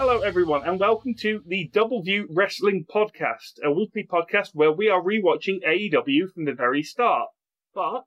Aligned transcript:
Hello, 0.00 0.20
everyone, 0.20 0.66
and 0.66 0.80
welcome 0.80 1.12
to 1.16 1.42
the 1.46 1.68
Double 1.74 2.00
View 2.00 2.26
Wrestling 2.30 2.86
Podcast, 2.90 3.62
a 3.62 3.70
weekly 3.70 4.08
podcast 4.10 4.54
where 4.54 4.72
we 4.72 4.88
are 4.88 5.02
rewatching 5.02 5.62
AEW 5.62 6.32
from 6.32 6.46
the 6.46 6.54
very 6.54 6.82
start. 6.82 7.28
But 7.74 8.04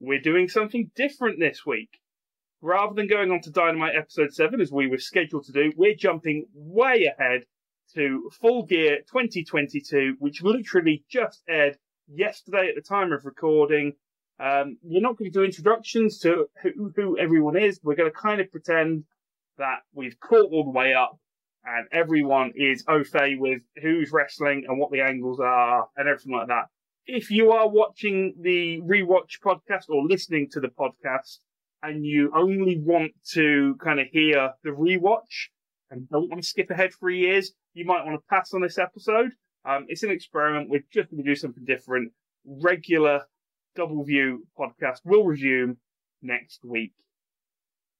we're 0.00 0.20
doing 0.20 0.48
something 0.48 0.90
different 0.96 1.38
this 1.38 1.64
week. 1.64 2.00
Rather 2.60 2.92
than 2.92 3.06
going 3.06 3.30
on 3.30 3.40
to 3.42 3.52
Dynamite 3.52 3.94
Episode 3.94 4.32
7 4.34 4.60
as 4.60 4.72
we 4.72 4.88
were 4.88 4.98
scheduled 4.98 5.44
to 5.44 5.52
do, 5.52 5.72
we're 5.76 5.94
jumping 5.94 6.46
way 6.52 7.04
ahead 7.04 7.44
to 7.94 8.28
Full 8.40 8.66
Gear 8.66 9.02
2022, 9.08 10.16
which 10.18 10.42
literally 10.42 11.04
just 11.08 11.44
aired 11.48 11.78
yesterday 12.08 12.68
at 12.68 12.74
the 12.74 12.82
time 12.82 13.12
of 13.12 13.24
recording. 13.24 13.92
Um, 14.40 14.76
we're 14.82 15.00
not 15.00 15.16
going 15.16 15.30
to 15.30 15.38
do 15.38 15.44
introductions 15.44 16.18
to 16.18 16.46
who, 16.62 16.92
who 16.96 17.16
everyone 17.16 17.56
is. 17.56 17.78
We're 17.80 17.94
going 17.94 18.10
to 18.10 18.18
kind 18.18 18.40
of 18.40 18.50
pretend 18.50 19.04
that 19.56 19.82
we've 19.94 20.18
caught 20.18 20.50
all 20.50 20.64
the 20.64 20.70
way 20.70 20.94
up 20.94 21.16
and 21.64 21.86
everyone 21.92 22.52
is 22.54 22.84
au 22.88 23.04
fait 23.04 23.36
with 23.38 23.60
who's 23.82 24.10
wrestling 24.12 24.64
and 24.68 24.78
what 24.78 24.90
the 24.90 25.00
angles 25.00 25.40
are 25.40 25.88
and 25.96 26.08
everything 26.08 26.32
like 26.32 26.48
that. 26.48 26.66
If 27.06 27.30
you 27.30 27.52
are 27.52 27.68
watching 27.68 28.34
the 28.40 28.80
rewatch 28.82 29.40
podcast 29.44 29.88
or 29.88 30.04
listening 30.06 30.48
to 30.52 30.60
the 30.60 30.68
podcast 30.68 31.38
and 31.82 32.04
you 32.04 32.30
only 32.34 32.78
want 32.78 33.12
to 33.32 33.76
kind 33.82 34.00
of 34.00 34.06
hear 34.12 34.52
the 34.62 34.70
rewatch 34.70 35.48
and 35.90 36.08
don't 36.08 36.28
want 36.28 36.42
to 36.42 36.48
skip 36.48 36.70
ahead 36.70 36.90
three 36.98 37.20
years, 37.20 37.52
you 37.72 37.84
might 37.84 38.04
want 38.04 38.16
to 38.16 38.24
pass 38.28 38.52
on 38.52 38.60
this 38.60 38.78
episode. 38.78 39.30
Um, 39.64 39.86
it's 39.88 40.02
an 40.02 40.10
experiment. 40.10 40.68
We're 40.68 40.84
just 40.92 41.10
going 41.10 41.22
to 41.22 41.28
do 41.28 41.34
something 41.34 41.64
different. 41.64 42.12
Regular 42.44 43.22
double 43.74 44.04
view 44.04 44.46
podcast 44.58 44.98
will 45.04 45.24
resume 45.24 45.78
next 46.22 46.60
week. 46.64 46.92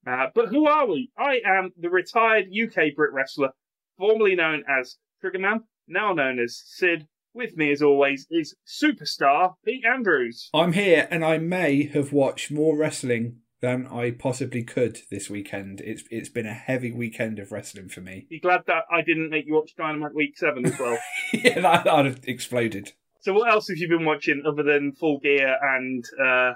Uh, 0.06 0.26
but 0.34 0.48
who 0.48 0.66
are 0.66 0.86
we? 0.86 1.10
I 1.18 1.40
am 1.44 1.72
the 1.78 1.90
retired 1.90 2.46
UK 2.46 2.94
Brit 2.94 3.12
wrestler, 3.12 3.50
formerly 3.96 4.34
known 4.34 4.64
as 4.68 4.96
Triggerman, 5.22 5.64
now 5.86 6.12
known 6.12 6.38
as 6.38 6.62
Sid. 6.64 7.06
With 7.34 7.56
me, 7.56 7.70
as 7.70 7.82
always, 7.82 8.26
is 8.30 8.56
superstar 8.66 9.54
Pete 9.64 9.84
Andrews. 9.84 10.48
I'm 10.52 10.72
here, 10.72 11.06
and 11.10 11.24
I 11.24 11.38
may 11.38 11.84
have 11.86 12.12
watched 12.12 12.50
more 12.50 12.76
wrestling 12.76 13.42
than 13.60 13.86
I 13.86 14.12
possibly 14.12 14.62
could 14.62 15.00
this 15.10 15.28
weekend. 15.28 15.80
It's 15.80 16.04
it's 16.10 16.28
been 16.28 16.46
a 16.46 16.54
heavy 16.54 16.90
weekend 16.90 17.38
of 17.38 17.52
wrestling 17.52 17.88
for 17.88 18.00
me. 18.00 18.26
You 18.30 18.40
glad 18.40 18.62
that 18.66 18.84
I 18.90 19.02
didn't 19.02 19.30
make 19.30 19.46
you 19.46 19.54
watch 19.54 19.74
Dynamite 19.76 20.14
Week 20.14 20.36
Seven 20.36 20.66
as 20.66 20.78
well? 20.78 20.98
yeah, 21.32 21.60
that, 21.60 21.84
would 21.84 22.06
have 22.06 22.20
exploded. 22.24 22.92
So, 23.20 23.32
what 23.32 23.50
else 23.50 23.68
have 23.68 23.78
you 23.78 23.88
been 23.88 24.04
watching 24.04 24.42
other 24.46 24.62
than 24.62 24.92
Full 24.92 25.18
Gear 25.18 25.56
and 25.60 26.04
uh, 26.24 26.52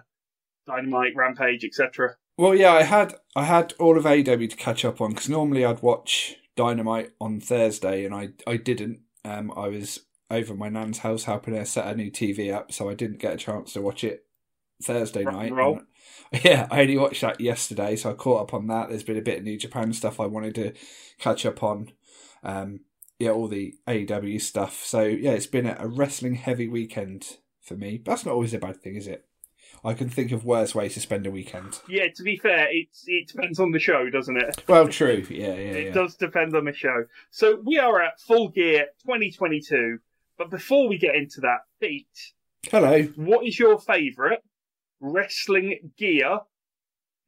Dynamite, 0.66 1.12
Rampage, 1.16 1.64
etc.? 1.64 2.16
Well, 2.36 2.54
yeah, 2.54 2.72
I 2.72 2.82
had 2.82 3.14
I 3.36 3.44
had 3.44 3.74
all 3.78 3.96
of 3.98 4.04
AEW 4.04 4.50
to 4.50 4.56
catch 4.56 4.84
up 4.84 5.00
on 5.00 5.10
because 5.10 5.28
normally 5.28 5.64
I'd 5.64 5.82
watch 5.82 6.36
Dynamite 6.56 7.12
on 7.20 7.40
Thursday, 7.40 8.04
and 8.04 8.14
I 8.14 8.30
I 8.46 8.56
didn't. 8.56 9.00
Um, 9.24 9.52
I 9.56 9.68
was 9.68 10.00
over 10.30 10.54
my 10.54 10.68
nan's 10.68 10.98
house 10.98 11.24
helping 11.24 11.54
her 11.54 11.64
set 11.64 11.86
a 11.86 11.94
new 11.96 12.10
TV 12.10 12.52
up, 12.52 12.72
so 12.72 12.88
I 12.88 12.94
didn't 12.94 13.18
get 13.20 13.34
a 13.34 13.36
chance 13.36 13.74
to 13.74 13.82
watch 13.82 14.02
it 14.04 14.24
Thursday 14.82 15.26
night. 15.26 15.58
Yeah, 16.44 16.66
I 16.70 16.80
only 16.82 16.96
watched 16.96 17.20
that 17.20 17.40
yesterday, 17.40 17.94
so 17.94 18.10
I 18.10 18.14
caught 18.14 18.42
up 18.42 18.54
on 18.54 18.66
that. 18.68 18.88
There's 18.88 19.02
been 19.02 19.18
a 19.18 19.22
bit 19.22 19.38
of 19.38 19.44
New 19.44 19.58
Japan 19.58 19.92
stuff 19.92 20.18
I 20.18 20.26
wanted 20.26 20.54
to 20.56 20.72
catch 21.18 21.44
up 21.44 21.62
on. 21.62 21.92
Um, 22.42 22.80
yeah, 23.18 23.30
all 23.30 23.48
the 23.48 23.74
AEW 23.86 24.40
stuff. 24.40 24.82
So 24.84 25.02
yeah, 25.02 25.32
it's 25.32 25.46
been 25.46 25.66
a, 25.66 25.76
a 25.78 25.86
wrestling 25.86 26.36
heavy 26.36 26.68
weekend 26.68 27.36
for 27.60 27.76
me. 27.76 27.98
But 27.98 28.12
that's 28.12 28.24
not 28.26 28.32
always 28.32 28.54
a 28.54 28.58
bad 28.58 28.80
thing, 28.82 28.96
is 28.96 29.06
it? 29.06 29.26
I 29.84 29.94
can 29.94 30.08
think 30.08 30.30
of 30.32 30.44
worse 30.44 30.74
ways 30.74 30.94
to 30.94 31.00
spend 31.00 31.26
a 31.26 31.30
weekend. 31.30 31.80
Yeah, 31.88 32.06
to 32.14 32.22
be 32.22 32.36
fair, 32.36 32.68
it's 32.70 33.04
it 33.06 33.28
depends 33.28 33.58
on 33.58 33.72
the 33.72 33.78
show, 33.80 34.08
doesn't 34.10 34.36
it? 34.36 34.62
Well, 34.68 34.86
true. 34.88 35.26
Yeah, 35.28 35.48
yeah, 35.48 35.54
It 35.54 35.86
yeah. 35.86 35.92
does 35.92 36.14
depend 36.14 36.54
on 36.54 36.64
the 36.64 36.72
show. 36.72 37.04
So 37.30 37.60
we 37.64 37.78
are 37.78 38.00
at 38.00 38.20
Full 38.20 38.48
Gear 38.50 38.86
2022. 39.04 39.98
But 40.38 40.50
before 40.50 40.88
we 40.88 40.98
get 40.98 41.14
into 41.16 41.40
that, 41.42 41.58
Pete, 41.80 42.06
Hello. 42.70 43.02
what 43.16 43.46
is 43.46 43.58
your 43.58 43.78
favourite 43.78 44.40
wrestling 45.00 45.92
gear 45.98 46.40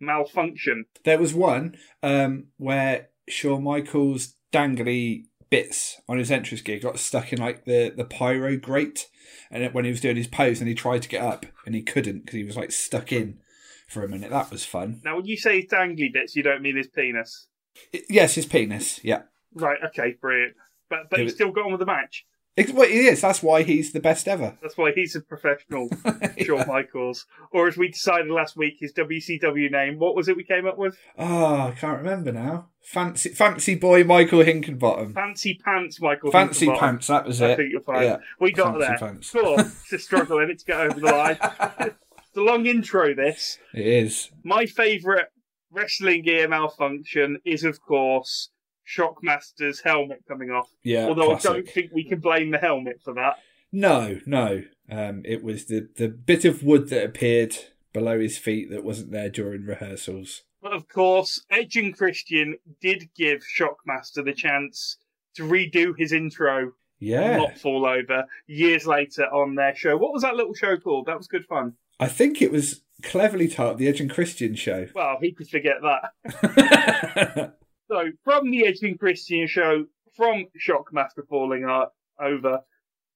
malfunction? 0.01 0.87
There 1.05 1.19
was 1.19 1.35
one 1.35 1.77
um, 2.03 2.47
where 2.57 3.09
Shawn 3.29 3.65
Michaels' 3.65 4.35
dangly 4.53 5.25
bits 5.55 6.01
on 6.09 6.19
his 6.19 6.33
entrance 6.33 6.63
gear 6.63 6.81
got 6.81 6.99
stuck 6.99 7.33
in 7.33 7.39
like 7.39 7.65
the, 7.65 7.93
the 7.97 8.05
pyro 8.05 8.57
grate, 8.57 9.09
and 9.53 9.73
when 9.73 9.85
he 9.85 9.91
was 9.93 10.01
doing 10.01 10.17
his 10.17 10.27
pose, 10.27 10.59
and 10.59 10.69
he 10.69 10.75
tried 10.75 11.01
to 11.03 11.09
get 11.09 11.23
up 11.23 11.47
and 11.65 11.77
he 11.77 11.83
couldn't 11.83 12.21
because 12.25 12.35
he 12.35 12.43
was 12.43 12.57
like 12.57 12.73
stuck 12.73 13.13
in 13.13 13.39
for 13.87 14.05
a 14.05 14.09
minute. 14.09 14.31
That 14.31 14.51
was 14.51 14.65
fun. 14.65 15.01
Now, 15.05 15.15
when 15.17 15.27
you 15.27 15.37
say 15.37 15.61
his 15.61 15.71
dangly 15.71 16.13
bits, 16.13 16.35
you 16.35 16.43
don't 16.43 16.61
mean 16.61 16.77
his 16.77 16.89
penis. 16.89 17.47
I- 17.95 18.03
yes, 18.11 18.35
his 18.35 18.47
penis. 18.47 18.99
Yeah, 19.05 19.23
Right, 19.55 19.79
okay, 19.87 20.17
brilliant. 20.21 20.55
But 20.91 21.09
but 21.09 21.21
It 21.21 21.25
he's 21.25 21.35
still 21.35 21.53
got 21.53 21.67
on 21.67 21.71
with 21.71 21.79
the 21.79 21.87
match. 21.87 22.27
It, 22.57 22.73
well, 22.73 22.85
it 22.85 22.93
is. 22.93 23.21
That's 23.21 23.43
why 23.43 23.65
he's 23.65 23.93
the 23.93 24.01
best 24.01 24.29
ever. 24.29 24.57
That's 24.63 24.77
why 24.77 24.93
he's 24.95 25.17
a 25.17 25.21
professional, 25.21 25.89
Shawn 26.39 26.69
Michaels. 26.69 27.27
Or 27.51 27.67
as 27.67 27.77
we 27.77 27.89
decided 27.89 28.29
last 28.31 28.57
week, 28.57 28.77
his 28.79 28.93
WCW 28.93 29.71
name. 29.71 29.99
What 29.99 30.15
was 30.15 30.29
it 30.29 30.37
we 30.37 30.45
came 30.45 30.67
up 30.67 30.79
with? 30.79 30.97
Oh, 31.19 31.57
I 31.57 31.71
can't 31.73 31.99
remember 31.99 32.31
now. 32.31 32.69
Fancy, 32.81 33.31
fancy 33.31 33.75
boy, 33.75 34.05
Michael 34.05 34.41
Hickenbottom. 34.41 35.15
Fancy 35.15 35.59
Pants, 35.65 36.01
Michael. 36.01 36.31
Fancy 36.31 36.67
pants. 36.69 37.09
That 37.09 37.27
was 37.27 37.41
it. 37.41 37.53
I 37.53 37.57
think 37.57 37.73
you're 37.73 37.81
fine. 37.81 38.03
Yeah. 38.03 38.17
We 38.39 38.53
got 38.53 38.75
Fancy 38.75 38.87
there. 38.87 38.99
pants. 38.99 39.31
Cool. 39.31 39.59
It's 39.59 39.93
a 39.93 39.99
struggle, 39.99 40.39
and 40.39 40.57
to 40.57 40.65
get 40.65 40.81
over 40.81 41.01
the 41.01 41.07
line. 41.07 41.39
it's 41.81 42.37
a 42.37 42.41
long 42.41 42.67
intro, 42.67 43.15
this. 43.15 43.59
It 43.73 43.87
is. 43.87 44.31
My 44.45 44.67
favourite 44.67 45.27
wrestling 45.73 46.23
gear 46.23 46.47
malfunction 46.47 47.39
is, 47.45 47.65
of 47.65 47.81
course, 47.81 48.51
Shockmaster's 48.87 49.81
helmet 49.81 50.25
coming 50.29 50.51
off. 50.51 50.69
Yeah. 50.83 51.07
Although 51.07 51.29
classic. 51.31 51.51
I 51.51 51.55
don't 51.55 51.69
think 51.69 51.91
we 51.93 52.05
can 52.05 52.21
blame 52.21 52.51
the 52.51 52.59
helmet 52.59 53.01
for 53.03 53.15
that. 53.15 53.39
No, 53.73 54.19
no. 54.27 54.63
Um, 54.91 55.23
it 55.25 55.43
was 55.43 55.65
the, 55.67 55.89
the 55.97 56.09
bit 56.09 56.45
of 56.45 56.63
wood 56.63 56.89
that 56.91 57.05
appeared 57.05 57.57
below 57.93 58.21
his 58.21 58.39
feet 58.39 58.71
that 58.71 58.85
wasn't 58.85 59.11
there 59.13 59.31
during 59.31 59.65
rehearsals. 59.65 60.43
But 60.63 60.73
of 60.73 60.89
course, 60.89 61.45
Edge 61.51 61.77
and 61.77 61.97
Christian 61.97 62.57
did 62.81 63.09
give 63.17 63.43
Shockmaster 63.59 64.25
the 64.25 64.33
chance 64.33 64.97
to 65.35 65.43
redo 65.43 65.93
his 65.99 66.13
intro, 66.13 66.73
Yeah. 67.01 67.37
not 67.37 67.59
fall 67.59 67.85
over, 67.87 68.25
years 68.47 68.87
later 68.87 69.25
on 69.25 69.57
their 69.57 69.75
show. 69.75 69.97
What 69.97 70.13
was 70.13 70.23
that 70.23 70.37
little 70.37 70.55
show 70.55 70.77
called? 70.77 71.07
That 71.07 71.19
was 71.19 71.27
good 71.27 71.45
fun. 71.45 71.75
I 72.01 72.07
think 72.09 72.41
it 72.41 72.51
was 72.53 72.83
cleverly 73.03 73.49
titled 73.49 73.79
The 73.79 73.89
Edge 73.89 74.01
and 74.01 74.11
Christian 74.11 74.55
Show. 74.55 74.87
Well, 74.95 75.19
he 75.21 75.33
could 75.33 75.49
forget 75.49 75.77
that? 75.83 77.55
So, 77.89 78.11
from 78.23 78.51
the 78.51 78.67
Edge 78.67 78.83
and 78.83 78.99
Christian 78.99 79.47
show, 79.47 79.85
from 80.17 80.47
Shockmaster 80.59 81.27
falling 81.29 81.65
o- 81.65 81.89
over 82.21 82.61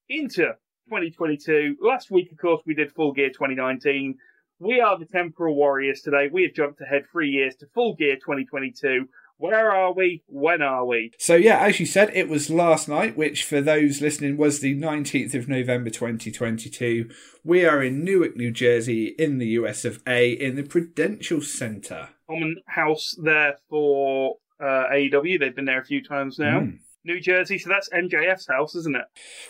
into 0.09 0.53
2022. 0.89 1.77
Last 1.81 2.11
week, 2.11 2.31
of 2.33 2.39
course, 2.39 2.63
we 2.67 2.75
did 2.75 2.93
Full 2.93 3.13
Gear 3.13 3.29
2019. 3.29 4.17
We 4.59 4.81
are 4.81 4.99
the 4.99 5.07
Temporal 5.07 5.55
Warriors 5.55 6.03
today. 6.03 6.29
We 6.33 6.43
have 6.43 6.55
jumped 6.55 6.81
ahead 6.81 7.05
three 7.11 7.31
years 7.31 7.55
to 7.57 7.67
Full 7.75 7.95
Gear 7.95 8.17
2022. 8.17 9.07
Where 9.37 9.71
are 9.71 9.93
we? 9.93 10.25
When 10.27 10.63
are 10.63 10.85
we? 10.85 11.13
so, 11.19 11.37
yeah, 11.37 11.59
as 11.61 11.79
you 11.79 11.87
said, 11.87 12.11
it 12.13 12.29
was 12.29 12.51
last 12.51 12.89
night, 12.89 13.17
which 13.17 13.45
for 13.45 13.61
those 13.61 14.03
listening 14.03 14.37
was 14.37 14.59
the 14.59 14.75
19th 14.77 15.33
of 15.35 15.49
November 15.49 15.91
2022. 15.91 17.09
We 17.45 17.65
are 17.65 17.81
in 17.81 18.03
Newark, 18.03 18.37
New 18.37 18.51
Jersey, 18.51 19.15
in 19.17 19.39
the 19.39 19.47
US 19.49 19.85
of 19.85 20.03
A, 20.09 20.33
in 20.33 20.57
the 20.57 20.65
Prudential 20.65 21.41
Center. 21.41 22.09
Common 22.29 22.57
house 22.67 23.17
there 23.23 23.55
for 23.71 24.39
uh, 24.61 24.85
AEW. 24.93 25.39
They've 25.39 25.55
been 25.55 25.65
there 25.65 25.81
a 25.81 25.85
few 25.85 26.03
times 26.03 26.39
now. 26.39 26.61
Mm. 26.61 26.79
New 27.05 27.21
Jersey, 27.21 27.59
so 27.59 27.71
that's 27.71 27.89
MJF's 27.89 28.49
house, 28.49 28.75
isn't 28.75 28.97
it? 28.97 29.05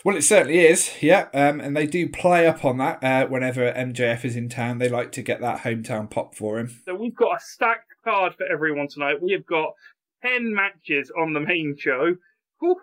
Well, 0.05 0.15
it 0.15 0.21
certainly 0.21 0.59
is, 0.59 0.91
yeah. 1.01 1.27
Um, 1.33 1.59
and 1.59 1.75
they 1.75 1.87
do 1.87 2.07
play 2.07 2.47
up 2.47 2.63
on 2.63 2.77
that 2.77 3.03
uh, 3.03 3.27
whenever 3.27 3.71
MJF 3.73 4.23
is 4.23 4.35
in 4.35 4.49
town. 4.49 4.77
They 4.77 4.87
like 4.87 5.11
to 5.13 5.21
get 5.21 5.41
that 5.41 5.61
hometown 5.61 6.09
pop 6.09 6.35
for 6.35 6.59
him. 6.59 6.81
So 6.85 6.95
we've 6.95 7.15
got 7.15 7.37
a 7.37 7.39
stacked 7.43 7.91
card 8.03 8.35
for 8.35 8.45
everyone 8.45 8.87
tonight. 8.87 9.21
We 9.21 9.33
have 9.33 9.45
got 9.45 9.73
10 10.23 10.53
matches 10.53 11.11
on 11.19 11.33
the 11.33 11.39
main 11.39 11.75
show. 11.77 12.15
Whew. 12.59 12.79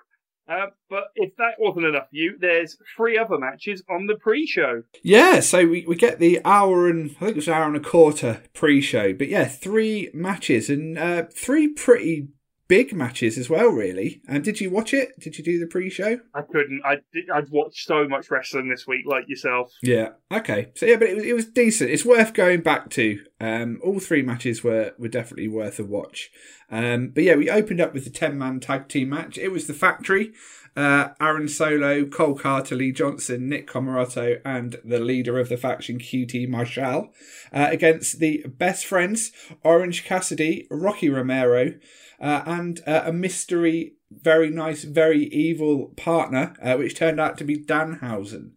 Uh, 0.48 0.66
but 0.88 1.04
if 1.16 1.34
that 1.36 1.54
wasn't 1.58 1.86
enough 1.86 2.08
for 2.10 2.16
you, 2.16 2.36
there's 2.38 2.76
three 2.96 3.18
other 3.18 3.38
matches 3.38 3.82
on 3.90 4.06
the 4.06 4.14
pre-show. 4.14 4.82
Yeah, 5.02 5.40
so 5.40 5.66
we, 5.66 5.84
we 5.86 5.96
get 5.96 6.18
the 6.18 6.40
hour 6.44 6.88
and 6.88 7.10
I 7.10 7.14
think 7.14 7.30
it 7.30 7.36
was 7.36 7.48
an 7.48 7.54
hour 7.54 7.64
and 7.64 7.76
a 7.76 7.80
quarter 7.80 8.42
pre-show, 8.54 9.12
but 9.14 9.28
yeah, 9.28 9.46
three 9.46 10.10
matches 10.14 10.70
and 10.70 10.96
uh, 10.96 11.24
three 11.32 11.68
pretty 11.68 12.28
big 12.68 12.92
matches 12.92 13.38
as 13.38 13.48
well. 13.48 13.68
Really. 13.68 14.20
And 14.28 14.42
did 14.44 14.60
you 14.60 14.70
watch 14.70 14.92
it? 14.94 15.18
Did 15.18 15.38
you 15.38 15.44
do 15.44 15.58
the 15.58 15.66
pre-show? 15.66 16.20
I 16.34 16.42
couldn't. 16.42 16.82
I 16.84 16.96
I've 17.34 17.50
watched 17.50 17.86
so 17.86 18.06
much 18.08 18.30
wrestling 18.30 18.68
this 18.68 18.86
week, 18.86 19.04
like 19.06 19.28
yourself. 19.28 19.72
Yeah. 19.82 20.10
Okay. 20.32 20.70
So 20.74 20.86
yeah, 20.86 20.96
but 20.96 21.08
it 21.08 21.16
was, 21.16 21.24
it 21.24 21.32
was 21.34 21.46
decent. 21.46 21.90
It's 21.90 22.04
worth 22.04 22.34
going 22.34 22.60
back 22.62 22.90
to. 22.90 23.20
Um, 23.40 23.78
all 23.84 24.00
three 24.00 24.22
matches 24.22 24.64
were 24.64 24.94
were 24.98 25.08
definitely 25.08 25.48
worth 25.48 25.78
a 25.78 25.84
watch. 25.84 26.30
Um, 26.70 27.10
but 27.14 27.22
yeah, 27.22 27.36
we 27.36 27.48
opened 27.50 27.80
up 27.80 27.94
with 27.94 28.04
the 28.04 28.10
ten 28.10 28.36
man 28.38 28.60
tag 28.60 28.88
team 28.88 29.10
match. 29.10 29.38
It 29.38 29.52
was 29.52 29.66
the 29.66 29.74
factory. 29.74 30.32
uh, 30.76 31.08
Aaron 31.20 31.48
Solo, 31.48 32.04
Cole 32.04 32.36
Karter, 32.38 32.76
Lee 32.76 32.92
Johnson, 32.92 33.48
Nick 33.48 33.66
Comoroto, 33.66 34.40
and 34.44 34.76
the 34.84 35.00
leader 35.00 35.38
of 35.38 35.48
the 35.48 35.56
faction, 35.56 35.98
QT 35.98 36.48
Marshall, 36.48 37.14
uh, 37.52 37.68
against 37.70 38.18
the 38.18 38.44
best 38.46 38.84
friends, 38.84 39.32
Orange 39.62 40.04
Cassidy, 40.04 40.66
Rocky 40.70 41.08
Romero, 41.08 41.72
uh, 42.20 42.42
and 42.46 42.80
uh, 42.86 43.02
a 43.06 43.12
mystery, 43.12 43.94
very 44.10 44.50
nice, 44.50 44.84
very 44.84 45.24
evil 45.26 45.92
partner, 45.96 46.54
uh, 46.62 46.74
which 46.76 46.94
turned 46.94 47.20
out 47.20 47.36
to 47.38 47.44
be 47.44 47.56
Danhausen. 47.56 48.52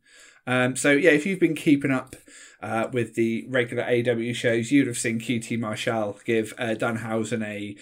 Um, 0.48 0.76
so, 0.76 0.92
yeah, 0.92 1.12
if 1.12 1.26
you've 1.26 1.40
been 1.40 1.56
keeping 1.56 1.92
up 1.92 2.16
uh, 2.62 2.88
with 2.92 3.16
the 3.16 3.46
regular 3.50 3.84
AW 3.84 4.34
shows, 4.34 4.72
you'd 4.72 4.88
have 4.88 4.98
seen 4.98 5.20
QT 5.20 5.60
Marshall 5.60 6.20
give 6.26 6.54
uh, 6.58 6.76
Danhausen 6.76 7.44
a 7.44 7.76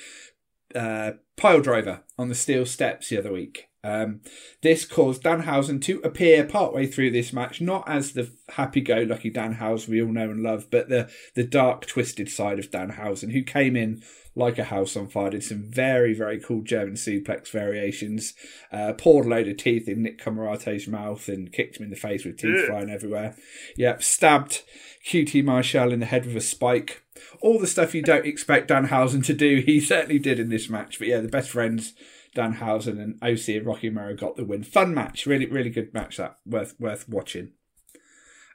pile 1.38 1.62
driver 1.62 2.04
on 2.18 2.30
the 2.30 2.36
steel 2.36 2.66
steps 2.66 3.10
the 3.10 3.18
other 3.18 3.32
week. 3.32 3.70
Um, 3.88 4.19
this 4.62 4.84
caused 4.86 5.24
Danhausen 5.24 5.81
to 5.84 6.00
appear 6.04 6.44
partway 6.44 6.88
through 6.88 7.12
this 7.12 7.31
match, 7.31 7.62
not 7.62 7.88
as 7.88 8.12
the 8.12 8.30
happy-go-lucky 8.50 9.31
Danhausen 9.31 9.88
we 9.89 10.01
all 10.01 10.12
know 10.12 10.30
and 10.30 10.44
love, 10.44 10.68
but 10.69 10.89
the 10.89 11.10
the 11.36 11.44
dark, 11.45 11.86
twisted 11.86 12.30
side 12.30 12.60
of 12.60 12.69
Danhausen, 12.69 13.31
who 13.31 13.44
came 13.44 13.75
in 13.78 14.04
like 14.36 14.60
a 14.60 14.66
house 14.66 14.95
on 14.95 15.07
fire, 15.07 15.31
did 15.31 15.44
some 15.44 15.63
very, 15.63 16.13
very 16.13 16.39
cool 16.39 16.62
German 16.62 16.94
suplex 16.94 17.50
variations, 17.50 18.34
uh, 18.72 18.94
poured 18.94 19.25
a 19.25 19.30
load 19.30 19.48
of 19.48 19.57
teeth 19.57 19.88
in 19.88 20.04
Nick 20.04 20.19
Comoroto's 20.19 20.88
mouth 20.88 21.28
and 21.28 21.51
kicked 21.51 21.78
him 21.78 21.86
in 21.86 21.90
the 21.90 21.95
face 21.95 22.24
with 22.24 22.38
teeth 22.38 22.56
Yeah. 22.56 22.68
flying 22.68 22.90
everywhere. 22.92 23.36
Yep, 23.78 24.04
stabbed 24.04 24.62
QT 25.10 25.42
Marshall 25.44 25.92
in 25.92 26.00
the 26.01 26.06
head 26.06 26.25
with 26.28 26.36
a 26.38 26.42
spike. 26.42 27.01
All 27.42 27.57
the 27.57 27.66
stuff 27.66 27.95
you 27.95 28.04
don't 28.04 28.28
expect 28.28 28.69
Danhausen 28.69 29.24
to 29.25 29.33
do, 29.33 29.63
he 29.66 29.80
certainly 29.80 30.19
did 30.19 30.40
in 30.40 30.50
this 30.50 30.69
match. 30.69 31.00
But 31.00 31.07
yeah, 31.07 31.22
the 31.22 31.28
best 31.30 31.50
friends, 31.50 31.94
Danhausen 32.38 33.01
and 33.01 33.16
OC 33.22 33.57
and 33.57 33.66
Rocky 33.66 33.89
Romero 33.89 34.16
got 34.16 34.36
the 34.36 34.45
win. 34.45 34.63
Fun 34.63 34.94
match, 34.94 35.25
really, 35.25 35.48
really 35.48 35.69
good 35.69 35.94
match. 35.94 36.18
That 36.18 36.38
worth 36.45 36.75
worth 36.80 37.10
watching. 37.10 37.51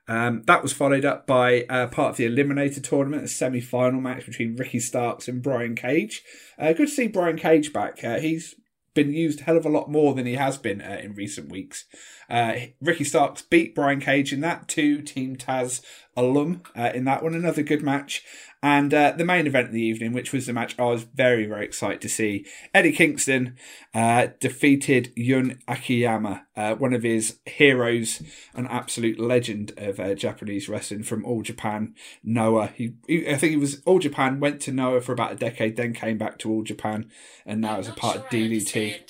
Um, 0.08 0.42
that 0.46 0.62
was 0.62 0.72
followed 0.72 1.04
up 1.04 1.26
by 1.26 1.62
uh, 1.68 1.86
part 1.86 2.10
of 2.10 2.16
the 2.16 2.26
Eliminator 2.26 2.82
tournament, 2.82 3.24
a 3.24 3.28
semi 3.28 3.60
final 3.60 4.00
match 4.00 4.26
between 4.26 4.56
Ricky 4.56 4.80
Starks 4.80 5.28
and 5.28 5.42
Brian 5.42 5.74
Cage. 5.74 6.22
Uh, 6.58 6.72
good 6.72 6.88
to 6.88 6.94
see 6.94 7.08
Brian 7.08 7.36
Cage 7.36 7.72
back. 7.72 8.02
Uh, 8.02 8.18
he's 8.18 8.54
been 8.94 9.12
used 9.12 9.40
a 9.40 9.44
hell 9.44 9.56
of 9.56 9.64
a 9.64 9.70
lot 9.70 9.90
more 9.90 10.14
than 10.14 10.26
he 10.26 10.34
has 10.34 10.58
been 10.58 10.80
uh, 10.82 11.00
in 11.02 11.14
recent 11.14 11.50
weeks. 11.50 11.86
Uh, 12.28 12.54
Ricky 12.80 13.04
Starks 13.04 13.42
beat 13.42 13.74
Brian 13.74 14.00
Cage 14.00 14.32
in 14.32 14.40
that, 14.40 14.68
two 14.68 15.02
Team 15.02 15.36
Taz 15.36 15.82
alum 16.16 16.62
uh, 16.76 16.90
in 16.94 17.04
that 17.04 17.22
one. 17.22 17.34
Another 17.34 17.62
good 17.62 17.82
match. 17.82 18.22
And 18.64 18.94
uh, 18.94 19.12
the 19.16 19.24
main 19.24 19.48
event 19.48 19.68
of 19.68 19.72
the 19.72 19.82
evening, 19.82 20.12
which 20.12 20.32
was 20.32 20.46
the 20.46 20.52
match 20.52 20.78
I 20.78 20.84
was 20.84 21.02
very, 21.02 21.46
very 21.46 21.64
excited 21.64 22.00
to 22.02 22.08
see. 22.08 22.46
Eddie 22.72 22.92
Kingston 22.92 23.56
uh, 23.92 24.28
defeated 24.38 25.12
Jun 25.18 25.58
Akiyama, 25.66 26.46
uh, 26.56 26.76
one 26.76 26.94
of 26.94 27.02
his 27.02 27.38
heroes, 27.44 28.22
an 28.54 28.68
absolute 28.68 29.18
legend 29.18 29.72
of 29.76 29.98
uh, 29.98 30.14
Japanese 30.14 30.68
wrestling 30.68 31.02
from 31.02 31.24
All 31.24 31.42
Japan, 31.42 31.94
Noah. 32.22 32.68
He, 32.68 32.94
he, 33.08 33.28
I 33.28 33.36
think 33.36 33.50
he 33.50 33.56
was 33.56 33.82
All 33.84 33.98
Japan, 33.98 34.38
went 34.38 34.60
to 34.62 34.72
Noah 34.72 35.00
for 35.00 35.12
about 35.12 35.32
a 35.32 35.36
decade, 35.36 35.76
then 35.76 35.92
came 35.92 36.16
back 36.16 36.38
to 36.38 36.50
All 36.50 36.62
Japan, 36.62 37.10
and 37.44 37.60
now 37.60 37.80
is 37.80 37.88
a 37.88 37.92
part 37.92 38.16
of 38.16 38.26
DDT. 38.26 39.00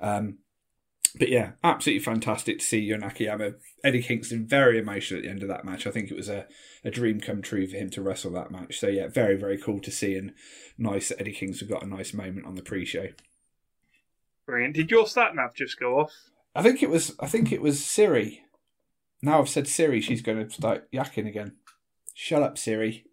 Um, 0.00 0.38
but 1.18 1.28
yeah, 1.28 1.52
absolutely 1.64 2.04
fantastic 2.04 2.58
to 2.58 2.64
see 2.64 2.88
Jun 2.88 3.02
Akiyama. 3.02 3.52
Eddie 3.82 4.02
Kingston 4.02 4.46
very 4.46 4.78
emotional 4.78 5.18
at 5.18 5.24
the 5.24 5.30
end 5.30 5.42
of 5.42 5.48
that 5.48 5.64
match. 5.64 5.86
I 5.86 5.90
think 5.90 6.10
it 6.10 6.16
was 6.16 6.28
a, 6.28 6.46
a 6.86 6.90
dream 6.90 7.20
come 7.20 7.42
true 7.42 7.66
for 7.66 7.76
him 7.76 7.90
to 7.90 8.00
wrestle 8.00 8.30
that 8.30 8.52
match. 8.52 8.78
So 8.78 8.86
yeah, 8.86 9.08
very 9.08 9.36
very 9.36 9.58
cool 9.58 9.80
to 9.80 9.90
see 9.90 10.14
and 10.14 10.32
nice 10.78 11.08
that 11.08 11.20
Eddie 11.20 11.32
Kingston 11.32 11.68
got 11.68 11.82
a 11.82 11.86
nice 11.86 12.14
moment 12.14 12.46
on 12.46 12.54
the 12.54 12.62
pre-show. 12.62 13.08
Brilliant. 14.46 14.76
Did 14.76 14.90
your 14.92 15.08
stat 15.08 15.34
nav 15.34 15.52
just 15.54 15.78
go 15.80 15.98
off? 15.98 16.12
I 16.54 16.62
think 16.62 16.82
it 16.82 16.88
was 16.88 17.14
I 17.18 17.26
think 17.26 17.50
it 17.50 17.60
was 17.60 17.84
Siri. 17.84 18.44
Now 19.20 19.40
I've 19.40 19.48
said 19.48 19.66
Siri, 19.66 20.00
she's 20.00 20.22
going 20.22 20.46
to 20.46 20.54
start 20.54 20.90
yakking 20.92 21.26
again. 21.26 21.56
Shut 22.14 22.42
up, 22.42 22.56
Siri. 22.56 23.04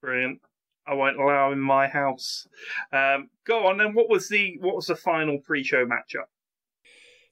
Brilliant. 0.00 0.40
I 0.86 0.94
won't 0.94 1.20
allow 1.20 1.52
in 1.52 1.60
my 1.60 1.88
house. 1.88 2.48
Um, 2.92 3.28
go 3.44 3.66
on 3.66 3.78
then. 3.78 3.92
What 3.92 4.08
was 4.08 4.28
the 4.28 4.56
what 4.60 4.76
was 4.76 4.86
the 4.86 4.96
final 4.96 5.38
pre-show 5.38 5.84
matchup? 5.84 6.28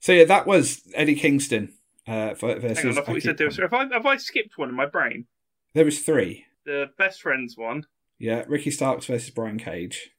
So 0.01 0.11
yeah, 0.11 0.25
that 0.25 0.45
was 0.45 0.81
Eddie 0.93 1.15
Kingston 1.15 1.73
uh, 2.05 2.33
versus. 2.33 2.79
Hang 2.79 2.91
on, 2.91 2.97
I 2.97 3.01
thought 3.01 3.15
you 3.15 3.21
said 3.21 3.37
there 3.37 3.47
was. 3.47 3.57
Have 3.57 3.73
I 3.73 3.87
have 3.93 4.05
I 4.05 4.17
skipped 4.17 4.57
one 4.57 4.69
in 4.69 4.75
my 4.75 4.85
brain? 4.85 5.25
There 5.73 5.85
was 5.85 5.99
three. 5.99 6.45
The 6.65 6.87
best 6.97 7.21
friends 7.21 7.55
one. 7.57 7.85
Yeah, 8.17 8.43
Ricky 8.47 8.71
Starks 8.71 9.05
versus 9.05 9.29
Brian 9.29 9.57
Cage. 9.57 10.11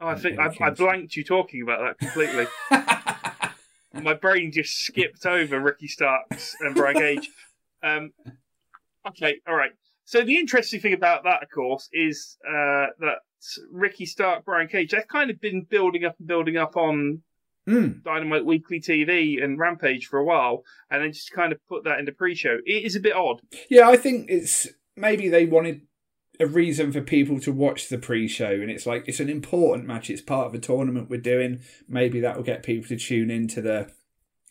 Oh, 0.00 0.08
I 0.08 0.14
think 0.16 0.38
I, 0.38 0.50
I 0.60 0.70
blanked 0.70 1.16
you 1.16 1.24
talking 1.24 1.62
about 1.62 1.80
that 1.80 1.98
completely. 1.98 2.46
my 4.02 4.14
brain 4.14 4.50
just 4.52 4.78
skipped 4.78 5.26
over 5.26 5.60
Ricky 5.60 5.88
Starks 5.88 6.56
and 6.60 6.74
Brian 6.74 6.96
Cage. 6.96 7.28
Um, 7.82 8.12
okay, 9.08 9.36
all 9.46 9.54
right. 9.54 9.72
So 10.04 10.22
the 10.22 10.36
interesting 10.36 10.80
thing 10.80 10.92
about 10.92 11.24
that, 11.24 11.42
of 11.42 11.50
course, 11.50 11.88
is 11.92 12.36
uh, 12.46 12.86
that 12.98 13.18
Ricky 13.70 14.06
Stark, 14.06 14.44
Brian 14.44 14.68
Cage, 14.68 14.90
they've 14.90 15.06
kind 15.06 15.30
of 15.30 15.40
been 15.40 15.62
building 15.62 16.04
up 16.04 16.16
and 16.18 16.26
building 16.26 16.56
up 16.56 16.76
on 16.76 17.22
Mm, 17.70 18.02
Dynamite 18.02 18.44
Weekly 18.44 18.80
TV 18.80 19.42
and 19.42 19.58
Rampage 19.58 20.06
for 20.06 20.18
a 20.18 20.24
while, 20.24 20.64
and 20.90 21.02
then 21.02 21.12
just 21.12 21.30
kind 21.30 21.52
of 21.52 21.64
put 21.68 21.84
that 21.84 22.00
in 22.00 22.04
the 22.04 22.12
pre-show. 22.12 22.58
It 22.66 22.84
is 22.84 22.96
a 22.96 23.00
bit 23.00 23.14
odd. 23.14 23.42
Yeah, 23.68 23.88
I 23.88 23.96
think 23.96 24.28
it's 24.28 24.66
maybe 24.96 25.28
they 25.28 25.46
wanted 25.46 25.82
a 26.40 26.46
reason 26.46 26.90
for 26.90 27.00
people 27.00 27.38
to 27.40 27.52
watch 27.52 27.88
the 27.88 27.98
pre-show, 27.98 28.50
and 28.50 28.70
it's 28.70 28.86
like 28.86 29.04
it's 29.06 29.20
an 29.20 29.28
important 29.28 29.86
match. 29.86 30.10
It's 30.10 30.20
part 30.20 30.48
of 30.48 30.54
a 30.54 30.58
tournament 30.58 31.10
we're 31.10 31.20
doing. 31.20 31.60
Maybe 31.88 32.18
that 32.20 32.36
will 32.36 32.42
get 32.42 32.64
people 32.64 32.88
to 32.88 32.96
tune 32.96 33.30
into 33.30 33.62
the 33.62 33.92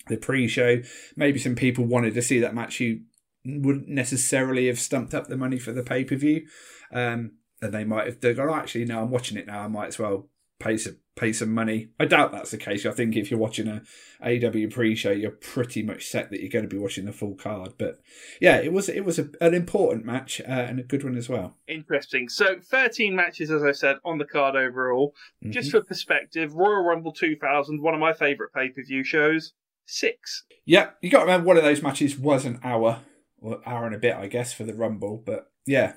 the 0.07 0.17
pre-show. 0.17 0.81
Maybe 1.17 1.39
some 1.39 1.55
people 1.55 1.85
wanted 1.85 2.13
to 2.13 2.21
see 2.21 2.39
that 2.39 2.55
match 2.55 2.77
who 2.77 2.99
wouldn't 3.45 3.89
necessarily 3.89 4.67
have 4.67 4.79
stumped 4.79 5.13
up 5.13 5.27
the 5.27 5.37
money 5.37 5.59
for 5.59 5.73
the 5.73 5.83
pay-per-view, 5.83 6.45
um, 6.93 7.31
and 7.61 7.73
they 7.73 7.83
might 7.83 8.05
have. 8.05 8.21
They're 8.21 8.49
oh, 8.49 8.55
actually, 8.55 8.85
no, 8.85 9.01
I'm 9.01 9.11
watching 9.11 9.37
it 9.37 9.47
now. 9.47 9.59
I 9.59 9.67
might 9.67 9.87
as 9.87 9.99
well 9.99 10.29
pay 10.59 10.77
some 10.77 10.97
pay 11.15 11.33
some 11.33 11.53
money. 11.53 11.89
I 11.99 12.05
doubt 12.05 12.31
that's 12.31 12.51
the 12.51 12.57
case. 12.57 12.85
I 12.85 12.91
think 12.91 13.15
if 13.15 13.29
you're 13.29 13.39
watching 13.39 13.67
a 13.67 13.81
AW 14.21 14.67
pre-show, 14.69 15.11
you're 15.11 15.31
pretty 15.31 15.83
much 15.83 16.07
set 16.07 16.29
that 16.29 16.39
you're 16.39 16.49
going 16.49 16.63
to 16.63 16.73
be 16.73 16.77
watching 16.81 17.05
the 17.05 17.11
full 17.11 17.35
card. 17.35 17.73
But 17.77 17.99
yeah, 18.39 18.57
it 18.57 18.71
was 18.71 18.87
it 18.89 19.03
was 19.03 19.19
a, 19.19 19.29
an 19.41 19.53
important 19.53 20.05
match 20.05 20.39
uh, 20.41 20.43
and 20.51 20.79
a 20.79 20.83
good 20.83 21.03
one 21.03 21.17
as 21.17 21.27
well. 21.27 21.57
Interesting. 21.67 22.29
So 22.29 22.57
13 22.63 23.15
matches, 23.15 23.51
as 23.51 23.63
I 23.63 23.71
said, 23.73 23.97
on 24.05 24.17
the 24.17 24.25
card 24.25 24.55
overall. 24.55 25.13
Just 25.49 25.69
Mhm. 25.69 25.71
for 25.71 25.81
perspective, 25.81 26.53
Royal 26.55 26.83
Rumble 26.83 27.11
2000, 27.13 27.81
one 27.81 27.93
of 27.93 27.99
my 27.99 28.13
favourite 28.13 28.53
pay-per-view 28.53 29.03
shows, 29.03 29.53
six. 29.85 30.45
yeah, 30.65 30.91
you 31.01 31.09
got 31.09 31.19
to 31.19 31.25
remember 31.25 31.47
one 31.47 31.57
of 31.57 31.63
those 31.63 31.81
matches 31.81 32.17
was 32.17 32.45
an 32.45 32.59
hour 32.63 33.01
or 33.41 33.59
hour 33.65 33.85
and 33.85 33.95
a 33.95 33.99
bit, 33.99 34.15
I 34.15 34.27
guess, 34.27 34.53
for 34.53 34.63
the 34.63 34.73
Rumble. 34.73 35.17
But 35.25 35.51
yeah, 35.65 35.93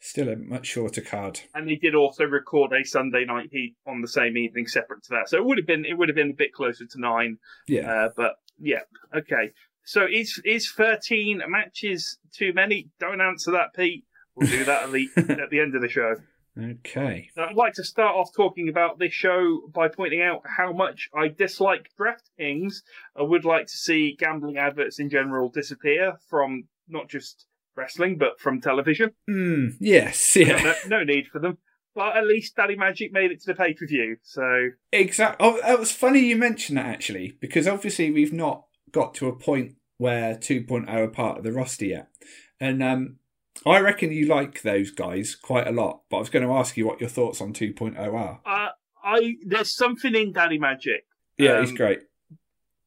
still 0.00 0.28
a 0.28 0.36
much 0.36 0.66
shorter 0.66 1.00
card. 1.00 1.40
And 1.54 1.68
they 1.68 1.76
did 1.76 1.94
also 1.94 2.24
record 2.24 2.72
a 2.72 2.84
Sunday 2.84 3.24
Night 3.24 3.48
Heat 3.52 3.74
on 3.86 4.00
the 4.00 4.08
same 4.08 4.36
evening, 4.36 4.66
separate 4.66 5.02
to 5.04 5.10
that. 5.10 5.28
So 5.28 5.36
it 5.38 5.44
would 5.44 5.58
have 5.58 5.66
been 5.66 5.84
it 5.84 5.96
would 5.98 6.08
have 6.08 6.16
been 6.16 6.30
a 6.30 6.34
bit 6.34 6.52
closer 6.52 6.86
to 6.86 7.00
nine. 7.00 7.38
Yeah, 7.66 7.90
Uh, 7.90 8.08
but 8.16 8.36
yeah, 8.58 8.80
okay. 9.14 9.52
So 9.84 10.06
is 10.10 10.40
is 10.44 10.70
13 10.70 11.42
matches 11.48 12.18
too 12.32 12.52
many? 12.52 12.90
Don't 13.00 13.20
answer 13.20 13.52
that, 13.52 13.74
Pete. 13.74 14.04
We'll 14.34 14.48
do 14.50 14.64
that 14.66 14.84
at 14.84 14.92
the, 14.92 15.08
at 15.42 15.50
the 15.50 15.60
end 15.60 15.74
of 15.74 15.82
the 15.82 15.88
show. 15.88 16.14
okay. 16.56 17.28
So 17.34 17.42
I'd 17.42 17.56
like 17.56 17.72
to 17.74 17.84
start 17.84 18.14
off 18.14 18.30
talking 18.36 18.68
about 18.68 18.98
this 18.98 19.12
show 19.12 19.62
by 19.72 19.88
pointing 19.88 20.22
out 20.22 20.42
how 20.44 20.72
much 20.72 21.08
I 21.14 21.28
dislike 21.28 21.90
DraftKings. 21.98 22.82
I 23.16 23.22
would 23.22 23.44
like 23.44 23.66
to 23.66 23.76
see 23.76 24.14
gambling 24.16 24.58
adverts 24.58 25.00
in 25.00 25.10
general 25.10 25.48
disappear 25.48 26.18
from 26.28 26.68
not 26.88 27.08
just 27.08 27.46
wrestling, 27.78 28.18
but 28.18 28.38
from 28.40 28.60
television. 28.60 29.12
Mm, 29.30 29.76
yes, 29.80 30.36
yeah. 30.36 30.62
No, 30.62 30.98
no 30.98 31.04
need 31.04 31.28
for 31.28 31.38
them. 31.38 31.56
But 31.94 32.16
at 32.16 32.26
least 32.26 32.54
Daddy 32.54 32.76
Magic 32.76 33.12
made 33.12 33.30
it 33.32 33.40
to 33.40 33.46
the 33.46 33.54
pay 33.54 33.72
per 33.74 33.86
view. 33.86 34.16
So 34.22 34.68
Exactly. 34.92 35.46
Oh, 35.48 35.56
it 35.72 35.78
was 35.80 35.90
funny 35.90 36.20
you 36.20 36.36
mentioned 36.36 36.78
that 36.78 36.86
actually, 36.86 37.36
because 37.40 37.66
obviously 37.66 38.10
we've 38.10 38.32
not 38.32 38.64
got 38.92 39.14
to 39.14 39.28
a 39.28 39.34
point 39.34 39.76
where 39.96 40.34
2.0 40.36 40.88
are 40.88 41.08
part 41.08 41.38
of 41.38 41.44
the 41.44 41.52
roster 41.52 41.86
yet, 41.86 42.08
and 42.60 42.82
um, 42.84 43.16
I 43.66 43.80
reckon 43.80 44.12
you 44.12 44.26
like 44.26 44.62
those 44.62 44.92
guys 44.92 45.34
quite 45.34 45.66
a 45.66 45.72
lot. 45.72 46.02
But 46.08 46.18
I 46.18 46.20
was 46.20 46.30
going 46.30 46.46
to 46.46 46.52
ask 46.54 46.76
you 46.76 46.86
what 46.86 47.00
your 47.00 47.10
thoughts 47.10 47.40
on 47.40 47.52
2.0 47.52 47.98
are. 48.14 48.40
uh, 48.46 48.68
I 49.02 49.36
there's 49.44 49.74
something 49.74 50.14
in 50.14 50.32
Daddy 50.32 50.58
Magic, 50.58 51.04
Yeah, 51.36 51.60
he's 51.60 51.70
Um, 51.70 51.76
great. 51.76 52.00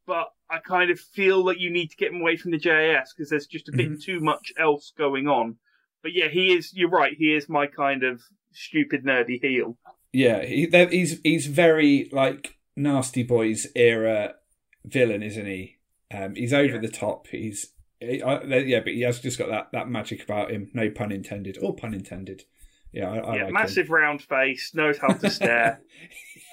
but 0.05 0.27
I 0.51 0.59
kind 0.59 0.91
of 0.91 0.99
feel 0.99 1.43
that 1.45 1.59
you 1.59 1.71
need 1.71 1.89
to 1.91 1.95
get 1.95 2.11
him 2.11 2.21
away 2.21 2.35
from 2.37 2.51
the 2.51 2.57
JAS 2.57 3.13
because 3.15 3.29
there's 3.29 3.47
just 3.47 3.69
a 3.69 3.71
bit 3.71 3.91
Mhm. 3.91 4.03
too 4.03 4.19
much 4.19 4.51
else 4.59 4.91
going 4.97 5.27
on. 5.27 5.57
But 6.03 6.13
yeah, 6.13 6.27
he 6.27 6.53
is. 6.53 6.73
You're 6.73 6.89
right. 6.89 7.13
He 7.17 7.33
is 7.33 7.47
my 7.47 7.67
kind 7.67 8.03
of 8.03 8.21
stupid 8.51 9.03
nerdy 9.05 9.39
heel. 9.41 9.77
Yeah, 10.13 10.43
he, 10.43 10.67
he's 10.91 11.19
he's 11.23 11.45
very 11.47 12.09
like 12.11 12.57
nasty 12.75 13.23
boys 13.23 13.67
era 13.75 14.35
villain, 14.83 15.23
isn't 15.23 15.45
he? 15.45 15.77
Um, 16.13 16.35
he's 16.35 16.53
over 16.53 16.75
Yeah. 16.75 16.81
the 16.81 16.89
top. 16.89 17.27
He's 17.27 17.71
he, 17.99 18.21
I, 18.21 18.41
yeah, 18.43 18.79
but 18.81 18.93
he 18.93 19.01
has 19.01 19.19
just 19.19 19.37
got 19.37 19.49
that 19.49 19.69
that 19.73 19.87
magic 19.89 20.23
about 20.23 20.51
him. 20.51 20.69
No 20.73 20.89
pun 20.89 21.11
intended, 21.11 21.57
or 21.61 21.75
pun 21.75 21.93
intended. 21.93 22.43
Yeah, 22.91 23.09
I, 23.09 23.17
I 23.19 23.35
yeah, 23.35 23.41
like 23.43 23.47
him. 23.47 23.53
massive 23.53 23.89
round 23.89 24.21
face, 24.21 24.71
knows 24.73 24.97
how 24.97 25.13
to 25.13 25.29
stare. 25.29 25.81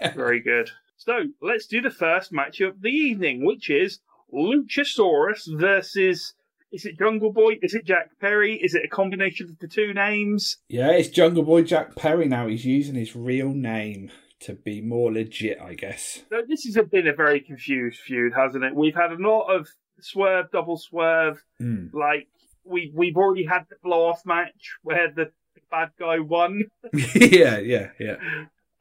Yeah. 0.00 0.14
Very 0.14 0.38
good. 0.40 0.70
So 1.08 1.22
let's 1.40 1.66
do 1.66 1.80
the 1.80 1.88
first 1.88 2.32
match 2.32 2.60
of 2.60 2.82
the 2.82 2.90
evening, 2.90 3.42
which 3.42 3.70
is 3.70 4.00
Luchasaurus 4.30 5.48
versus. 5.58 6.34
Is 6.70 6.84
it 6.84 6.98
Jungle 6.98 7.32
Boy? 7.32 7.54
Is 7.62 7.72
it 7.72 7.86
Jack 7.86 8.10
Perry? 8.20 8.56
Is 8.56 8.74
it 8.74 8.84
a 8.84 8.88
combination 8.88 9.48
of 9.48 9.58
the 9.58 9.68
two 9.68 9.94
names? 9.94 10.58
Yeah, 10.68 10.90
it's 10.90 11.08
Jungle 11.08 11.44
Boy 11.44 11.62
Jack 11.62 11.96
Perry 11.96 12.28
now. 12.28 12.46
He's 12.46 12.66
using 12.66 12.94
his 12.94 13.16
real 13.16 13.54
name 13.54 14.10
to 14.40 14.52
be 14.52 14.82
more 14.82 15.10
legit, 15.10 15.58
I 15.62 15.72
guess. 15.72 16.24
So 16.28 16.42
this 16.46 16.64
has 16.64 16.76
been 16.88 17.06
a 17.06 17.14
very 17.14 17.40
confused 17.40 18.00
feud, 18.00 18.34
hasn't 18.36 18.62
it? 18.62 18.74
We've 18.74 18.94
had 18.94 19.10
a 19.10 19.16
lot 19.16 19.46
of 19.46 19.66
swerve, 20.02 20.50
double 20.52 20.76
swerve. 20.76 21.42
Mm. 21.58 21.88
Like 21.94 22.28
we 22.64 22.92
we've 22.94 23.16
already 23.16 23.46
had 23.46 23.64
the 23.70 23.76
blow 23.82 24.08
off 24.08 24.26
match 24.26 24.76
where 24.82 25.10
the 25.10 25.32
bad 25.70 25.88
guy 25.98 26.18
won, 26.18 26.64
yeah, 26.92 27.56
yeah, 27.60 27.92
yeah. 27.98 28.16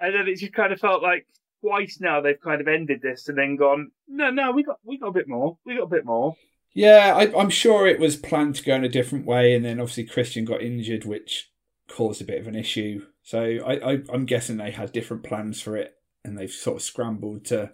and 0.02 0.14
then 0.14 0.28
it 0.28 0.40
just 0.40 0.52
kind 0.52 0.74
of 0.74 0.80
felt 0.82 1.02
like 1.02 1.26
twice 1.62 2.00
now 2.00 2.22
they've 2.22 2.40
kind 2.40 2.62
of 2.62 2.68
ended 2.68 3.02
this 3.02 3.28
and 3.30 3.38
then 3.38 3.56
gone, 3.56 3.92
no, 4.08 4.30
no, 4.30 4.52
we 4.52 4.64
got 4.64 4.80
we 4.84 4.98
got 4.98 5.08
a 5.08 5.14
bit 5.14 5.28
more, 5.28 5.58
we 5.66 5.76
got 5.76 5.84
a 5.84 5.88
bit 5.88 6.06
more. 6.06 6.36
Yeah, 6.74 7.16
I, 7.16 7.40
I'm 7.40 7.50
sure 7.50 7.88
it 7.88 8.00
was 8.00 8.16
planned 8.16 8.56
to 8.56 8.64
go 8.64 8.76
in 8.76 8.84
a 8.84 8.90
different 8.90 9.26
way, 9.26 9.56
and 9.56 9.66
then 9.66 9.80
obviously 9.80 10.04
Christian 10.04 10.46
got 10.46 10.62
injured, 10.62 11.06
which 11.06 11.52
caused 11.90 12.22
a 12.22 12.26
bit 12.26 12.40
of 12.40 12.48
an 12.48 12.56
issue. 12.56 13.06
So 13.24 13.42
I, 13.42 13.94
I, 13.94 14.00
I'm 14.14 14.26
guessing 14.26 14.58
they 14.58 14.72
had 14.72 14.92
different 14.92 15.24
plans 15.24 15.62
for 15.62 15.76
it, 15.76 15.96
and 16.24 16.38
they've 16.38 16.52
sort 16.52 16.78
of 16.78 16.84
scrambled 16.84 17.46
to 17.46 17.72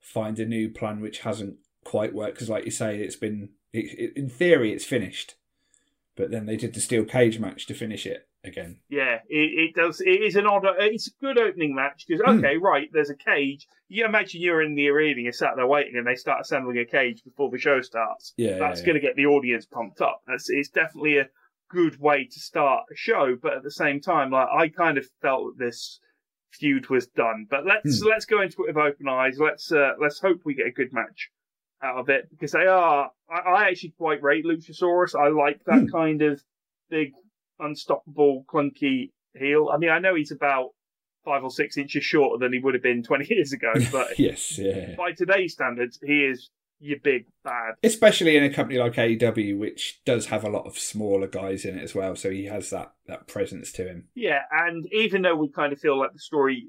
find 0.00 0.38
a 0.38 0.46
new 0.46 0.70
plan, 0.70 1.00
which 1.00 1.20
hasn't 1.20 1.56
quite 1.84 2.14
worked. 2.14 2.34
Because, 2.36 2.48
like 2.48 2.64
you 2.64 2.70
say, 2.70 2.98
it's 2.98 3.16
been 3.16 3.50
it, 3.72 3.98
it, 3.98 4.16
in 4.16 4.30
theory 4.30 4.72
it's 4.72 4.84
finished, 4.84 5.34
but 6.16 6.30
then 6.30 6.46
they 6.46 6.56
did 6.56 6.72
the 6.74 6.80
steel 6.80 7.04
cage 7.04 7.38
match 7.38 7.66
to 7.66 7.74
finish 7.74 8.06
it 8.06 8.26
again. 8.44 8.78
Yeah, 8.88 9.18
it, 9.28 9.70
it 9.70 9.74
does. 9.74 10.00
It 10.00 10.22
is 10.22 10.36
an 10.36 10.46
odd. 10.46 10.64
It's 10.78 11.08
a 11.08 11.24
good 11.24 11.38
opening 11.38 11.74
match 11.74 12.04
because 12.06 12.22
Hmm. 12.24 12.38
okay, 12.38 12.56
right, 12.56 12.88
there's 12.92 13.10
a 13.10 13.16
cage. 13.16 13.66
You 13.88 14.04
imagine 14.04 14.40
you're 14.40 14.62
in 14.62 14.74
the 14.74 14.88
arena, 14.88 15.20
you're 15.20 15.32
sat 15.32 15.56
there 15.56 15.66
waiting, 15.66 15.96
and 15.96 16.06
they 16.06 16.14
start 16.16 16.40
assembling 16.42 16.78
a 16.78 16.84
cage 16.84 17.22
before 17.24 17.50
the 17.50 17.58
show 17.58 17.80
starts. 17.80 18.34
Yeah, 18.36 18.58
That's 18.58 18.80
yeah, 18.80 18.86
going 18.86 18.94
to 18.94 19.00
get 19.00 19.16
the 19.16 19.26
audience 19.26 19.66
pumped 19.66 20.00
up. 20.00 20.20
That's 20.26 20.48
it's 20.50 20.68
definitely 20.68 21.18
a 21.18 21.28
good 21.70 21.98
way 22.00 22.24
to 22.24 22.40
start 22.40 22.84
a 22.92 22.96
show. 22.96 23.36
But 23.40 23.54
at 23.54 23.62
the 23.62 23.70
same 23.70 24.00
time, 24.00 24.30
like 24.30 24.48
I 24.48 24.68
kind 24.68 24.98
of 24.98 25.06
felt 25.22 25.58
that 25.58 25.64
this 25.64 26.00
feud 26.52 26.88
was 26.88 27.06
done. 27.08 27.46
But 27.50 27.66
let's 27.66 28.00
Hmm. 28.02 28.08
let's 28.08 28.26
go 28.26 28.40
into 28.42 28.64
it 28.64 28.74
with 28.74 28.76
open 28.76 29.08
eyes. 29.08 29.38
Let's 29.38 29.72
uh, 29.72 29.92
let's 30.00 30.20
hope 30.20 30.40
we 30.44 30.54
get 30.54 30.66
a 30.66 30.72
good 30.72 30.92
match 30.92 31.30
out 31.82 31.98
of 31.98 32.08
it 32.08 32.28
because 32.30 32.52
they 32.52 32.66
are. 32.66 33.10
I, 33.28 33.38
I 33.38 33.68
actually 33.68 33.94
quite 33.98 34.22
rate 34.22 34.44
Luchasaurus. 34.44 35.14
I 35.18 35.28
like 35.28 35.60
that 35.66 35.80
Hmm. 35.80 35.88
kind 35.88 36.22
of 36.22 36.42
big, 36.90 37.12
unstoppable, 37.58 38.44
clunky 38.52 39.10
heel. 39.34 39.70
I 39.72 39.78
mean, 39.78 39.90
I 39.90 39.98
know 39.98 40.14
he's 40.14 40.32
about 40.32 40.70
five 41.24 41.42
or 41.42 41.50
six 41.50 41.76
inches 41.76 42.04
shorter 42.04 42.38
than 42.38 42.52
he 42.52 42.58
would 42.58 42.74
have 42.74 42.82
been 42.82 43.02
20 43.04 43.26
years 43.34 43.52
ago, 43.52 43.72
but 43.92 44.18
yes, 44.18 44.58
yeah. 44.58 44.94
by 44.96 45.12
today's 45.12 45.52
standards, 45.52 45.98
he 46.02 46.24
is 46.24 46.50
your 46.80 46.98
big 47.02 47.26
bad. 47.42 47.74
Especially 47.82 48.36
in 48.36 48.44
a 48.44 48.52
company 48.52 48.78
like 48.78 48.94
AEW, 48.94 49.58
which 49.58 50.00
does 50.04 50.26
have 50.26 50.44
a 50.44 50.50
lot 50.50 50.66
of 50.66 50.78
smaller 50.78 51.26
guys 51.26 51.64
in 51.64 51.78
it 51.78 51.82
as 51.82 51.94
well, 51.94 52.14
so 52.14 52.30
he 52.30 52.44
has 52.46 52.70
that 52.70 52.92
that 53.06 53.26
presence 53.26 53.72
to 53.72 53.86
him. 53.86 54.08
Yeah, 54.14 54.40
and 54.50 54.86
even 54.92 55.22
though 55.22 55.36
we 55.36 55.48
kind 55.48 55.72
of 55.72 55.80
feel 55.80 55.98
like 55.98 56.12
the 56.12 56.18
story 56.18 56.66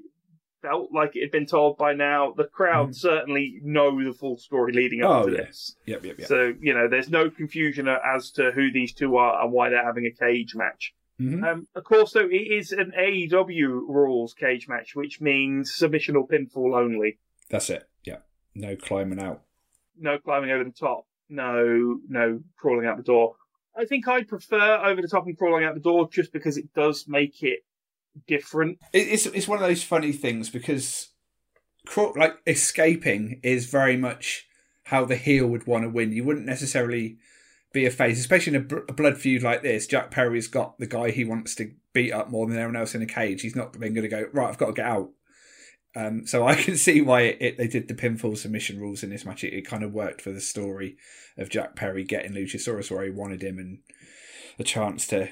felt 0.66 0.92
like 0.92 1.14
it 1.16 1.22
had 1.22 1.30
been 1.30 1.46
told 1.46 1.76
by 1.78 1.92
now, 1.92 2.32
the 2.36 2.44
crowd 2.44 2.94
certainly 2.94 3.60
know 3.62 4.02
the 4.02 4.12
full 4.12 4.36
story 4.36 4.72
leading 4.72 5.02
up 5.02 5.10
Mm-hmm. 5.10 5.22
Oh, 5.22 5.26
to 5.30 5.36
yeah. 5.36 5.44
this. 5.46 5.76
Yep, 5.86 6.04
yep, 6.04 6.18
yep. 6.18 6.28
So, 6.28 6.52
you 6.60 6.74
know, 6.74 6.88
there's 6.88 7.08
no 7.10 7.30
confusion 7.30 7.86
as 7.88 8.30
to 8.32 8.50
who 8.52 8.70
these 8.72 8.92
two 8.92 9.16
are 9.16 9.42
and 9.42 9.52
why 9.52 9.68
they're 9.70 9.84
having 9.84 10.06
a 10.06 10.10
cage 10.10 10.54
match. 10.54 10.92
Mhm. 11.20 11.44
Um, 11.50 11.68
of 11.74 11.84
course, 11.84 12.12
though, 12.12 12.26
it 12.28 12.34
is 12.60 12.72
an 12.72 12.92
AEW 12.98 13.68
rules 13.88 14.34
cage 14.34 14.68
match, 14.68 14.94
which 14.94 15.20
means 15.20 15.72
submission 15.74 16.14
or 16.16 16.26
pinfall 16.26 16.76
only. 16.76 17.18
That's 17.48 17.70
it. 17.70 17.88
Yeah, 18.04 18.18
no 18.54 18.76
climbing 18.76 19.20
out. 19.20 19.42
No 19.98 20.18
climbing 20.18 20.50
over 20.50 20.64
the 20.64 20.70
top. 20.72 21.06
No, 21.28 21.98
no 22.08 22.40
crawling 22.58 22.86
out 22.86 22.96
the 22.98 23.02
door. 23.02 23.36
I 23.78 23.84
think 23.84 24.06
I'd 24.08 24.28
prefer 24.28 24.76
over 24.84 25.00
the 25.02 25.08
top 25.08 25.26
and 25.26 25.36
crawling 25.38 25.64
out 25.64 25.74
the 25.74 25.80
door 25.80 26.08
just 26.10 26.32
because 26.32 26.56
it 26.58 26.72
does 26.74 27.06
make 27.08 27.42
it 27.42 27.60
different. 28.26 28.78
It's 28.92 29.26
it's 29.26 29.48
one 29.48 29.62
of 29.62 29.68
those 29.68 29.82
funny 29.82 30.12
things 30.12 30.50
because, 30.50 31.08
like 31.96 32.36
escaping 32.46 33.40
is 33.42 33.66
very 33.66 33.96
much 33.96 34.46
how 34.84 35.04
the 35.04 35.16
heel 35.16 35.46
would 35.46 35.66
want 35.66 35.84
to 35.84 35.90
win. 35.90 36.12
You 36.12 36.24
wouldn't 36.24 36.46
necessarily 36.46 37.18
be 37.72 37.86
a 37.86 37.90
face, 37.90 38.18
especially 38.18 38.54
in 38.54 38.68
a, 38.70 38.76
a 38.88 38.92
blood 38.92 39.18
feud 39.18 39.42
like 39.42 39.62
this. 39.62 39.86
Jack 39.86 40.10
Perry's 40.10 40.48
got 40.48 40.78
the 40.78 40.86
guy 40.86 41.10
he 41.10 41.24
wants 41.24 41.54
to 41.56 41.72
beat 41.92 42.12
up 42.12 42.30
more 42.30 42.46
than 42.46 42.56
anyone 42.56 42.76
else 42.76 42.94
in 42.94 43.02
a 43.02 43.06
cage. 43.06 43.42
He's 43.42 43.56
not 43.56 43.72
then 43.74 43.94
going 43.94 44.02
to 44.02 44.08
go 44.08 44.26
right. 44.32 44.48
I've 44.48 44.58
got 44.58 44.66
to 44.66 44.72
get 44.72 44.86
out. 44.86 45.10
Um, 45.96 46.26
so 46.26 46.46
I 46.46 46.54
can 46.62 46.76
see 46.76 47.00
why 47.00 47.22
it, 47.22 47.36
it, 47.40 47.58
they 47.58 47.66
did 47.66 47.88
the 47.88 47.94
pinfall 47.94 48.36
submission 48.36 48.78
rules 48.78 49.02
in 49.02 49.10
this 49.10 49.24
match. 49.24 49.44
It, 49.44 49.54
it 49.54 49.66
kind 49.66 49.82
of 49.82 49.92
worked 49.92 50.20
for 50.20 50.30
the 50.30 50.40
story 50.40 50.96
of 51.36 51.50
Jack 51.50 51.74
Perry 51.74 52.04
getting 52.04 52.32
Luchasaurus 52.32 52.90
where 52.90 53.04
he 53.04 53.10
wanted 53.10 53.42
him 53.42 53.58
and 53.58 53.78
a 54.58 54.64
chance 54.64 55.06
to 55.08 55.28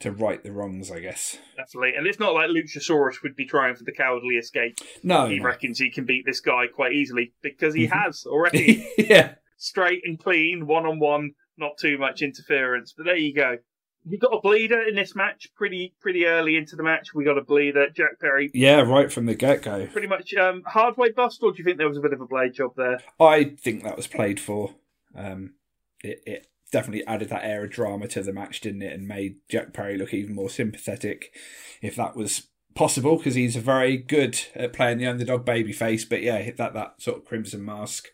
to 0.00 0.10
right 0.10 0.42
the 0.42 0.52
wrongs, 0.52 0.90
I 0.90 1.00
guess. 1.00 1.38
Definitely. 1.56 1.94
And 1.96 2.06
it's 2.06 2.18
not 2.18 2.34
like 2.34 2.50
Luchasaurus 2.50 3.22
would 3.22 3.36
be 3.36 3.46
trying 3.46 3.74
for 3.76 3.84
the 3.84 3.92
cowardly 3.92 4.34
escape. 4.36 4.78
No, 5.02 5.28
He 5.28 5.38
no. 5.38 5.44
reckons 5.44 5.78
he 5.78 5.90
can 5.90 6.04
beat 6.04 6.24
this 6.26 6.40
guy 6.40 6.66
quite 6.66 6.92
easily 6.92 7.32
because 7.42 7.74
he 7.74 7.86
Mhm. 7.86 7.92
has 8.04 8.24
already. 8.26 8.86
yeah, 8.98 9.34
Straight 9.56 10.02
and 10.04 10.18
clean, 10.18 10.66
one 10.66 10.84
on 10.84 10.98
one, 10.98 11.30
not 11.56 11.78
too 11.78 11.96
much 11.96 12.22
interference. 12.22 12.92
But 12.96 13.04
there 13.06 13.16
you 13.16 13.32
go. 13.34 13.58
We 14.06 14.18
got 14.18 14.34
a 14.34 14.40
bleeder 14.42 14.82
in 14.82 14.96
this 14.96 15.14
match 15.14 15.48
pretty 15.56 15.94
pretty 16.00 16.26
early 16.26 16.56
into 16.56 16.76
the 16.76 16.82
match. 16.82 17.14
We 17.14 17.24
got 17.24 17.38
a 17.38 17.42
bleeder. 17.42 17.88
Jack 17.88 18.20
Perry 18.20 18.50
yeah, 18.52 18.80
right 18.82 19.10
from 19.10 19.24
the 19.24 19.34
get 19.34 19.62
go. 19.62 19.86
pretty 19.86 20.08
much 20.08 20.34
um, 20.34 20.62
hard 20.66 20.98
way 20.98 21.10
bust, 21.12 21.42
or 21.42 21.52
do 21.52 21.58
you 21.58 21.64
think 21.64 21.78
there 21.78 21.88
was 21.88 21.96
a 21.96 22.02
bit 22.02 22.12
of 22.12 22.20
a 22.20 22.26
blade 22.26 22.52
job 22.52 22.72
there? 22.76 22.98
I 23.18 23.44
think 23.58 23.82
that 23.84 23.96
was 23.96 24.06
played 24.06 24.38
for. 24.40 24.74
Um, 25.14 25.54
it, 26.02 26.20
it 26.26 26.46
definitely 26.74 27.06
added 27.06 27.28
that 27.28 27.44
air 27.44 27.62
of 27.62 27.70
drama 27.70 28.08
to 28.08 28.20
the 28.20 28.32
match, 28.32 28.60
didn't 28.60 28.82
it? 28.82 28.92
And 28.92 29.06
made 29.06 29.36
Jack 29.48 29.72
Perry 29.72 29.96
look 29.96 30.12
even 30.12 30.34
more 30.34 30.50
sympathetic, 30.50 31.32
if 31.80 31.94
that 31.94 32.16
was 32.16 32.48
possible, 32.74 33.16
because 33.16 33.36
he's 33.36 33.54
a 33.54 33.60
very 33.60 33.96
good 33.96 34.40
at 34.56 34.72
playing 34.72 34.98
the 34.98 35.06
underdog 35.06 35.46
babyface. 35.46 36.08
But 36.08 36.22
yeah, 36.22 36.50
that 36.50 36.74
that 36.74 37.00
sort 37.00 37.18
of 37.18 37.24
crimson 37.24 37.64
mask 37.64 38.08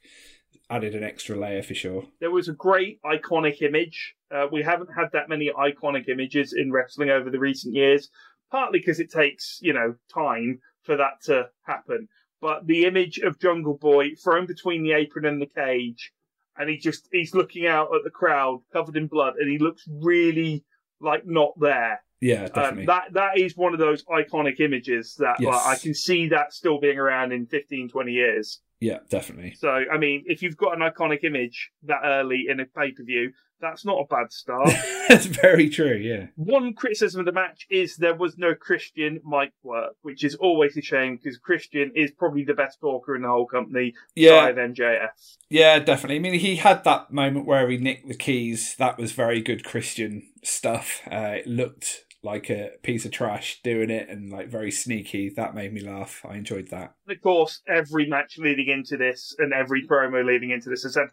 added 0.68 0.94
an 0.94 1.02
extra 1.02 1.36
layer 1.36 1.62
for 1.62 1.74
sure. 1.74 2.04
There 2.20 2.30
was 2.30 2.48
a 2.48 2.52
great 2.52 3.00
iconic 3.02 3.62
image. 3.62 4.14
Uh, 4.30 4.46
we 4.52 4.62
haven't 4.62 4.90
had 4.94 5.08
that 5.14 5.30
many 5.30 5.50
iconic 5.50 6.08
images 6.10 6.52
in 6.52 6.70
wrestling 6.70 7.08
over 7.08 7.30
the 7.30 7.40
recent 7.40 7.74
years, 7.74 8.10
partly 8.50 8.78
because 8.78 9.00
it 9.00 9.10
takes, 9.10 9.58
you 9.62 9.72
know, 9.72 9.94
time 10.12 10.60
for 10.82 10.96
that 10.96 11.22
to 11.24 11.48
happen. 11.62 12.08
But 12.42 12.66
the 12.66 12.84
image 12.84 13.18
of 13.18 13.40
Jungle 13.40 13.78
Boy 13.78 14.14
thrown 14.14 14.46
between 14.46 14.82
the 14.82 14.92
apron 14.92 15.24
and 15.24 15.40
the 15.40 15.46
cage, 15.46 16.12
and 16.60 16.68
he 16.70 16.76
just, 16.76 17.08
he's 17.12 17.34
looking 17.34 17.66
out 17.66 17.94
at 17.94 18.04
the 18.04 18.10
crowd 18.10 18.60
covered 18.72 18.96
in 18.96 19.06
blood, 19.06 19.34
and 19.38 19.50
he 19.50 19.58
looks 19.58 19.84
really 19.88 20.64
like 21.00 21.26
not 21.26 21.58
there. 21.58 22.02
Yeah, 22.20 22.42
Um, 22.42 22.48
definitely. 22.52 22.86
that 22.86 23.04
that 23.14 23.38
is 23.38 23.56
one 23.56 23.72
of 23.72 23.78
those 23.80 24.04
iconic 24.04 24.60
images 24.60 25.14
that 25.18 25.36
Yes. 25.40 25.48
like, 25.48 25.66
I 25.78 25.80
can 25.80 25.94
see 25.94 26.28
that 26.28 26.52
still 26.52 26.78
being 26.78 26.98
around 26.98 27.32
in 27.32 27.46
15, 27.46 27.88
20 27.88 28.12
years. 28.12 28.60
yeah, 28.80 28.98
definitely. 29.08 29.54
So, 29.54 29.68
I 29.90 29.96
mean, 29.96 30.24
if 30.26 30.42
you've 30.42 30.56
got 30.56 30.74
an 30.74 30.80
iconic 30.80 31.24
image 31.24 31.70
that 31.84 32.00
early 32.04 32.44
in 32.48 32.60
a 32.60 32.66
pay 32.66 32.92
per 32.92 33.04
view, 33.04 33.32
that's 33.60 33.84
not 33.84 33.98
a 34.00 34.06
bad 34.06 34.32
start. 34.32 34.70
That's 35.08 35.26
very 35.26 35.68
true. 35.68 35.96
Yeah. 35.96 36.26
One 36.36 36.72
criticism 36.72 37.20
of 37.20 37.26
the 37.26 37.32
match 37.32 37.66
is 37.68 37.96
there 37.96 38.14
was 38.14 38.38
no 38.38 38.54
Christian 38.54 39.20
mic 39.24 39.52
work, 39.62 39.94
which 40.02 40.22
is 40.22 40.36
always 40.36 40.76
a 40.76 40.82
shame 40.82 41.16
because 41.16 41.36
Christian 41.36 41.90
is 41.96 42.12
probably 42.12 42.44
the 42.44 42.54
best 42.54 42.78
talker 42.80 43.16
in 43.16 43.22
the 43.22 43.28
whole 43.28 43.46
company. 43.46 43.94
Yeah, 44.14 44.46
Five 44.46 44.54
MJF. 44.54 45.08
Yeah, 45.48 45.80
definitely. 45.80 46.16
I 46.16 46.18
mean, 46.20 46.38
he 46.38 46.56
had 46.56 46.84
that 46.84 47.12
moment 47.12 47.46
where 47.46 47.68
he 47.68 47.76
nicked 47.76 48.06
the 48.06 48.14
keys. 48.14 48.76
That 48.78 48.98
was 48.98 49.12
very 49.12 49.40
good 49.40 49.64
Christian 49.64 50.22
stuff. 50.44 51.00
Uh, 51.10 51.38
it 51.38 51.46
looked 51.46 52.04
like 52.22 52.50
a 52.50 52.70
piece 52.82 53.04
of 53.04 53.10
trash 53.10 53.60
doing 53.64 53.90
it 53.90 54.08
and 54.08 54.30
like 54.30 54.48
very 54.48 54.70
sneaky. 54.70 55.30
That 55.30 55.54
made 55.54 55.72
me 55.72 55.80
laugh. 55.80 56.24
I 56.28 56.36
enjoyed 56.36 56.68
that. 56.70 56.94
Of 57.08 57.20
course, 57.22 57.62
every 57.66 58.08
match 58.08 58.36
leading 58.38 58.68
into 58.68 58.96
this 58.96 59.34
and 59.38 59.52
every 59.52 59.86
promo 59.86 60.24
leading 60.24 60.50
into 60.50 60.68
this 60.68 60.82
has 60.82 60.96
had 60.96 61.08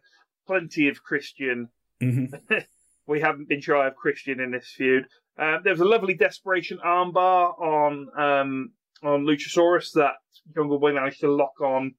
plenty 0.45 0.87
of 0.87 1.03
Christian. 1.03 1.69
Hmm 2.01 2.25
We 3.07 3.21
haven't 3.21 3.47
been 3.47 3.61
shy 3.61 3.87
of 3.87 3.95
Christian 3.95 4.41
in 4.41 4.51
this 4.51 4.73
feud. 4.75 5.05
Uh, 5.39 5.59
there 5.63 5.71
was 5.71 5.79
a 5.79 5.85
lovely 5.85 6.13
desperation 6.13 6.77
armbar 6.85 7.57
on 7.57 8.07
um, 8.17 8.71
on 9.01 9.25
Luchasaurus 9.25 9.93
that 9.93 10.15
Jungle 10.53 10.77
Boy 10.77 10.93
managed 10.93 11.21
to 11.21 11.31
lock 11.31 11.61
on 11.61 11.95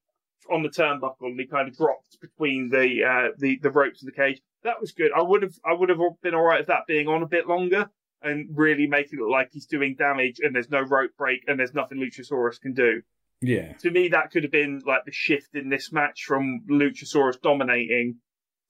on 0.51 0.63
the 0.63 0.69
turnbuckle, 0.69 1.23
and 1.23 1.41
he 1.41 1.47
kind 1.47 1.69
of 1.69 1.77
dropped 1.77 2.21
between 2.21 2.69
the 2.69 3.05
uh, 3.05 3.29
the 3.39 3.59
the 3.63 3.71
ropes 3.71 4.03
of 4.03 4.07
the 4.07 4.13
cage. 4.13 4.43
That 4.65 4.81
was 4.81 4.93
good. 4.93 5.11
I 5.17 5.23
would 5.23 5.43
have 5.43 5.55
I 5.65 5.73
would 5.73 5.89
have 5.89 5.99
been 6.23 6.35
all 6.35 6.43
right 6.43 6.61
with 6.61 6.69
that 6.69 6.87
being 6.87 7.09
on 7.09 7.23
a 7.23 7.29
bit 7.29 7.47
longer 7.47 7.89
and 8.21 8.49
really 8.53 8.87
make 8.87 9.13
it 9.13 9.19
look 9.19 9.31
like 9.31 9.49
he's 9.53 9.67
doing 9.67 9.95
damage, 9.97 10.41
and 10.41 10.55
there's 10.55 10.71
no 10.71 10.81
rope 10.81 11.13
break, 11.17 11.41
and 11.47 11.59
there's 11.59 11.75
nothing 11.75 11.99
Luchasaurus 11.99 12.61
can 12.61 12.75
do. 12.75 13.01
Yeah. 13.41 13.75
To 13.79 13.91
me, 13.91 14.09
that 14.09 14.31
could 14.33 14.43
have 14.43 14.53
been 14.53 14.83
like 14.85 15.05
the 15.05 15.13
shift 15.13 15.55
in 15.55 15.69
this 15.69 15.93
match 15.93 16.25
from 16.27 16.63
Luchasaurus 16.69 17.41
dominating 17.41 18.17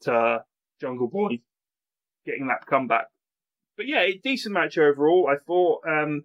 to 0.02 0.44
Jungle 0.80 1.08
Boy 1.08 1.40
getting 2.26 2.48
that 2.48 2.66
comeback. 2.66 3.06
But 3.76 3.86
yeah, 3.86 4.00
a 4.02 4.18
decent 4.18 4.52
match 4.54 4.76
overall. 4.78 5.28
I 5.30 5.36
thought 5.44 5.82
um, 5.86 6.24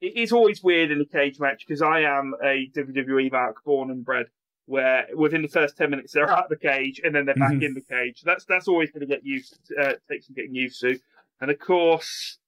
it 0.00 0.16
is 0.16 0.32
always 0.32 0.62
weird 0.62 0.90
in 0.90 1.00
a 1.00 1.04
cage 1.06 1.40
match 1.40 1.64
because 1.66 1.82
I 1.82 2.00
am 2.00 2.34
a 2.42 2.68
WWE 2.76 3.32
mark 3.32 3.64
born 3.64 3.90
and 3.90 4.04
bred. 4.04 4.26
Where 4.66 5.06
within 5.16 5.42
the 5.42 5.48
first 5.48 5.76
ten 5.76 5.90
minutes 5.90 6.12
they're 6.12 6.30
out 6.30 6.44
of 6.44 6.48
the 6.50 6.56
cage 6.56 7.00
and 7.02 7.12
then 7.14 7.26
they're 7.26 7.34
back 7.34 7.52
Mhm. 7.54 7.64
in 7.64 7.74
the 7.74 7.80
cage. 7.90 8.22
That's 8.24 8.44
that's 8.44 8.68
always 8.68 8.90
going 8.92 9.00
to 9.00 9.06
get 9.06 9.24
used. 9.24 9.58
Uh, 9.76 9.94
take 10.08 10.22
some 10.22 10.34
getting 10.36 10.54
used 10.54 10.80
to. 10.82 10.98
And 11.40 11.50
of 11.50 11.58
course, 11.58 12.38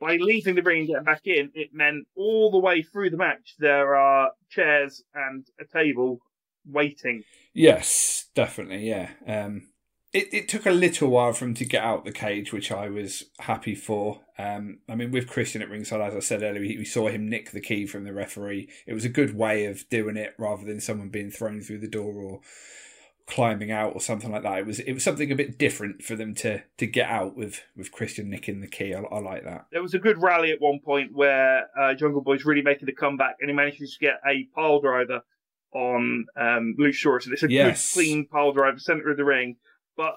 by 0.00 0.16
leaving 0.16 0.56
the 0.56 0.62
ring 0.62 0.78
and 0.80 0.88
getting 0.88 1.04
back 1.04 1.26
in, 1.26 1.52
it 1.54 1.72
meant 1.72 2.08
all 2.16 2.50
the 2.50 2.58
way 2.58 2.82
through 2.82 3.10
the 3.10 3.16
match 3.16 3.54
there 3.60 3.94
are 3.94 4.32
chairs 4.50 5.04
and 5.14 5.46
a 5.60 5.64
table 5.64 6.20
waiting. 6.66 7.22
Yes, 7.54 8.26
definitely. 8.34 8.88
Yeah. 8.88 9.10
Um, 9.26 9.68
it 10.12 10.32
it 10.32 10.48
took 10.48 10.66
a 10.66 10.70
little 10.70 11.08
while 11.08 11.32
for 11.32 11.44
him 11.44 11.54
to 11.54 11.64
get 11.64 11.82
out 11.82 12.04
the 12.04 12.12
cage, 12.12 12.52
which 12.52 12.72
I 12.72 12.88
was 12.88 13.24
happy 13.40 13.74
for. 13.74 14.20
Um, 14.38 14.78
I 14.88 14.94
mean, 14.94 15.10
with 15.10 15.28
Christian 15.28 15.62
at 15.62 15.70
ringside, 15.70 16.00
as 16.00 16.14
I 16.14 16.20
said 16.20 16.42
earlier, 16.42 16.60
we 16.62 16.76
we 16.78 16.84
saw 16.84 17.08
him 17.08 17.28
nick 17.28 17.50
the 17.50 17.60
key 17.60 17.86
from 17.86 18.04
the 18.04 18.12
referee. 18.12 18.68
It 18.86 18.94
was 18.94 19.04
a 19.04 19.08
good 19.10 19.36
way 19.36 19.66
of 19.66 19.88
doing 19.88 20.16
it, 20.16 20.34
rather 20.38 20.64
than 20.64 20.80
someone 20.80 21.08
being 21.10 21.30
thrown 21.30 21.60
through 21.60 21.78
the 21.78 21.88
door 21.88 22.14
or 22.14 22.40
climbing 23.26 23.70
out 23.70 23.94
or 23.94 24.00
something 24.00 24.32
like 24.32 24.42
that. 24.42 24.58
It 24.58 24.66
was 24.66 24.80
it 24.80 24.92
was 24.92 25.04
something 25.04 25.30
a 25.30 25.36
bit 25.36 25.56
different 25.58 26.02
for 26.02 26.16
them 26.16 26.34
to 26.36 26.62
to 26.78 26.86
get 26.86 27.08
out 27.08 27.36
with 27.36 27.62
with 27.76 27.92
Christian 27.92 28.28
nicking 28.28 28.60
the 28.60 28.66
key. 28.66 28.92
I, 28.94 29.00
I 29.02 29.20
like 29.20 29.44
that. 29.44 29.66
There 29.70 29.82
was 29.82 29.94
a 29.94 30.00
good 30.00 30.20
rally 30.20 30.50
at 30.50 30.60
one 30.60 30.80
point 30.84 31.12
where 31.14 31.68
uh, 31.78 31.94
Jungle 31.94 32.22
Boy's 32.22 32.44
really 32.44 32.62
making 32.62 32.86
the 32.86 32.92
comeback, 32.92 33.36
and 33.40 33.48
he 33.48 33.54
manages 33.54 33.94
to 33.94 33.98
get 34.00 34.14
a 34.28 34.48
pile 34.54 34.80
driver 34.80 35.20
on 35.72 36.26
um, 36.36 36.74
Luchasaurus. 36.80 37.26
And 37.26 37.32
it's 37.32 37.44
a 37.44 37.50
Yes. 37.50 37.94
good, 37.94 38.00
clean 38.00 38.26
pile 38.26 38.52
driver, 38.52 38.78
center 38.80 39.10
of 39.10 39.16
the 39.16 39.24
ring. 39.24 39.56
But 39.96 40.16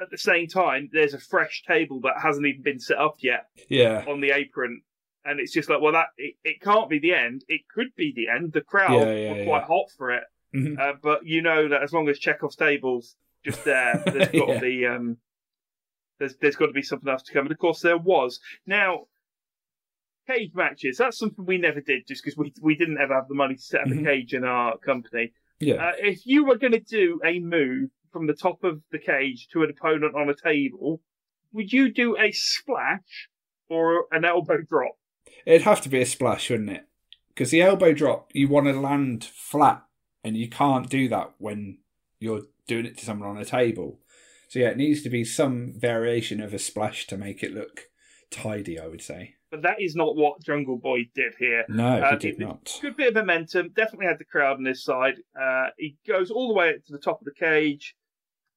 at 0.00 0.10
the 0.10 0.18
same 0.18 0.46
time, 0.46 0.88
there's 0.92 1.14
a 1.14 1.18
fresh 1.18 1.62
table 1.66 2.00
that 2.02 2.14
hasn't 2.22 2.46
even 2.46 2.62
been 2.62 2.78
set 2.80 2.98
up 2.98 3.16
yet 3.20 3.46
Yeah. 3.68 4.04
on 4.06 4.20
the 4.20 4.30
apron. 4.30 4.82
And 5.24 5.40
it's 5.40 5.52
just 5.52 5.68
like, 5.68 5.80
well, 5.80 5.92
that 5.92 6.06
it, 6.16 6.36
it 6.44 6.60
can't 6.60 6.88
be 6.88 6.98
the 7.00 7.12
end. 7.14 7.44
It 7.48 7.62
could 7.74 7.88
be 7.96 8.12
the 8.14 8.28
end. 8.28 8.52
The 8.52 8.60
crowd 8.62 8.92
Yeah, 8.92 9.12
yeah, 9.14 9.32
were 9.32 9.38
yeah. 9.38 9.44
quite 9.44 9.64
hot 9.64 9.90
for 9.96 10.10
it. 10.12 10.22
Mhm. 10.54 10.78
Uh, 10.78 10.94
but 11.02 11.26
you 11.26 11.42
know 11.42 11.68
that 11.68 11.82
as 11.82 11.92
long 11.92 12.08
as 12.08 12.18
Chekhov's 12.18 12.56
table's 12.56 13.16
just 13.44 13.64
there, 13.64 14.02
there's 14.06 14.28
got 14.30 14.46
to 14.54 14.60
be 14.60 14.86
um, 14.86 15.18
there's 16.18 16.36
there's 16.36 16.56
got 16.56 16.66
to 16.66 16.72
be 16.72 16.80
something 16.82 17.08
else 17.10 17.22
to 17.24 17.32
come. 17.34 17.42
And 17.46 17.52
of 17.52 17.58
course, 17.58 17.80
there 17.80 17.98
was. 17.98 18.40
Now, 18.66 19.08
cage 20.26 20.52
matches. 20.54 20.96
That's 20.98 21.18
something 21.18 21.44
we 21.44 21.58
never 21.58 21.80
did, 21.80 22.06
just 22.06 22.22
because 22.24 22.36
we 22.38 22.52
we 22.62 22.74
didn't 22.76 22.98
ever 22.98 23.14
have 23.14 23.28
the 23.28 23.34
money 23.34 23.56
to 23.56 23.60
set 23.62 23.82
up 23.82 23.88
Mhm. 23.88 24.00
a 24.00 24.04
cage 24.04 24.32
in 24.34 24.44
our 24.44 24.78
company. 24.78 25.32
Yeah. 25.60 25.88
Uh, 25.88 25.92
if 25.98 26.24
you 26.26 26.44
were 26.46 26.56
going 26.56 26.72
to 26.72 26.80
do 26.80 27.20
a 27.24 27.40
move 27.40 27.90
from 28.12 28.26
the 28.26 28.34
top 28.34 28.64
of 28.64 28.82
the 28.90 28.98
cage 28.98 29.48
to 29.52 29.62
an 29.62 29.70
opponent 29.70 30.14
on 30.14 30.28
a 30.28 30.34
table, 30.34 31.00
would 31.52 31.72
you 31.72 31.92
do 31.92 32.16
a 32.18 32.32
splash 32.32 33.28
or 33.68 34.06
an 34.10 34.24
elbow 34.24 34.58
drop? 34.62 34.96
It'd 35.46 35.62
have 35.62 35.80
to 35.82 35.88
be 35.88 36.00
a 36.00 36.06
splash, 36.06 36.50
wouldn't 36.50 36.70
it? 36.70 36.86
Because 37.28 37.50
the 37.50 37.62
elbow 37.62 37.92
drop, 37.92 38.30
you 38.34 38.48
want 38.48 38.66
to 38.66 38.78
land 38.78 39.24
flat, 39.24 39.84
and 40.24 40.36
you 40.36 40.48
can't 40.48 40.90
do 40.90 41.08
that 41.08 41.34
when 41.38 41.78
you're 42.18 42.42
doing 42.66 42.86
it 42.86 42.98
to 42.98 43.04
someone 43.04 43.28
on 43.28 43.38
a 43.38 43.44
table. 43.44 44.00
So 44.48 44.58
yeah, 44.58 44.68
it 44.68 44.76
needs 44.76 45.02
to 45.02 45.10
be 45.10 45.24
some 45.24 45.72
variation 45.76 46.40
of 46.40 46.52
a 46.52 46.58
splash 46.58 47.06
to 47.08 47.16
make 47.16 47.42
it 47.42 47.54
look 47.54 47.88
tidy. 48.30 48.78
I 48.78 48.86
would 48.88 49.02
say. 49.02 49.34
But 49.50 49.62
that 49.62 49.80
is 49.80 49.96
not 49.96 50.14
what 50.14 50.42
Jungle 50.42 50.76
Boy 50.76 51.08
did 51.14 51.34
here. 51.38 51.64
No, 51.68 51.98
Uh, 51.98 52.10
he 52.12 52.18
did 52.18 52.38
not. 52.38 52.78
Good 52.82 52.96
bit 52.96 53.08
of 53.08 53.14
momentum. 53.14 53.70
Definitely 53.70 54.06
had 54.06 54.18
the 54.18 54.24
crowd 54.24 54.58
on 54.58 54.64
his 54.66 54.84
side. 54.84 55.16
Uh, 55.38 55.68
he 55.78 55.96
goes 56.06 56.30
all 56.30 56.48
the 56.48 56.54
way 56.54 56.70
up 56.70 56.84
to 56.86 56.92
the 56.92 56.98
top 56.98 57.20
of 57.20 57.24
the 57.24 57.32
cage, 57.32 57.94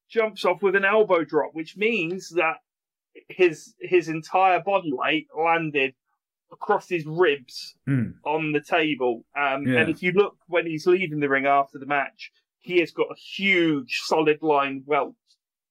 jumps 0.10 0.44
off 0.44 0.62
with 0.62 0.76
an 0.76 0.84
elbow 0.84 1.24
drop, 1.24 1.52
which 1.54 1.78
means 1.78 2.30
that 2.32 2.58
his 3.30 3.74
his 3.80 4.08
entire 4.10 4.60
body 4.62 4.92
weight 4.94 5.28
landed 5.38 5.94
across 6.52 6.90
his 6.90 7.06
ribs 7.06 7.76
Mm. 7.88 8.16
on 8.26 8.52
the 8.52 8.60
table. 8.62 9.24
Um, 9.36 9.66
Yeah. 9.66 9.80
And 9.82 9.90
if 9.90 10.04
you 10.04 10.12
look 10.12 10.38
when 10.48 10.66
he's 10.66 10.86
leaving 10.88 11.22
the 11.22 11.30
ring 11.30 11.46
after 11.46 11.78
the 11.80 11.86
match, 11.86 12.32
he 12.60 12.80
has 12.80 12.92
got 12.92 13.08
a 13.10 13.16
huge 13.16 14.02
solid 14.04 14.42
line 14.42 14.84
welt 14.86 15.16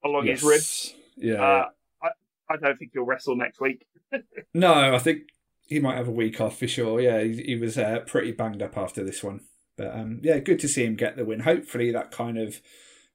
along 0.03 0.27
his 0.27 0.43
ribs. 0.43 0.95
Yeah. 1.17 1.43
Uh, 1.43 1.69
I, 2.51 2.57
don't 2.57 2.79
think 2.79 2.91
he'll 2.93 3.05
wrestle 3.05 3.37
next 3.37 3.61
week. 3.61 3.87
no, 4.55 4.95
I 4.95 4.99
think 4.99 5.23
he 5.67 5.79
might 5.79 5.97
have 5.97 6.09
a 6.09 6.13
week 6.13 6.41
off 6.41 6.59
for 6.59 6.67
sure. 6.67 7.01
Yeah, 7.01 7.23
he, 7.23 7.43
he 7.43 7.57
was 7.57 7.79
uh, 7.79 8.01
pretty 8.07 8.33
banged 8.33 8.63
up 8.63 8.77
after 8.77 9.05
this 9.05 9.23
one, 9.23 9.41
but 9.77 9.95
um, 9.95 10.21
yeah, 10.23 10.39
good 10.39 10.59
to 10.61 10.69
see 10.69 10.85
him 10.85 10.97
get 10.97 11.17
the 11.17 11.25
win. 11.25 11.41
Hopefully, 11.41 11.91
that 11.93 12.11
kind 12.11 12.39
of 12.39 12.61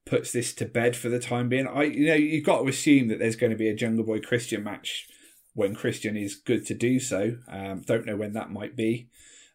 puts 0.06 0.32
this 0.32 0.54
to 0.54 0.66
bed 0.66 0.96
for 0.96 1.10
the 1.10 1.20
time 1.20 1.50
being. 1.50 1.68
I, 1.68 1.84
you 1.84 2.08
know, 2.08 2.14
you've 2.14 2.46
got 2.46 2.62
to 2.62 2.68
assume 2.68 3.08
that 3.10 3.20
there's 3.20 3.36
going 3.36 3.52
to 3.52 3.58
be 3.58 3.70
a 3.70 3.76
Jungle 3.76 4.06
Boy 4.06 4.20
Christian 4.20 4.64
match 4.64 5.08
when 5.54 5.76
Christian 5.76 6.16
is 6.16 6.36
good 6.36 6.66
to 6.68 6.74
do 6.74 7.00
so. 7.00 7.38
Um, 7.48 7.82
don't 7.82 8.06
know 8.06 8.16
when 8.16 8.34
that 8.34 8.52
might 8.52 8.76
be, 8.76 9.10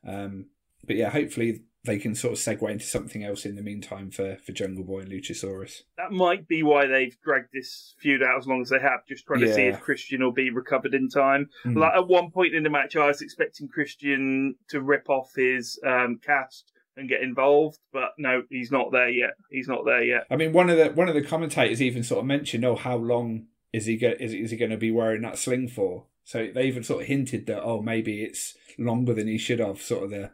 um, 0.07 0.47
but 0.87 0.97
yeah, 0.97 1.11
hopefully 1.11 1.63
they 1.85 1.99
can 1.99 2.15
sort 2.15 2.35
of 2.35 2.39
segue 2.39 2.71
into 2.71 2.85
something 2.85 3.25
else 3.25 3.47
in 3.47 3.57
the 3.57 3.63
meantime 3.63 4.11
for 4.11 4.37
for 4.45 4.53
Jungle 4.53 4.85
Boy 4.85 5.01
and 5.01 5.11
Luchasaurus. 5.11 5.83
That 5.97 6.13
might 6.13 6.47
be 6.47 6.63
why 6.63 6.87
they've 6.87 7.17
dragged 7.23 7.49
this 7.53 7.95
feud 7.99 8.23
out 8.23 8.39
as 8.39 8.47
long 8.47 8.61
as 8.61 8.69
they 8.69 8.81
have, 8.81 9.07
just 9.09 9.27
trying 9.27 9.41
to 9.41 9.55
see 9.55 9.63
if 9.63 9.81
Christian 9.81 10.23
will 10.23 10.33
be 10.33 10.51
recovered 10.51 10.95
in 10.95 11.09
time. 11.09 11.49
Mm. 11.65 11.79
Like 11.79 11.95
at 11.95 12.09
one 12.09 12.31
point 12.31 12.55
in 12.55 12.63
the 12.63 12.71
match, 12.71 12.97
I 12.97 13.07
was 13.07 13.23
expecting 13.23 13.69
Christian 13.69 14.57
to 14.69 14.81
rip 14.81 15.09
off 15.09 15.33
his 15.35 15.79
um, 15.87 16.21
cast 16.25 16.73
and 16.97 17.09
get 17.09 17.23
involved, 17.23 17.79
but 17.93 18.11
no, 18.19 18.43
he's 18.51 18.71
not 18.71 18.93
there 18.93 19.09
yet. 19.09 19.31
He's 19.51 19.69
not 19.69 19.85
there 19.85 20.03
yet. 20.03 20.27
I 20.31 20.37
mean, 20.37 20.53
one 20.53 20.69
of 20.71 20.77
the 20.77 20.91
one 20.91 21.09
of 21.09 21.15
the 21.15 21.23
commentators 21.23 21.81
even 21.81 22.03
sort 22.03 22.21
of 22.21 22.27
mentioned, 22.27 22.65
"Oh, 22.65 22.77
how 22.77 22.97
long 22.97 23.47
is 23.73 23.87
he 23.87 23.97
go- 23.97 24.17
is 24.21 24.35
is 24.35 24.51
he 24.51 24.57
going 24.57 24.71
to 24.71 24.77
be 24.77 24.91
wearing 24.91 25.23
that 25.23 25.39
sling 25.39 25.69
for?" 25.69 26.05
So 26.25 26.49
they 26.55 26.65
even 26.65 26.85
sort 26.85 27.03
of 27.03 27.09
hinted 27.09 27.47
that, 27.47 27.63
"Oh, 27.63 27.81
maybe 27.81 28.23
it's 28.23 28.55
longer 28.79 29.15
than 29.15 29.27
he 29.27 29.39
should 29.39 29.61
have." 29.61 29.81
Sort 29.81 30.05
of 30.05 30.11
the 30.11 30.31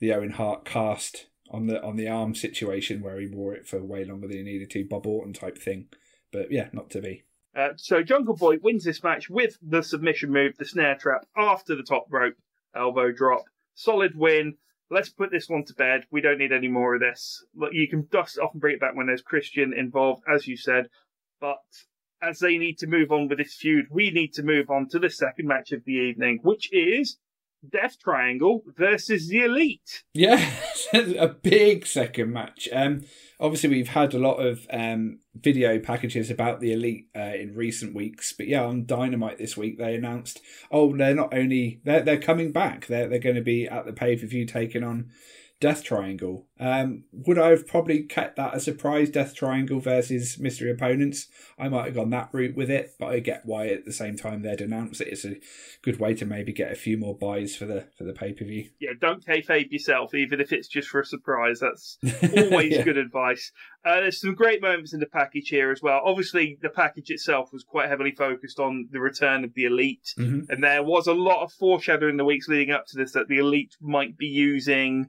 the 0.00 0.12
Owen 0.12 0.30
Hart 0.30 0.64
cast 0.64 1.26
on 1.50 1.66
the 1.66 1.82
on 1.82 1.96
the 1.96 2.08
arm 2.08 2.34
situation 2.34 3.00
where 3.00 3.18
he 3.18 3.26
wore 3.26 3.54
it 3.54 3.66
for 3.66 3.82
way 3.82 4.04
longer 4.04 4.28
than 4.28 4.38
he 4.38 4.42
needed 4.42 4.70
to, 4.70 4.84
Bob 4.84 5.06
Orton 5.06 5.32
type 5.32 5.58
thing. 5.58 5.88
But 6.32 6.50
yeah, 6.50 6.68
not 6.72 6.90
to 6.90 7.00
be. 7.00 7.24
Uh, 7.56 7.70
so 7.76 8.02
Jungle 8.02 8.36
Boy 8.36 8.58
wins 8.62 8.84
this 8.84 9.02
match 9.02 9.28
with 9.28 9.58
the 9.62 9.82
submission 9.82 10.30
move, 10.30 10.56
the 10.58 10.64
snare 10.64 10.96
trap 10.96 11.26
after 11.36 11.74
the 11.74 11.82
top 11.82 12.06
rope 12.10 12.34
elbow 12.74 13.10
drop. 13.10 13.44
Solid 13.74 14.16
win. 14.16 14.56
Let's 14.90 15.08
put 15.08 15.30
this 15.30 15.48
one 15.48 15.64
to 15.64 15.74
bed. 15.74 16.04
We 16.10 16.20
don't 16.20 16.38
need 16.38 16.52
any 16.52 16.68
more 16.68 16.94
of 16.94 17.00
this. 17.00 17.44
Look, 17.54 17.72
You 17.72 17.88
can 17.88 18.06
dust 18.10 18.38
off 18.38 18.52
and 18.52 18.60
bring 18.60 18.74
it 18.74 18.80
back 18.80 18.94
when 18.94 19.06
there's 19.06 19.22
Christian 19.22 19.74
involved, 19.74 20.22
as 20.32 20.46
you 20.46 20.56
said. 20.56 20.88
But 21.40 21.58
as 22.22 22.38
they 22.38 22.58
need 22.58 22.78
to 22.78 22.86
move 22.86 23.12
on 23.12 23.28
with 23.28 23.38
this 23.38 23.54
feud, 23.54 23.86
we 23.90 24.10
need 24.10 24.32
to 24.34 24.42
move 24.42 24.70
on 24.70 24.88
to 24.88 24.98
the 24.98 25.10
second 25.10 25.46
match 25.46 25.72
of 25.72 25.84
the 25.84 25.92
evening, 25.92 26.40
which 26.42 26.72
is 26.72 27.18
Death 27.68 27.98
Triangle 27.98 28.62
versus 28.76 29.28
the 29.28 29.44
Elite. 29.44 30.04
Yeah, 30.14 30.50
a 30.92 31.28
big 31.28 31.86
second 31.86 32.32
match. 32.32 32.68
Um, 32.72 33.04
obviously, 33.40 33.70
we've 33.70 33.88
had 33.88 34.14
a 34.14 34.18
lot 34.18 34.36
of 34.36 34.66
um, 34.70 35.20
video 35.34 35.78
packages 35.78 36.30
about 36.30 36.60
the 36.60 36.72
Elite 36.72 37.08
uh, 37.16 37.34
in 37.34 37.54
recent 37.54 37.94
weeks, 37.94 38.32
but 38.32 38.48
yeah, 38.48 38.64
on 38.64 38.86
Dynamite 38.86 39.38
this 39.38 39.56
week 39.56 39.78
they 39.78 39.94
announced, 39.94 40.40
oh, 40.70 40.96
they're 40.96 41.14
not 41.14 41.34
only 41.34 41.80
they're 41.84 42.02
they're 42.02 42.20
coming 42.20 42.52
back. 42.52 42.86
They're 42.86 43.08
they're 43.08 43.18
going 43.18 43.36
to 43.36 43.42
be 43.42 43.66
at 43.66 43.86
the 43.86 43.92
pay 43.92 44.16
per 44.16 44.26
view 44.26 44.44
taking 44.44 44.84
on 44.84 45.10
Death 45.60 45.82
Triangle. 45.82 46.46
Um, 46.60 47.04
would 47.12 47.38
I 47.38 47.48
have 47.50 47.66
probably 47.66 48.02
kept 48.04 48.36
that 48.36 48.54
a 48.54 48.60
surprise? 48.60 49.10
Death 49.10 49.34
Triangle 49.34 49.80
versus 49.80 50.38
mystery 50.38 50.70
opponents. 50.70 51.26
I 51.58 51.68
might 51.68 51.86
have 51.86 51.94
gone 51.96 52.10
that 52.10 52.28
route 52.32 52.54
with 52.56 52.70
it, 52.70 52.94
but 52.98 53.06
I 53.06 53.18
get 53.18 53.42
why 53.44 53.66
at 53.68 53.84
the 53.84 53.92
same 53.92 54.16
time 54.16 54.42
they'd 54.42 54.60
announced 54.60 55.00
it. 55.00 55.08
It's 55.08 55.24
a 55.24 55.36
good 55.82 55.98
way 55.98 56.14
to 56.14 56.24
maybe 56.26 56.52
get 56.52 56.70
a 56.70 56.76
few 56.76 56.96
more 56.96 57.16
buys 57.16 57.56
for 57.56 57.64
the 57.66 57.88
for 57.96 58.04
the 58.04 58.12
pay 58.12 58.32
per 58.32 58.44
view. 58.44 58.70
Yeah, 58.80 58.90
don't 59.00 59.24
kayfabe 59.24 59.72
yourself, 59.72 60.14
even 60.14 60.40
if 60.40 60.52
it's 60.52 60.68
just 60.68 60.88
for 60.88 61.00
a 61.00 61.04
surprise. 61.04 61.58
That's 61.58 61.98
always 62.36 62.74
Yeah. 62.74 62.82
good 62.84 62.96
advice. 62.98 63.50
Uh, 63.84 64.00
there's 64.00 64.20
some 64.20 64.34
great 64.34 64.62
moments 64.62 64.92
in 64.94 65.00
the 65.00 65.06
package 65.06 65.48
here 65.48 65.72
as 65.72 65.82
well. 65.82 66.00
Obviously, 66.04 66.58
the 66.62 66.68
package 66.68 67.10
itself 67.10 67.52
was 67.52 67.64
quite 67.64 67.88
heavily 67.88 68.12
focused 68.12 68.60
on 68.60 68.88
the 68.92 69.00
return 69.00 69.42
of 69.42 69.54
the 69.54 69.64
elite, 69.64 70.14
Mhm. 70.18 70.48
and 70.50 70.62
there 70.62 70.82
was 70.84 71.06
a 71.08 71.14
lot 71.14 71.42
of 71.42 71.52
foreshadowing 71.52 72.12
in 72.12 72.16
the 72.16 72.24
weeks 72.24 72.46
leading 72.48 72.70
up 72.72 72.86
to 72.88 72.96
this 72.96 73.12
that 73.12 73.26
the 73.28 73.38
elite 73.38 73.74
might 73.80 74.16
be 74.16 74.26
using 74.26 75.08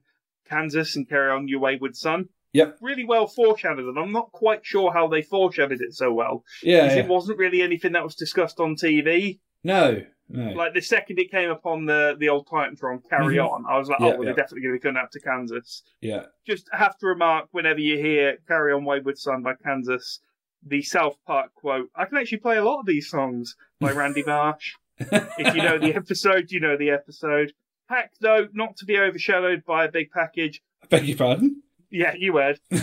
Kansas 0.50 0.96
and 0.96 1.08
carry 1.08 1.32
on 1.32 1.48
your 1.48 1.60
wayward 1.60 1.96
son. 1.96 2.30
Yep. 2.54 2.78
Really 2.82 3.06
well 3.06 3.28
foreshadowed, 3.28 3.86
and 3.88 4.00
I'm 4.00 4.12
not 4.12 4.32
quite 4.32 4.66
sure 4.66 4.92
how 4.92 5.08
they 5.08 5.22
foreshadowed 5.22 5.82
it 5.82 5.94
so 5.94 6.12
well. 6.12 6.44
Yeah, 6.64 6.82
because 6.84 6.98
yeah. 6.98 7.04
it 7.04 7.08
wasn't 7.08 7.38
really 7.38 7.62
anything 7.62 7.92
that 7.92 8.04
was 8.04 8.16
discussed 8.16 8.60
on 8.60 8.76
TV. 8.76 9.40
No, 9.64 10.02
no. 10.30 10.52
Like 10.54 10.74
the 10.74 10.82
second 10.82 11.20
it 11.20 11.30
came 11.30 11.50
upon 11.52 11.86
the 11.86 12.16
the 12.18 12.30
old 12.30 12.48
Titantron 12.48 13.08
carry 13.08 13.36
Mhm. 13.36 13.50
on, 13.52 13.66
I 13.70 13.78
was 13.78 13.88
like, 13.90 14.00
Yeah, 14.00 14.06
oh, 14.06 14.10
well, 14.12 14.20
yeah. 14.20 14.26
they're 14.26 14.34
definitely 14.44 14.62
going 14.62 14.74
to 14.76 14.80
be 14.80 14.84
coming 14.84 15.02
up 15.02 15.12
to 15.12 15.20
Kansas 15.20 15.84
yeah. 16.02 16.24
just 16.48 16.68
have 16.72 16.98
to 17.00 17.08
remark 17.08 17.50
whenever 17.52 17.80
you 17.80 17.98
hear 17.98 18.38
Carry 18.48 18.74
On 18.74 18.84
Wayward 18.86 19.18
Son 19.18 19.42
by 19.44 19.54
Kansas, 19.56 20.20
the 20.66 20.82
South 20.82 21.18
Park 21.28 21.54
quote. 21.56 21.90
I 21.96 22.06
can 22.06 22.18
actually 22.18 22.40
play 22.40 22.58
a 22.58 22.64
lot 22.64 22.80
of 22.80 22.86
these 22.86 23.10
songs 23.10 23.56
by 23.80 23.92
Randy 23.92 24.24
Marsh. 24.24 24.74
if 25.00 25.56
you 25.56 25.62
know 25.62 25.78
the 25.78 25.96
episode, 25.96 26.52
you 26.52 26.60
know 26.60 26.78
the 26.78 26.90
episode. 26.90 27.54
Pac, 27.90 28.12
though, 28.22 28.48
not 28.54 28.78
to 28.78 28.86
be 28.86 28.98
overshadowed 28.98 29.66
by 29.66 29.86
a 29.86 29.92
big 29.92 30.12
package. 30.12 30.62
I 30.84 30.88
beg 30.88 31.06
your 31.06 31.18
pardon? 31.18 31.64
Yeah, 31.92 32.14
you 32.18 32.38
heard. 32.38 32.60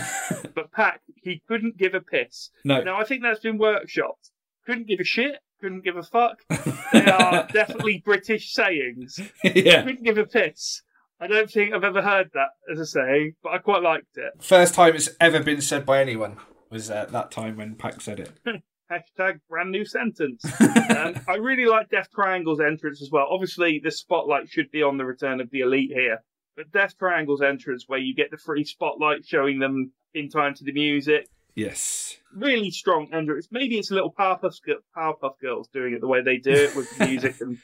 But 0.53 0.71
Pac, 0.71 1.01
he 1.15 1.41
couldn't 1.47 1.77
give 1.77 1.93
a 1.93 2.01
piss. 2.01 2.49
no. 2.65 2.81
Now, 2.81 2.99
I 2.99 3.03
think 3.03 3.21
that's 3.23 3.39
been 3.39 3.59
workshopped. 3.59 4.31
Couldn't 4.65 4.87
give 4.87 4.99
a 4.99 5.03
shit. 5.03 5.37
couldn't 5.61 5.83
give 5.83 5.95
a 5.97 6.03
fuck. 6.03 6.39
They 6.93 7.05
are 7.05 7.47
definitely 7.53 8.01
British 8.03 8.53
sayings. 8.53 9.19
yeah. 9.43 9.83
Couldn't 9.83 10.03
give 10.03 10.17
a 10.17 10.25
piss. 10.25 10.81
I 11.19 11.27
don't 11.27 11.49
think 11.49 11.73
I've 11.73 11.83
ever 11.83 12.01
heard 12.01 12.29
that 12.33 12.49
as 12.71 12.79
a 12.79 12.85
saying, 12.85 13.33
but 13.43 13.53
I 13.53 13.57
quite 13.59 13.81
liked 13.83 14.17
it. 14.17 14.33
First 14.41 14.73
time 14.73 14.95
it's 14.95 15.09
ever 15.19 15.41
been 15.43 15.61
said 15.61 15.85
by 15.85 15.99
anyone 16.01 16.37
was 16.69 16.89
uh, 16.91 17.05
that 17.11 17.29
time 17.31 17.57
when 17.57 17.75
Pac 17.75 18.01
said 18.01 18.19
it. 18.19 18.31
Hashtag 18.91 19.39
brand 19.49 19.71
new 19.71 19.85
sentence. 19.85 20.43
um, 20.61 21.15
I 21.27 21.35
really 21.35 21.65
like 21.65 21.89
Death 21.89 22.09
Triangle's 22.13 22.61
entrance 22.61 23.01
as 23.01 23.11
well. 23.11 23.27
Obviously, 23.29 23.79
the 23.83 23.91
spotlight 23.91 24.49
should 24.49 24.71
be 24.71 24.83
on 24.83 24.97
the 24.97 25.05
return 25.05 25.41
of 25.41 25.49
the 25.49 25.61
Elite 25.61 25.91
here, 25.93 26.23
but 26.55 26.71
Death 26.71 26.97
Triangle's 26.97 27.41
entrance, 27.41 27.85
where 27.87 27.99
you 27.99 28.15
get 28.15 28.31
the 28.31 28.37
free 28.37 28.63
spotlight 28.63 29.25
showing 29.25 29.59
them 29.59 29.91
in 30.13 30.29
time 30.29 30.53
to 30.55 30.63
the 30.63 30.71
music, 30.71 31.27
yes. 31.55 32.17
really 32.33 32.71
strong 32.71 33.09
entrance. 33.13 33.47
Maybe 33.51 33.77
it's 33.77 33.91
a 33.91 33.93
little 33.93 34.13
Powerpuff, 34.13 34.57
Powerpuff 34.95 35.39
Girls 35.41 35.67
doing 35.73 35.93
it 35.93 36.01
the 36.01 36.07
way 36.07 36.21
they 36.21 36.37
do 36.37 36.51
it 36.51 36.75
with 36.75 36.89
the 36.97 37.05
music 37.05 37.35
and 37.41 37.57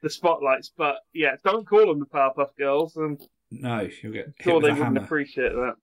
the 0.00 0.10
spotlights, 0.10 0.72
but 0.76 0.96
yeah, 1.12 1.36
don't 1.44 1.66
call 1.66 1.86
them 1.86 1.98
the 1.98 2.06
Powerpuff 2.06 2.54
Girls. 2.56 2.96
And 2.96 3.20
No, 3.50 3.88
you'll 4.02 4.12
get 4.12 4.26
hit 4.26 4.44
sure 4.44 4.60
they 4.60 4.68
wouldn't 4.68 4.78
hammer. 4.78 5.02
appreciate 5.02 5.52
that. 5.52 5.74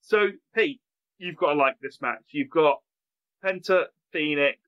So, 0.00 0.28
Pete, 0.54 0.80
you've 1.18 1.36
got 1.36 1.52
to 1.52 1.58
like 1.58 1.74
this 1.82 2.00
match. 2.00 2.22
You've 2.30 2.50
got 2.50 2.78
Penta, 3.44 3.84
Fenix, 4.12 4.58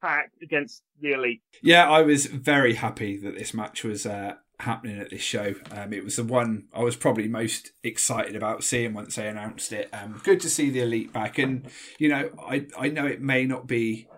Pac 0.00 0.32
against 0.42 0.82
the 1.00 1.12
Elite. 1.12 1.42
Yeah, 1.62 1.88
I 1.88 2.02
was 2.02 2.26
very 2.26 2.74
happy 2.74 3.16
that 3.18 3.36
this 3.36 3.54
match 3.54 3.84
was 3.84 4.06
uh, 4.06 4.34
happening 4.60 4.98
at 4.98 5.10
this 5.10 5.22
show. 5.22 5.54
Um, 5.70 5.92
it 5.92 6.04
was 6.04 6.16
the 6.16 6.24
one 6.24 6.64
I 6.72 6.82
was 6.82 6.96
probably 6.96 7.28
most 7.28 7.72
excited 7.82 8.36
about 8.36 8.64
seeing 8.64 8.94
once 8.94 9.16
they 9.16 9.28
announced 9.28 9.72
it. 9.72 9.88
Um, 9.92 10.20
good 10.24 10.40
to 10.40 10.50
see 10.50 10.70
the 10.70 10.80
elite 10.80 11.12
back, 11.12 11.38
and 11.38 11.68
you 11.98 12.08
know, 12.08 12.30
I 12.38 12.66
I 12.78 12.88
know 12.88 13.06
it 13.06 13.20
may 13.20 13.44
not 13.44 13.66
be 13.66 14.08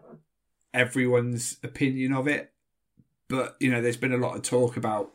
everyone's 0.75 1.59
opinion 1.63 2.13
of 2.13 2.29
it, 2.29 2.53
but 3.29 3.57
you 3.61 3.71
know, 3.71 3.83
there's 3.83 3.97
been 3.97 4.13
a 4.13 4.19
lot 4.19 4.37
of 4.37 4.43
talk 4.43 4.77
about 4.77 5.13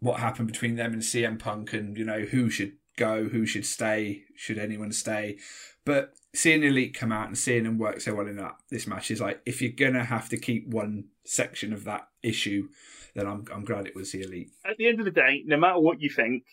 what 0.00 0.20
happened 0.20 0.48
between 0.48 0.76
them 0.76 0.92
and 0.92 1.02
CM 1.02 1.38
Punk, 1.38 1.72
and 1.72 1.96
you 1.96 2.04
know 2.04 2.20
who 2.20 2.50
should 2.50 2.72
go, 2.96 3.24
who 3.24 3.46
should 3.46 3.66
stay, 3.66 4.24
should 4.36 4.58
anyone 4.58 4.92
stay. 4.92 5.38
But 5.84 6.14
seeing 6.34 6.62
Elite 6.62 6.94
come 6.94 7.12
out 7.12 7.26
and 7.26 7.36
seeing 7.36 7.64
them 7.64 7.78
work 7.78 8.00
so 8.00 8.14
well 8.14 8.26
in 8.26 8.36
that 8.36 8.56
this 8.70 8.86
match 8.86 9.10
is 9.10 9.20
like 9.20 9.40
if 9.46 9.60
you're 9.60 9.72
gonna 9.72 10.04
have 10.04 10.28
to 10.30 10.36
keep 10.36 10.66
one 10.68 11.04
section 11.24 11.72
of 11.72 11.84
that 11.84 12.08
issue, 12.22 12.68
then 13.14 13.26
I'm 13.26 13.44
I'm 13.52 13.64
glad 13.64 13.86
it 13.86 13.94
was 13.94 14.12
the 14.12 14.22
Elite. 14.22 14.50
At 14.64 14.76
the 14.76 14.88
end 14.88 14.98
of 14.98 15.04
the 15.04 15.10
day, 15.10 15.42
no 15.46 15.56
matter 15.56 15.78
what 15.78 16.00
you 16.00 16.10
think, 16.10 16.44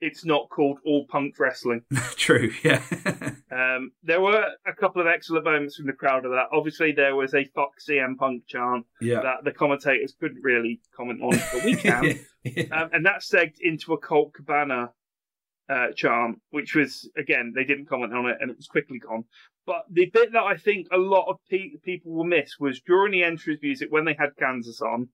it's 0.00 0.24
not 0.24 0.48
called 0.48 0.78
all 0.84 1.06
punk 1.06 1.38
wrestling. 1.38 1.82
True, 2.16 2.52
yeah. 2.64 2.82
Um, 3.52 3.90
there 4.04 4.20
were 4.20 4.44
a 4.64 4.72
couple 4.72 5.02
of 5.02 5.08
excellent 5.08 5.44
moments 5.44 5.76
from 5.76 5.86
the 5.86 5.92
crowd 5.92 6.24
of 6.24 6.30
that. 6.30 6.46
Obviously, 6.52 6.92
there 6.92 7.16
was 7.16 7.34
a 7.34 7.44
Fox 7.46 7.86
CM 7.86 8.16
Punk 8.16 8.46
chant 8.46 8.86
yeah. 9.00 9.20
that 9.22 9.42
the 9.42 9.50
commentators 9.50 10.14
couldn't 10.20 10.40
really 10.42 10.80
comment 10.96 11.20
on, 11.20 11.36
but 11.52 11.64
we 11.64 11.74
can. 11.74 12.20
yeah. 12.44 12.62
um, 12.70 12.90
and 12.92 13.04
that 13.04 13.22
segged 13.22 13.56
into 13.60 13.92
a 13.92 13.98
Colt 13.98 14.32
Cabana 14.34 14.92
uh, 15.70 15.92
chant, 15.94 16.40
which 16.50 16.74
was 16.74 17.08
again 17.16 17.52
they 17.54 17.64
didn't 17.64 17.88
comment 17.88 18.12
on 18.12 18.26
it, 18.26 18.38
and 18.40 18.50
it 18.50 18.56
was 18.56 18.66
quickly 18.66 18.98
gone. 18.98 19.24
But 19.66 19.84
the 19.90 20.10
bit 20.12 20.32
that 20.32 20.42
I 20.42 20.56
think 20.56 20.88
a 20.90 20.98
lot 20.98 21.28
of 21.28 21.36
pe- 21.48 21.76
people 21.84 22.12
will 22.12 22.24
miss 22.24 22.58
was 22.58 22.80
during 22.80 23.12
the 23.12 23.22
entrance 23.22 23.60
music 23.62 23.88
when 23.90 24.04
they 24.04 24.16
had 24.18 24.30
Kansas 24.38 24.80
on. 24.80 25.08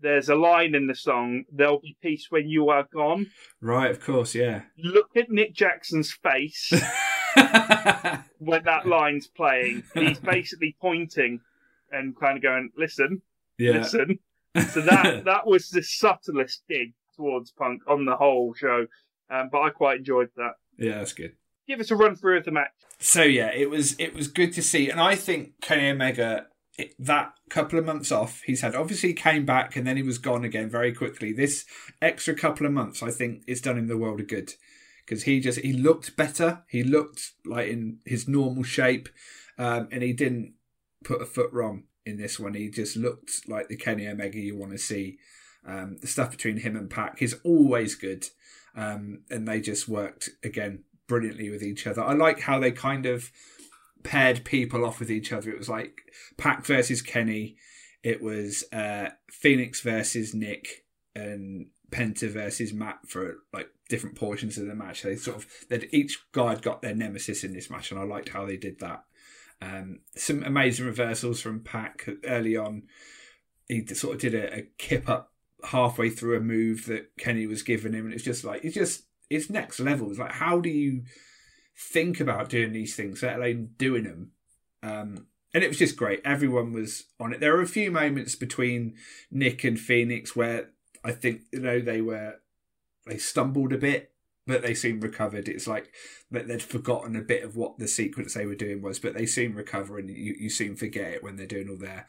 There's 0.00 0.28
a 0.28 0.34
line 0.34 0.74
in 0.74 0.86
the 0.86 0.94
song, 0.94 1.44
"There'll 1.52 1.80
be 1.80 1.96
peace 2.02 2.26
when 2.30 2.48
you 2.48 2.68
are 2.70 2.86
gone." 2.92 3.26
Right, 3.60 3.90
of 3.90 4.00
course, 4.00 4.34
yeah. 4.34 4.62
Look 4.78 5.16
at 5.16 5.30
Nick 5.30 5.54
Jackson's 5.54 6.12
face 6.12 6.72
when 8.38 8.64
that 8.64 8.86
line's 8.86 9.28
playing. 9.28 9.84
He's 9.94 10.18
basically 10.18 10.76
pointing 10.80 11.40
and 11.92 12.18
kind 12.18 12.36
of 12.36 12.42
going, 12.42 12.70
"Listen, 12.76 13.22
yeah. 13.58 13.72
listen." 13.72 14.18
So 14.70 14.80
that 14.82 15.24
that 15.24 15.46
was 15.46 15.70
the 15.70 15.82
subtlest 15.82 16.62
dig 16.68 16.94
towards 17.16 17.52
Punk 17.52 17.82
on 17.86 18.04
the 18.04 18.16
whole 18.16 18.54
show, 18.54 18.86
um, 19.34 19.48
but 19.50 19.60
I 19.60 19.70
quite 19.70 19.98
enjoyed 19.98 20.30
that. 20.36 20.52
yeah, 20.78 20.98
that's 20.98 21.12
good. 21.12 21.32
Give 21.66 21.80
us 21.80 21.90
a 21.90 21.96
run 21.96 22.14
through 22.14 22.38
of 22.38 22.44
the 22.44 22.50
match. 22.50 22.72
So 22.98 23.22
yeah, 23.22 23.50
it 23.54 23.70
was 23.70 23.96
it 23.98 24.14
was 24.14 24.28
good 24.28 24.52
to 24.54 24.62
see, 24.62 24.90
and 24.90 25.00
I 25.00 25.14
think 25.14 25.60
Kenny 25.60 25.90
Omega 25.90 26.46
it, 26.76 26.94
that 26.98 27.32
couple 27.50 27.78
of 27.78 27.84
months 27.84 28.10
off 28.10 28.42
he's 28.46 28.62
had 28.62 28.74
obviously 28.74 29.10
he 29.10 29.14
came 29.14 29.46
back 29.46 29.76
and 29.76 29.86
then 29.86 29.96
he 29.96 30.02
was 30.02 30.18
gone 30.18 30.44
again 30.44 30.68
very 30.68 30.92
quickly. 30.92 31.32
This 31.32 31.64
extra 32.02 32.34
couple 32.34 32.66
of 32.66 32.72
months, 32.72 33.02
I 33.02 33.10
think, 33.10 33.44
it's 33.46 33.60
done 33.60 33.78
him 33.78 33.86
the 33.86 33.96
world 33.96 34.20
of 34.20 34.28
good 34.28 34.54
because 35.04 35.24
he 35.24 35.40
just 35.40 35.60
he 35.60 35.72
looked 35.72 36.16
better. 36.16 36.62
He 36.68 36.82
looked 36.82 37.32
like 37.44 37.68
in 37.68 37.98
his 38.04 38.26
normal 38.26 38.62
shape, 38.62 39.08
um, 39.58 39.88
and 39.92 40.02
he 40.02 40.12
didn't 40.12 40.54
put 41.04 41.22
a 41.22 41.26
foot 41.26 41.52
wrong 41.52 41.84
in 42.04 42.16
this 42.16 42.38
one. 42.38 42.54
He 42.54 42.68
just 42.68 42.96
looked 42.96 43.48
like 43.48 43.68
the 43.68 43.76
Kenny 43.76 44.06
Omega 44.08 44.38
you 44.38 44.56
want 44.56 44.72
to 44.72 44.78
see. 44.78 45.18
Um, 45.66 45.96
the 46.00 46.06
stuff 46.06 46.30
between 46.30 46.58
him 46.58 46.76
and 46.76 46.90
Pac 46.90 47.22
is 47.22 47.36
always 47.42 47.94
good, 47.94 48.26
um, 48.76 49.20
and 49.30 49.46
they 49.46 49.60
just 49.60 49.88
worked 49.88 50.30
again 50.42 50.84
brilliantly 51.06 51.50
with 51.50 51.62
each 51.62 51.86
other. 51.86 52.02
I 52.02 52.14
like 52.14 52.40
how 52.40 52.58
they 52.58 52.72
kind 52.72 53.06
of 53.06 53.30
paired 54.02 54.44
people 54.44 54.84
off 54.84 55.00
with 55.00 55.10
each 55.10 55.32
other. 55.32 55.50
It 55.50 55.58
was 55.58 55.68
like 55.68 56.02
Pac 56.36 56.64
versus 56.66 57.02
Kenny. 57.02 57.56
It 58.02 58.22
was 58.22 58.64
uh, 58.72 59.10
Fenix 59.30 59.80
versus 59.80 60.34
Nick 60.34 60.84
and 61.14 61.68
Penta 61.90 62.28
versus 62.30 62.72
Matt 62.72 62.98
for 63.06 63.36
like 63.52 63.68
different 63.88 64.16
portions 64.16 64.58
of 64.58 64.66
the 64.66 64.74
match. 64.74 65.02
They 65.02 65.16
sort 65.16 65.38
of 65.38 65.46
that 65.70 65.92
each 65.94 66.18
guy 66.32 66.54
got 66.56 66.82
their 66.82 66.94
nemesis 66.94 67.44
in 67.44 67.52
this 67.52 67.70
match, 67.70 67.90
and 67.90 68.00
I 68.00 68.04
liked 68.04 68.30
how 68.30 68.44
they 68.44 68.56
did 68.56 68.80
that. 68.80 69.04
Um, 69.62 70.00
some 70.16 70.42
amazing 70.42 70.86
reversals 70.86 71.40
from 71.40 71.60
Pac 71.60 72.08
early 72.24 72.56
on. 72.56 72.82
He 73.68 73.86
sort 73.86 74.16
of 74.16 74.20
did 74.20 74.34
a, 74.34 74.58
a 74.58 74.62
kip 74.76 75.08
up 75.08 75.32
halfway 75.66 76.10
through 76.10 76.36
a 76.36 76.40
move 76.40 76.86
that 76.86 77.16
Kenny 77.18 77.46
was 77.46 77.62
giving 77.62 77.92
him, 77.92 78.06
and 78.06 78.14
it's 78.14 78.24
just 78.24 78.44
like 78.44 78.64
it's 78.64 78.74
just 78.74 79.04
it's 79.30 79.50
next 79.50 79.80
level. 79.80 80.10
It's 80.10 80.18
like 80.18 80.32
how 80.32 80.60
do 80.60 80.68
you 80.68 81.02
think 81.76 82.20
about 82.20 82.48
doing 82.48 82.72
these 82.72 82.94
things, 82.94 83.22
let 83.22 83.36
alone 83.36 83.70
doing 83.78 84.04
them? 84.04 84.32
Um, 84.82 85.26
and 85.54 85.62
it 85.62 85.68
was 85.68 85.78
just 85.78 85.96
great. 85.96 86.20
Everyone 86.24 86.72
was 86.72 87.04
on 87.20 87.32
it. 87.32 87.40
There 87.40 87.54
were 87.54 87.62
a 87.62 87.66
few 87.66 87.90
moments 87.90 88.34
between 88.34 88.94
Nick 89.30 89.64
and 89.64 89.78
Fenix 89.78 90.34
where 90.34 90.70
I 91.04 91.12
think 91.12 91.42
you 91.52 91.60
know 91.60 91.80
they 91.80 92.00
were 92.00 92.34
they 93.06 93.18
stumbled 93.18 93.72
a 93.72 93.78
bit, 93.78 94.12
but 94.46 94.62
they 94.62 94.74
soon 94.74 95.00
recovered. 95.00 95.48
It's 95.48 95.66
like 95.66 95.92
that 96.30 96.48
they'd 96.48 96.62
forgotten 96.62 97.14
a 97.16 97.22
bit 97.22 97.44
of 97.44 97.56
what 97.56 97.78
the 97.78 97.88
sequence 97.88 98.34
they 98.34 98.46
were 98.46 98.54
doing 98.54 98.82
was, 98.82 98.98
but 98.98 99.14
they 99.14 99.26
soon 99.26 99.54
recover, 99.54 99.98
and 99.98 100.10
you, 100.10 100.34
you 100.38 100.50
soon 100.50 100.76
forget 100.76 101.12
it 101.12 101.22
when 101.22 101.36
they're 101.36 101.46
doing 101.46 101.68
all 101.68 101.76
their 101.76 102.06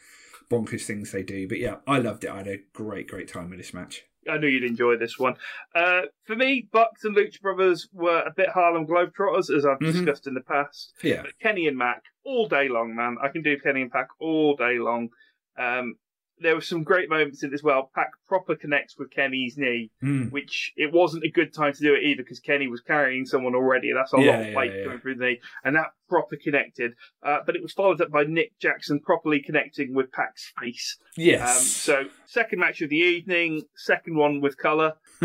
bonkers 0.49 0.85
things 0.85 1.11
they 1.11 1.23
do. 1.23 1.47
But 1.47 1.59
yeah, 1.59 1.77
I 1.87 1.99
loved 1.99 2.23
it. 2.23 2.29
I 2.29 2.37
had 2.37 2.47
a 2.47 2.59
great, 2.73 3.07
great 3.07 3.27
time 3.27 3.49
with 3.49 3.59
this 3.59 3.73
match. 3.73 4.03
I 4.29 4.37
knew 4.39 4.47
you'd 4.47 4.63
enjoy 4.63 4.97
this 4.97 5.19
one. 5.19 5.35
Uh, 5.75 6.01
for 6.25 6.35
me, 6.35 6.67
Bucks 6.71 7.03
and 7.03 7.15
Lucha 7.15 7.39
Brothers 7.41 7.87
were 7.93 8.21
a 8.21 8.33
bit 8.35 8.49
Harlem 8.49 8.87
Globetrotters, 8.87 9.55
as 9.55 9.65
I've 9.67 9.77
Mhm. 9.77 9.91
discussed 9.91 10.25
in 10.25 10.33
the 10.33 10.41
past. 10.41 10.93
Yeah, 11.03 11.21
But 11.21 11.37
Kenny 11.39 11.67
and 11.67 11.79
Pac 11.79 12.01
all 12.23 12.47
day 12.47 12.67
long, 12.67 12.95
man. 12.95 13.17
I 13.21 13.29
can 13.29 13.43
do 13.43 13.59
Kenny 13.59 13.83
and 13.83 13.91
Pac 13.91 14.07
all 14.19 14.55
day 14.55 14.79
long. 14.79 15.09
Um, 15.57 15.95
there 16.39 16.53
were 16.55 16.61
some 16.61 16.83
great 16.83 17.09
moments 17.09 17.43
in 17.43 17.51
it 17.51 17.53
as 17.53 17.63
well. 17.63 17.89
Pac 17.95 18.09
proper 18.27 18.55
connects 18.55 18.97
with 18.97 19.09
Kenny's 19.11 19.57
knee, 19.57 19.89
Mm. 20.03 20.31
which 20.31 20.73
it 20.75 20.91
wasn't 20.91 21.23
a 21.23 21.29
good 21.31 21.53
time 21.53 21.71
to 21.73 21.79
do 21.81 21.93
it 21.93 22.03
either 22.03 22.23
because 22.23 22.39
Kenny 22.39 22.67
was 22.67 22.81
carrying 22.81 23.25
someone 23.25 23.55
already. 23.55 23.91
That's 23.93 24.13
a 24.13 24.19
Yeah, 24.19 24.31
lot 24.31 24.39
of 24.41 24.47
yeah, 24.47 24.55
weight 24.57 24.71
yeah. 24.75 24.83
coming 24.83 24.99
through 24.99 25.15
the 25.15 25.25
knee, 25.25 25.39
and 25.63 25.75
that 25.75 25.91
proper 26.09 26.35
connected. 26.35 26.91
Uh, 27.23 27.37
but 27.45 27.55
it 27.55 27.61
was 27.61 27.71
followed 27.73 28.01
up 28.01 28.11
by 28.11 28.23
Nick 28.25 28.59
Jackson 28.59 28.99
properly 28.99 29.41
connecting 29.41 29.93
with 29.95 30.11
Pac's 30.11 30.51
face. 30.59 30.97
Um, 31.01 31.23
yes. 31.23 31.67
so 31.67 32.05
second 32.25 32.59
match 32.59 32.81
of 32.81 32.89
the 32.89 32.97
evening, 32.97 33.63
second 33.77 34.15
one 34.17 34.41
with 34.41 34.57
colour, 34.57 34.93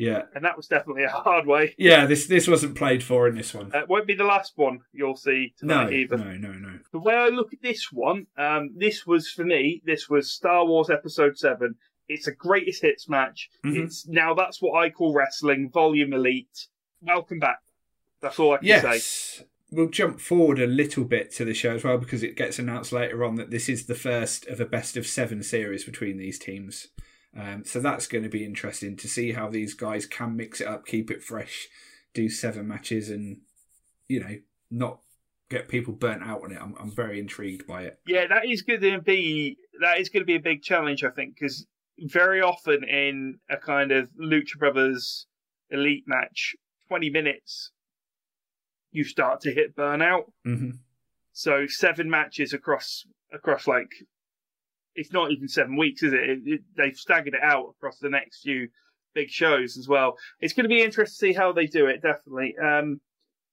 yeah, 0.00 0.22
and 0.34 0.44
that 0.44 0.56
was 0.56 0.66
definitely 0.66 1.04
a 1.04 1.08
hard 1.10 1.46
way. 1.46 1.74
yeah. 1.78 2.06
This 2.06 2.26
this 2.26 2.48
wasn't 2.48 2.76
played 2.76 3.02
for 3.02 3.28
in 3.28 3.34
this 3.36 3.52
one. 3.54 3.70
Uh, 3.74 3.82
won't 3.88 4.06
be 4.06 4.14
the 4.14 4.24
last 4.24 4.52
one 4.56 4.80
you'll 4.92 5.16
see 5.16 5.54
No, 5.62 5.84
tonight 5.84 5.92
either. 5.92 6.16
no, 6.16 6.32
no, 6.36 6.52
no. 6.52 6.78
The 6.92 6.98
way 6.98 7.14
I 7.14 7.28
look 7.28 7.52
at 7.52 7.62
this 7.62 7.92
one, 7.92 8.26
um, 8.36 8.70
this 8.76 9.06
was 9.06 9.30
for 9.30 9.44
me. 9.44 9.82
This 9.84 10.08
was 10.08 10.30
Star 10.30 10.64
Wars 10.66 10.90
Episode 10.90 11.36
Seven. 11.38 11.74
It's 12.08 12.26
a 12.26 12.34
greatest 12.34 12.82
hits 12.82 13.08
match. 13.08 13.48
Mhm. 13.64 13.84
It's 13.84 14.08
now 14.08 14.34
that's 14.34 14.60
what 14.60 14.76
I 14.82 14.90
call 14.90 15.14
wrestling. 15.14 15.70
Volume 15.72 16.12
Elite. 16.12 16.66
Welcome 17.02 17.38
back. 17.38 17.58
That's 18.20 18.38
all 18.38 18.54
I 18.54 18.56
can 18.58 18.66
say. 18.66 18.88
Yes. 18.94 19.44
We'll 19.72 19.88
jump 19.88 20.18
forward 20.20 20.58
a 20.58 20.66
little 20.66 21.04
bit 21.04 21.30
to 21.34 21.44
the 21.44 21.54
show 21.54 21.76
as 21.76 21.84
well 21.84 21.96
because 21.98 22.24
it 22.24 22.36
gets 22.36 22.58
announced 22.58 22.90
later 22.92 23.22
on 23.24 23.36
that 23.36 23.50
this 23.50 23.68
is 23.68 23.86
the 23.86 23.94
first 23.94 24.46
of 24.48 24.58
a 24.60 24.64
best 24.66 24.96
of 24.96 25.06
seven 25.06 25.44
series 25.44 25.84
between 25.84 26.16
these 26.18 26.38
teams. 26.40 26.88
Um, 27.36 27.64
so 27.64 27.80
that's 27.80 28.06
going 28.06 28.24
to 28.24 28.30
be 28.30 28.44
interesting 28.44 28.96
to 28.96 29.08
see 29.08 29.32
how 29.32 29.48
these 29.48 29.74
guys 29.74 30.04
can 30.04 30.36
mix 30.36 30.60
it 30.60 30.66
up, 30.66 30.84
keep 30.86 31.10
it 31.10 31.22
fresh, 31.22 31.68
do 32.12 32.28
seven 32.28 32.66
matches, 32.66 33.08
and 33.08 33.38
you 34.08 34.20
know 34.20 34.36
not 34.70 35.00
get 35.48 35.68
people 35.68 35.92
burnt 35.94 36.22
out 36.22 36.42
on 36.42 36.52
it. 36.52 36.58
I'm, 36.60 36.74
I'm 36.80 36.90
very 36.90 37.18
intrigued 37.18 37.66
by 37.66 37.82
it. 37.82 38.00
Yeah, 38.06 38.26
that 38.28 38.46
is 38.46 38.62
going 38.62 38.80
to 38.80 39.00
be 39.00 39.56
that 39.80 39.98
is 39.98 40.08
going 40.08 40.22
to 40.22 40.26
be 40.26 40.36
a 40.36 40.40
big 40.40 40.62
challenge, 40.62 41.04
I 41.04 41.10
think, 41.10 41.34
because 41.34 41.66
very 41.98 42.40
often 42.40 42.82
in 42.84 43.38
a 43.48 43.56
kind 43.56 43.92
of 43.92 44.08
Lucha 44.20 44.58
Brothers 44.58 45.26
Elite 45.70 46.04
match, 46.06 46.56
twenty 46.88 47.10
minutes, 47.10 47.70
you 48.90 49.04
start 49.04 49.40
to 49.42 49.52
hit 49.52 49.76
burnout. 49.76 50.24
hmm 50.44 50.70
So 51.32 51.66
seven 51.68 52.10
matches 52.10 52.52
across 52.52 53.06
across 53.32 53.68
like 53.68 53.92
it's 54.94 55.12
not 55.12 55.30
even 55.30 55.48
seven 55.48 55.76
weeks, 55.76 56.02
is 56.02 56.12
it? 56.12 56.20
It, 56.20 56.38
it? 56.46 56.60
They've 56.76 56.96
staggered 56.96 57.34
it 57.34 57.42
out 57.42 57.66
across 57.76 57.98
the 57.98 58.10
next 58.10 58.42
few 58.42 58.68
big 59.14 59.28
shows 59.30 59.76
as 59.76 59.88
well. 59.88 60.16
It's 60.40 60.52
going 60.52 60.64
to 60.64 60.68
be 60.68 60.82
interesting 60.82 61.30
to 61.30 61.32
see 61.34 61.38
how 61.38 61.52
they 61.52 61.66
do 61.66 61.86
it. 61.86 62.02
Definitely. 62.02 62.54
Um, 62.62 63.00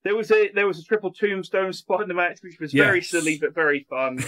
there 0.03 0.15
was 0.15 0.31
a 0.31 0.49
there 0.53 0.67
was 0.67 0.79
a 0.79 0.83
triple 0.83 1.11
tombstone 1.11 1.73
spot 1.73 2.01
in 2.01 2.07
the 2.07 2.13
match, 2.13 2.39
which 2.41 2.59
was 2.59 2.71
very 2.73 3.01
silly 3.01 3.37
but 3.39 3.53
very 3.55 3.85
fun. 3.89 4.19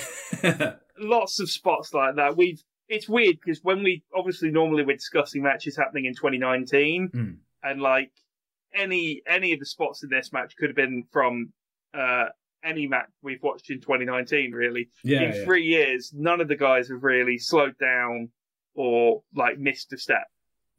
Lots 1.00 1.40
of 1.40 1.50
spots 1.50 1.94
like 1.94 2.16
that. 2.16 2.36
We've 2.38 2.62
it's 2.88 3.08
weird 3.08 3.38
because 3.44 3.60
when 3.64 3.84
we 3.84 4.04
obviously 4.16 4.50
normally 4.52 4.84
we're 4.84 4.96
discussing 4.98 5.44
matches 5.44 5.78
happening 5.78 6.06
in 6.06 6.16
2019, 6.16 7.10
Mm. 7.14 7.38
and 7.64 7.82
like 7.82 8.12
any 8.74 9.22
any 9.28 9.54
of 9.54 9.60
the 9.60 9.66
spots 9.66 10.04
in 10.04 10.10
this 10.10 10.34
match 10.34 10.56
could 10.58 10.70
have 10.70 10.76
been 10.76 11.04
from 11.12 11.54
uh, 11.94 12.26
any 12.64 12.88
match 12.88 13.10
we've 13.22 13.42
watched 13.42 13.70
in 13.70 13.80
2019. 13.80 14.52
Really, 14.52 14.90
yeah, 15.04 15.22
in 15.22 15.34
yeah. 15.34 15.46
three 15.46 15.66
years, 15.66 16.12
none 16.16 16.42
of 16.42 16.48
the 16.48 16.56
guys 16.56 16.90
have 16.90 17.04
really 17.04 17.38
slowed 17.38 17.78
down 17.80 18.30
or 18.76 19.24
like 19.36 19.58
missed 19.58 19.94
a 19.94 19.98
step. 19.98 20.28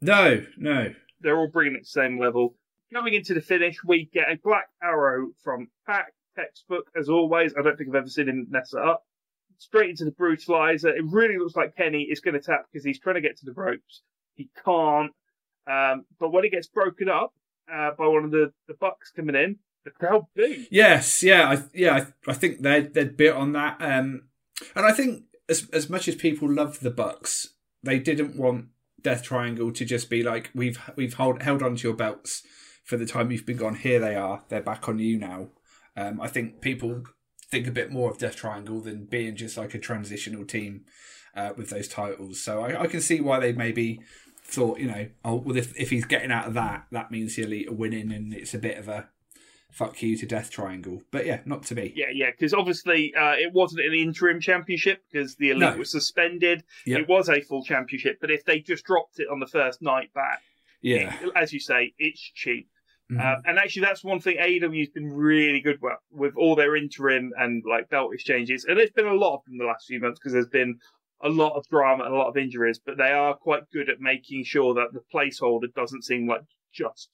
No, 0.01 0.43
no. 0.57 0.93
They're 1.21 1.37
all 1.37 1.47
bringing 1.47 1.75
it 1.75 1.79
to 1.79 1.83
the 1.83 2.01
same 2.01 2.19
level. 2.19 2.55
Coming 2.93 3.13
into 3.13 3.33
the 3.33 3.41
finish, 3.41 3.77
we 3.85 4.09
get 4.11 4.29
a 4.29 4.37
black 4.43 4.67
arrow 4.83 5.29
from 5.43 5.67
Pac, 5.85 6.13
textbook 6.35 6.89
as 6.99 7.09
always. 7.09 7.53
I 7.57 7.61
don't 7.61 7.77
think 7.77 7.89
I've 7.89 7.95
ever 7.95 8.07
seen 8.07 8.27
him 8.27 8.47
mess 8.49 8.73
it 8.73 8.81
up. 8.81 9.03
Straight 9.59 9.91
into 9.91 10.05
the 10.05 10.11
brutalizer. 10.11 10.89
It 10.89 11.05
really 11.05 11.37
looks 11.37 11.55
like 11.55 11.75
Kenny 11.75 12.01
is 12.01 12.19
going 12.19 12.33
to 12.33 12.41
tap 12.41 12.65
because 12.71 12.83
he's 12.83 12.99
trying 12.99 13.15
to 13.15 13.21
get 13.21 13.37
to 13.37 13.45
the 13.45 13.53
ropes. 13.53 14.01
He 14.33 14.49
can't. 14.65 15.11
Um, 15.69 16.05
but 16.19 16.31
when 16.31 16.43
it 16.43 16.51
gets 16.51 16.67
broken 16.67 17.07
up 17.07 17.33
uh, 17.71 17.91
by 17.97 18.07
one 18.07 18.25
of 18.25 18.31
the, 18.31 18.51
the 18.67 18.73
Bucks 18.73 19.11
coming 19.11 19.35
in, 19.35 19.57
the 19.83 19.91
crowd 19.91 20.25
boo. 20.35 20.65
Yes, 20.69 21.23
yeah, 21.23 21.49
I, 21.49 21.63
yeah. 21.73 22.05
I, 22.27 22.31
I 22.31 22.33
think 22.33 22.61
they 22.61 22.81
they'd 22.81 23.17
bit 23.17 23.33
on 23.33 23.53
that, 23.53 23.77
um, 23.79 24.23
and 24.75 24.85
I 24.85 24.91
think 24.91 25.23
as 25.49 25.67
as 25.73 25.89
much 25.89 26.07
as 26.07 26.15
people 26.15 26.51
love 26.51 26.79
the 26.79 26.91
Bucks, 26.91 27.55
they 27.83 27.99
didn't 27.99 28.35
want 28.35 28.67
Death 29.01 29.23
Triangle 29.23 29.71
to 29.71 29.85
just 29.85 30.09
be 30.09 30.23
like 30.23 30.49
we've 30.53 30.79
we've 30.95 31.15
hold, 31.15 31.41
held 31.41 31.63
on 31.63 31.75
to 31.75 31.87
your 31.87 31.95
belts 31.95 32.43
for 32.83 32.97
the 32.97 33.05
time 33.05 33.31
you've 33.31 33.45
been 33.45 33.57
gone. 33.57 33.75
Here 33.75 33.99
they 33.99 34.15
are. 34.15 34.43
They're 34.49 34.61
back 34.61 34.87
on 34.87 34.99
you 34.99 35.17
now. 35.17 35.49
Um, 35.95 36.21
I 36.21 36.27
think 36.27 36.61
people 36.61 37.03
think 37.49 37.67
a 37.67 37.71
bit 37.71 37.91
more 37.91 38.09
of 38.09 38.17
Death 38.17 38.37
Triangle 38.37 38.79
than 38.79 39.05
being 39.05 39.35
just 39.35 39.57
like 39.57 39.73
a 39.73 39.79
transitional 39.79 40.45
team 40.45 40.85
uh, 41.35 41.51
with 41.55 41.69
those 41.69 41.87
titles. 41.87 42.41
So 42.41 42.63
I, 42.63 42.83
I 42.83 42.87
can 42.87 43.01
see 43.01 43.19
why 43.19 43.39
they 43.39 43.51
maybe 43.51 43.99
thought, 44.43 44.79
you 44.79 44.87
know, 44.87 45.09
oh 45.23 45.35
well, 45.35 45.57
if 45.57 45.77
if 45.77 45.89
he's 45.89 46.05
getting 46.05 46.31
out 46.31 46.47
of 46.47 46.53
that, 46.55 46.87
that 46.91 47.11
means 47.11 47.35
the 47.35 47.43
elite 47.43 47.69
are 47.69 47.73
winning, 47.73 48.11
and 48.11 48.33
it's 48.33 48.53
a 48.53 48.59
bit 48.59 48.77
of 48.77 48.87
a 48.87 49.09
fuck 49.71 50.01
you 50.01 50.17
to 50.17 50.25
Death 50.25 50.51
Triangle. 50.51 51.01
But 51.11 51.25
yeah, 51.25 51.41
not 51.45 51.63
to 51.63 51.75
be. 51.75 51.93
Yeah, 51.95 52.07
yeah, 52.13 52.31
because 52.31 52.53
obviously 52.53 53.13
uh, 53.15 53.33
it 53.33 53.53
wasn't 53.53 53.85
an 53.85 53.93
interim 53.93 54.39
championship 54.39 55.01
because 55.11 55.35
the 55.35 55.49
elite 55.51 55.59
No. 55.73 55.77
was 55.77 55.91
suspended. 55.91 56.63
Yep. 56.85 56.99
It 57.01 57.07
was 57.07 57.29
a 57.29 57.41
full 57.41 57.63
championship, 57.63 58.17
but 58.21 58.29
if 58.31 58.43
they 58.45 58.59
just 58.59 58.85
dropped 58.85 59.19
it 59.19 59.27
on 59.31 59.39
the 59.39 59.47
first 59.47 59.81
night 59.81 60.13
back, 60.13 60.41
Yeah. 60.81 61.15
it- 61.23 61.31
as 61.35 61.53
you 61.53 61.59
say, 61.59 61.93
it's 61.97 62.21
cheap. 62.21 62.67
Mhm. 63.11 63.19
Uh, 63.19 63.41
and 63.45 63.57
actually, 63.57 63.81
that's 63.81 64.03
one 64.03 64.19
thing 64.19 64.37
AEW's 64.37 64.89
been 64.89 65.11
really 65.11 65.59
good 65.59 65.79
with, 65.81 65.93
with 66.11 66.33
all 66.37 66.55
their 66.55 66.75
interim 66.75 67.31
and 67.37 67.63
like 67.67 67.89
belt 67.89 68.13
exchanges. 68.13 68.63
And 68.65 68.77
there's 68.77 68.91
been 68.91 69.05
a 69.07 69.13
lot 69.13 69.35
of 69.35 69.41
them 69.45 69.57
the 69.57 69.65
last 69.65 69.87
few 69.87 69.99
months 69.99 70.19
because 70.19 70.31
there's 70.33 70.47
been 70.47 70.79
a 71.23 71.29
lot 71.29 71.53
of 71.55 71.67
drama 71.67 72.05
and 72.05 72.13
a 72.13 72.17
lot 72.17 72.29
of 72.29 72.37
injuries, 72.37 72.79
but 72.83 72.97
they 72.97 73.11
are 73.11 73.35
quite 73.35 73.69
good 73.71 73.89
at 73.89 73.99
making 73.99 74.43
sure 74.45 74.73
that 74.73 74.93
the 74.93 75.01
placeholder 75.13 75.71
doesn't 75.73 76.03
seem 76.03 76.27
like 76.27 76.41
just 76.73 77.09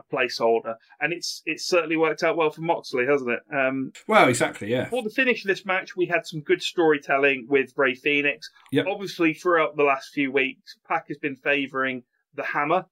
a 0.00 0.14
placeholder. 0.14 0.74
And 1.00 1.12
it's 1.12 1.42
it's 1.46 1.66
certainly 1.66 1.96
worked 1.96 2.22
out 2.22 2.36
well 2.36 2.50
for 2.50 2.62
Moxley, 2.62 3.06
hasn't 3.06 3.30
it? 3.30 3.40
Um, 3.54 3.92
well, 4.06 4.28
exactly. 4.28 4.70
Yeah. 4.70 4.88
for 4.88 5.02
the 5.02 5.10
finish 5.10 5.44
of 5.44 5.48
this 5.48 5.64
match, 5.64 5.96
we 5.96 6.06
had 6.06 6.26
some 6.26 6.40
good 6.40 6.62
storytelling 6.62 7.46
with 7.48 7.72
Rey 7.76 7.94
Fenix. 7.94 8.50
Yep. 8.72 8.86
Obviously, 8.88 9.34
throughout 9.34 9.76
the 9.76 9.84
last 9.84 10.10
few 10.12 10.32
weeks, 10.32 10.76
Pac 10.88 11.08
has 11.08 11.18
been 11.18 11.36
favouring 11.36 12.02
the 12.34 12.44
hammer, 12.44 12.86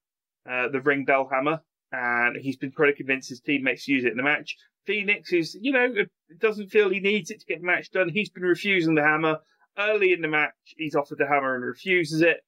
uh, 0.51 0.69
the 0.69 0.81
ring 0.81 1.05
bell 1.05 1.29
hammer, 1.31 1.61
and 1.93 2.37
he's 2.37 2.57
been 2.57 2.73
trying 2.73 2.93
to 2.93 2.97
convince 2.97 3.29
his 3.29 3.41
teammates 3.41 3.85
to 3.85 3.93
use 3.93 4.05
it 4.05 4.13
in 4.13 4.17
the 4.17 4.23
match. 4.23 4.57
Fenix 4.87 5.33
is, 5.33 5.57
you 5.61 5.73
know, 5.73 5.93
doesn't 6.39 6.71
feel 6.71 6.89
he 6.89 7.01
needs 7.01 7.31
it 7.31 7.41
to 7.41 7.47
get 7.47 7.61
the 7.61 7.67
match 7.67 7.91
done. 7.91 8.09
He's 8.09 8.31
been 8.31 8.43
refusing 8.43 8.95
the 8.95 9.03
hammer. 9.03 9.39
Early 9.79 10.13
in 10.13 10.23
the 10.23 10.29
match, 10.29 10.55
he's 10.65 10.97
offered 10.97 11.19
the 11.19 11.27
hammer 11.27 11.55
and 11.55 11.65
refuses 11.65 12.23
it. 12.23 12.39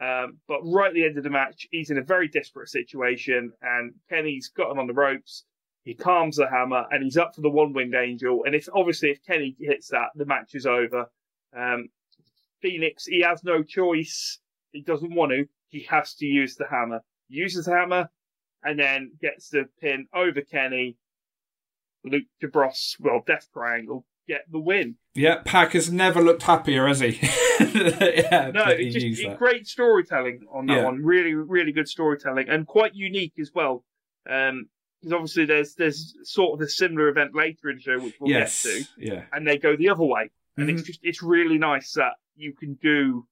Um, 0.00 0.38
but 0.48 0.60
right 0.64 0.88
at 0.88 0.94
the 0.94 1.04
end 1.04 1.18
of 1.18 1.24
the 1.24 1.30
match, 1.30 1.66
he's 1.70 1.90
in 1.90 1.98
a 1.98 2.02
very 2.02 2.28
desperate 2.28 2.68
situation, 2.68 3.52
and 3.62 3.94
Kenny's 4.08 4.48
got 4.48 4.70
him 4.70 4.78
on 4.78 4.86
the 4.86 4.92
ropes. 4.92 5.44
He 5.84 5.94
calms 5.94 6.36
the 6.36 6.48
hammer, 6.48 6.84
and 6.90 7.04
he's 7.04 7.16
up 7.16 7.34
for 7.34 7.42
the 7.42 7.50
one-winged 7.50 7.94
angel. 7.94 8.44
And 8.44 8.54
if 8.54 8.68
obviously 8.74 9.10
if 9.10 9.24
Kenny 9.24 9.54
hits 9.58 9.88
that, 9.88 10.08
the 10.14 10.24
match 10.24 10.54
is 10.54 10.66
over. 10.66 11.06
Um, 11.56 11.88
Fenix, 12.60 13.06
he 13.06 13.20
has 13.20 13.44
no 13.44 13.62
choice. 13.62 14.40
He 14.72 14.82
doesn't 14.82 15.14
want 15.14 15.32
to. 15.32 15.46
He 15.68 15.86
has 15.90 16.14
to 16.14 16.26
use 16.26 16.56
the 16.56 16.66
hammer. 16.68 17.00
Uses 17.28 17.66
the 17.66 17.72
hammer, 17.72 18.10
and 18.62 18.78
then 18.78 19.12
gets 19.20 19.50
the 19.50 19.68
pin 19.80 20.06
over 20.14 20.40
Kenny. 20.40 20.96
Lucha 22.06 22.52
Bros, 22.52 22.96
well, 23.00 23.22
Death 23.26 23.48
Triangle, 23.52 24.04
get 24.26 24.42
the 24.50 24.58
win. 24.60 24.96
Yeah. 25.14 25.42
Pac 25.44 25.72
has 25.72 25.90
never 25.92 26.20
looked 26.20 26.42
happier, 26.44 26.86
has 26.86 27.00
he? 27.00 27.18
yeah. 27.60 28.50
No, 28.52 28.76
he 28.76 28.90
just 28.90 29.20
it- 29.22 29.38
great 29.38 29.66
storytelling 29.66 30.40
on 30.52 30.66
that 30.66 30.78
Yeah. 30.78 30.84
one. 30.84 31.04
Really, 31.04 31.34
really 31.34 31.72
good 31.72 31.88
storytelling, 31.88 32.48
and 32.48 32.66
quite 32.66 32.94
unique 32.94 33.34
as 33.38 33.50
well. 33.54 33.84
Um, 34.28 34.66
because 35.00 35.12
obviously 35.12 35.44
there's 35.44 35.74
there's 35.74 36.14
sort 36.22 36.54
of 36.58 36.64
a 36.64 36.68
similar 36.70 37.08
event 37.08 37.34
later 37.34 37.68
in 37.68 37.76
the 37.76 37.82
show 37.82 37.98
which 37.98 38.14
we'll 38.18 38.30
yes. 38.30 38.64
get 38.64 38.70
to, 38.72 38.84
Yeah. 38.96 39.24
and 39.32 39.46
they 39.46 39.58
go 39.58 39.76
the 39.76 39.90
other 39.90 40.04
way, 40.04 40.30
and 40.56 40.66
Mhm. 40.68 40.72
it's 40.78 40.82
just 40.82 41.00
it's 41.02 41.22
really 41.22 41.58
nice 41.58 41.92
that 41.92 42.14
you 42.36 42.54
can 42.54 42.74
do 42.80 43.26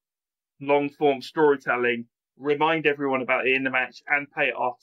long 0.61 0.91
form 0.91 1.23
storytelling, 1.23 2.07
remind 2.37 2.87
everyone 2.87 3.23
about 3.23 3.47
it 3.47 3.55
in 3.55 3.65
the 3.65 3.71
match, 3.71 4.03
and 4.07 4.31
pay 4.31 4.49
it 4.49 4.55
off 4.55 4.79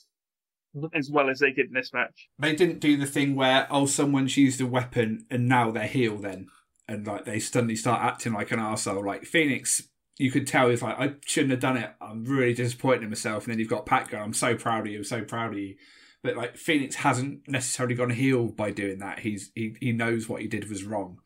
as 0.94 1.10
well 1.10 1.30
as 1.30 1.40
they 1.40 1.50
did 1.50 1.68
in 1.68 1.74
this 1.74 1.92
match. 1.92 2.28
They 2.38 2.54
didn't 2.54 2.80
do 2.80 2.96
the 2.96 3.06
thing 3.06 3.34
where 3.34 3.66
oh 3.70 3.86
someone's 3.86 4.36
used 4.36 4.60
a 4.60 4.66
weapon 4.66 5.26
and 5.30 5.48
now 5.48 5.70
they're 5.70 5.86
heel 5.86 6.16
then, 6.16 6.48
and 6.88 7.06
like 7.06 7.24
they 7.24 7.40
suddenly 7.40 7.76
start 7.76 8.02
acting 8.02 8.32
like 8.32 8.50
an 8.50 8.60
arsehole. 8.60 9.04
Like 9.04 9.24
Fenix, 9.24 9.88
you 10.18 10.30
could 10.30 10.46
tell 10.46 10.68
he's 10.68 10.82
like 10.82 10.98
I 10.98 11.14
shouldn't 11.26 11.52
have 11.52 11.60
done 11.60 11.76
it. 11.76 11.90
I'm 12.00 12.24
really 12.24 12.54
disappointed 12.54 13.04
in 13.04 13.10
myself. 13.10 13.44
And 13.44 13.52
then 13.52 13.58
you've 13.58 13.68
got 13.68 13.86
Pat 13.86 14.08
going, 14.08 14.22
I'm 14.22 14.34
so 14.34 14.54
proud 14.54 14.86
of 14.86 14.92
you. 14.92 14.98
I'm 14.98 15.04
so 15.04 15.22
proud 15.22 15.52
of 15.52 15.58
you. 15.58 15.76
But 16.22 16.36
like 16.36 16.56
Fenix 16.56 16.96
hasn't 16.96 17.48
necessarily 17.48 17.94
gone 17.94 18.10
heel 18.10 18.48
by 18.48 18.70
doing 18.70 18.98
that. 18.98 19.20
He's 19.20 19.50
he 19.54 19.76
he 19.80 19.92
knows 19.92 20.28
what 20.28 20.42
he 20.42 20.48
did 20.48 20.68
was 20.68 20.84
wrong. 20.84 21.18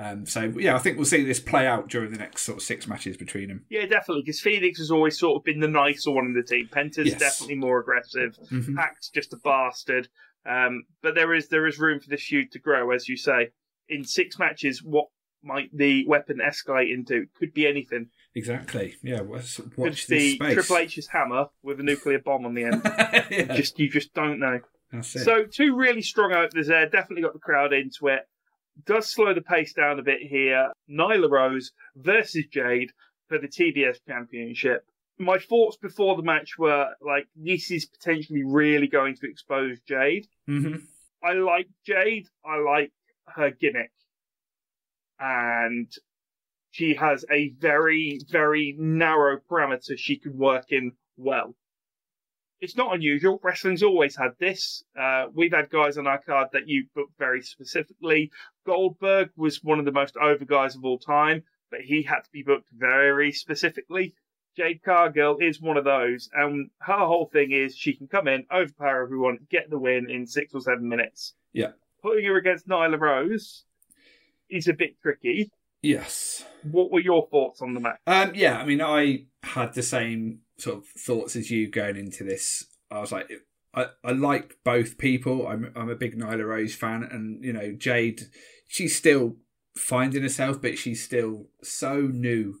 Um, 0.00 0.26
so 0.26 0.42
yeah, 0.56 0.76
I 0.76 0.78
think 0.78 0.96
we'll 0.96 1.06
see 1.06 1.24
this 1.24 1.40
play 1.40 1.66
out 1.66 1.88
during 1.88 2.12
the 2.12 2.18
next 2.18 2.42
sort 2.44 2.58
of 2.58 2.62
six 2.62 2.86
matches 2.86 3.16
between 3.16 3.48
them. 3.48 3.64
Yeah, 3.68 3.84
definitely, 3.86 4.22
because 4.22 4.40
Fenix 4.40 4.78
has 4.78 4.92
always 4.92 5.18
sort 5.18 5.36
of 5.40 5.44
been 5.44 5.58
the 5.58 5.66
nicer 5.66 6.12
one 6.12 6.26
in 6.26 6.34
the 6.34 6.42
team. 6.44 6.68
Penta's 6.70 7.08
Yes. 7.08 7.18
definitely 7.18 7.56
more 7.56 7.80
aggressive. 7.80 8.36
Mhm. 8.50 8.76
Pac's 8.76 9.08
just 9.10 9.32
a 9.32 9.36
bastard. 9.38 10.06
Um, 10.46 10.84
but 11.02 11.16
there 11.16 11.34
is 11.34 11.48
there 11.48 11.66
is 11.66 11.78
room 11.80 11.98
for 11.98 12.08
this 12.08 12.22
feud 12.24 12.52
to 12.52 12.60
grow, 12.60 12.92
as 12.92 13.08
you 13.08 13.16
say. 13.16 13.48
In 13.88 14.04
six 14.04 14.38
matches, 14.38 14.82
what 14.84 15.08
might 15.42 15.76
the 15.76 16.06
weapon 16.06 16.38
escalate 16.38 16.92
into? 16.94 17.26
Could 17.36 17.52
be 17.52 17.66
anything. 17.66 18.10
Exactly. 18.36 18.94
Yeah. 19.02 19.22
Watch, 19.22 19.56
Could 19.56 19.76
watch 19.76 20.06
be 20.08 20.36
space. 20.36 20.54
Triple 20.54 20.76
H's 20.78 21.08
hammer 21.08 21.46
with 21.62 21.80
a 21.80 21.82
nuclear 21.82 22.20
bomb 22.20 22.46
on 22.46 22.54
the 22.54 22.64
end. 22.64 22.82
yeah, 23.30 23.56
just 23.56 23.78
you 23.80 23.88
just 23.90 24.14
don't 24.14 24.38
know. 24.38 24.60
that's 24.92 25.16
it. 25.16 25.24
So 25.24 25.44
two 25.44 25.74
really 25.74 26.02
strong 26.02 26.32
openers 26.32 26.68
there. 26.68 26.88
Definitely 26.88 27.22
got 27.22 27.32
the 27.32 27.40
crowd 27.40 27.72
into 27.72 28.06
it. 28.08 28.20
Does 28.84 29.12
slow 29.12 29.34
the 29.34 29.40
pace 29.40 29.72
down 29.72 29.98
a 29.98 30.02
bit 30.02 30.20
here. 30.22 30.72
Nyla 30.90 31.30
Rose 31.30 31.72
versus 31.96 32.44
Jade 32.50 32.90
for 33.28 33.38
the 33.38 33.48
TBS 33.48 33.98
Championship. 34.06 34.84
My 35.18 35.38
thoughts 35.38 35.76
before 35.76 36.16
the 36.16 36.22
match 36.22 36.58
were 36.58 36.86
like, 37.00 37.26
this 37.34 37.70
is 37.70 37.86
potentially 37.86 38.44
really 38.44 38.86
going 38.86 39.16
to 39.16 39.28
expose 39.28 39.78
Jade. 39.86 40.26
hmm 40.46 40.76
I 41.22 41.32
like 41.32 41.66
Jade. 41.84 42.28
I 42.44 42.58
like 42.58 42.92
her 43.26 43.50
gimmick. 43.50 43.90
And 45.18 45.90
she 46.70 46.94
has 46.94 47.24
a 47.32 47.50
very, 47.58 48.20
very 48.30 48.76
narrow 48.78 49.38
parameter 49.50 49.96
she 49.98 50.18
can 50.18 50.38
work 50.38 50.66
in 50.70 50.92
well. 51.16 51.56
It's 52.60 52.76
not 52.76 52.94
unusual. 52.94 53.40
Wrestling's 53.42 53.82
always 53.82 54.16
had 54.16 54.32
this. 54.40 54.82
Uh, 54.98 55.26
we've 55.32 55.52
had 55.52 55.70
guys 55.70 55.96
on 55.96 56.06
our 56.06 56.20
card 56.20 56.48
that 56.52 56.66
you 56.66 56.86
booked 56.94 57.16
very 57.18 57.42
specifically. 57.42 58.30
Goldberg 58.66 59.30
was 59.36 59.62
one 59.62 59.78
of 59.78 59.84
the 59.84 59.92
most 59.92 60.16
over 60.16 60.44
guys 60.44 60.74
of 60.74 60.84
all 60.84 60.98
time, 60.98 61.44
but 61.70 61.80
he 61.80 62.02
had 62.02 62.20
to 62.20 62.30
be 62.32 62.42
booked 62.42 62.68
very 62.72 63.30
specifically. 63.32 64.14
Jade 64.56 64.82
Cargill 64.82 65.38
is 65.40 65.60
one 65.60 65.76
of 65.76 65.84
those, 65.84 66.28
and 66.32 66.70
her 66.80 66.98
whole 67.06 67.30
thing 67.32 67.52
is 67.52 67.76
she 67.76 67.94
can 67.94 68.08
come 68.08 68.26
in, 68.26 68.44
overpower 68.52 69.04
everyone, 69.04 69.38
get 69.48 69.70
the 69.70 69.78
win 69.78 70.10
in 70.10 70.26
six 70.26 70.52
or 70.52 70.60
seven 70.60 70.88
minutes. 70.88 71.34
Yeah. 71.52 71.72
Putting 72.02 72.24
her 72.24 72.36
against 72.36 72.66
Nyla 72.66 72.98
Rose 72.98 73.64
is 74.50 74.66
a 74.66 74.72
bit 74.72 75.00
tricky. 75.00 75.52
Yes. 75.82 76.44
What 76.62 76.90
were 76.90 77.00
your 77.00 77.28
thoughts 77.30 77.62
on 77.62 77.74
the 77.74 77.80
match? 77.80 77.98
Um, 78.06 78.32
yeah, 78.34 78.58
I 78.58 78.64
mean, 78.64 78.82
I 78.82 79.26
had 79.42 79.74
the 79.74 79.82
same 79.82 80.40
sort 80.58 80.78
of 80.78 80.86
thoughts 80.86 81.36
as 81.36 81.50
you 81.50 81.70
going 81.70 81.96
into 81.96 82.24
this. 82.24 82.64
I 82.90 82.98
was 82.98 83.12
like, 83.12 83.30
I, 83.74 83.86
I 84.02 84.12
like 84.12 84.56
both 84.64 84.98
people. 84.98 85.46
I'm 85.46 85.72
I'm 85.76 85.88
a 85.88 85.94
big 85.94 86.18
Nyla 86.18 86.44
Rose 86.44 86.74
fan, 86.74 87.06
and 87.10 87.44
you 87.44 87.52
know, 87.52 87.72
Jade, 87.72 88.22
she's 88.66 88.96
still 88.96 89.36
finding 89.76 90.22
herself, 90.22 90.60
but 90.60 90.78
she's 90.78 91.02
still 91.02 91.46
so 91.62 92.00
new 92.00 92.58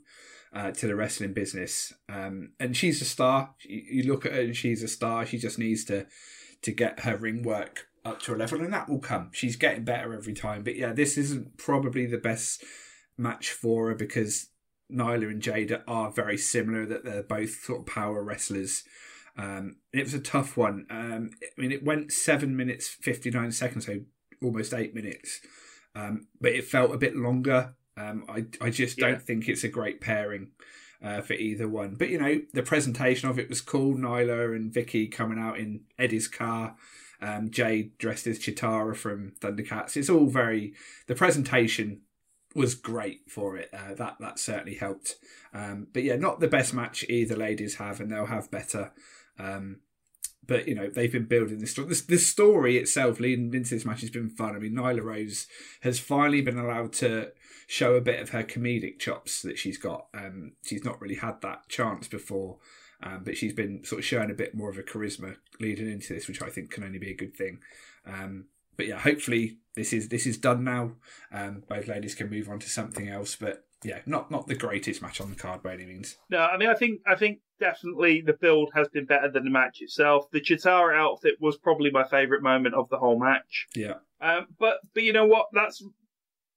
uh, 0.52 0.70
to 0.70 0.86
the 0.86 0.94
wrestling 0.94 1.32
business. 1.32 1.92
Um, 2.08 2.52
and 2.60 2.76
she's 2.76 3.02
a 3.02 3.04
star. 3.04 3.54
You, 3.62 3.82
you 3.90 4.02
look 4.10 4.26
at 4.26 4.32
her 4.32 4.40
and 4.40 4.56
she's 4.56 4.82
a 4.82 4.88
star. 4.88 5.26
She 5.26 5.38
just 5.38 5.58
needs 5.58 5.84
to 5.86 6.06
to 6.62 6.72
get 6.72 7.00
her 7.00 7.16
ring 7.16 7.42
work 7.42 7.86
up 8.04 8.20
to 8.22 8.34
a 8.34 8.36
level, 8.36 8.60
and 8.60 8.72
that 8.72 8.88
will 8.88 9.00
come. 9.00 9.30
She's 9.32 9.56
getting 9.56 9.84
better 9.84 10.14
every 10.14 10.34
time. 10.34 10.62
But 10.62 10.76
yeah, 10.76 10.92
this 10.92 11.18
isn't 11.18 11.58
probably 11.58 12.06
the 12.06 12.18
best 12.18 12.62
match 13.18 13.50
for 13.50 13.88
her 13.88 13.94
because 13.94 14.48
Nyla 14.90 15.30
and 15.30 15.42
Jada 15.42 15.82
are 15.86 16.10
very 16.10 16.38
similar. 16.38 16.86
That 16.86 17.04
they're 17.04 17.22
both 17.22 17.64
sort 17.64 17.80
of 17.80 17.86
power 17.86 18.22
wrestlers. 18.22 18.84
Um, 19.36 19.76
it 19.92 20.04
was 20.04 20.14
a 20.14 20.20
tough 20.20 20.56
one. 20.56 20.86
Um, 20.90 21.30
I 21.42 21.60
mean, 21.60 21.72
it 21.72 21.84
went 21.84 22.12
seven 22.12 22.56
minutes 22.56 22.88
fifty 22.88 23.30
nine 23.30 23.52
seconds, 23.52 23.86
so 23.86 24.00
almost 24.42 24.74
eight 24.74 24.94
minutes. 24.94 25.40
Um, 25.94 26.28
but 26.40 26.52
it 26.52 26.64
felt 26.64 26.94
a 26.94 26.98
bit 26.98 27.16
longer. 27.16 27.74
Um, 27.96 28.24
I 28.28 28.46
I 28.60 28.70
just 28.70 28.98
don't 28.98 29.22
think 29.22 29.48
it's 29.48 29.64
a 29.64 29.68
great 29.68 30.00
pairing 30.00 30.52
uh, 31.02 31.20
for 31.20 31.34
either 31.34 31.68
one. 31.68 31.94
But 31.96 32.08
you 32.08 32.18
know, 32.18 32.40
the 32.52 32.62
presentation 32.62 33.28
of 33.28 33.38
it 33.38 33.48
was 33.48 33.60
cool. 33.60 33.94
Nyla 33.94 34.54
and 34.54 34.72
Vickie 34.72 35.10
coming 35.10 35.38
out 35.38 35.58
in 35.58 35.82
Eddie's 35.98 36.28
car. 36.28 36.76
Um, 37.20 37.50
Jade 37.50 37.98
dressed 37.98 38.28
as 38.28 38.38
Cheetara 38.38 38.96
from 38.96 39.32
Thundercats. 39.40 39.96
It's 39.96 40.10
all 40.10 40.26
very. 40.26 40.74
The 41.06 41.14
presentation 41.14 42.02
was 42.54 42.74
great 42.74 43.30
for 43.30 43.56
it. 43.56 43.70
Uh, 43.72 43.94
that 43.94 44.16
that 44.20 44.38
certainly 44.38 44.74
helped. 44.74 45.16
Um, 45.52 45.88
but 45.92 46.02
yeah, 46.02 46.16
not 46.16 46.40
the 46.40 46.48
best 46.48 46.74
match 46.74 47.04
either 47.08 47.36
ladies 47.36 47.76
have, 47.76 48.00
and 48.00 48.10
they'll 48.10 48.26
have 48.26 48.50
better. 48.50 48.92
Um, 49.38 49.80
but 50.46 50.66
you 50.66 50.74
know 50.74 50.88
they've 50.88 51.12
been 51.12 51.26
building 51.26 51.58
this 51.58 51.72
story. 51.72 51.94
Story 51.94 52.76
itself 52.78 53.20
leading 53.20 53.52
into 53.54 53.74
this 53.74 53.84
match 53.84 54.00
has 54.00 54.10
been 54.10 54.30
fun. 54.30 54.56
I 54.56 54.58
mean, 54.58 54.74
Nyla 54.74 55.02
Rose 55.02 55.46
has 55.82 56.00
finally 56.00 56.40
been 56.40 56.58
allowed 56.58 56.92
to 56.94 57.32
show 57.66 57.94
a 57.94 58.00
bit 58.00 58.20
of 58.20 58.30
her 58.30 58.42
comedic 58.42 58.98
chops 58.98 59.42
that 59.42 59.58
she's 59.58 59.78
got. 59.78 60.06
Um, 60.14 60.52
she's 60.64 60.84
not 60.84 61.00
really 61.00 61.16
had 61.16 61.42
that 61.42 61.68
chance 61.68 62.08
before, 62.08 62.58
um, 63.02 63.22
but 63.24 63.36
she's 63.36 63.52
been 63.52 63.84
sort 63.84 64.00
of 64.00 64.06
showing 64.06 64.30
a 64.30 64.34
bit 64.34 64.54
more 64.54 64.70
of 64.70 64.78
a 64.78 64.82
charisma 64.82 65.36
leading 65.60 65.90
into 65.90 66.14
this, 66.14 66.26
which 66.26 66.42
I 66.42 66.48
think 66.48 66.70
can 66.70 66.82
only 66.82 66.98
be 66.98 67.10
a 67.10 67.16
good 67.16 67.36
thing. 67.36 67.60
Um, 68.06 68.46
but 68.78 68.86
yeah, 68.86 68.98
hopefully 68.98 69.58
this 69.74 69.92
is 69.92 70.08
this 70.08 70.24
is 70.24 70.38
done 70.38 70.64
now. 70.64 70.92
Um, 71.30 71.64
both 71.68 71.88
ladies 71.88 72.14
can 72.14 72.30
move 72.30 72.48
on 72.48 72.60
to 72.60 72.70
something 72.70 73.08
else. 73.08 73.36
But 73.36 73.66
yeah, 73.84 73.98
not 74.06 74.30
not 74.30 74.46
the 74.46 74.54
greatest 74.54 75.02
match 75.02 75.20
on 75.20 75.28
the 75.28 75.36
card 75.36 75.62
by 75.62 75.74
any 75.74 75.84
means. 75.84 76.16
No, 76.30 76.38
I 76.38 76.56
mean 76.56 76.70
I 76.70 76.74
think 76.74 77.00
I 77.06 77.16
think 77.16 77.40
definitely 77.60 78.22
the 78.22 78.32
build 78.32 78.70
has 78.74 78.88
been 78.88 79.04
better 79.04 79.28
than 79.30 79.44
the 79.44 79.50
match 79.50 79.82
itself. 79.82 80.30
The 80.30 80.40
Cheetara 80.40 80.96
outfit 80.96 81.34
was 81.40 81.58
probably 81.58 81.90
my 81.90 82.04
favourite 82.04 82.42
moment 82.42 82.76
of 82.76 82.88
the 82.88 82.98
whole 82.98 83.18
match. 83.18 83.66
Yeah. 83.74 83.94
Um, 84.20 84.46
but 84.58 84.78
but 84.94 85.02
you 85.02 85.12
know 85.12 85.26
what? 85.26 85.48
That's 85.52 85.82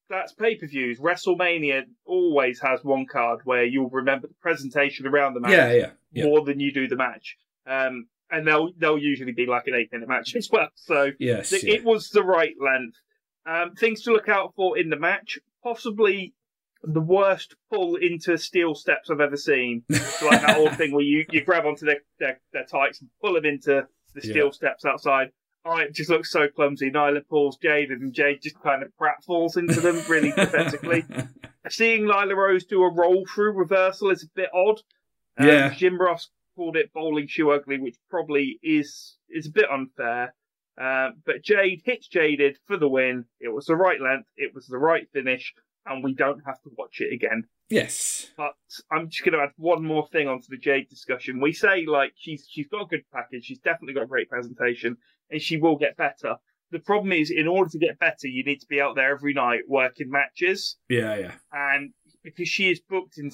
that's 0.07 0.31
pay 0.31 0.55
per 0.55 0.67
views. 0.67 0.99
WrestleMania 0.99 1.85
always 2.05 2.59
has 2.61 2.83
one 2.83 3.07
card 3.07 3.41
where 3.45 3.63
you'll 3.63 3.89
remember 3.89 4.27
the 4.27 4.35
presentation 4.35 5.07
around 5.07 5.33
the 5.33 5.39
match 5.39 5.51
yeah, 5.51 5.73
yeah, 5.73 5.89
yeah. 6.11 6.25
more 6.25 6.45
than 6.45 6.59
you 6.59 6.71
do 6.71 6.87
the 6.87 6.95
match. 6.95 7.37
Um, 7.65 8.07
and 8.31 8.47
they'll 8.47 8.71
they'll 8.77 8.97
usually 8.97 9.33
be 9.33 9.45
like 9.45 9.67
an 9.67 9.75
eight 9.75 9.91
minute 9.91 10.09
match 10.09 10.35
as 10.35 10.49
well. 10.51 10.69
So 10.75 11.11
yes, 11.19 11.49
th- 11.49 11.63
yeah. 11.63 11.75
it 11.75 11.83
was 11.83 12.09
the 12.09 12.23
right 12.23 12.55
length. 12.59 12.97
Um, 13.45 13.73
things 13.75 14.03
to 14.03 14.11
look 14.11 14.29
out 14.29 14.53
for 14.55 14.77
in 14.77 14.89
the 14.89 14.97
match: 14.97 15.39
possibly 15.63 16.33
the 16.83 17.01
worst 17.01 17.55
pull 17.71 17.95
into 17.95 18.37
steel 18.37 18.73
steps 18.73 19.09
I've 19.09 19.19
ever 19.19 19.37
seen. 19.37 19.83
So 19.91 20.25
like 20.29 20.41
that 20.41 20.57
old 20.57 20.75
thing 20.77 20.93
where 20.93 21.03
you, 21.03 21.25
you 21.29 21.43
grab 21.43 21.65
onto 21.65 21.85
their, 21.85 22.01
their, 22.19 22.39
their 22.53 22.65
tights 22.65 23.01
and 23.01 23.09
pull 23.21 23.33
them 23.33 23.45
into 23.45 23.87
the 24.15 24.21
steel 24.21 24.45
yeah. 24.45 24.51
steps 24.51 24.85
outside. 24.85 25.29
Oh, 25.63 25.77
it 25.77 25.93
just 25.93 26.09
looks 26.09 26.31
so 26.31 26.47
clumsy. 26.47 26.89
Nyla 26.89 27.21
pulls 27.29 27.57
Jade 27.57 27.91
and 27.91 28.11
Jade 28.13 28.41
just 28.41 28.59
kind 28.61 28.81
of 28.81 28.91
falls 29.23 29.57
into 29.57 29.79
them 29.79 30.01
really 30.09 30.31
pathetically. 30.35 31.05
Seeing 31.69 32.05
Nyla 32.05 32.35
Rose 32.35 32.65
do 32.65 32.81
a 32.81 32.91
roll 32.91 33.25
through 33.27 33.53
reversal 33.53 34.09
is 34.09 34.23
a 34.23 34.27
bit 34.33 34.49
odd. 34.53 34.81
Um, 35.37 35.47
yeah. 35.47 35.73
Jim 35.73 36.01
Ross 36.01 36.29
called 36.55 36.77
it 36.77 36.93
bowling 36.93 37.27
shoe 37.27 37.51
ugly, 37.51 37.79
which 37.79 37.97
probably 38.09 38.59
is 38.63 39.17
is 39.29 39.47
a 39.47 39.51
bit 39.51 39.69
unfair. 39.71 40.33
Uh, 40.81 41.09
but 41.25 41.43
Jade 41.43 41.81
hits 41.85 42.07
Jaded 42.07 42.57
for 42.65 42.77
the 42.77 42.87
win. 42.87 43.25
It 43.39 43.49
was 43.49 43.65
the 43.65 43.75
right 43.75 43.99
length. 43.99 44.29
It 44.37 44.53
was 44.55 44.67
the 44.67 44.77
right 44.77 45.07
finish 45.13 45.53
and 45.85 46.03
we 46.03 46.13
don't 46.13 46.41
have 46.45 46.61
to 46.61 46.69
watch 46.77 47.01
it 47.01 47.13
again. 47.13 47.43
Yes. 47.69 48.27
But 48.37 48.53
I'm 48.91 49.09
just 49.09 49.23
going 49.23 49.33
to 49.33 49.43
add 49.43 49.53
one 49.57 49.83
more 49.83 50.07
thing 50.11 50.27
onto 50.27 50.47
the 50.49 50.57
Jade 50.57 50.89
discussion. 50.89 51.39
We 51.39 51.53
say 51.53 51.85
like 51.85 52.13
she's 52.15 52.45
she's 52.49 52.67
got 52.67 52.83
a 52.83 52.87
good 52.87 53.03
package, 53.13 53.45
she's 53.45 53.59
definitely 53.59 53.93
got 53.93 54.03
a 54.03 54.07
great 54.07 54.29
presentation, 54.29 54.97
and 55.29 55.41
she 55.41 55.57
will 55.57 55.77
get 55.77 55.97
better. 55.97 56.35
The 56.71 56.79
problem 56.79 57.11
is, 57.11 57.31
in 57.31 57.47
order 57.47 57.69
to 57.69 57.79
get 57.79 57.99
better, 57.99 58.27
you 58.27 58.43
need 58.45 58.61
to 58.61 58.67
be 58.67 58.79
out 58.79 58.95
there 58.95 59.11
every 59.11 59.33
night 59.33 59.61
working 59.67 60.09
matches. 60.09 60.77
Yeah, 60.87 61.15
yeah. 61.15 61.33
And 61.51 61.91
because 62.23 62.47
she 62.47 62.69
is 62.69 62.79
booked 62.79 63.17
in, 63.17 63.31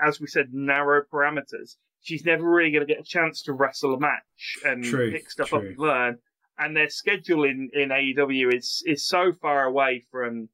as 0.00 0.20
we 0.20 0.26
said, 0.26 0.52
narrow 0.52 1.02
parameters, 1.12 1.76
she's 2.02 2.24
never 2.24 2.48
really 2.48 2.70
going 2.70 2.86
to 2.86 2.92
get 2.92 3.00
a 3.00 3.04
chance 3.04 3.42
to 3.42 3.52
wrestle 3.52 3.94
a 3.94 4.00
match 4.00 4.58
and 4.64 4.84
true, 4.84 5.10
pick 5.10 5.30
stuff 5.30 5.48
true. 5.48 5.58
up 5.58 5.64
and 5.64 5.78
learn. 5.78 6.18
And 6.58 6.76
their 6.76 6.90
schedule 6.90 7.44
in, 7.44 7.70
in 7.72 7.88
AEW 7.88 8.54
is 8.54 8.82
is 8.86 9.06
so 9.06 9.32
far 9.32 9.64
away 9.64 10.04
from 10.10 10.48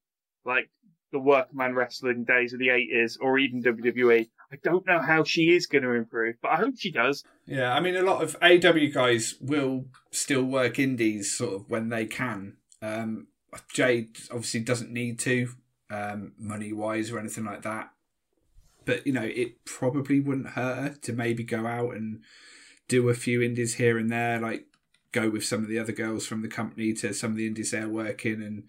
like 0.44 0.70
the 1.12 1.18
workman 1.18 1.74
wrestling 1.74 2.24
days 2.24 2.52
of 2.52 2.58
the 2.58 2.68
80s 2.68 3.16
or 3.20 3.38
even 3.38 3.62
WWE. 3.62 4.28
I 4.52 4.56
don't 4.62 4.86
know 4.86 5.00
how 5.00 5.24
she 5.24 5.54
is 5.54 5.66
going 5.66 5.82
to 5.82 5.92
improve, 5.92 6.36
but 6.42 6.52
I 6.52 6.56
hope 6.56 6.74
she 6.76 6.92
does. 6.92 7.24
Yeah, 7.46 7.72
I 7.72 7.80
mean, 7.80 7.96
a 7.96 8.02
lot 8.02 8.22
of 8.22 8.36
AW 8.42 8.92
guys 8.92 9.34
will 9.40 9.86
still 10.10 10.44
work 10.44 10.78
indies 10.78 11.36
sort 11.36 11.54
of 11.54 11.70
when 11.70 11.88
they 11.88 12.06
can. 12.06 12.56
Um, 12.82 13.28
Jade 13.72 14.16
obviously 14.30 14.60
doesn't 14.60 14.92
need 14.92 15.18
to, 15.20 15.48
um, 15.90 16.32
money 16.38 16.72
wise 16.72 17.10
or 17.10 17.18
anything 17.18 17.44
like 17.44 17.62
that. 17.62 17.90
But, 18.86 19.06
you 19.06 19.12
know, 19.12 19.24
it 19.24 19.64
probably 19.66 20.20
wouldn't 20.20 20.50
hurt 20.50 20.76
her 20.76 20.94
to 21.02 21.12
maybe 21.12 21.44
go 21.44 21.66
out 21.66 21.94
and 21.94 22.22
do 22.88 23.08
a 23.10 23.14
few 23.14 23.42
indies 23.42 23.74
here 23.74 23.98
and 23.98 24.10
there, 24.10 24.40
like 24.40 24.64
go 25.12 25.28
with 25.28 25.44
some 25.44 25.62
of 25.62 25.68
the 25.68 25.78
other 25.78 25.92
girls 25.92 26.26
from 26.26 26.40
the 26.40 26.48
company 26.48 26.92
to 26.94 27.12
some 27.12 27.32
of 27.32 27.36
the 27.36 27.46
indies 27.46 27.72
they're 27.72 27.88
working 27.88 28.42
and 28.42 28.64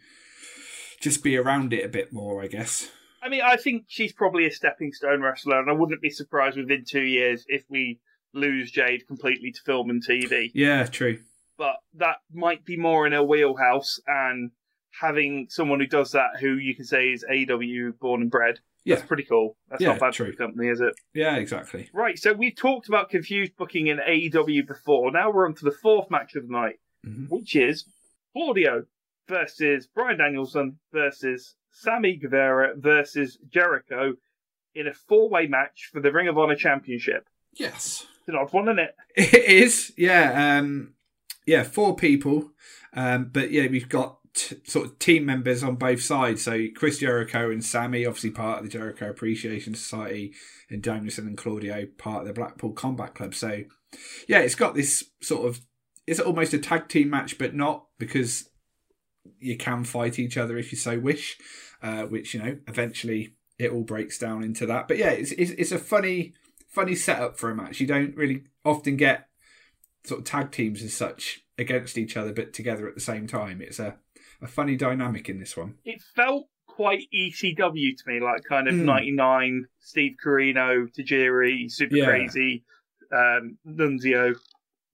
just 1.00 1.24
be 1.24 1.38
around 1.38 1.72
it 1.72 1.86
a 1.86 1.90
bit 1.90 2.12
more, 2.12 2.42
I 2.42 2.48
guess. 2.48 2.90
I 3.22 3.30
mean, 3.30 3.42
I 3.44 3.58
think 3.58 3.86
she's 3.88 4.14
probably 4.14 4.46
a 4.48 4.52
stepping 4.52 4.92
stone 4.92 5.22
wrestler, 5.22 5.60
and 5.60 5.70
I 5.70 5.74
wouldn't 5.74 6.02
be 6.02 6.10
surprised 6.10 6.58
within 6.58 6.84
two 6.88 7.04
years 7.04 7.46
if 7.48 7.64
we 7.70 8.00
lose 8.34 8.72
Jade 8.72 9.08
completely 9.08 9.52
to 9.52 9.62
film 9.62 9.90
and 9.90 10.04
TV. 10.06 10.52
Yeah, 10.54 10.86
true. 10.86 11.20
But 11.58 11.76
that 11.96 12.18
might 12.34 12.66
be 12.66 12.78
more 12.78 13.06
in 13.06 13.14
her 13.14 13.24
wheelhouse, 13.24 14.00
and 14.08 14.52
having 15.00 15.48
someone 15.50 15.80
who 15.80 15.88
does 15.88 16.12
that, 16.12 16.40
who 16.40 16.54
you 16.56 16.76
can 16.76 16.86
say 16.86 17.10
is 17.10 17.24
AW 17.24 17.92
born 18.00 18.22
and 18.22 18.32
bred, 18.32 18.60
yeah. 18.88 18.96
that's 18.96 19.08
pretty 19.08 19.24
cool. 19.24 19.58
That's 19.70 19.82
yeah, 19.82 19.90
not 19.90 20.00
bad 20.00 20.14
true. 20.14 20.28
for 20.28 20.32
the 20.32 20.38
company, 20.38 20.70
is 20.70 20.82
it? 20.82 20.94
Yeah, 21.14 21.36
exactly. 21.36 21.90
Right, 21.94 22.18
so 22.18 22.34
we've 22.34 22.56
talked 22.56 22.88
about 22.88 23.10
confused 23.10 23.56
booking 23.58 23.88
in 23.88 23.98
AEW 23.98 24.68
before. 24.68 25.12
Now 25.12 25.32
we're 25.32 25.48
on 25.48 25.56
to 25.56 25.66
the 25.66 25.72
fourth 25.72 26.10
match 26.10 26.36
of 26.36 26.48
the 26.48 26.54
night, 26.54 26.80
mm-hmm. 27.06 27.26
which 27.26 27.56
is 27.56 27.86
Claudio 28.34 28.86
versus 29.28 29.88
Brian 29.94 30.18
Danielson 30.18 30.80
versus 30.92 31.56
Sammy 31.72 32.16
Guevara 32.16 32.74
versus 32.78 33.38
Jericho 33.50 34.14
in 34.74 34.88
a 34.88 34.94
four 34.94 35.30
way 35.30 35.48
match 35.48 35.90
for 35.92 36.00
the 36.00 36.12
Ring 36.12 36.28
of 36.28 36.38
Honor 36.38 36.56
Championship. 36.56 37.28
Yes. 37.54 38.06
It's 38.20 38.30
an 38.30 38.36
odd 38.36 38.54
one, 38.54 38.68
isn't 38.68 38.80
it? 38.80 38.96
It 39.16 39.46
is, 39.46 39.94
yeah. 39.98 40.58
Um, 40.60 40.94
yeah, 41.46 41.64
four 41.64 41.96
people. 41.96 42.52
Um, 42.94 43.30
but 43.32 43.52
yeah, 43.52 43.68
we've 43.68 43.90
got 43.90 44.17
t- 44.38 44.58
sort 44.66 44.86
of 44.86 45.00
team 45.00 45.26
members 45.26 45.64
on 45.64 45.76
both 45.76 46.02
sides. 46.02 46.44
So 46.44 46.68
Chris 46.76 47.00
Jericho 47.00 47.52
and 47.52 47.64
Sammy, 47.64 48.06
obviously 48.06 48.32
part 48.32 48.60
of 48.60 48.66
the 48.66 48.72
Jericho 48.72 49.10
Appreciation 49.10 49.74
Society, 49.74 50.34
and 50.70 50.82
Danielson 50.82 51.28
and 51.28 51.38
Claudio, 51.38 51.88
part 51.98 52.22
of 52.22 52.28
the 52.28 52.34
Blackpool 52.34 52.72
Combat 52.72 53.16
Club. 53.16 53.34
So 53.34 53.64
yeah, 54.28 54.40
it's 54.40 54.56
got 54.56 54.76
this 54.76 55.04
sort 55.22 55.48
of 55.48 55.62
it's 56.06 56.20
almost 56.20 56.54
a 56.54 56.60
tag 56.60 56.88
team 56.88 57.10
match, 57.10 57.38
but 57.38 57.54
not 57.54 57.86
because 57.98 58.50
you 59.40 59.58
can 59.58 59.84
fight 59.84 60.20
each 60.20 60.38
other 60.38 60.58
if 60.58 60.72
you 60.72 60.78
so 60.78 61.00
wish, 61.00 61.38
uh, 61.82 62.04
which 62.04 62.34
you 62.34 62.42
know 62.42 62.58
eventually 62.68 63.34
it 63.60 63.72
all 63.72 63.84
breaks 63.84 64.18
down 64.18 64.44
into 64.44 64.66
that. 64.68 64.88
But 64.88 64.98
yeah, 64.98 65.10
it's, 65.10 65.32
it's 65.32 65.52
it's 65.52 65.72
a 65.72 65.80
funny 65.80 66.34
funny 66.70 66.96
setup 66.96 67.38
for 67.38 67.50
a 67.50 67.56
match. 67.56 67.80
You 67.80 67.88
don't 67.88 68.16
really 68.16 68.44
often 68.64 68.98
get 68.98 69.28
sort 70.06 70.22
of 70.22 70.26
tag 70.26 70.52
teams 70.52 70.84
as 70.84 70.94
such 70.94 71.42
against 71.58 71.98
each 71.98 72.16
other, 72.16 72.32
but 72.32 72.54
together 72.54 72.88
at 72.88 72.96
the 72.96 73.02
same 73.02 73.28
time. 73.28 73.62
It's 73.62 73.80
a 73.80 73.98
a 74.42 74.48
funny 74.48 74.76
dynamic 74.76 75.30
in 75.30 75.40
this 75.40 75.56
one. 75.58 75.76
It 75.86 76.02
felt 76.16 76.48
quite 76.68 77.04
ECW 77.14 77.96
to 77.98 78.04
me, 78.08 78.20
like 78.20 78.44
kind 78.44 78.68
of 78.68 78.76
Mm. 78.76 78.84
'99 78.86 79.66
Steve 79.80 80.16
Corino, 80.24 80.88
Tajiri, 80.98 81.72
Super 81.72 81.96
Yeah. 81.98 82.06
Crazy, 82.06 82.64
um, 83.12 83.58
Nunzio, 83.68 84.36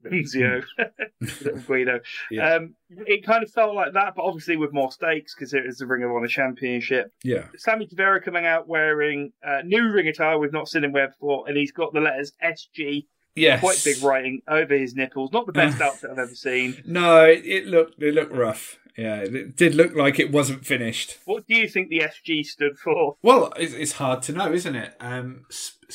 Nunzio, 0.05 0.63
little 1.21 1.59
Guido. 1.59 1.99
Yeah. 2.29 2.55
Um, 2.55 2.75
it 2.89 3.25
kind 3.25 3.43
of 3.43 3.51
felt 3.51 3.73
like 3.75 3.93
that, 3.93 4.13
but 4.15 4.23
obviously 4.23 4.57
with 4.57 4.73
more 4.73 4.91
stakes 4.91 5.33
because 5.33 5.53
it 5.53 5.65
was 5.65 5.77
the 5.77 5.87
Ring 5.87 6.03
of 6.03 6.11
Honor 6.11 6.27
Championship. 6.27 7.11
Yeah, 7.23 7.47
Sammy 7.57 7.85
Guevara 7.87 8.21
coming 8.21 8.45
out 8.45 8.67
wearing 8.67 9.31
uh, 9.45 9.61
new 9.65 9.89
ring 9.91 10.07
attire 10.07 10.37
we've 10.37 10.51
not 10.53 10.67
seen 10.67 10.83
him 10.83 10.91
wear 10.91 11.07
before, 11.09 11.47
and 11.47 11.57
he's 11.57 11.71
got 11.71 11.93
the 11.93 12.01
letters 12.01 12.33
SG 12.43 13.05
Yes. 13.35 13.61
Quite 13.61 13.81
big 13.83 14.03
writing 14.03 14.41
over 14.47 14.75
his 14.75 14.95
nipples. 14.95 15.31
Not 15.31 15.45
the 15.45 15.53
best 15.53 15.81
outfit 15.81 16.11
I've 16.11 16.19
ever 16.19 16.35
seen. 16.35 16.83
No, 16.85 17.25
it, 17.25 17.45
it 17.45 17.65
looked 17.67 18.01
it 18.01 18.13
looked 18.13 18.33
rough. 18.33 18.77
Yeah, 18.97 19.21
it 19.21 19.55
did 19.55 19.73
look 19.73 19.95
like 19.95 20.19
it 20.19 20.31
wasn't 20.31 20.65
finished. 20.65 21.17
What 21.25 21.47
do 21.47 21.55
you 21.55 21.67
think 21.67 21.89
the 21.89 22.01
SG 22.01 22.45
stood 22.45 22.77
for? 22.77 23.15
Well, 23.23 23.51
it's, 23.57 23.73
it's 23.73 23.93
hard 23.93 24.21
to 24.23 24.33
know, 24.33 24.53
isn't 24.53 24.75
it? 24.75 24.95
Um, 24.99 25.45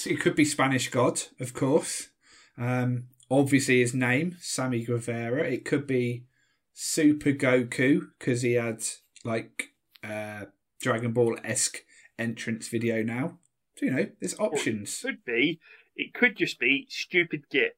it 0.05 0.21
could 0.21 0.35
be 0.35 0.45
Spanish 0.45 0.91
God, 0.91 1.21
of 1.39 1.55
course. 1.55 2.09
Um, 2.57 3.05
obviously, 3.31 3.79
his 3.79 3.95
name, 3.95 4.37
Sammy 4.41 4.85
Guevara. 4.85 5.45
It 5.45 5.65
could 5.65 5.87
be 5.87 6.25
Super 6.73 7.31
Goku 7.33 8.09
because 8.19 8.43
he 8.43 8.55
had 8.55 8.83
like 9.25 9.71
uh, 10.03 10.47
Dragon 10.81 11.13
Ball 11.13 11.39
esque 11.45 11.85
entrance 12.19 12.67
video 12.67 13.05
now. 13.05 13.39
So 13.77 13.87
you 13.87 13.93
know, 13.93 14.07
there's 14.21 14.39
options. 14.41 15.01
Could 15.03 15.25
be. 15.25 15.61
It 15.99 16.15
could 16.15 16.37
just 16.37 16.59
be 16.59 16.87
stupid 16.89 17.43
git. 17.51 17.77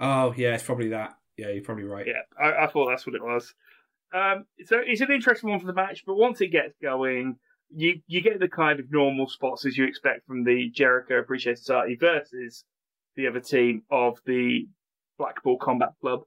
Oh 0.00 0.34
yeah, 0.36 0.54
it's 0.54 0.64
probably 0.64 0.88
that. 0.88 1.14
Yeah, 1.36 1.50
you're 1.50 1.62
probably 1.62 1.84
right. 1.84 2.06
Yeah, 2.06 2.22
I, 2.42 2.64
I 2.64 2.66
thought 2.66 2.88
that's 2.88 3.06
what 3.06 3.14
it 3.14 3.22
was. 3.22 3.54
Um, 4.12 4.46
so 4.64 4.80
it's 4.84 5.02
an 5.02 5.12
interesting 5.12 5.50
one 5.50 5.60
for 5.60 5.66
the 5.66 5.72
match, 5.74 6.02
but 6.06 6.16
once 6.16 6.40
it 6.40 6.48
gets 6.48 6.74
going, 6.82 7.36
you 7.70 8.00
you 8.06 8.22
get 8.22 8.40
the 8.40 8.48
kind 8.48 8.80
of 8.80 8.90
normal 8.90 9.28
spots 9.28 9.64
as 9.66 9.76
you 9.76 9.84
expect 9.84 10.26
from 10.26 10.42
the 10.44 10.70
Jericho 10.70 11.18
Appreciation 11.18 11.58
Society 11.58 11.96
versus 12.00 12.64
the 13.14 13.26
other 13.28 13.40
team 13.40 13.82
of 13.90 14.18
the 14.26 14.66
Blackpool 15.18 15.58
Combat 15.58 15.90
Club. 16.00 16.22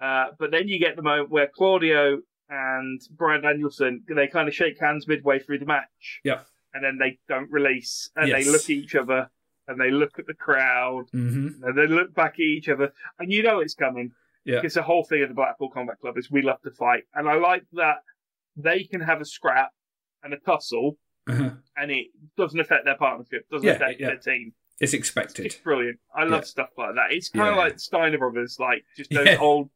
Uh, 0.00 0.26
but 0.38 0.50
then 0.50 0.66
you 0.66 0.80
get 0.80 0.96
the 0.96 1.02
moment 1.02 1.30
where 1.30 1.46
Claudio 1.46 2.18
and 2.48 3.00
Brian 3.16 3.42
Danielson 3.42 4.02
they 4.12 4.26
kind 4.26 4.48
of 4.48 4.54
shake 4.54 4.80
hands 4.80 5.06
midway 5.06 5.38
through 5.38 5.60
the 5.60 5.66
match. 5.66 6.20
Yeah. 6.24 6.40
And 6.74 6.82
then 6.82 6.98
they 6.98 7.18
don't 7.28 7.50
release, 7.50 8.10
and 8.16 8.28
Yes. 8.28 8.44
they 8.44 8.50
look 8.50 8.62
at 8.62 8.70
each 8.70 8.94
other, 8.94 9.30
and 9.68 9.80
they 9.80 9.90
look 9.90 10.18
at 10.18 10.26
the 10.26 10.34
crowd, 10.34 11.04
Mm-hmm. 11.14 11.62
and 11.64 11.78
they 11.78 11.86
look 11.86 12.14
back 12.14 12.34
at 12.34 12.40
each 12.40 12.68
other, 12.68 12.92
and 13.18 13.32
you 13.32 13.42
know 13.42 13.60
it's 13.60 13.74
coming. 13.74 14.12
Yeah. 14.44 14.56
Because 14.56 14.74
the 14.74 14.82
whole 14.82 15.04
thing 15.04 15.22
of 15.22 15.28
the 15.28 15.34
Blackpool 15.36 15.70
Combat 15.70 16.00
Club 16.00 16.18
is 16.18 16.30
we 16.30 16.42
love 16.42 16.60
to 16.62 16.70
fight, 16.72 17.04
and 17.14 17.28
I 17.28 17.34
like 17.34 17.64
that 17.74 17.98
they 18.56 18.84
can 18.84 19.00
have 19.00 19.20
a 19.20 19.24
scrap 19.24 19.70
and 20.24 20.34
a 20.34 20.38
tussle, 20.38 20.98
Uh-huh. 21.28 21.50
and 21.76 21.90
it 21.92 22.08
doesn't 22.36 22.58
affect 22.58 22.84
their 22.84 22.96
partnership, 22.96 23.48
doesn't 23.50 23.66
Yeah, 23.66 23.74
affect 23.74 24.00
yeah. 24.00 24.08
their 24.08 24.16
team. 24.18 24.52
It's 24.80 24.94
expected. 24.94 25.46
It's 25.46 25.54
brilliant. 25.56 26.00
I 26.12 26.24
love 26.24 26.44
stuff 26.44 26.70
like 26.76 26.96
that. 26.96 27.12
It's 27.12 27.28
kind 27.28 27.50
of 27.50 27.56
like 27.56 27.78
Steiner 27.78 28.18
Brothers, 28.18 28.56
like 28.58 28.84
just 28.96 29.10
those 29.10 29.38
old, 29.38 29.70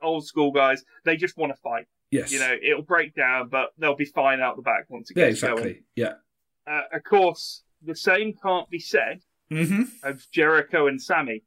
old 0.00 0.26
school 0.26 0.52
guys. 0.52 0.82
They 1.04 1.16
just 1.16 1.36
want 1.36 1.52
to 1.54 1.60
fight. 1.60 1.86
Yes. 2.10 2.32
You 2.32 2.38
know, 2.38 2.56
it'll 2.62 2.80
break 2.82 3.14
down, 3.14 3.50
but 3.50 3.70
they'll 3.76 3.94
be 3.96 4.06
fine 4.06 4.40
out 4.40 4.56
the 4.56 4.62
back 4.62 4.86
once 4.88 5.10
it 5.10 5.18
yeah, 5.18 5.26
gets 5.26 5.40
exactly. 5.42 5.62
going. 5.62 5.84
Yeah. 5.96 6.14
Uh, 6.66 6.82
of 6.94 7.04
course, 7.04 7.62
the 7.82 7.94
same 7.94 8.34
can't 8.34 8.68
be 8.70 8.78
said 8.78 9.22
Mm-hmm. 9.50 9.84
of 10.02 10.26
Jericho 10.30 10.88
and 10.88 11.00
Sammy. 11.00 11.42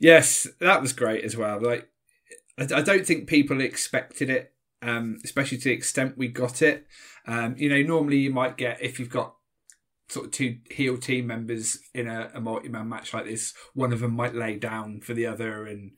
Yes, 0.00 0.48
that 0.58 0.82
was 0.82 0.92
great 0.92 1.24
as 1.24 1.36
well. 1.36 1.60
Like, 1.60 1.88
I, 2.58 2.64
I 2.74 2.82
don't 2.82 3.06
think 3.06 3.28
people 3.28 3.60
expected 3.60 4.28
it, 4.28 4.52
um, 4.82 5.18
especially 5.22 5.58
to 5.58 5.64
the 5.64 5.74
extent 5.74 6.18
we 6.18 6.26
got 6.26 6.60
it. 6.60 6.88
Um, 7.26 7.54
you 7.56 7.68
know, 7.68 7.82
normally 7.82 8.16
you 8.16 8.32
might 8.32 8.56
get 8.56 8.82
if 8.82 8.98
you've 8.98 9.10
got 9.10 9.36
sort 10.08 10.26
of 10.26 10.32
two 10.32 10.58
heel 10.70 10.98
team 10.98 11.28
members 11.28 11.78
in 11.94 12.08
a, 12.08 12.32
a 12.34 12.40
multi-man 12.40 12.88
match 12.88 13.14
like 13.14 13.26
this, 13.26 13.54
one 13.74 13.92
of 13.92 14.00
them 14.00 14.14
might 14.14 14.34
lay 14.34 14.56
down 14.56 15.00
for 15.00 15.14
the 15.14 15.26
other 15.26 15.66
and 15.66 15.92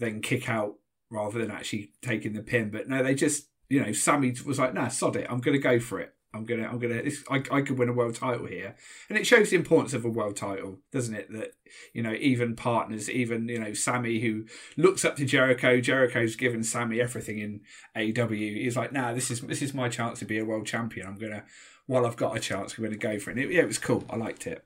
then 0.00 0.20
kick 0.20 0.48
out 0.48 0.74
rather 1.10 1.38
than 1.38 1.50
actually 1.52 1.92
taking 2.02 2.32
the 2.32 2.42
pin. 2.42 2.70
But 2.70 2.88
no, 2.88 3.04
they 3.04 3.14
just, 3.14 3.46
you 3.68 3.80
know, 3.80 3.92
Sammy 3.92 4.34
was 4.44 4.58
like, 4.58 4.74
"Nah, 4.74 4.88
sod 4.88 5.14
it. 5.14 5.28
I'm 5.30 5.40
going 5.40 5.56
to 5.56 5.62
go 5.62 5.78
for 5.78 6.00
it. 6.00 6.12
I'm 6.34 6.44
gonna, 6.44 6.66
I'm 6.66 6.78
gonna. 6.78 7.02
This, 7.02 7.22
I, 7.30 7.42
I 7.50 7.60
could 7.60 7.78
win 7.78 7.88
a 7.88 7.92
world 7.92 8.14
title 8.14 8.46
here." 8.46 8.74
And 9.08 9.18
it 9.18 9.26
shows 9.26 9.50
the 9.50 9.56
importance 9.56 9.92
of 9.92 10.04
a 10.04 10.08
world 10.08 10.36
title, 10.36 10.78
doesn't 10.90 11.14
it? 11.14 11.30
That 11.32 11.52
you 11.92 12.02
know, 12.02 12.14
even 12.14 12.56
partners, 12.56 13.10
even 13.10 13.48
you 13.48 13.58
know, 13.58 13.74
Sammy 13.74 14.20
who 14.20 14.44
looks 14.76 15.04
up 15.04 15.16
to 15.16 15.24
Jericho. 15.24 15.80
Jericho's 15.80 16.36
given 16.36 16.64
Sammy 16.64 17.00
everything 17.00 17.38
in 17.38 17.60
AEW. 17.96 18.62
He's 18.62 18.76
like, 18.76 18.92
"Nah, 18.92 19.12
this 19.12 19.30
is 19.30 19.42
this 19.42 19.62
is 19.62 19.74
my 19.74 19.88
chance 19.88 20.18
to 20.20 20.24
be 20.24 20.38
a 20.38 20.44
world 20.44 20.66
champion. 20.66 21.06
I'm 21.06 21.18
gonna, 21.18 21.44
while 21.86 22.06
I've 22.06 22.16
got 22.16 22.36
a 22.36 22.40
chance, 22.40 22.76
I'm 22.76 22.84
gonna 22.84 22.96
go 22.96 23.18
for 23.18 23.30
it." 23.30 23.38
It 23.38 23.50
yeah, 23.50 23.62
it 23.62 23.68
was 23.68 23.78
cool. 23.78 24.04
I 24.08 24.16
liked 24.16 24.46
it. 24.46 24.64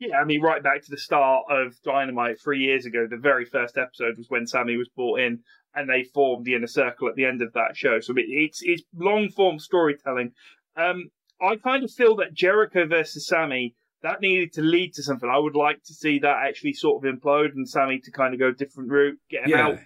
Yeah, 0.00 0.18
I 0.18 0.24
mean, 0.24 0.42
right 0.42 0.62
back 0.62 0.82
to 0.82 0.90
the 0.90 0.98
start 0.98 1.44
of 1.48 1.80
Dynamite 1.82 2.40
three 2.40 2.58
years 2.58 2.84
ago, 2.84 3.06
the 3.08 3.16
very 3.16 3.44
first 3.44 3.78
episode 3.78 4.18
was 4.18 4.28
when 4.28 4.46
Sammy 4.46 4.76
was 4.76 4.88
brought 4.88 5.20
in, 5.20 5.40
and 5.74 5.88
they 5.88 6.04
formed 6.04 6.44
the 6.44 6.54
inner 6.54 6.66
circle 6.66 7.08
at 7.08 7.14
the 7.14 7.24
end 7.24 7.42
of 7.42 7.52
that 7.52 7.76
show. 7.76 8.00
So 8.00 8.14
it's 8.16 8.62
it's 8.62 8.82
long 8.94 9.28
form 9.30 9.58
storytelling. 9.58 10.32
Um, 10.76 11.10
I 11.40 11.56
kind 11.56 11.84
of 11.84 11.90
feel 11.90 12.16
that 12.16 12.34
Jericho 12.34 12.86
versus 12.86 13.26
Sammy 13.26 13.74
that 14.02 14.20
needed 14.20 14.52
to 14.52 14.60
lead 14.62 14.92
to 14.94 15.02
something. 15.02 15.28
I 15.28 15.38
would 15.38 15.56
like 15.56 15.82
to 15.84 15.94
see 15.94 16.18
that 16.18 16.46
actually 16.46 16.74
sort 16.74 17.04
of 17.04 17.14
implode 17.14 17.52
and 17.54 17.68
Sammy 17.68 17.98
to 18.00 18.10
kind 18.10 18.34
of 18.34 18.40
go 18.40 18.48
a 18.48 18.52
different 18.52 18.90
route, 18.90 19.18
get 19.30 19.44
him 19.44 19.50
Yeah, 19.50 19.66
out 19.66 19.78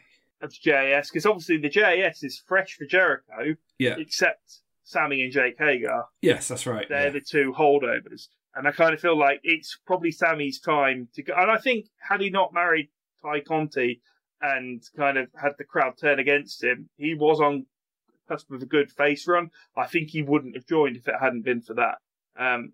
of 0.43 0.53
JAS 0.53 1.09
because 1.11 1.25
obviously 1.25 1.59
the 1.59 1.69
JAS 1.69 2.23
is 2.23 2.43
fresh 2.47 2.75
for 2.75 2.85
Jericho, 2.85 3.55
yeah, 3.79 3.95
except 3.97 4.61
Sammy 4.83 5.23
and 5.23 5.33
Jake 5.33 5.57
Hager. 5.59 6.05
yes, 6.21 6.49
that's 6.49 6.67
right. 6.67 6.89
They're 6.89 7.07
yeah. 7.07 7.11
the 7.11 7.21
two 7.21 7.55
holdovers. 7.57 8.29
And 8.55 8.67
I 8.67 8.73
kind 8.73 8.93
of 8.93 9.01
feel 9.01 9.17
like 9.17 9.41
it's 9.45 9.79
probably 9.87 10.11
Sammy's 10.11 10.59
time 10.59 11.09
to 11.15 11.23
go. 11.23 11.35
And 11.37 11.51
I 11.51 11.59
think 11.59 11.87
had 12.01 12.21
he 12.21 12.29
not 12.31 12.53
married 12.53 12.89
Tay 13.23 13.41
Conti 13.41 14.01
and 14.41 14.83
kind 14.97 15.17
of 15.17 15.29
had 15.41 15.53
the 15.59 15.65
crowd 15.65 15.95
turn 16.01 16.19
against 16.19 16.65
him, 16.65 16.89
he 16.97 17.15
was 17.15 17.41
on 17.41 17.67
cusp 18.29 18.51
of 18.51 18.63
a 18.63 18.67
good 18.67 18.91
face 18.91 19.27
run. 19.27 19.51
I 19.77 19.87
think 19.87 20.11
he 20.11 20.23
wouldn't 20.23 20.57
have 20.57 20.67
joined 20.67 20.97
if 20.97 21.09
it 21.09 21.15
hadn't 21.21 21.45
been 21.45 21.63
for 21.63 21.75
that. 21.75 21.99
Um, 22.39 22.73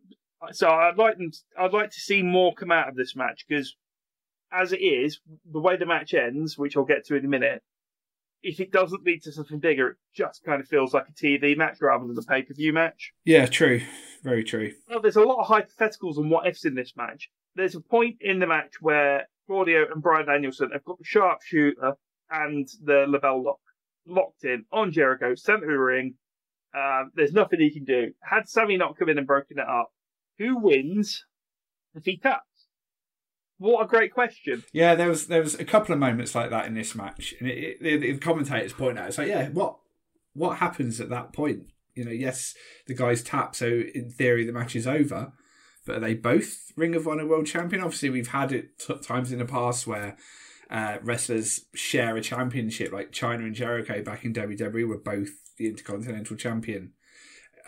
so 0.53 0.69
I'd 0.69 0.99
like 0.99 1.17
them. 1.17 1.31
I'd 1.59 1.73
like 1.73 1.91
to 1.91 2.01
see 2.01 2.23
more 2.23 2.55
come 2.55 2.71
out 2.71 2.89
of 2.89 2.97
this 2.97 3.17
match 3.17 3.45
because, 3.49 3.77
as 4.53 4.73
it 4.73 4.81
is, 4.81 5.21
the 5.51 5.61
way 5.61 5.77
the 5.77 5.87
match 5.87 6.15
ends, 6.15 6.59
which 6.59 6.77
I'll 6.77 6.85
get 6.85 7.07
to 7.07 7.17
in 7.17 7.25
a 7.25 7.29
minute, 7.29 7.63
if 8.43 8.61
it 8.61 8.71
doesn't 8.71 9.05
lead 9.05 9.23
to 9.23 9.33
something 9.33 9.59
bigger, 9.59 9.91
it 9.91 9.97
just 10.15 10.45
kind 10.45 10.61
of 10.61 10.69
feels 10.69 10.93
like 10.93 11.07
a 11.09 11.13
TV 11.13 11.57
match 11.57 11.79
rather 11.81 12.07
than 12.07 12.19
a 12.19 12.23
pay 12.23 12.43
per 12.43 12.55
view 12.55 12.73
match. 12.73 13.13
yeah, 13.25 13.47
true, 13.47 13.81
very 14.23 14.45
true. 14.45 14.73
Well, 14.89 15.01
there's 15.01 15.17
a 15.17 15.23
lot 15.23 15.41
of 15.41 15.47
hypotheticals 15.47 16.19
and 16.19 16.31
what 16.31 16.47
ifs 16.47 16.65
in 16.65 16.75
this 16.75 16.93
match. 16.97 17.31
There's 17.57 17.75
a 17.75 17.81
point 17.81 18.17
in 18.21 18.41
the 18.41 18.47
match 18.47 18.75
where 18.81 19.29
Claudio 19.47 19.87
and 19.91 20.03
Brian 20.03 20.27
Danielson 20.27 20.71
have 20.73 20.85
got 20.85 20.99
the 20.99 21.05
sharpshooter 21.05 21.95
and 22.31 22.69
the 22.83 23.07
LeBell 23.07 23.45
Lock 23.45 23.61
locked 24.07 24.45
in 24.45 24.65
on 24.73 24.93
Jericho, 24.93 25.35
centre 25.35 25.65
of 25.65 25.71
the 25.71 25.79
ring. 25.79 26.15
Um, 26.77 27.13
there's 27.15 27.33
nothing 27.33 27.61
he 27.61 27.71
can 27.71 27.85
do. 27.85 28.13
Had 28.21 28.49
Sammy 28.49 28.77
not 28.77 28.99
come 28.99 29.09
in 29.09 29.19
and 29.19 29.27
broken 29.27 29.59
it 29.59 29.69
up, 29.69 29.93
who 30.39 30.59
wins 30.59 31.25
if 31.95 32.05
he 32.05 32.17
taps? 32.17 32.43
What 33.59 33.85
a 33.85 33.87
great 33.87 34.13
question. 34.13 34.65
Yeah, 34.73 34.95
there 34.95 35.09
was 35.09 35.29
there 35.29 35.43
was 35.43 35.55
a 35.55 35.65
couple 35.65 35.93
of 35.93 36.01
moments 36.01 36.35
like 36.35 36.51
that 36.51 36.67
in 36.67 36.75
this 36.75 36.95
match, 36.95 37.35
and 37.39 37.49
it, 37.49 37.79
it, 37.81 37.83
the, 37.83 38.13
the 38.13 38.19
commentators 38.19 38.73
point 38.73 38.99
out 38.99 39.09
it's 39.09 39.19
like, 39.19 39.29
yeah, 39.29 39.49
what 39.51 39.77
what 40.33 40.59
happens 40.59 41.01
at 41.01 41.09
that 41.11 41.33
point? 41.33 41.67
You 41.95 42.05
know, 42.05 42.11
yes, 42.11 42.55
the 42.89 42.95
guys 42.95 43.23
tap, 43.23 43.55
so 43.55 43.83
in 43.95 44.11
theory 44.11 44.45
the 44.45 44.53
match 44.53 44.75
is 44.75 44.89
over, 44.89 45.33
but 45.87 45.97
are 45.97 46.01
they 46.01 46.15
both 46.15 46.73
Ring 46.77 46.97
of 46.97 47.07
Honor 47.07 47.27
World 47.27 47.47
Champion? 47.47 47.83
Obviously, 47.83 48.11
we've 48.11 48.29
had 48.29 48.51
it 48.51 48.79
t- 48.79 48.99
times 48.99 49.31
in 49.31 49.39
the 49.39 49.45
past 49.45 49.87
where 49.87 50.17
uh, 50.75 50.99
wrestlers 51.05 51.67
share 51.73 52.17
a 52.17 52.21
championship, 52.21 52.93
like 52.93 53.13
Chyna 53.13 53.45
and 53.45 53.55
Jericho 53.55 54.03
back 54.03 54.25
in 54.25 54.35
WWE 54.35 54.89
were 54.89 54.99
both 54.99 55.31
the 55.57 55.69
Intercontinental 55.69 56.37
Champion. 56.37 56.93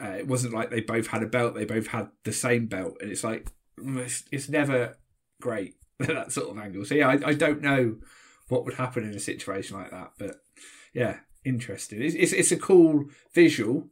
Uh, 0.00 0.16
it 0.18 0.26
wasn't 0.26 0.52
like 0.52 0.70
they 0.70 0.80
both 0.80 1.06
had 1.06 1.22
a 1.22 1.26
belt; 1.26 1.54
they 1.54 1.64
both 1.64 1.86
had 1.86 2.08
the 2.24 2.32
same 2.32 2.66
belt, 2.66 2.96
and 3.00 3.12
it's 3.12 3.22
like 3.22 3.46
mm, 3.78 3.98
it's, 3.98 4.24
it's 4.32 4.48
never 4.48 4.98
great 5.40 5.76
that 6.00 6.32
sort 6.32 6.50
of 6.50 6.58
angle. 6.58 6.84
So 6.84 6.96
yeah, 6.96 7.08
I, 7.08 7.28
I 7.28 7.34
don't 7.34 7.62
know 7.62 7.98
what 8.48 8.64
would 8.64 8.74
happen 8.74 9.04
in 9.04 9.14
a 9.14 9.20
situation 9.20 9.76
like 9.76 9.92
that, 9.92 10.10
but 10.18 10.40
yeah, 10.92 11.18
interesting. 11.44 12.02
It's 12.02 12.16
it's, 12.16 12.32
it's 12.32 12.52
a 12.52 12.58
cool 12.58 13.04
visual 13.32 13.86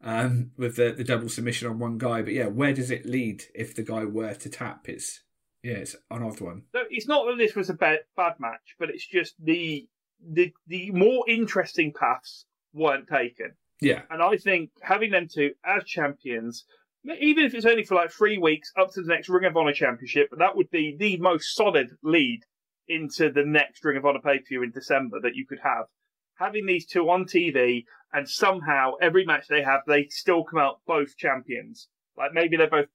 um, 0.00 0.52
with 0.56 0.76
the 0.76 0.92
the 0.92 1.02
double 1.02 1.28
submission 1.28 1.66
on 1.66 1.80
one 1.80 1.98
guy, 1.98 2.22
but 2.22 2.34
yeah, 2.34 2.46
where 2.46 2.72
does 2.72 2.92
it 2.92 3.04
lead 3.04 3.46
if 3.52 3.74
the 3.74 3.82
guy 3.82 4.04
were 4.04 4.34
to 4.34 4.48
tap? 4.48 4.88
It's 4.88 5.22
yeah, 5.62 5.74
it's 5.74 5.96
an 6.10 6.22
odd 6.22 6.40
one. 6.40 6.62
So 6.72 6.82
it's 6.90 7.08
not 7.08 7.26
that 7.26 7.38
this 7.38 7.54
was 7.54 7.68
a 7.68 7.74
bad, 7.74 8.00
bad 8.16 8.34
match, 8.38 8.76
but 8.78 8.90
it's 8.90 9.06
just 9.06 9.34
the 9.42 9.86
the 10.26 10.52
the 10.66 10.90
more 10.90 11.24
interesting 11.28 11.92
paths 11.92 12.46
weren't 12.72 13.08
taken. 13.08 13.54
Yeah, 13.80 14.02
And 14.10 14.22
I 14.22 14.36
think 14.36 14.70
having 14.82 15.10
them 15.10 15.26
two 15.26 15.52
as 15.64 15.84
champions, 15.84 16.66
even 17.04 17.44
if 17.44 17.54
it's 17.54 17.64
only 17.64 17.82
for 17.82 17.94
like 17.94 18.10
three 18.10 18.36
weeks 18.36 18.70
up 18.76 18.92
to 18.92 19.02
the 19.02 19.08
next 19.08 19.30
Ring 19.30 19.46
of 19.46 19.56
Honor 19.56 19.72
Championship, 19.72 20.28
that 20.36 20.54
would 20.54 20.70
be 20.70 20.96
the 20.98 21.16
most 21.16 21.54
solid 21.56 21.88
lead 22.02 22.40
into 22.88 23.30
the 23.30 23.44
next 23.44 23.82
Ring 23.82 23.96
of 23.96 24.04
Honor 24.04 24.20
pay 24.20 24.38
per 24.38 24.44
view 24.48 24.62
in 24.62 24.70
December 24.70 25.18
that 25.22 25.34
you 25.34 25.46
could 25.46 25.60
have. 25.62 25.86
Having 26.34 26.66
these 26.66 26.86
two 26.86 27.08
on 27.08 27.24
TV 27.24 27.84
and 28.12 28.28
somehow 28.28 28.92
every 29.00 29.24
match 29.24 29.46
they 29.48 29.62
have, 29.62 29.80
they 29.86 30.08
still 30.08 30.44
come 30.44 30.60
out 30.60 30.80
both 30.86 31.16
champions. 31.16 31.88
Like 32.18 32.32
maybe 32.34 32.58
they're 32.58 32.68
both 32.68 32.88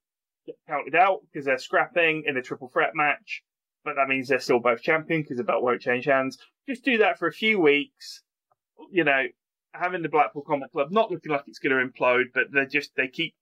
counted 0.68 0.94
out 0.94 1.20
because 1.22 1.44
they're 1.44 1.58
scrapping 1.58 2.24
in 2.26 2.36
a 2.36 2.42
triple 2.42 2.68
threat 2.68 2.92
match, 2.94 3.42
but 3.84 3.94
that 3.96 4.08
means 4.08 4.28
they're 4.28 4.38
still 4.38 4.60
both 4.60 4.82
champion 4.82 5.22
because 5.22 5.38
the 5.38 5.44
belt 5.44 5.62
won't 5.62 5.80
change 5.80 6.04
hands. 6.04 6.38
Just 6.68 6.84
do 6.84 6.98
that 6.98 7.18
for 7.18 7.28
a 7.28 7.32
few 7.32 7.60
weeks. 7.60 8.22
You 8.90 9.04
know, 9.04 9.24
having 9.72 10.02
the 10.02 10.08
Blackpool 10.08 10.42
Combat 10.42 10.70
Club 10.72 10.90
not 10.90 11.10
looking 11.10 11.32
like 11.32 11.44
it's 11.46 11.58
going 11.58 11.76
to 11.76 11.84
implode, 11.84 12.26
but 12.34 12.44
they 12.52 12.66
just 12.66 12.90
they 12.96 13.08
keep 13.08 13.34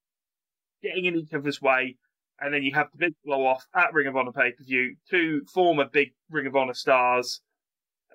getting 0.83 1.07
in 1.07 1.17
each 1.17 1.33
other's 1.33 1.63
way, 1.63 1.97
and 2.41 2.53
then 2.53 2.63
you 2.63 2.75
have 2.75 2.89
the 2.93 2.99
big 2.99 3.15
blow 3.25 3.47
off 3.47 3.67
at 3.75 3.93
Ring 3.93 4.07
of 4.07 4.17
Honor 4.17 4.33
pay 4.33 4.53
per 4.53 4.65
view. 4.65 4.97
Two 5.11 5.43
former 5.53 5.87
big 5.91 6.13
Ring 6.31 6.47
of 6.47 6.57
Honor 6.57 6.75
stars. 6.75 7.41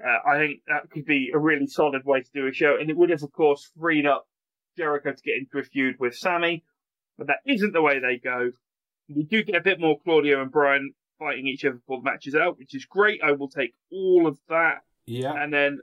Uh, 0.04 0.30
I 0.30 0.38
think 0.38 0.62
that 0.68 0.90
could 0.92 1.06
be 1.06 1.32
a 1.34 1.38
really 1.38 1.68
solid 1.68 2.06
way 2.06 2.22
to 2.22 2.30
do 2.34 2.48
a 2.48 2.54
show, 2.54 2.78
and 2.80 2.90
it 2.90 2.96
would 2.96 3.10
have, 3.10 3.24
of 3.24 3.34
course, 3.34 3.70
freed 3.78 4.06
up 4.06 4.28
Jericho 4.78 5.12
to 5.12 5.22
get 5.22 5.38
into 5.38 5.58
a 5.60 5.64
feud 5.64 5.96
with 6.00 6.16
Sammy, 6.16 6.64
but 7.18 7.28
that 7.28 7.40
isn't 7.46 7.74
the 7.74 7.82
way 7.82 8.00
they 8.00 8.18
go. 8.18 8.52
We 9.14 9.24
do 9.24 9.44
get 9.44 9.56
a 9.56 9.62
bit 9.62 9.80
more 9.80 10.00
Claudio 10.00 10.42
and 10.42 10.52
Brian 10.52 10.94
fighting 11.18 11.48
each 11.48 11.66
other 11.66 11.80
for 11.88 11.98
the 11.98 12.04
matches 12.04 12.36
out, 12.36 12.58
which 12.58 12.76
is 12.76 12.86
great. 12.86 13.22
I 13.24 13.32
will 13.34 13.50
take 13.50 13.74
all 13.92 14.28
of 14.28 14.38
that. 14.50 14.84
Yeah. 15.06 15.34
And 15.34 15.54
then 15.54 15.80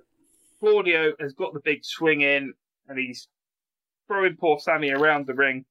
Claudio 0.61 1.13
has 1.21 1.35
got 1.35 1.53
the 1.53 1.61
big 1.61 1.85
swing 1.85 2.21
in, 2.23 2.55
and 2.89 2.99
he's 2.99 3.29
throwing 4.07 4.37
poor 4.37 4.59
Sammy 4.59 4.91
around 4.91 5.27
the 5.27 5.35
ring. 5.35 5.65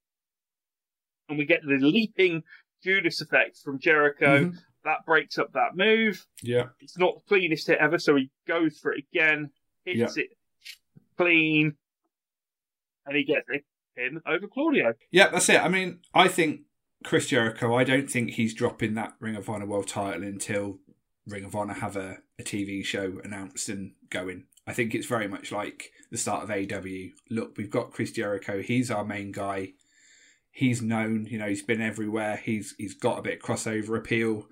And 1.30 1.38
we 1.38 1.46
get 1.46 1.62
the 1.64 1.78
leaping 1.80 2.44
Judas 2.84 3.22
effect 3.22 3.58
from 3.58 3.80
Jericho. 3.80 4.46
Mhm. 4.46 4.58
That 4.84 5.06
breaks 5.06 5.40
up 5.40 5.54
that 5.54 5.76
move. 5.76 6.28
Yeah. 6.44 6.70
It's 6.80 6.98
not 7.00 7.16
the 7.16 7.22
cleanest 7.28 7.66
hit 7.68 7.80
ever, 7.80 7.98
so 7.98 8.16
he 8.16 8.30
goes 8.46 8.78
for 8.78 8.94
it 8.94 9.06
again, 9.12 9.50
hits 9.84 10.18
it 10.18 10.38
clean, 11.18 11.76
and 13.08 13.16
he 13.16 13.24
gets 13.24 13.50
a 13.50 13.64
pin 13.96 14.22
over 14.28 14.48
Claudio. 14.48 14.94
Yeah, 15.10 15.30
that's 15.30 15.50
it. 15.50 15.60
I 15.60 15.70
mean, 15.70 16.02
I 16.14 16.28
think 16.28 16.62
Chris 17.06 17.28
Jericho, 17.28 17.76
I 17.76 17.84
don't 17.84 18.10
think 18.10 18.32
he's 18.32 18.56
dropping 18.56 18.96
that 18.96 19.14
Ring 19.20 19.36
of 19.36 19.48
Honor 19.48 19.68
World 19.68 19.88
title 19.88 20.24
until 20.24 20.80
Ring 21.28 21.46
of 21.46 21.56
Honor 21.56 21.76
have 21.76 21.96
a, 21.96 22.18
a 22.40 22.44
TV 22.44 22.84
show 22.84 23.22
announced 23.24 23.70
and 23.70 23.92
going. 24.10 24.46
I 24.66 24.74
think 24.74 24.96
it's 24.96 25.06
very 25.06 25.28
much 25.28 25.52
like 25.52 25.92
the 26.10 26.18
start 26.18 26.44
of 26.44 26.50
AW. 26.50 27.12
Look, 27.30 27.58
we've 27.58 27.70
got 27.70 27.92
Chris 27.92 28.12
Jericho. 28.12 28.64
He's 28.64 28.90
our 28.90 29.06
main 29.06 29.32
guy. 29.32 29.74
He's 30.50 30.82
known, 30.82 31.28
you 31.30 31.38
know, 31.38 31.48
he's 31.48 31.62
been 31.62 31.82
everywhere. 31.82 32.38
He's 32.38 32.74
he's 32.80 32.96
got 32.96 33.20
a 33.20 33.22
bit 33.22 33.36
of 33.36 33.40
crossover 33.42 33.96
appeal. 33.96 34.48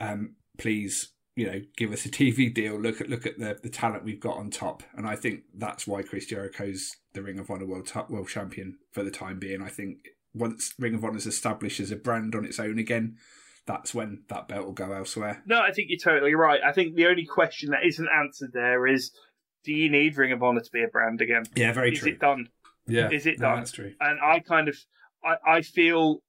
Um, 0.00 0.34
please, 0.58 1.12
you 1.36 1.46
know, 1.46 1.60
give 1.76 1.92
us 1.92 2.06
a 2.06 2.10
TV 2.10 2.52
deal. 2.52 2.76
Look 2.76 3.00
at 3.00 3.08
look 3.08 3.24
at 3.24 3.38
the 3.38 3.58
the 3.62 3.68
talent 3.68 4.04
we've 4.04 4.18
got 4.18 4.38
on 4.38 4.50
top, 4.50 4.82
and 4.96 5.06
I 5.06 5.14
think 5.14 5.42
that's 5.54 5.86
why 5.86 6.02
Chris 6.02 6.26
Jericho's 6.26 6.96
the 7.12 7.22
Ring 7.22 7.38
of 7.38 7.50
Honor 7.52 7.66
World 7.66 7.92
World 8.08 8.28
Champion 8.28 8.78
for 8.90 9.04
the 9.04 9.12
time 9.12 9.38
being. 9.38 9.62
I 9.62 9.68
think 9.68 10.08
once 10.34 10.74
Ring 10.78 10.94
of 10.94 11.04
Honor 11.04 11.16
is 11.16 11.26
established 11.26 11.80
as 11.80 11.90
a 11.90 11.96
brand 11.96 12.34
on 12.34 12.44
its 12.44 12.58
own 12.58 12.78
again, 12.78 13.16
that's 13.66 13.94
when 13.94 14.24
that 14.28 14.48
belt 14.48 14.66
will 14.66 14.72
go 14.72 14.92
elsewhere. 14.92 15.42
No, 15.46 15.60
I 15.60 15.72
think 15.72 15.88
you're 15.88 15.98
totally 15.98 16.34
right. 16.34 16.60
I 16.64 16.72
think 16.72 16.94
the 16.94 17.06
only 17.06 17.24
question 17.24 17.70
that 17.70 17.86
isn't 17.86 18.08
answered 18.08 18.50
there 18.52 18.86
is 18.86 19.10
do 19.64 19.72
you 19.72 19.88
need 19.88 20.16
Ring 20.16 20.32
of 20.32 20.42
Honor 20.42 20.60
to 20.60 20.70
be 20.70 20.82
a 20.82 20.88
brand 20.88 21.22
again? 21.22 21.44
Yeah, 21.54 21.72
very 21.72 21.92
is 21.92 22.00
true. 22.00 22.12
it 22.12 22.20
done? 22.20 22.48
yeah, 22.86 23.08
is 23.10 23.26
it 23.26 23.38
no, 23.38 23.48
done? 23.48 23.58
That's 23.58 23.72
true. 23.72 23.94
And 24.00 24.20
I 24.20 24.40
kind 24.40 24.68
of, 24.68 24.76
I, 25.24 25.36
I 25.46 25.62
feel 25.62 26.22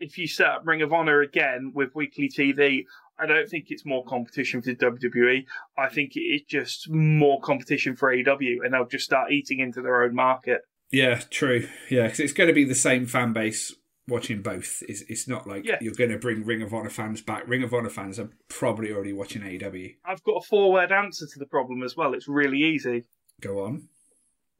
if 0.00 0.18
you 0.18 0.26
set 0.26 0.46
up 0.46 0.62
Ring 0.66 0.82
of 0.82 0.92
Honor 0.92 1.22
again 1.22 1.72
with 1.74 1.94
weekly 1.94 2.28
TV, 2.28 2.84
I 3.18 3.26
don't 3.26 3.48
think 3.48 3.66
it's 3.68 3.86
more 3.86 4.04
competition 4.04 4.60
for 4.60 4.74
WWE. 4.74 5.44
I 5.78 5.88
think 5.88 6.16
it 6.16 6.20
is 6.20 6.42
just 6.42 6.90
more 6.90 7.40
competition 7.40 7.96
for 7.96 8.14
AEW, 8.14 8.64
and 8.64 8.74
they'll 8.74 8.86
just 8.86 9.04
start 9.04 9.32
eating 9.32 9.60
into 9.60 9.80
their 9.80 10.02
own 10.02 10.14
market. 10.14 10.62
Yeah, 10.94 11.20
true. 11.30 11.68
Yeah, 11.90 12.04
because 12.04 12.20
it's 12.20 12.32
going 12.32 12.48
to 12.48 12.54
be 12.54 12.64
the 12.64 12.74
same 12.74 13.06
fan 13.06 13.32
base 13.32 13.74
watching 14.06 14.42
both. 14.42 14.82
It's, 14.88 15.02
it's 15.02 15.26
not 15.26 15.46
like 15.46 15.64
Yeah. 15.66 15.78
you're 15.80 15.94
going 15.94 16.10
to 16.10 16.18
bring 16.18 16.44
Ring 16.44 16.62
of 16.62 16.72
Honor 16.72 16.90
fans 16.90 17.20
back. 17.20 17.48
Ring 17.48 17.62
of 17.62 17.72
Honor 17.74 17.90
fans 17.90 18.18
are 18.18 18.30
probably 18.48 18.92
already 18.92 19.12
watching 19.12 19.42
AEW. 19.42 19.96
I've 20.04 20.22
got 20.22 20.32
a 20.36 20.40
four 20.42 20.72
word 20.72 20.92
answer 20.92 21.26
to 21.26 21.38
the 21.38 21.46
problem 21.46 21.82
as 21.82 21.96
well. 21.96 22.14
It's 22.14 22.28
really 22.28 22.58
easy. 22.62 23.04
Go 23.40 23.64
on. 23.64 23.88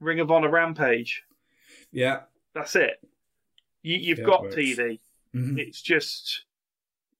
Ring 0.00 0.18
of 0.20 0.30
Honor 0.30 0.50
Rampage. 0.50 1.22
Yeah. 1.92 2.22
That's 2.54 2.74
it. 2.76 3.00
You, 3.82 3.96
you've 3.98 4.18
Yeah, 4.18 4.24
got 4.24 4.42
works. 4.42 4.56
TV. 4.56 4.98
Mhm. 5.34 5.58
It's 5.58 5.82
just 5.82 6.44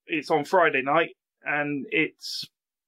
it's 0.06 0.30
on 0.30 0.44
Friday 0.44 0.82
night, 0.82 1.16
and 1.44 1.86
it's 1.90 2.44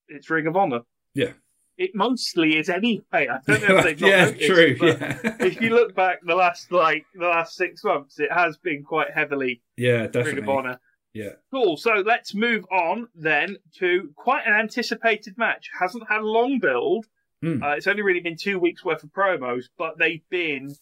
it's 0.08 0.28
Ring 0.30 0.46
of 0.46 0.56
Honor. 0.56 0.80
Yeah. 1.14 1.32
It 1.78 1.90
mostly 1.94 2.56
is 2.56 2.68
anyway. 2.70 3.02
I 3.12 3.38
don't 3.46 3.68
know 3.68 3.76
if 3.78 3.84
they've 3.84 4.00
not 4.00 4.08
yeah, 4.10 4.24
noticed, 4.26 4.46
true. 4.46 4.76
but 4.78 5.00
Yeah. 5.00 5.36
if 5.40 5.60
you 5.60 5.70
look 5.70 5.94
back 5.94 6.20
the 6.24 6.34
last 6.34 6.72
like 6.72 7.04
the 7.14 7.26
last 7.26 7.54
six 7.56 7.84
months, 7.84 8.18
it 8.18 8.32
has 8.32 8.56
been 8.56 8.82
quite 8.82 9.10
heavily 9.14 9.60
yeah, 9.76 9.90
Ring 9.92 10.04
of 10.06 10.12
definitely. 10.12 10.54
Honor. 10.54 10.80
Yeah. 11.12 11.30
Cool. 11.50 11.76
So 11.76 12.02
let's 12.04 12.34
move 12.34 12.64
on 12.70 13.08
then 13.14 13.56
to 13.78 14.10
quite 14.16 14.46
an 14.46 14.52
anticipated 14.54 15.36
match. 15.38 15.68
Hasn't 15.78 16.08
had 16.08 16.20
a 16.20 16.26
long 16.26 16.58
build. 16.60 17.06
Mm. 17.44 17.62
Uh, 17.62 17.76
it's 17.76 17.86
only 17.86 18.02
really 18.02 18.20
been 18.20 18.36
two 18.36 18.58
weeks 18.58 18.84
worth 18.84 19.02
of 19.02 19.10
promos, 19.12 19.64
but 19.78 19.98
they've 19.98 20.26
been 20.30 20.74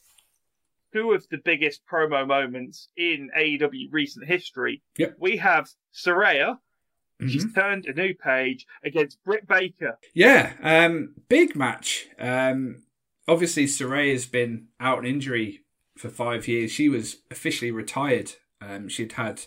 two 0.93 1.13
of 1.13 1.27
the 1.31 1.39
biggest 1.45 1.83
promo 1.91 2.27
moments 2.27 2.89
in 2.97 3.31
AEW 3.37 3.89
recent 3.91 4.27
history. 4.27 4.83
Yep. 4.97 5.17
We 5.19 5.37
have 5.39 5.69
Saraya. 5.93 6.59
She's 7.21 7.47
Mhm. 7.47 7.55
turned 7.55 7.87
a 7.87 7.95
new 7.95 8.15
page 8.15 8.67
against 8.83 9.23
Britt 9.25 9.47
Baker. 9.47 9.99
Yeah, 10.15 10.55
um, 10.63 11.15
big 11.29 11.55
match. 11.55 12.07
Um, 12.19 12.83
obviously, 13.29 13.67
Saraya's 13.67 14.27
been 14.27 14.69
out 14.81 14.99
on 14.99 15.07
injury 15.07 15.61
for 15.97 16.09
five 16.11 16.49
years. 16.49 16.73
She 16.73 16.89
was 16.89 17.23
officially 17.31 17.71
retired. 17.71 18.33
Um, 18.61 18.89
she'd 18.89 19.13
had 19.13 19.43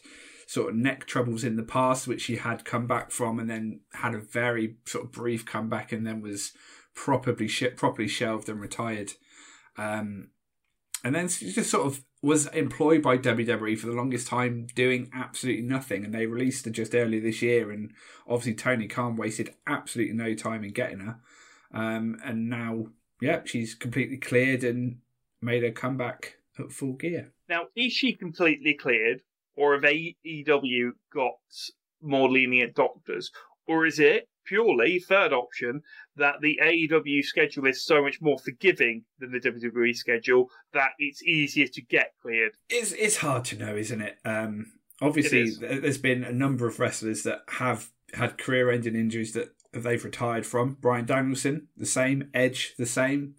sort 0.48 0.70
of 0.70 0.76
neck 0.78 1.06
troubles 1.06 1.44
in 1.44 1.58
the 1.58 1.64
past, 1.64 2.08
which 2.08 2.22
she 2.22 2.38
had 2.38 2.64
come 2.64 2.88
back 2.88 3.12
from, 3.12 3.38
and 3.38 3.50
then 3.50 3.82
had 3.94 4.14
a 4.14 4.20
very 4.20 4.78
sort 4.86 5.04
of 5.06 5.12
brief 5.12 5.46
comeback, 5.46 5.92
and 5.92 6.08
then 6.08 6.22
was 6.22 6.54
properly 6.96 7.48
sh- 7.50 7.76
properly 7.76 8.08
shelved 8.08 8.48
and 8.48 8.62
retired. 8.62 9.14
Um, 9.76 10.30
and 11.04 11.14
then 11.14 11.28
she 11.28 11.52
just 11.52 11.70
sort 11.70 11.86
of 11.86 12.04
was 12.22 12.48
employed 12.48 13.02
by 13.04 13.18
WWE 13.18 13.78
for 13.78 13.88
the 13.88 13.94
longest 13.94 14.28
time, 14.28 14.68
doing 14.76 15.10
absolutely 15.14 15.62
nothing. 15.62 16.04
And 16.04 16.14
they 16.14 16.26
released 16.26 16.66
her 16.66 16.72
just 16.72 16.96
earlier 16.96 17.22
this 17.22 17.42
year, 17.42 17.72
and 17.72 17.92
obviously 18.28 18.56
Tony 18.56 18.88
Khan 18.88 19.16
wasted 19.16 19.54
absolutely 19.68 20.16
no 20.16 20.34
time 20.34 20.64
in 20.64 20.72
getting 20.72 21.00
her. 21.00 21.20
Um, 21.74 22.18
and 22.24 22.50
now, 22.50 22.88
yeah, 23.22 23.42
she's 23.46 23.76
completely 23.76 24.18
cleared 24.18 24.64
and 24.64 24.98
made 25.42 25.64
her 25.64 25.72
comeback 25.72 26.38
at 26.60 26.72
full 26.72 26.94
gear. 26.94 27.32
Now, 27.48 27.66
is 27.76 27.94
she 27.94 28.14
completely 28.14 28.74
cleared, 28.74 29.22
or 29.56 29.74
have 29.74 29.84
AEW 29.84 30.92
got 31.14 31.36
more 32.02 32.30
lenient 32.30 32.76
doctors, 32.76 33.32
or 33.68 33.86
is 33.86 34.00
it 34.00 34.28
purely 34.48 35.00
third 35.00 35.34
option 35.34 35.82
that 36.16 36.36
the 36.42 36.60
AEW 36.64 37.24
schedule 37.24 37.68
is 37.68 37.86
so 37.86 38.02
much 38.02 38.22
more 38.22 38.40
forgiving 38.40 39.04
than 39.20 39.32
the 39.32 39.40
WWE 39.40 39.96
schedule 39.96 40.50
that 40.74 40.92
it's 41.00 41.24
easier 41.24 41.68
to 41.68 41.82
get 41.82 42.14
cleared? 42.22 42.54
It's 42.70 42.92
it's 42.94 43.18
hard 43.18 43.46
to 43.46 43.58
know, 43.58 43.76
isn't 43.76 44.02
it? 44.02 44.18
Um, 44.26 44.72
obviously, 45.02 45.42
it 45.42 45.82
there's 45.82 45.98
been 45.98 46.24
a 46.24 46.32
number 46.32 46.68
of 46.68 46.80
wrestlers 46.80 47.24
that 47.24 47.42
have 47.50 47.90
had 48.14 48.38
career-ending 48.38 48.96
injuries 48.96 49.34
that 49.34 49.50
they've 49.74 50.04
retired 50.04 50.46
from. 50.46 50.78
Brian 50.80 51.06
Danielson, 51.06 51.68
the 51.76 51.86
same. 51.86 52.30
Edge, 52.34 52.74
the 52.78 52.86
same. 52.86 53.36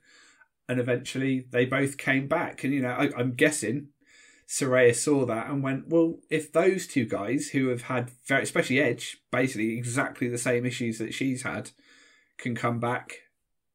And 0.69 0.79
eventually, 0.79 1.47
they 1.51 1.65
both 1.65 1.97
came 1.97 2.29
back. 2.29 2.63
And 2.63 2.75
you 2.75 2.83
know, 2.83 2.91
I, 2.91 3.11
I'm 3.17 3.33
guessing 3.33 3.89
Saraya 4.49 4.95
saw 4.95 5.27
that 5.27 5.51
and 5.51 5.63
went, 5.63 5.89
"Well, 5.89 6.21
if 6.31 6.53
those 6.53 6.87
two 6.87 7.05
guys 7.05 7.51
who 7.51 7.69
have 7.69 7.83
had, 7.83 8.11
very, 8.27 8.43
especially 8.43 8.81
Edge, 8.81 9.19
basically 9.31 9.77
exactly 9.77 10.29
the 10.29 10.39
same 10.39 10.65
issues 10.65 10.99
that 10.99 11.13
she's 11.13 11.43
had, 11.43 11.71
can 12.39 12.55
come 12.55 12.81
back, 12.81 13.13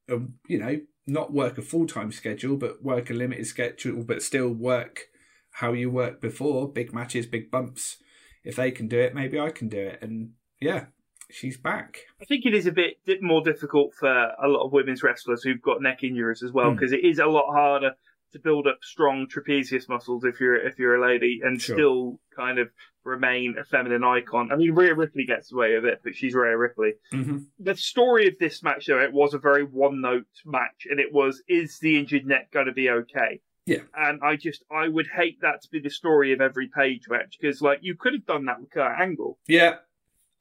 and 0.07 0.33
you 0.47 0.57
know, 0.57 0.81
not 1.05 1.31
work 1.31 1.57
a 1.57 1.61
full 1.61 1.85
time 1.85 2.11
schedule, 2.11 2.57
but 2.57 2.81
work 2.83 3.09
a 3.09 3.13
limited 3.13 3.45
schedule, 3.47 4.03
but 4.03 4.23
still 4.23 4.49
work." 4.49 5.09
how 5.57 5.71
you 5.71 5.87
worked 5.87 6.19
before, 6.19 6.67
big 6.67 6.91
matches, 6.95 7.27
big 7.27 7.51
bumps. 7.51 7.97
If 8.43 8.55
they 8.55 8.71
can 8.71 8.87
do 8.87 8.97
it, 8.99 9.13
maybe 9.13 9.39
I 9.39 9.51
can 9.51 9.69
do 9.69 9.77
it. 9.77 9.99
And 10.01 10.31
yeah, 10.59 10.85
she's 11.29 11.57
back. 11.57 11.99
I 12.19 12.25
think 12.25 12.47
it 12.47 12.55
is 12.55 12.65
a 12.65 12.71
bit 12.71 12.97
more 13.21 13.43
difficult 13.43 13.93
for 13.93 14.09
a 14.09 14.47
lot 14.47 14.65
of 14.65 14.71
women's 14.73 15.03
wrestlers 15.03 15.43
who've 15.43 15.61
got 15.61 15.79
neck 15.79 16.03
injuries 16.03 16.41
as 16.41 16.51
well, 16.51 16.71
Hmm. 16.71 16.75
because 16.77 16.91
it 16.91 17.03
is 17.05 17.19
a 17.19 17.27
lot 17.27 17.53
harder 17.53 17.91
to 18.33 18.39
build 18.39 18.67
up 18.67 18.79
strong 18.81 19.27
trapezius 19.27 19.87
muscles 19.87 20.23
if 20.25 20.39
you're 20.39 20.55
if 20.55 20.77
you're 20.77 20.95
a 20.95 21.07
lady 21.07 21.39
and 21.43 21.61
Sure. 21.61 21.75
still 21.75 22.19
kind 22.35 22.59
of 22.59 22.69
remain 23.03 23.55
a 23.59 23.63
feminine 23.63 24.03
icon. 24.03 24.51
I 24.51 24.55
mean, 24.55 24.73
Rhea 24.73 24.95
Ripley 24.95 25.25
gets 25.25 25.51
away 25.51 25.75
with 25.75 25.85
it, 25.85 26.01
but 26.03 26.15
she's 26.15 26.33
Rhea 26.33 26.57
Ripley. 26.57 26.93
Mm-hmm. 27.13 27.37
The 27.59 27.75
story 27.75 28.27
of 28.27 28.35
this 28.39 28.63
match, 28.63 28.87
though, 28.87 28.99
it 28.99 29.13
was 29.13 29.33
a 29.33 29.39
very 29.39 29.63
one 29.63 30.01
note 30.01 30.25
match, 30.45 30.87
and 30.89 30.99
it 30.99 31.13
was: 31.13 31.41
is 31.47 31.79
the 31.79 31.97
injured 31.99 32.25
neck 32.25 32.51
going 32.51 32.67
to 32.67 32.73
be 32.73 32.89
okay? 32.89 33.41
Yeah. 33.65 33.79
And 33.95 34.19
I 34.21 34.35
just, 34.35 34.63
I 34.69 34.89
would 34.89 35.07
hate 35.07 35.39
that 35.41 35.61
to 35.61 35.69
be 35.69 35.79
the 35.79 35.89
story 35.89 36.33
of 36.33 36.41
every 36.41 36.69
Paige 36.75 37.07
match 37.09 37.37
because, 37.39 37.61
like, 37.61 37.79
you 37.81 37.95
could 37.95 38.13
have 38.13 38.25
done 38.25 38.45
that 38.45 38.59
with 38.59 38.71
Kurt 38.71 38.99
Angle. 38.99 39.39
Yeah. 39.47 39.75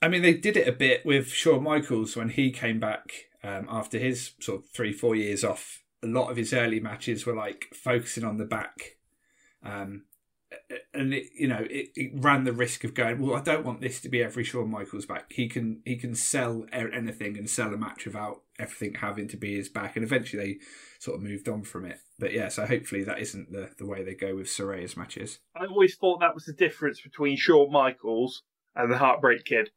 I 0.01 0.09
mean, 0.09 0.23
they 0.23 0.35
did 0.35 0.57
it 0.57 0.67
a 0.67 0.73
bit 0.73 1.07
with 1.07 1.29
Shawn 1.29 1.63
Michaels 1.63 2.17
when 2.17 2.31
he 2.31 2.51
came 2.51 2.81
back 2.81 3.29
um, 3.45 3.69
after 3.71 3.99
his 3.99 4.33
sort 4.41 4.61
of 4.63 4.69
three, 4.71 4.93
four 4.93 5.15
years 5.15 5.45
off. 5.45 5.82
A 6.03 6.07
lot 6.09 6.31
of 6.31 6.37
his 6.37 6.53
early 6.53 6.81
matches 6.81 7.27
were 7.27 7.35
like 7.35 7.67
focusing 7.75 8.25
on 8.25 8.39
the 8.39 8.45
back. 8.45 8.97
Um, 9.65 10.05
and 10.95 11.15
it, 11.15 11.27
you 11.35 11.49
know 11.49 11.67
it, 11.71 11.91
it, 11.95 12.13
ran 12.15 12.45
the 12.45 12.53
risk 12.53 12.85
of 12.85 12.95
going. 12.95 13.21
Well, 13.21 13.37
I 13.37 13.43
don't 13.43 13.65
want 13.65 13.81
this 13.81 14.01
to 14.01 14.09
be 14.09 14.23
every 14.23 14.45
Shawn 14.45 14.71
Michaels 14.71 15.07
back. 15.07 15.33
He 15.33 15.49
can 15.49 15.81
he 15.85 15.97
can 15.97 16.15
sell 16.15 16.67
anything 16.73 17.37
and 17.37 17.49
sell 17.49 17.73
a 17.73 17.77
match 17.77 18.05
without 18.05 18.43
everything 18.59 18.95
having 19.01 19.29
to 19.29 19.37
be 19.37 19.57
his 19.57 19.69
back. 19.69 19.97
And 19.97 20.05
eventually 20.05 20.43
they 20.43 20.59
sort 20.99 21.17
of 21.17 21.23
moved 21.23 21.49
on 21.49 21.63
from 21.63 21.85
it. 21.85 21.99
But 22.19 22.33
yeah, 22.33 22.49
so 22.49 22.67
hopefully 22.67 23.05
that 23.05 23.21
isn't 23.21 23.53
the 23.53 23.71
the 23.79 23.87
way 23.87 24.03
they 24.03 24.15
go 24.15 24.37
with 24.37 24.47
Saraya's 24.47 24.97
matches. 24.97 25.39
I 25.57 25.67
always 25.67 25.97
thought 25.97 26.21
that 26.21 26.35
was 26.35 26.45
the 26.45 26.53
difference 26.53 27.01
between 27.01 27.37
Shawn 27.37 27.73
Michaels 27.73 28.43
and 28.75 28.93
the 28.93 28.99
Heartbreak 28.99 29.45
Kid. 29.45 29.71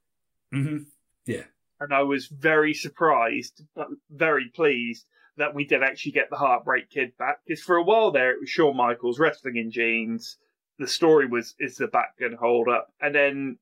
Mm-hmm. 0.53 0.83
Yeah, 1.25 1.43
and 1.79 1.93
I 1.93 2.03
was 2.03 2.27
very 2.27 2.73
surprised, 2.73 3.63
but 3.75 3.87
very 4.09 4.51
pleased 4.53 5.05
that 5.37 5.55
we 5.55 5.65
did 5.65 5.83
actually 5.83 6.13
get 6.13 6.29
the 6.29 6.37
Heartbreak 6.37 6.89
Kid 6.89 7.17
back. 7.17 7.39
Because 7.45 7.61
for 7.61 7.75
a 7.75 7.83
while 7.83 8.11
there, 8.11 8.31
it 8.31 8.39
was 8.39 8.49
Shawn 8.49 8.75
Michaels 8.75 9.19
wrestling 9.19 9.57
in 9.57 9.71
jeans. 9.71 10.37
The 10.79 10.87
story 10.87 11.27
was 11.27 11.55
is 11.59 11.77
the 11.77 11.87
back 11.87 12.17
going 12.19 12.33
to 12.33 12.37
hold 12.37 12.67
up, 12.67 12.89
and 13.01 13.15
then 13.15 13.57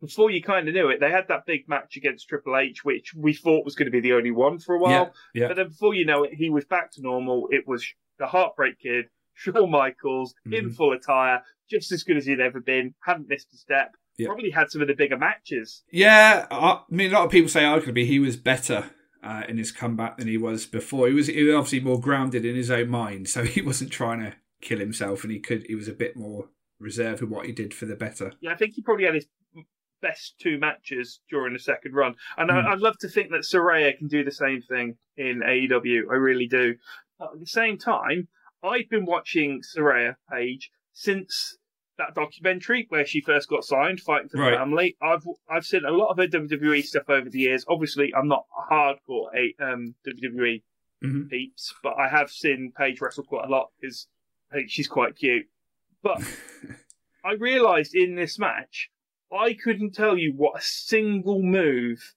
before 0.00 0.30
you 0.30 0.42
kind 0.42 0.66
of 0.66 0.74
knew 0.74 0.88
it, 0.88 0.98
they 0.98 1.10
had 1.10 1.28
that 1.28 1.46
big 1.46 1.68
match 1.68 1.96
against 1.96 2.28
Triple 2.28 2.56
H, 2.56 2.84
which 2.84 3.14
we 3.14 3.34
thought 3.34 3.64
was 3.64 3.74
going 3.74 3.86
to 3.86 3.92
be 3.92 4.00
the 4.00 4.14
only 4.14 4.30
one 4.30 4.58
for 4.58 4.74
a 4.74 4.78
while. 4.78 5.12
Yeah, 5.34 5.42
yeah. 5.42 5.48
But 5.48 5.56
then 5.58 5.68
before 5.68 5.94
you 5.94 6.06
know 6.06 6.24
it, 6.24 6.34
he 6.34 6.50
was 6.50 6.64
back 6.64 6.92
to 6.92 7.02
normal. 7.02 7.48
It 7.50 7.68
was 7.68 7.86
the 8.18 8.26
Heartbreak 8.26 8.80
Kid, 8.80 9.06
Shawn 9.34 9.70
Michaels 9.70 10.34
mm-hmm. 10.46 10.54
in 10.54 10.70
full 10.70 10.92
attire, 10.92 11.42
just 11.70 11.92
as 11.92 12.02
good 12.02 12.16
as 12.16 12.26
he'd 12.26 12.40
ever 12.40 12.60
been. 12.60 12.94
Hadn't 13.04 13.28
missed 13.28 13.52
a 13.52 13.56
step. 13.56 13.92
Yeah. 14.16 14.26
Probably 14.26 14.50
had 14.50 14.70
some 14.70 14.82
of 14.82 14.88
the 14.88 14.94
bigger 14.94 15.16
matches. 15.16 15.82
Yeah, 15.92 16.46
I 16.50 16.80
mean, 16.90 17.10
a 17.10 17.14
lot 17.14 17.26
of 17.26 17.30
people 17.30 17.48
say 17.48 17.62
arguably 17.62 18.06
he 18.06 18.18
was 18.18 18.36
better 18.36 18.90
uh, 19.22 19.42
in 19.48 19.58
his 19.58 19.72
comeback 19.72 20.16
than 20.16 20.28
he 20.28 20.38
was 20.38 20.66
before. 20.66 21.08
He 21.08 21.14
was, 21.14 21.26
he 21.26 21.42
was 21.42 21.54
obviously 21.54 21.80
more 21.80 22.00
grounded 22.00 22.44
in 22.44 22.56
his 22.56 22.70
own 22.70 22.88
mind, 22.88 23.28
so 23.28 23.42
he 23.44 23.62
wasn't 23.62 23.90
trying 23.90 24.20
to 24.20 24.34
kill 24.60 24.78
himself, 24.78 25.22
and 25.22 25.32
he 25.32 25.38
could. 25.38 25.66
He 25.66 25.74
was 25.74 25.88
a 25.88 25.92
bit 25.92 26.16
more 26.16 26.48
reserved 26.78 27.20
with 27.20 27.30
what 27.30 27.46
he 27.46 27.52
did 27.52 27.74
for 27.74 27.86
the 27.86 27.96
better. 27.96 28.32
Yeah, 28.40 28.52
I 28.52 28.56
think 28.56 28.74
he 28.74 28.82
probably 28.82 29.04
had 29.04 29.14
his 29.14 29.26
best 30.00 30.34
two 30.38 30.58
matches 30.58 31.20
during 31.28 31.52
the 31.52 31.58
second 31.58 31.94
run, 31.94 32.14
and 32.36 32.50
mm. 32.50 32.66
I, 32.66 32.70
would 32.70 32.80
love 32.80 32.98
to 32.98 33.08
think 33.08 33.30
that 33.30 33.42
Saraya 33.42 33.96
can 33.96 34.08
do 34.08 34.24
the 34.24 34.30
same 34.30 34.62
thing 34.62 34.96
in 35.16 35.40
AEW. 35.40 36.10
I 36.10 36.14
really 36.14 36.46
do. 36.46 36.74
But 37.18 37.34
at 37.34 37.40
the 37.40 37.46
same 37.46 37.76
time, 37.76 38.28
I've 38.62 38.88
been 38.88 39.04
watching 39.04 39.60
Saraya 39.62 40.16
Paige 40.30 40.70
since 40.92 41.58
that 42.00 42.14
documentary 42.14 42.86
where 42.88 43.06
she 43.06 43.20
first 43.20 43.48
got 43.48 43.64
signed, 43.64 44.00
fighting 44.00 44.28
for 44.28 44.38
right. 44.38 44.50
the 44.50 44.56
family. 44.56 44.96
I've 45.00 45.26
I've 45.48 45.64
seen 45.64 45.84
a 45.84 45.90
lot 45.90 46.08
of 46.08 46.16
her 46.16 46.26
WWE 46.26 46.82
stuff 46.82 47.08
over 47.08 47.30
the 47.30 47.38
years. 47.38 47.64
Obviously, 47.68 48.12
I'm 48.14 48.28
not 48.28 48.46
a 48.58 48.72
hardcore 48.72 49.28
um, 49.60 49.94
WWE 50.06 50.62
mm-hmm. 51.04 51.28
peeps, 51.28 51.74
but 51.82 51.94
I 51.98 52.08
have 52.08 52.30
seen 52.30 52.72
Paige 52.76 53.00
wrestle 53.00 53.24
quite 53.24 53.46
a 53.46 53.50
lot 53.50 53.68
because 53.80 54.06
I 54.50 54.56
think 54.56 54.70
she's 54.70 54.88
quite 54.88 55.16
cute. 55.16 55.46
But 56.02 56.22
I 57.24 57.32
realised 57.32 57.94
in 57.94 58.14
this 58.14 58.38
match, 58.38 58.90
I 59.32 59.54
couldn't 59.54 59.94
tell 59.94 60.16
you 60.16 60.32
what 60.36 60.58
a 60.58 60.62
single 60.62 61.42
move 61.42 62.14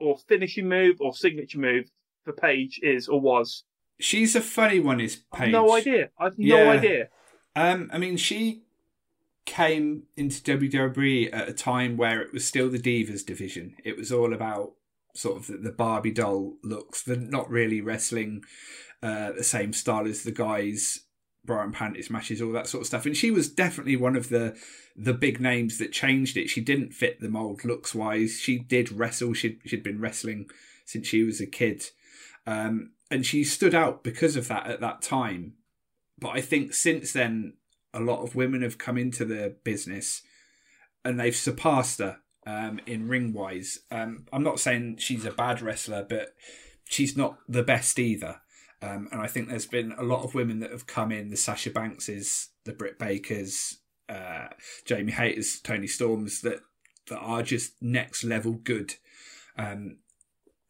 or 0.00 0.16
finishing 0.28 0.68
move 0.68 0.96
or 1.00 1.14
signature 1.14 1.58
move 1.58 1.90
for 2.24 2.32
Paige 2.32 2.80
is 2.82 3.08
or 3.08 3.20
was. 3.20 3.64
She's 4.00 4.34
a 4.34 4.40
funny 4.40 4.80
one, 4.80 5.00
is 5.00 5.22
Paige. 5.32 5.52
no 5.52 5.72
idea. 5.74 6.10
I've 6.18 6.38
no 6.38 6.64
yeah. 6.64 6.70
idea. 6.70 7.08
Um, 7.56 7.90
I 7.92 7.98
mean, 7.98 8.16
she 8.16 8.62
came 9.46 10.04
into 10.16 10.42
WWE 10.42 11.30
at 11.32 11.48
a 11.48 11.52
time 11.52 11.96
where 11.96 12.20
it 12.20 12.32
was 12.32 12.46
still 12.46 12.68
the 12.68 12.78
Divas 12.78 13.24
division. 13.24 13.76
It 13.84 13.96
was 13.96 14.10
all 14.10 14.32
about 14.32 14.72
sort 15.14 15.36
of 15.36 15.62
the 15.62 15.72
Barbie 15.72 16.10
doll 16.10 16.54
looks. 16.62 17.02
They're 17.02 17.16
not 17.16 17.50
really 17.50 17.80
wrestling 17.80 18.44
uh, 19.02 19.32
the 19.32 19.44
same 19.44 19.72
style 19.72 20.06
as 20.06 20.22
the 20.22 20.32
guys, 20.32 21.00
Bra 21.44 21.62
and 21.62 21.74
Panties 21.74 22.10
matches, 22.10 22.40
all 22.40 22.52
that 22.52 22.66
sort 22.66 22.82
of 22.82 22.86
stuff. 22.86 23.06
And 23.06 23.16
she 23.16 23.30
was 23.30 23.48
definitely 23.48 23.96
one 23.96 24.16
of 24.16 24.28
the 24.28 24.56
the 24.96 25.14
big 25.14 25.40
names 25.40 25.78
that 25.78 25.92
changed 25.92 26.36
it. 26.36 26.48
She 26.48 26.60
didn't 26.60 26.92
fit 26.92 27.20
the 27.20 27.28
mold 27.28 27.64
looks 27.64 27.94
wise. 27.94 28.40
She 28.40 28.58
did 28.58 28.92
wrestle. 28.92 29.34
She'd 29.34 29.60
she'd 29.64 29.82
been 29.82 30.00
wrestling 30.00 30.48
since 30.84 31.06
she 31.06 31.22
was 31.22 31.40
a 31.40 31.46
kid, 31.46 31.84
um, 32.46 32.92
and 33.10 33.24
she 33.24 33.44
stood 33.44 33.74
out 33.74 34.02
because 34.02 34.36
of 34.36 34.48
that 34.48 34.66
at 34.66 34.80
that 34.80 35.02
time 35.02 35.54
but 36.24 36.38
I 36.38 36.40
think 36.40 36.72
since 36.72 37.12
then, 37.12 37.52
a 37.92 38.00
lot 38.00 38.22
of 38.22 38.34
women 38.34 38.62
have 38.62 38.78
come 38.78 38.96
into 38.96 39.26
the 39.26 39.56
business 39.62 40.22
and 41.04 41.20
they've 41.20 41.36
surpassed 41.36 41.98
her 41.98 42.20
um, 42.46 42.80
in 42.86 43.08
ring 43.08 43.34
wise. 43.34 43.80
Um, 43.90 44.24
I'm 44.32 44.42
not 44.42 44.58
saying 44.58 44.96
she's 45.00 45.26
a 45.26 45.30
bad 45.30 45.60
wrestler, 45.60 46.02
but 46.08 46.28
she's 46.84 47.14
not 47.14 47.40
the 47.46 47.62
best 47.62 47.98
either. 47.98 48.40
Um, 48.80 49.10
and 49.12 49.20
I 49.20 49.26
think 49.26 49.50
there's 49.50 49.66
been 49.66 49.92
a 49.98 50.02
lot 50.02 50.24
of 50.24 50.34
women 50.34 50.60
that 50.60 50.70
have 50.70 50.86
come 50.86 51.12
in 51.12 51.28
the 51.28 51.36
Sasha 51.36 51.68
Bankses, 51.68 52.48
the 52.64 52.72
Britt 52.72 52.98
Bakers, 52.98 53.80
uh, 54.08 54.46
Jamie 54.86 55.12
Hayters, 55.12 55.62
Toni 55.62 55.88
Storms 55.88 56.40
that 56.40 56.60
that 57.08 57.18
are 57.18 57.42
just 57.42 57.74
next 57.82 58.24
level 58.24 58.52
good. 58.52 58.94
Um, 59.58 59.98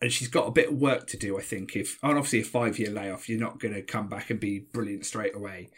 and 0.04 0.12
she's 0.12 0.28
got 0.28 0.46
a 0.46 0.50
bit 0.50 0.68
of 0.68 0.74
work 0.74 1.06
to 1.06 1.16
do, 1.16 1.38
I 1.38 1.40
think. 1.40 1.74
If 1.74 1.98
and 2.02 2.18
obviously 2.18 2.42
a 2.42 2.44
five 2.44 2.78
year 2.78 2.90
layoff, 2.90 3.26
you're 3.26 3.40
not 3.40 3.58
going 3.58 3.72
to 3.72 3.80
come 3.80 4.06
back 4.06 4.28
and 4.28 4.38
be 4.38 4.58
brilliant 4.58 5.06
straight 5.06 5.34
away. 5.34 5.70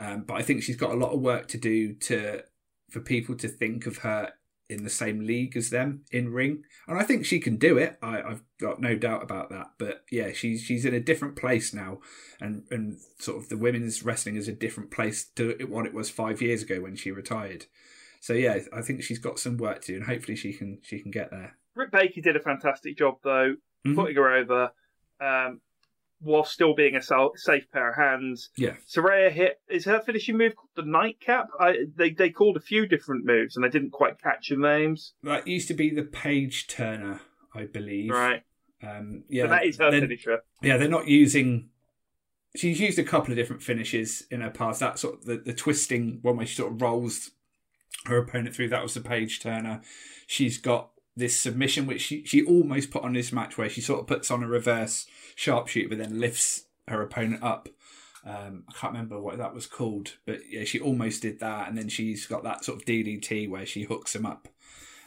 Um, 0.00 0.22
but 0.22 0.38
I 0.38 0.42
think 0.42 0.62
she's 0.62 0.76
got 0.76 0.92
a 0.92 0.96
lot 0.96 1.12
of 1.12 1.20
work 1.20 1.48
to 1.48 1.58
do 1.58 1.92
to 1.92 2.44
for 2.90 3.00
people 3.00 3.36
to 3.36 3.46
think 3.46 3.84
of 3.84 3.98
her 3.98 4.32
in 4.70 4.84
the 4.84 4.90
same 4.90 5.26
league 5.26 5.54
as 5.54 5.68
them 5.68 6.04
in 6.10 6.32
ring, 6.32 6.64
and 6.88 6.98
I 6.98 7.02
think 7.02 7.26
she 7.26 7.38
can 7.38 7.56
do 7.56 7.76
it. 7.76 7.98
I, 8.02 8.22
have 8.26 8.40
got 8.58 8.80
no 8.80 8.96
doubt 8.96 9.22
about 9.22 9.50
that. 9.50 9.72
But 9.76 10.04
yeah, 10.10 10.32
she's 10.32 10.62
she's 10.62 10.86
in 10.86 10.94
a 10.94 11.00
different 11.00 11.36
place 11.36 11.74
now, 11.74 11.98
and 12.40 12.62
and 12.70 12.96
sort 13.18 13.36
of 13.36 13.50
the 13.50 13.58
women's 13.58 14.02
wrestling 14.02 14.36
is 14.36 14.48
a 14.48 14.52
different 14.52 14.92
place 14.92 15.26
to 15.36 15.58
what 15.68 15.84
it 15.84 15.92
was 15.92 16.08
five 16.08 16.40
years 16.40 16.62
ago 16.62 16.80
when 16.80 16.96
she 16.96 17.10
retired. 17.10 17.66
So 18.22 18.32
yeah, 18.32 18.60
I 18.72 18.80
think 18.80 19.02
she's 19.02 19.18
got 19.18 19.38
some 19.38 19.58
work 19.58 19.82
to 19.82 19.92
do, 19.92 19.96
and 19.96 20.06
hopefully 20.06 20.36
she 20.36 20.54
can 20.54 20.78
she 20.80 21.00
can 21.00 21.10
get 21.10 21.30
there. 21.30 21.58
Britt 21.74 21.90
Baker 21.90 22.22
did 22.22 22.36
a 22.36 22.40
fantastic 22.40 22.96
job 22.96 23.16
though, 23.22 23.56
mm-hmm. 23.84 23.94
putting 23.94 24.16
her 24.16 24.34
over, 24.34 24.72
um, 25.20 25.60
while 26.20 26.44
still 26.44 26.74
being 26.74 26.96
a 26.96 27.02
safe 27.02 27.70
pair 27.72 27.90
of 27.90 27.96
hands. 27.96 28.50
Yeah. 28.56 28.74
Saraya 28.88 29.30
hit 29.30 29.60
is 29.68 29.84
her 29.84 30.00
finishing 30.00 30.38
move 30.38 30.56
called 30.56 30.70
the 30.74 30.90
nightcap. 30.90 31.48
I 31.60 31.86
they 31.94 32.10
they 32.10 32.30
called 32.30 32.56
a 32.56 32.60
few 32.60 32.86
different 32.86 33.24
moves 33.26 33.56
and 33.56 33.64
I 33.64 33.68
didn't 33.68 33.90
quite 33.90 34.20
catch 34.20 34.48
the 34.48 34.56
names. 34.56 35.14
That 35.22 35.46
used 35.46 35.68
to 35.68 35.74
be 35.74 35.90
the 35.90 36.02
Paige 36.02 36.66
Turner, 36.66 37.20
I 37.54 37.64
believe. 37.66 38.10
Right. 38.10 38.42
Um, 38.82 39.24
yeah, 39.28 39.44
so 39.44 39.48
that 39.50 39.66
is 39.66 39.78
her 39.78 39.90
finisher. 39.90 40.42
Yeah, 40.62 40.76
they're 40.76 40.88
not 40.88 41.08
using. 41.08 41.70
She's 42.56 42.80
used 42.80 42.98
a 42.98 43.04
couple 43.04 43.32
of 43.32 43.36
different 43.36 43.62
finishes 43.62 44.24
in 44.30 44.40
her 44.40 44.50
past. 44.50 44.80
That 44.80 44.98
sort 44.98 45.14
of 45.14 45.24
the, 45.24 45.36
the 45.38 45.52
twisting 45.52 46.20
one 46.22 46.36
where 46.36 46.46
she 46.46 46.54
sort 46.54 46.72
of 46.72 46.80
rolls 46.80 47.30
her 48.06 48.18
opponent 48.18 48.54
through. 48.54 48.68
That 48.68 48.82
was 48.82 48.94
the 48.94 49.00
Paige 49.00 49.40
Turner. 49.40 49.82
She's 50.26 50.58
got 50.58 50.90
this 51.16 51.40
submission, 51.40 51.86
which 51.86 52.02
she, 52.02 52.24
she 52.24 52.44
almost 52.44 52.90
put 52.90 53.04
on 53.04 53.12
this 53.12 53.32
match, 53.32 53.56
where 53.56 53.68
she 53.68 53.80
sort 53.80 54.00
of 54.00 54.06
puts 54.06 54.30
on 54.30 54.42
a 54.42 54.48
reverse 54.48 55.06
sharpshooter, 55.34 55.88
but 55.88 55.98
then 55.98 56.20
lifts 56.20 56.64
her 56.88 57.02
opponent 57.02 57.42
up. 57.42 57.68
Um, 58.26 58.64
I 58.68 58.72
can't 58.72 58.92
remember 58.92 59.20
what 59.20 59.38
that 59.38 59.54
was 59.54 59.66
called, 59.66 60.14
but 60.26 60.40
yeah, 60.48 60.64
she 60.64 60.80
almost 60.80 61.22
did 61.22 61.40
that, 61.40 61.68
and 61.68 61.76
then 61.76 61.88
she's 61.88 62.26
got 62.26 62.42
that 62.44 62.64
sort 62.64 62.80
of 62.80 62.86
DDT 62.86 63.48
where 63.48 63.66
she 63.66 63.84
hooks 63.84 64.14
him 64.14 64.26
up. 64.26 64.48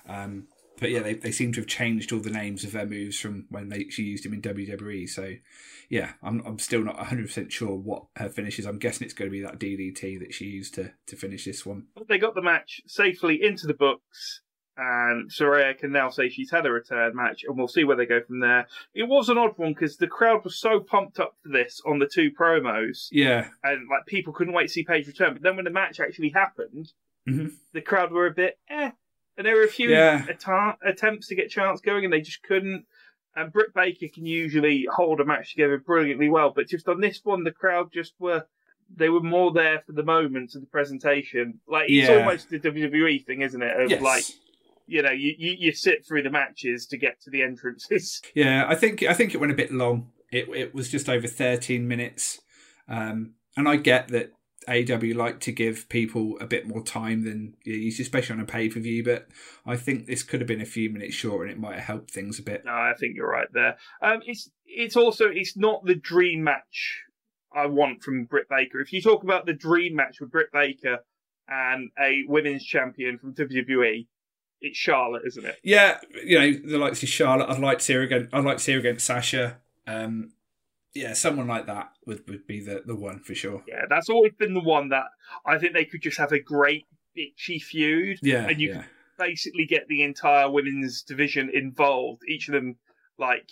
Um, 0.07 0.47
but 0.79 0.91
yeah, 0.91 1.01
they, 1.01 1.15
they 1.15 1.31
seem 1.31 1.51
to 1.53 1.61
have 1.61 1.67
changed 1.67 2.11
all 2.11 2.19
the 2.19 2.29
names 2.29 2.63
of 2.63 2.71
their 2.71 2.85
moves 2.85 3.19
from 3.19 3.45
when 3.49 3.69
they 3.69 3.89
she 3.89 4.03
used 4.03 4.23
them 4.23 4.33
in 4.33 4.41
WWE. 4.41 5.09
So 5.09 5.33
yeah, 5.89 6.13
I'm 6.21 6.41
I'm 6.45 6.59
still 6.59 6.83
not 6.83 6.97
100 6.97 7.25
percent 7.25 7.51
sure 7.51 7.75
what 7.75 8.05
her 8.15 8.29
finish 8.29 8.59
is. 8.59 8.65
I'm 8.65 8.77
guessing 8.77 9.05
it's 9.05 9.13
going 9.13 9.31
to 9.31 9.35
be 9.35 9.41
that 9.41 9.59
DDT 9.59 10.19
that 10.19 10.33
she 10.33 10.45
used 10.45 10.75
to 10.75 10.91
to 11.07 11.15
finish 11.15 11.45
this 11.45 11.65
one. 11.65 11.87
They 12.07 12.19
got 12.19 12.35
the 12.35 12.43
match 12.43 12.81
safely 12.85 13.41
into 13.43 13.65
the 13.65 13.73
books 13.73 14.41
and 14.77 15.29
Saraya 15.29 15.77
can 15.77 15.91
now 15.91 16.09
say 16.09 16.29
she's 16.29 16.51
had 16.51 16.65
a 16.65 16.71
return 16.71 17.15
match, 17.15 17.43
and 17.47 17.57
we'll 17.57 17.67
see 17.67 17.83
where 17.83 17.97
they 17.97 18.05
go 18.05 18.21
from 18.21 18.39
there. 18.39 18.67
It 18.93 19.03
was 19.03 19.29
an 19.29 19.37
odd 19.37 19.57
one 19.57 19.73
because 19.73 19.97
the 19.97 20.07
crowd 20.07 20.43
was 20.43 20.59
so 20.59 20.79
pumped 20.79 21.19
up 21.19 21.35
for 21.41 21.49
this 21.49 21.81
on 21.85 21.99
the 21.99 22.07
two 22.07 22.31
promos, 22.31 23.07
yeah, 23.11 23.49
and 23.63 23.87
like 23.89 24.05
people 24.05 24.33
couldn't 24.33 24.53
wait 24.53 24.67
to 24.67 24.73
see 24.73 24.83
Paige 24.83 25.07
return. 25.07 25.33
But 25.33 25.41
then 25.41 25.55
when 25.55 25.65
the 25.65 25.71
match 25.71 25.99
actually 25.99 26.29
happened, 26.29 26.93
mm-hmm. 27.27 27.47
the 27.73 27.81
crowd 27.81 28.11
were 28.11 28.27
a 28.27 28.33
bit 28.33 28.59
eh, 28.69 28.91
and 29.37 29.45
there 29.45 29.55
were 29.55 29.63
a 29.63 29.69
few 29.69 29.89
yeah. 29.89 30.25
att- 30.27 30.77
attempts 30.85 31.27
to 31.27 31.35
get 31.35 31.49
chants 31.49 31.81
going, 31.81 32.03
and 32.03 32.11
they 32.11 32.21
just 32.21 32.43
couldn't. 32.43 32.85
And 33.35 33.53
Britt 33.53 33.73
Baker 33.73 34.07
can 34.11 34.25
usually 34.25 34.87
hold 34.91 35.19
a 35.19 35.25
match 35.25 35.51
together 35.51 35.77
brilliantly 35.77 36.27
well, 36.27 36.51
but 36.55 36.67
just 36.67 36.87
on 36.87 37.01
this 37.01 37.21
one, 37.23 37.43
the 37.43 37.51
crowd 37.51 37.91
just 37.93 38.13
were 38.19 38.45
they 38.95 39.09
were 39.09 39.21
more 39.21 39.51
there 39.51 39.83
for 39.85 39.91
the 39.91 40.03
moment 40.03 40.55
of 40.55 40.61
the 40.61 40.67
presentation. 40.67 41.59
Like 41.67 41.89
it's 41.89 42.09
yeah. 42.09 42.17
almost 42.17 42.49
the 42.49 42.59
WWE 42.59 43.25
thing, 43.25 43.41
isn't 43.41 43.61
it? 43.61 43.79
Of 43.79 43.91
yes. 43.91 44.01
like 44.01 44.23
you 44.87 45.01
know, 45.01 45.11
you, 45.11 45.33
you, 45.37 45.55
you 45.59 45.71
sit 45.71 46.05
through 46.05 46.23
the 46.23 46.29
matches 46.29 46.87
to 46.87 46.97
get 46.97 47.21
to 47.21 47.29
the 47.29 47.43
entrances. 47.43 48.21
Yeah, 48.33 48.65
I 48.67 48.75
think 48.75 49.03
I 49.03 49.13
think 49.13 49.33
it 49.33 49.39
went 49.39 49.51
a 49.51 49.55
bit 49.55 49.71
long. 49.71 50.11
It 50.31 50.47
it 50.49 50.75
was 50.75 50.89
just 50.89 51.09
over 51.09 51.27
thirteen 51.27 51.87
minutes, 51.87 52.39
um, 52.87 53.33
and 53.55 53.67
I 53.67 53.77
get 53.77 54.09
that 54.09 54.31
AW 54.67 55.15
like 55.15 55.39
to 55.41 55.51
give 55.51 55.87
people 55.89 56.37
a 56.39 56.45
bit 56.45 56.67
more 56.67 56.83
time 56.83 57.23
than 57.23 57.55
you 57.63 57.87
especially 57.87 58.35
on 58.35 58.41
a 58.41 58.45
pay 58.45 58.69
per 58.69 58.79
view. 58.79 59.03
But 59.03 59.27
I 59.65 59.75
think 59.75 60.05
this 60.05 60.23
could 60.23 60.41
have 60.41 60.47
been 60.47 60.61
a 60.61 60.65
few 60.65 60.89
minutes 60.89 61.15
shorter, 61.15 61.43
and 61.43 61.51
it 61.51 61.59
might 61.59 61.75
have 61.75 61.85
helped 61.85 62.11
things 62.11 62.37
a 62.37 62.43
bit. 62.43 62.63
No, 62.65 62.71
I 62.71 62.93
think 62.99 63.15
you're 63.15 63.29
right 63.29 63.47
there. 63.53 63.77
Um, 64.01 64.19
it's 64.25 64.49
it's 64.65 64.95
also 64.95 65.27
it's 65.29 65.57
not 65.57 65.85
the 65.85 65.95
dream 65.95 66.43
match 66.43 67.01
I 67.53 67.65
want 67.67 68.03
from 68.03 68.25
Britt 68.25 68.49
Baker. 68.49 68.79
If 68.81 68.91
you 68.91 69.01
talk 69.01 69.23
about 69.23 69.45
the 69.45 69.53
dream 69.53 69.95
match 69.95 70.19
with 70.19 70.31
Britt 70.31 70.51
Baker 70.51 70.99
and 71.47 71.89
a 71.99 72.23
women's 72.27 72.65
champion 72.65 73.17
from 73.17 73.33
WWE, 73.33 74.05
it's 74.61 74.77
Charlotte, 74.77 75.23
isn't 75.25 75.45
it? 75.45 75.57
Yeah, 75.63 75.99
you 76.23 76.39
know 76.39 76.51
the 76.51 76.77
likes 76.77 77.03
of 77.03 77.09
Charlotte. 77.09 77.49
I'd 77.49 77.59
like 77.59 77.79
to 77.79 77.83
see 77.83 77.93
her 77.93 78.01
again. 78.01 78.29
I'd 78.33 78.45
like 78.45 78.57
to 78.57 78.63
see 78.63 78.73
her 78.73 78.79
against 78.79 79.05
Sasha. 79.05 79.57
Um, 79.85 80.31
yeah, 80.93 81.13
someone 81.13 81.47
like 81.47 81.67
that 81.67 81.91
would, 82.05 82.27
would 82.27 82.47
be 82.47 82.59
the, 82.59 82.81
the 82.85 82.95
one 82.95 83.19
for 83.19 83.35
sure. 83.35 83.63
Yeah, 83.67 83.85
that's 83.89 84.09
always 84.09 84.33
been 84.33 84.53
the 84.53 84.61
one 84.61 84.89
that 84.89 85.05
I 85.45 85.57
think 85.57 85.73
they 85.73 85.85
could 85.85 86.01
just 86.01 86.17
have 86.17 86.31
a 86.31 86.39
great 86.39 86.85
bitchy 87.15 87.61
feud. 87.61 88.19
Yeah, 88.21 88.47
and 88.47 88.59
you 88.59 88.69
yeah. 88.69 88.75
could 88.81 88.89
basically 89.19 89.65
get 89.65 89.87
the 89.87 90.03
entire 90.03 90.49
women's 90.49 91.03
division 91.03 91.51
involved. 91.53 92.23
Each 92.27 92.47
of 92.47 92.53
them, 92.53 92.77
like, 93.19 93.49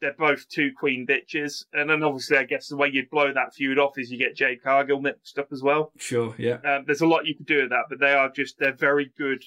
they're 0.00 0.14
both 0.16 0.48
two 0.48 0.70
queen 0.78 1.06
bitches. 1.06 1.64
And 1.72 1.90
then 1.90 2.02
obviously, 2.02 2.36
I 2.36 2.44
guess 2.44 2.68
the 2.68 2.76
way 2.76 2.88
you'd 2.92 3.10
blow 3.10 3.32
that 3.32 3.54
feud 3.54 3.78
off 3.78 3.98
is 3.98 4.12
you 4.12 4.18
get 4.18 4.36
Jade 4.36 4.62
Cargill 4.62 5.00
mixed 5.00 5.38
up 5.38 5.48
as 5.52 5.62
well. 5.62 5.92
Sure, 5.96 6.34
yeah. 6.38 6.58
Um, 6.64 6.84
there's 6.86 7.00
a 7.00 7.06
lot 7.06 7.26
you 7.26 7.34
could 7.34 7.46
do 7.46 7.62
with 7.62 7.70
that, 7.70 7.86
but 7.88 7.98
they 7.98 8.12
are 8.12 8.30
just, 8.30 8.58
they're 8.58 8.72
very 8.72 9.10
good 9.18 9.42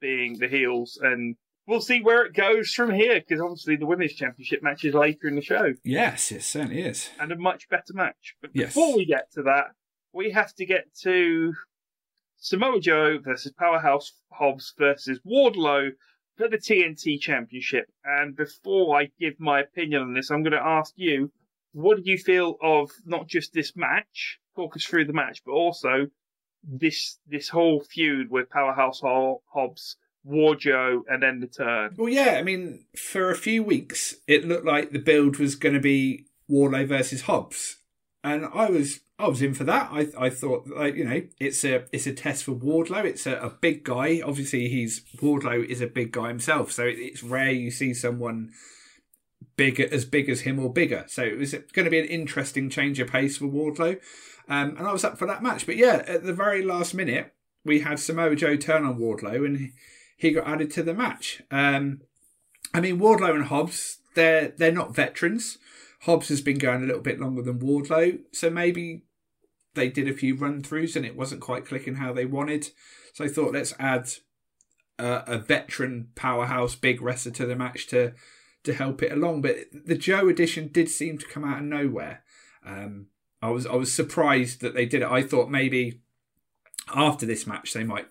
being 0.00 0.38
the 0.38 0.48
heels. 0.48 0.98
And 1.02 1.36
we'll 1.66 1.80
see 1.80 2.00
where 2.00 2.24
it 2.24 2.34
goes 2.34 2.72
from 2.72 2.92
here, 2.92 3.20
because 3.20 3.40
obviously 3.40 3.76
the 3.76 3.86
women's 3.86 4.14
championship 4.14 4.62
match 4.62 4.84
is 4.84 4.94
later 4.94 5.28
in 5.28 5.34
the 5.36 5.42
show. 5.42 5.74
Yes, 5.84 6.30
it 6.32 6.42
certainly 6.42 6.82
is. 6.82 7.10
And 7.20 7.32
a 7.32 7.36
much 7.36 7.68
better 7.68 7.92
match. 7.94 8.34
But 8.40 8.50
Yes. 8.54 8.74
before 8.74 8.96
we 8.96 9.04
get 9.06 9.30
to 9.32 9.42
that, 9.42 9.66
we 10.12 10.30
have 10.30 10.54
to 10.54 10.66
get 10.66 10.86
to 11.02 11.52
Samoa 12.38 12.80
Joe 12.80 13.18
versus 13.18 13.52
Powerhouse 13.58 14.12
Hobbs 14.32 14.72
versus 14.78 15.20
Wardlow 15.26 15.90
for 16.36 16.48
the 16.48 16.58
TNT 16.58 17.18
Championship. 17.20 17.86
And 18.04 18.36
before 18.36 18.98
I 19.00 19.10
give 19.18 19.34
my 19.40 19.60
opinion 19.60 20.02
on 20.02 20.14
this, 20.14 20.30
I'm 20.30 20.42
going 20.42 20.52
to 20.52 20.62
ask 20.62 20.92
you, 20.96 21.32
what 21.72 21.96
did 21.96 22.06
you 22.06 22.18
feel 22.18 22.56
of 22.62 22.90
not 23.04 23.26
just 23.26 23.52
this 23.52 23.74
match, 23.76 24.38
talk 24.54 24.76
us 24.76 24.84
through 24.84 25.06
the 25.06 25.12
match, 25.12 25.42
but 25.44 25.52
also 25.52 26.06
this 26.66 27.18
this 27.26 27.48
whole 27.48 27.80
feud 27.80 28.30
with 28.30 28.50
Powerhouse 28.50 29.00
Ho- 29.00 29.42
Hobbs, 29.52 29.96
War 30.24 30.56
Joe, 30.56 31.04
and 31.08 31.22
then 31.22 31.40
the 31.40 31.46
turn? 31.46 31.94
Well, 31.96 32.08
yeah, 32.08 32.36
I 32.38 32.42
mean, 32.42 32.84
for 32.96 33.30
a 33.30 33.36
few 33.36 33.62
weeks, 33.62 34.16
it 34.26 34.46
looked 34.46 34.66
like 34.66 34.90
the 34.90 34.98
build 34.98 35.38
was 35.38 35.54
going 35.54 35.74
to 35.74 35.80
be 35.80 36.26
Wardlow 36.50 36.86
versus 36.88 37.22
Hobbs, 37.22 37.76
and 38.22 38.46
I 38.52 38.68
was 38.68 39.00
I 39.18 39.28
was 39.28 39.42
in 39.42 39.54
for 39.54 39.64
that. 39.64 39.88
I 39.92 40.08
I 40.18 40.30
thought 40.30 40.66
like 40.66 40.96
you 40.96 41.04
know 41.04 41.22
it's 41.38 41.64
a 41.64 41.84
it's 41.92 42.06
a 42.06 42.12
test 42.12 42.44
for 42.44 42.52
Wardlow. 42.52 43.04
It's 43.04 43.26
a, 43.26 43.36
a 43.36 43.50
big 43.50 43.84
guy. 43.84 44.20
Obviously, 44.24 44.68
he's 44.68 45.02
Wardlow 45.16 45.64
is 45.64 45.80
a 45.80 45.86
big 45.86 46.12
guy 46.12 46.28
himself, 46.28 46.72
so 46.72 46.84
it, 46.84 46.98
it's 46.98 47.22
rare 47.22 47.50
you 47.50 47.70
see 47.70 47.94
someone 47.94 48.52
big 49.56 49.80
as 49.80 50.04
big 50.04 50.28
as 50.28 50.42
him 50.42 50.58
or 50.58 50.72
bigger. 50.72 51.04
So 51.08 51.22
it 51.22 51.38
was 51.38 51.52
going 51.72 51.84
to 51.84 51.90
be 51.90 51.98
an 51.98 52.06
interesting 52.06 52.70
change 52.70 53.00
of 53.00 53.08
pace 53.08 53.38
for 53.38 53.46
Wardlow, 53.46 54.00
um, 54.48 54.76
and 54.76 54.86
I 54.86 54.92
was 54.92 55.04
up 55.04 55.18
for 55.18 55.26
that 55.26 55.42
match. 55.42 55.66
But 55.66 55.76
yeah, 55.76 56.04
at 56.06 56.24
the 56.24 56.32
very 56.32 56.62
last 56.62 56.94
minute, 56.94 57.34
we 57.64 57.80
had 57.80 57.98
Samoa 57.98 58.36
Joe 58.36 58.56
turn 58.56 58.84
on 58.84 58.98
Wardlow, 58.98 59.44
and 59.44 59.72
he 60.16 60.30
got 60.32 60.46
added 60.46 60.70
to 60.72 60.82
the 60.82 60.94
match. 60.94 61.42
Um, 61.50 62.02
I 62.72 62.80
mean, 62.80 62.98
Wardlow 62.98 63.34
and 63.34 63.44
Hobbs, 63.44 63.98
they're 64.14 64.48
they're 64.56 64.72
not 64.72 64.94
veterans. 64.94 65.58
Hobbs 66.02 66.28
has 66.28 66.40
been 66.40 66.58
going 66.58 66.82
a 66.82 66.86
little 66.86 67.02
bit 67.02 67.18
longer 67.18 67.42
than 67.42 67.58
Wardlow, 67.58 68.20
so 68.32 68.50
maybe 68.50 69.02
they 69.74 69.88
did 69.88 70.08
a 70.08 70.14
few 70.14 70.34
run 70.34 70.62
throughs 70.62 70.96
and 70.96 71.04
it 71.04 71.16
wasn't 71.16 71.40
quite 71.40 71.66
clicking 71.66 71.96
how 71.96 72.12
they 72.12 72.24
wanted. 72.24 72.70
So 73.12 73.24
I 73.24 73.28
thought 73.28 73.52
let's 73.52 73.74
add 73.78 74.08
a 74.98 75.38
veteran 75.38 76.08
powerhouse 76.14 76.74
big 76.74 77.02
wrestler 77.02 77.32
to 77.32 77.46
the 77.46 77.56
match 77.56 77.86
to 77.88 78.14
to 78.66 78.74
help 78.74 79.02
it 79.02 79.12
along. 79.12 79.42
But 79.42 79.56
the 79.72 79.96
Joe 79.96 80.28
edition 80.28 80.68
did 80.68 80.88
seem 80.88 81.18
to 81.18 81.26
come 81.26 81.44
out 81.44 81.58
of 81.58 81.64
nowhere. 81.64 82.22
Um, 82.64 83.06
I 83.42 83.50
was 83.50 83.66
I 83.66 83.74
was 83.74 83.92
surprised 83.92 84.60
that 84.60 84.74
they 84.74 84.86
did 84.86 85.02
it. 85.02 85.08
I 85.08 85.22
thought 85.22 85.50
maybe 85.50 86.02
after 86.94 87.26
this 87.26 87.46
match 87.46 87.72
they 87.72 87.84
might 87.84 88.06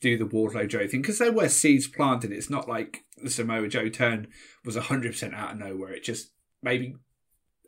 do 0.00 0.18
the 0.18 0.26
Wardlow 0.26 0.68
Joe 0.68 0.86
thing 0.86 1.02
because 1.02 1.18
there 1.18 1.32
were 1.32 1.48
seeds 1.48 1.86
planted. 1.86 2.32
It's 2.32 2.50
not 2.50 2.68
like 2.68 3.04
the 3.22 3.30
Samoa 3.30 3.68
Joe 3.68 3.88
turn 3.88 4.28
was 4.64 4.76
hundred 4.76 5.12
percent 5.12 5.34
out 5.34 5.52
of 5.52 5.58
nowhere. 5.58 5.92
It 5.92 6.04
just 6.04 6.32
maybe 6.62 6.96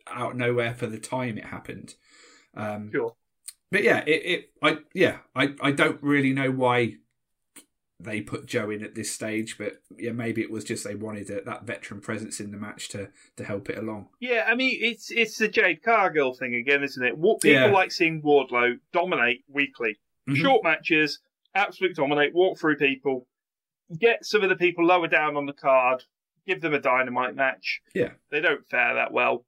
out 0.09 0.32
of 0.32 0.37
nowhere 0.37 0.74
for 0.74 0.87
the 0.87 0.99
time 0.99 1.39
it 1.39 1.47
happened. 1.47 1.95
Um, 2.57 2.91
Sure. 2.93 3.14
But 3.70 3.82
yeah, 3.82 4.05
it, 4.07 4.11
it 4.24 4.51
I 4.62 4.78
yeah 4.95 5.18
I 5.35 5.55
I 5.61 5.72
don't 5.72 6.03
really 6.03 6.32
know 6.32 6.51
why 6.51 6.95
they 8.05 8.21
put 8.21 8.47
Joe 8.47 8.71
in 8.71 8.85
at 8.85 8.95
this 8.95 9.11
stage, 9.11 9.59
but 9.59 9.75
yeah, 9.99 10.13
maybe 10.13 10.41
it 10.43 10.51
was 10.51 10.65
just 10.65 10.85
they 10.85 10.95
wanted 10.95 11.31
a, 11.31 11.43
that 11.45 11.65
veteran 11.65 12.01
presence 12.01 12.39
in 12.41 12.51
the 12.51 12.57
match 12.57 12.89
to 12.91 13.09
to 13.37 13.45
help 13.45 13.69
it 13.71 13.79
along. 13.79 14.09
Yeah, 14.21 14.45
I 14.47 14.55
mean 14.55 14.79
it's 14.81 15.11
it's 15.11 15.39
the 15.39 15.49
Jade 15.49 15.83
Cargill 15.83 16.35
thing 16.35 16.55
again, 16.55 16.83
isn't 16.83 17.05
it? 17.05 17.19
What 17.19 17.41
people 17.41 17.61
Yeah. 17.63 17.67
like 17.71 17.91
seeing 17.93 18.23
Wardlow 18.23 18.79
dominate 18.93 19.45
weekly, 19.49 19.99
Mhm. 20.29 20.37
short 20.37 20.63
matches, 20.65 21.21
absolute 21.55 21.97
dominate, 21.97 22.35
walk 22.35 22.59
through 22.59 22.77
people, 22.77 23.27
get 23.99 24.25
some 24.25 24.43
of 24.43 24.49
the 24.49 24.57
people 24.57 24.85
lower 24.87 25.09
down 25.09 25.37
on 25.37 25.47
the 25.47 25.53
card, 25.53 26.05
give 26.47 26.61
them 26.61 26.75
a 26.75 26.81
dynamite 26.81 27.35
match. 27.35 27.81
Yeah. 27.95 28.13
they 28.31 28.41
don't 28.41 28.67
fare 28.69 28.95
that 28.95 29.13
well, 29.13 29.47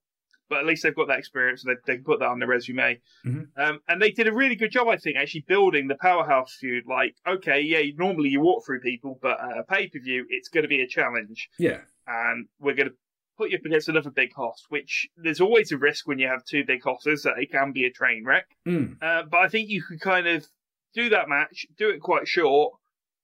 but 0.49 0.59
at 0.59 0.65
least 0.65 0.83
they've 0.83 0.95
got 0.95 1.07
that 1.07 1.19
experience 1.19 1.63
and 1.63 1.75
they, 1.75 1.79
they 1.85 1.95
can 1.97 2.03
put 2.05 2.19
that 2.19 2.27
on 2.27 2.39
their 2.39 2.47
resume. 2.47 2.99
Mhm. 3.25 3.47
Um, 3.57 3.79
and 3.87 4.01
they 4.01 4.11
did 4.11 4.27
a 4.27 4.33
really 4.33 4.55
good 4.55 4.71
job, 4.71 4.87
I 4.87 4.97
think, 4.97 5.17
actually 5.17 5.45
building 5.47 5.87
the 5.87 5.95
powerhouse 5.95 6.55
feud. 6.59 6.85
Like, 6.87 7.15
okay, 7.27 7.61
yeah, 7.61 7.81
normally 7.97 8.29
you 8.29 8.41
walk 8.41 8.65
through 8.65 8.81
people, 8.81 9.19
but 9.21 9.37
a 9.39 9.63
pay 9.63 9.87
per 9.87 9.99
view, 9.99 10.25
it's 10.29 10.49
going 10.49 10.63
to 10.63 10.69
be 10.69 10.81
a 10.81 10.87
challenge 10.87 11.49
Yeah, 11.59 11.81
and 12.07 12.47
we're 12.59 12.75
going 12.75 12.89
to 12.89 12.95
put 13.37 13.51
you 13.51 13.57
up 13.57 13.65
against 13.65 13.87
another 13.87 14.09
big 14.09 14.33
host, 14.33 14.65
which 14.69 15.07
there's 15.15 15.39
always 15.41 15.71
a 15.71 15.77
risk 15.77 16.07
when 16.07 16.17
you 16.17 16.27
have 16.27 16.43
two 16.43 16.63
big 16.65 16.81
hosses 16.83 17.21
that 17.23 17.37
it 17.37 17.51
can 17.51 17.71
be 17.71 17.85
a 17.85 17.91
train 17.91 18.23
wreck. 18.25 18.47
mm. 18.67 18.95
Uh, 19.01 19.23
but 19.29 19.37
I 19.41 19.47
think 19.47 19.69
you 19.69 19.83
could 19.83 19.99
kind 20.01 20.27
of 20.27 20.47
do 20.95 21.09
that 21.09 21.29
match, 21.29 21.67
do 21.77 21.89
it 21.89 21.99
quite 21.99 22.27
short, 22.27 22.73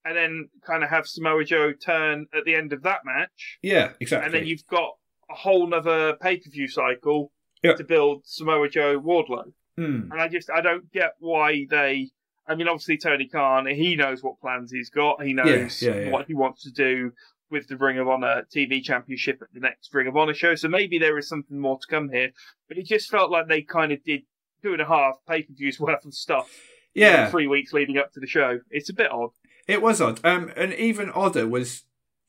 and 0.05 0.15
then 0.15 0.49
kind 0.67 0.83
of 0.83 0.89
have 0.89 1.07
Samoa 1.07 1.45
Joe 1.45 1.71
turn 1.73 2.27
at 2.37 2.43
the 2.45 2.53
end 2.53 2.73
of 2.73 2.83
that 2.83 2.99
match, 3.05 3.57
yeah, 3.63 3.93
exactly. 3.99 4.25
and 4.25 4.33
then 4.33 4.45
you've 4.45 4.67
got 4.67 4.91
a 5.29 5.33
whole 5.35 5.67
nother 5.67 6.15
pay 6.21 6.37
per 6.37 6.49
view 6.49 6.67
cycle 6.67 7.31
Yeah. 7.63 7.73
to 7.75 7.83
build 7.83 8.23
Samoa 8.25 8.69
Joe 8.69 8.99
Wardlow. 8.99 9.53
Mm. 9.79 10.11
And 10.11 10.21
I 10.21 10.27
just 10.27 10.49
I 10.49 10.61
don't 10.61 10.91
get 10.91 11.13
why 11.19 11.65
they. 11.69 12.11
I 12.47 12.55
mean, 12.55 12.67
obviously 12.67 12.97
Tony 12.97 13.27
Khan, 13.27 13.65
he 13.67 13.95
knows 13.95 14.21
what 14.21 14.39
plans 14.41 14.71
he's 14.71 14.89
got. 14.89 15.23
He 15.23 15.33
knows 15.33 15.81
yeah, 15.81 15.95
yeah. 15.95 16.09
what 16.09 16.27
he 16.27 16.33
wants 16.33 16.63
to 16.63 16.71
do 16.71 17.13
with 17.49 17.67
the 17.67 17.77
Ring 17.77 17.99
of 17.99 18.07
Honor 18.09 18.45
TV 18.53 18.83
Championship 18.83 19.39
at 19.41 19.47
the 19.53 19.61
next 19.61 19.93
Ring 19.93 20.07
of 20.07 20.17
Honor 20.17 20.33
show. 20.33 20.53
So 20.55 20.67
maybe 20.67 20.99
there 20.99 21.17
is 21.17 21.29
something 21.29 21.57
more 21.57 21.79
to 21.79 21.87
come 21.87 22.09
here. 22.09 22.31
But 22.67 22.77
it 22.77 22.85
just 22.85 23.09
felt 23.09 23.31
like 23.31 23.47
they 23.47 23.61
kind 23.61 23.91
of 23.93 24.03
did 24.03 24.23
two 24.61 24.73
and 24.73 24.81
a 24.81 24.85
half 24.85 25.15
pay 25.27 25.43
per 25.43 25.53
views 25.53 25.79
worth 25.79 26.03
of 26.05 26.13
stuff. 26.13 26.49
in 26.93 27.01
yeah, 27.03 27.29
three 27.29 27.47
weeks 27.47 27.71
leading 27.73 27.97
up 27.97 28.11
to 28.13 28.19
the 28.19 28.27
show. 28.27 28.59
It's 28.69 28.89
a 28.89 28.93
bit 28.93 29.09
odd. 29.11 29.29
It 29.67 29.81
was 29.81 30.01
odd. 30.01 30.19
Um, 30.25 30.51
and 30.57 30.73
even 30.73 31.09
odder 31.11 31.47
was 31.47 31.83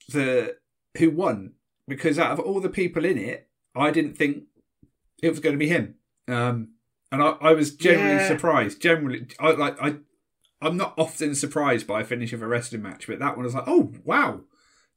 the 0.09 0.57
who 0.99 1.11
won 1.11 1.55
because 1.89 2.18
out 2.18 2.32
of 2.32 2.41
all 2.41 2.61
the 2.61 2.68
people 2.68 3.05
in 3.05 3.18
it, 3.18 3.49
I 3.74 3.91
didn't 3.91 4.14
think 4.16 4.45
it 5.22 5.30
was 5.30 5.41
going 5.41 5.55
to 5.55 5.59
be 5.59 5.68
him. 5.68 5.97
Um, 6.28 6.70
and 7.12 7.22
I, 7.22 7.37
I 7.41 7.53
was 7.53 7.74
generally 7.74 8.16
Yeah. 8.16 8.28
surprised. 8.28 8.80
Generally, 8.80 9.26
I 9.39 9.53
like 9.53 9.80
I, 9.80 9.97
I'm 10.61 10.76
not 10.76 10.95
often 10.99 11.35
surprised 11.35 11.87
by 11.87 12.01
a 12.01 12.05
finish 12.05 12.32
of 12.32 12.43
a 12.43 12.47
wrestling 12.47 12.82
match, 12.82 13.07
but 13.07 13.18
that 13.18 13.37
one 13.37 13.45
was 13.45 13.55
like, 13.55 13.64
oh 13.66 13.93
wow, 14.05 14.41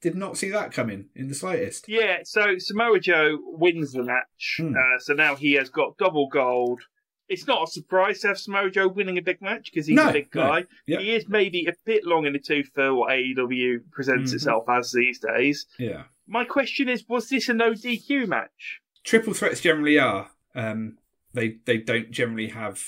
did 0.02 0.16
not 0.16 0.38
see 0.38 0.50
that 0.50 0.72
coming 0.72 1.10
in 1.16 1.28
the 1.28 1.36
slightest. 1.36 1.86
Yeah, 1.90 2.20
so 2.24 2.58
Samoa 2.58 3.00
Joe 3.00 3.38
wins 3.44 3.92
the 3.92 4.04
match. 4.04 4.56
Hmm. 4.58 4.76
Uh, 4.76 5.00
so 5.00 5.14
now 5.14 5.36
he 5.36 5.54
has 5.54 5.70
got 5.70 5.98
double 5.98 6.28
gold. 6.30 6.82
It's 7.30 7.46
not 7.46 7.68
a 7.68 7.72
surprise 7.72 8.22
to 8.22 8.28
have 8.30 8.40
Samoa 8.40 8.70
Joe 8.72 8.88
winning 8.88 9.18
a 9.18 9.22
big 9.22 9.42
match 9.42 9.70
because 9.72 9.86
he's 9.86 9.98
No, 9.98 10.10
a 10.10 10.14
big 10.14 10.34
no. 10.34 10.42
guy. 10.44 10.64
He 10.86 11.12
is 11.14 11.28
maybe 11.28 11.66
a 11.66 11.74
bit 11.86 12.06
long 12.06 12.26
in 12.26 12.32
the 12.32 12.40
tooth 12.40 12.70
for 12.74 12.94
what 12.96 13.12
AEW 13.12 13.80
presents 13.92 14.32
Mhm. 14.32 14.36
itself 14.36 14.64
as 14.70 14.94
these 14.94 15.20
days. 15.20 15.66
Yeah, 15.78 16.04
My 16.28 16.44
question 16.46 16.90
is, 16.90 17.06
was 17.08 17.30
this 17.30 17.50
a 17.50 17.54
no 17.54 17.72
DQ 17.72 18.28
match? 18.28 18.82
triple 19.04 19.34
threats 19.34 19.62
generally 19.62 19.98
are. 19.98 20.30
Um, 20.54 20.98
they 21.34 21.58
they 21.66 21.78
don't 21.78 22.12
generally 22.12 22.48
have 22.50 22.84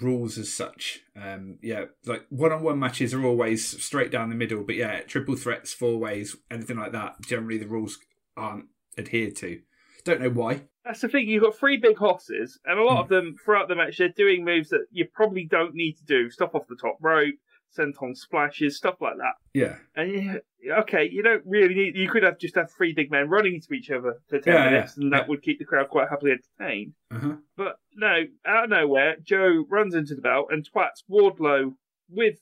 rules 0.00 0.38
as 0.38 0.52
such. 0.52 1.00
Um, 1.20 1.58
yeah, 1.62 1.84
like 2.06 2.26
one 2.30 2.52
on 2.52 2.62
one 2.62 2.78
matches 2.78 3.12
are 3.14 3.24
always 3.24 3.64
straight 3.82 4.10
down 4.10 4.28
the 4.30 4.34
middle, 4.36 4.62
but 4.64 4.74
yeah, 4.76 5.00
triple 5.02 5.36
threats, 5.36 5.72
four 5.72 5.98
ways, 5.98 6.36
anything 6.50 6.76
like 6.78 6.92
that. 6.92 7.20
Generally, 7.22 7.58
the 7.58 7.66
rules 7.68 7.98
aren't 8.36 8.66
adhered 8.98 9.36
to. 9.36 9.60
Don't 10.04 10.20
know 10.20 10.30
why. 10.30 10.62
That's 10.84 11.00
the 11.02 11.08
thing. 11.08 11.28
You've 11.28 11.42
got 11.42 11.56
three 11.56 11.76
big 11.76 11.96
horses, 11.98 12.58
and 12.64 12.78
a 12.78 12.82
lot 12.84 12.96
Hmm. 12.96 13.02
of 13.02 13.08
them 13.08 13.36
throughout 13.44 13.68
the 13.68 13.76
match 13.76 13.98
they're 13.98 14.08
doing 14.08 14.44
moves 14.44 14.70
that 14.70 14.86
you 14.90 15.04
probably 15.12 15.44
don't 15.44 15.74
need 15.74 15.94
to 15.98 16.04
do. 16.04 16.30
Stop 16.30 16.54
off 16.54 16.66
the 16.68 16.76
top 16.76 16.96
rope, 17.00 17.34
senton 17.76 18.16
splashes, 18.16 18.76
stuff 18.76 19.00
like 19.00 19.16
that. 19.18 19.34
Yeah, 19.54 19.76
And 19.94 20.10
you, 20.12 20.40
okay, 20.80 21.08
you 21.10 21.22
don't 21.22 21.42
really 21.46 21.74
need. 21.74 21.96
You 21.96 22.08
could 22.08 22.22
have 22.22 22.38
just 22.38 22.54
have 22.56 22.70
three 22.70 22.92
big 22.92 23.10
men 23.10 23.28
running 23.28 23.54
into 23.54 23.72
each 23.72 23.90
other 23.90 24.20
for 24.28 24.38
ten 24.40 24.52
Yeah, 24.54 24.64
yeah, 24.64 24.70
minutes, 24.70 24.96
and 24.96 25.12
that 25.12 25.22
yeah. 25.22 25.28
would 25.28 25.42
keep 25.42 25.58
the 25.58 25.64
crowd 25.64 25.88
quite 25.88 26.08
happily 26.08 26.32
entertained. 26.32 26.94
uh-huh. 27.10 27.36
But 27.56 27.76
no, 27.94 28.24
out 28.46 28.64
of 28.64 28.70
nowhere, 28.70 29.16
Joe 29.22 29.64
runs 29.68 29.94
into 29.94 30.14
the 30.14 30.20
belt 30.22 30.48
and 30.50 30.68
twats 30.68 31.02
Wardlow 31.10 31.74
with 32.08 32.38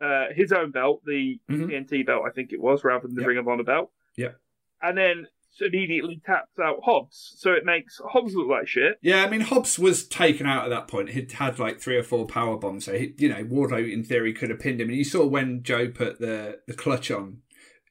uh, 0.00 0.26
his 0.34 0.50
own 0.50 0.70
belt, 0.70 1.02
the 1.04 1.38
Mhm. 1.50 1.68
TNT 1.68 2.06
belt, 2.06 2.22
I 2.26 2.30
think 2.30 2.52
it 2.54 2.60
was, 2.60 2.84
rather 2.84 3.06
than 3.06 3.14
the 3.16 3.20
Yep. 3.20 3.28
Ring 3.28 3.38
of 3.38 3.48
Honor 3.48 3.64
belt. 3.64 3.92
Yeah. 4.16 4.32
And 4.80 4.96
then 4.96 5.26
immediately 5.60 6.20
taps 6.24 6.58
out 6.62 6.80
Hobbs, 6.84 7.34
so 7.38 7.52
it 7.52 7.64
makes 7.64 8.00
Hobbs 8.04 8.34
look 8.34 8.48
like 8.48 8.68
shit. 8.68 8.98
Yeah, 9.02 9.24
I 9.24 9.28
mean 9.30 9.40
Hobbs 9.40 9.78
was 9.78 10.06
taken 10.06 10.46
out 10.46 10.64
at 10.64 10.70
that 10.70 10.88
point. 10.88 11.10
He'd 11.10 11.32
had 11.32 11.58
like 11.58 11.80
three 11.80 11.96
or 11.96 12.02
four 12.02 12.26
power 12.26 12.56
bombs, 12.56 12.84
so 12.84 12.96
he, 12.96 13.14
you 13.18 13.28
know 13.28 13.44
Wardlow 13.44 13.90
in 13.92 14.04
theory 14.04 14.32
could 14.32 14.50
have 14.50 14.60
pinned 14.60 14.80
him. 14.80 14.88
And 14.88 14.96
you 14.98 15.04
saw 15.04 15.26
when 15.26 15.62
Joe 15.62 15.88
put 15.88 16.18
the 16.20 16.60
the 16.66 16.74
clutch 16.74 17.10
on, 17.10 17.38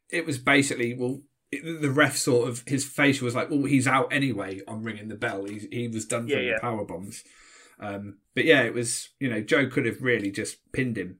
it 0.09 0.25
was 0.25 0.37
basically 0.37 0.93
well. 0.93 1.21
It, 1.51 1.81
the 1.81 1.89
ref 1.89 2.15
sort 2.15 2.47
of 2.47 2.63
his 2.67 2.85
face 2.85 3.21
was 3.21 3.33
like, 3.33 3.49
"Well, 3.49 3.63
he's 3.63 3.87
out 3.87 4.13
anyway." 4.13 4.61
On 4.67 4.83
ringing 4.83 5.07
the 5.07 5.15
bell, 5.15 5.45
he 5.45 5.67
he 5.71 5.87
was 5.87 6.05
done 6.05 6.27
Yeah, 6.27 6.37
yeah. 6.39 6.53
the 6.55 6.61
power 6.61 6.85
bombs. 6.85 7.23
Um, 7.79 8.19
but 8.35 8.45
yeah, 8.45 8.61
it 8.61 8.73
was 8.73 9.09
you 9.19 9.29
know 9.29 9.41
Joe 9.41 9.67
could 9.67 9.85
have 9.85 10.01
really 10.01 10.29
just 10.31 10.57
pinned 10.73 10.97
him 10.97 11.17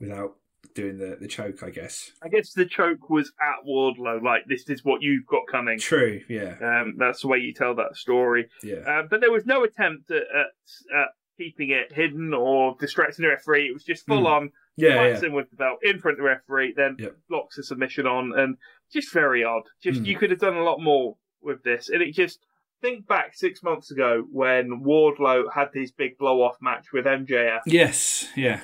without 0.00 0.36
doing 0.74 0.98
the 0.98 1.16
the 1.20 1.28
choke. 1.28 1.62
I 1.62 1.70
guess. 1.70 2.12
I 2.22 2.28
guess 2.28 2.52
the 2.52 2.64
choke 2.66 3.10
was 3.10 3.32
at 3.40 3.66
Wardlow, 3.66 4.22
like 4.22 4.44
this 4.46 4.68
is 4.68 4.84
what 4.84 5.02
you've 5.02 5.26
got 5.26 5.42
coming. 5.50 5.78
True. 5.78 6.20
Yeah. 6.28 6.54
Um, 6.62 6.94
that's 6.98 7.22
the 7.22 7.28
way 7.28 7.38
you 7.38 7.52
tell 7.52 7.74
that 7.76 7.96
story. 7.96 8.48
Yeah. 8.62 8.76
Uh, 8.86 9.02
but 9.08 9.20
there 9.20 9.32
was 9.32 9.46
no 9.46 9.64
attempt 9.64 10.10
at, 10.10 10.22
at, 10.22 10.96
at 10.96 11.08
keeping 11.38 11.70
it 11.70 11.92
hidden 11.92 12.32
or 12.34 12.76
distracting 12.78 13.22
the 13.24 13.28
referee. 13.30 13.66
It 13.68 13.72
was 13.74 13.84
just 13.84 14.06
full 14.06 14.22
Mm. 14.24 14.26
on 14.26 14.50
Yeah. 14.76 15.06
Yeah. 15.06 15.24
in 15.26 15.32
with 15.32 15.50
the 15.50 15.56
belt 15.56 15.78
in 15.82 15.98
front 15.98 16.18
of 16.18 16.22
the 16.22 16.28
referee, 16.28 16.74
then 16.76 16.96
Yep. 16.98 17.16
blocks 17.28 17.56
the 17.56 17.62
submission 17.62 18.06
on, 18.06 18.38
and 18.38 18.56
just 18.92 19.12
very 19.12 19.42
odd. 19.44 19.62
Just 19.82 20.02
Mm. 20.02 20.06
you 20.06 20.18
could 20.18 20.30
have 20.30 20.40
done 20.40 20.56
a 20.56 20.62
lot 20.64 20.80
more 20.80 21.16
with 21.40 21.62
this, 21.62 21.88
and 21.88 22.00
it 22.02 22.12
just 22.12 22.38
think 22.80 23.06
back 23.06 23.34
six 23.34 23.62
months 23.62 23.90
ago 23.90 24.24
when 24.30 24.82
Wardlow 24.84 25.52
had 25.54 25.68
his 25.74 25.90
big 25.92 26.18
blow 26.18 26.42
off 26.42 26.56
match 26.60 26.86
with 26.92 27.06
MJF. 27.06 27.60
Yes. 27.66 28.28
Yeah. 28.36 28.60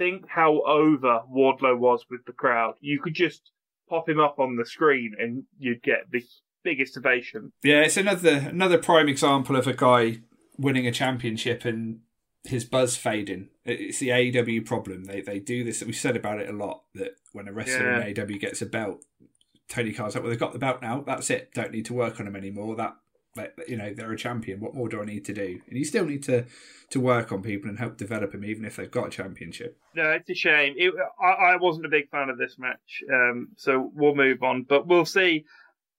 Think 0.00 0.24
how 0.26 0.62
over 0.62 1.20
Wardlow 1.30 1.78
was 1.78 2.06
with 2.10 2.24
the 2.24 2.32
crowd. 2.32 2.76
You 2.80 3.02
could 3.02 3.12
just 3.12 3.50
pop 3.86 4.08
him 4.08 4.18
up 4.18 4.38
on 4.38 4.56
the 4.56 4.64
screen, 4.64 5.12
and 5.18 5.42
you'd 5.58 5.82
get 5.82 6.10
the 6.10 6.24
biggest 6.64 6.96
ovation. 6.96 7.52
Yeah, 7.62 7.82
it's 7.82 7.98
another 7.98 8.46
another 8.48 8.78
prime 8.78 9.10
example 9.10 9.56
of 9.56 9.66
a 9.66 9.74
guy 9.74 10.20
winning 10.56 10.86
a 10.86 10.90
championship 10.90 11.66
and 11.66 12.00
his 12.44 12.64
buzz 12.64 12.96
fading. 12.96 13.50
It's 13.66 13.98
the 13.98 14.08
AEW 14.08 14.64
problem. 14.64 15.04
They 15.04 15.20
they 15.20 15.38
do 15.38 15.64
this. 15.64 15.82
We've 15.82 15.94
said 15.94 16.16
about 16.16 16.40
it 16.40 16.48
a 16.48 16.52
lot 16.56 16.84
that 16.94 17.16
when 17.32 17.46
a 17.46 17.52
wrestler 17.52 17.92
in 17.92 18.14
AEW 18.14 18.40
gets 18.40 18.62
a 18.62 18.66
belt, 18.66 19.04
Tony 19.68 19.92
Khan's 19.92 20.14
like, 20.14 20.24
"Well, 20.24 20.30
they've 20.30 20.40
got 20.40 20.54
the 20.54 20.58
belt 20.58 20.80
now. 20.80 21.02
That's 21.06 21.28
it. 21.28 21.52
Don't 21.52 21.72
need 21.72 21.84
to 21.84 21.92
work 21.92 22.18
on 22.20 22.24
them 22.24 22.36
anymore. 22.36 22.74
That, 22.76 22.96
you 23.68 23.76
know, 23.76 23.94
they're 23.94 24.12
a 24.12 24.16
champion. 24.16 24.60
What 24.60 24.74
more 24.74 24.88
do 24.88 25.00
I 25.00 25.04
need 25.04 25.24
to 25.26 25.32
do?" 25.32 25.60
And 25.68 25.78
you 25.78 25.84
still 25.84 26.04
need 26.04 26.22
to 26.24 26.46
to 26.90 27.00
work 27.00 27.32
on 27.32 27.42
people 27.42 27.70
and 27.70 27.78
help 27.78 27.96
develop 27.96 28.32
them, 28.32 28.44
even 28.44 28.64
if 28.64 28.76
they've 28.76 28.90
got 28.90 29.08
a 29.08 29.10
championship. 29.10 29.78
No, 29.94 30.10
it's 30.10 30.28
a 30.28 30.34
shame. 30.34 30.74
It, 30.76 30.92
I, 31.20 31.52
I 31.52 31.56
wasn't 31.56 31.86
a 31.86 31.88
big 31.88 32.10
fan 32.10 32.28
of 32.28 32.38
this 32.38 32.58
match, 32.58 33.02
um, 33.12 33.48
so 33.56 33.90
we'll 33.94 34.14
move 34.14 34.42
on. 34.42 34.64
But 34.64 34.86
we'll 34.86 35.06
see. 35.06 35.44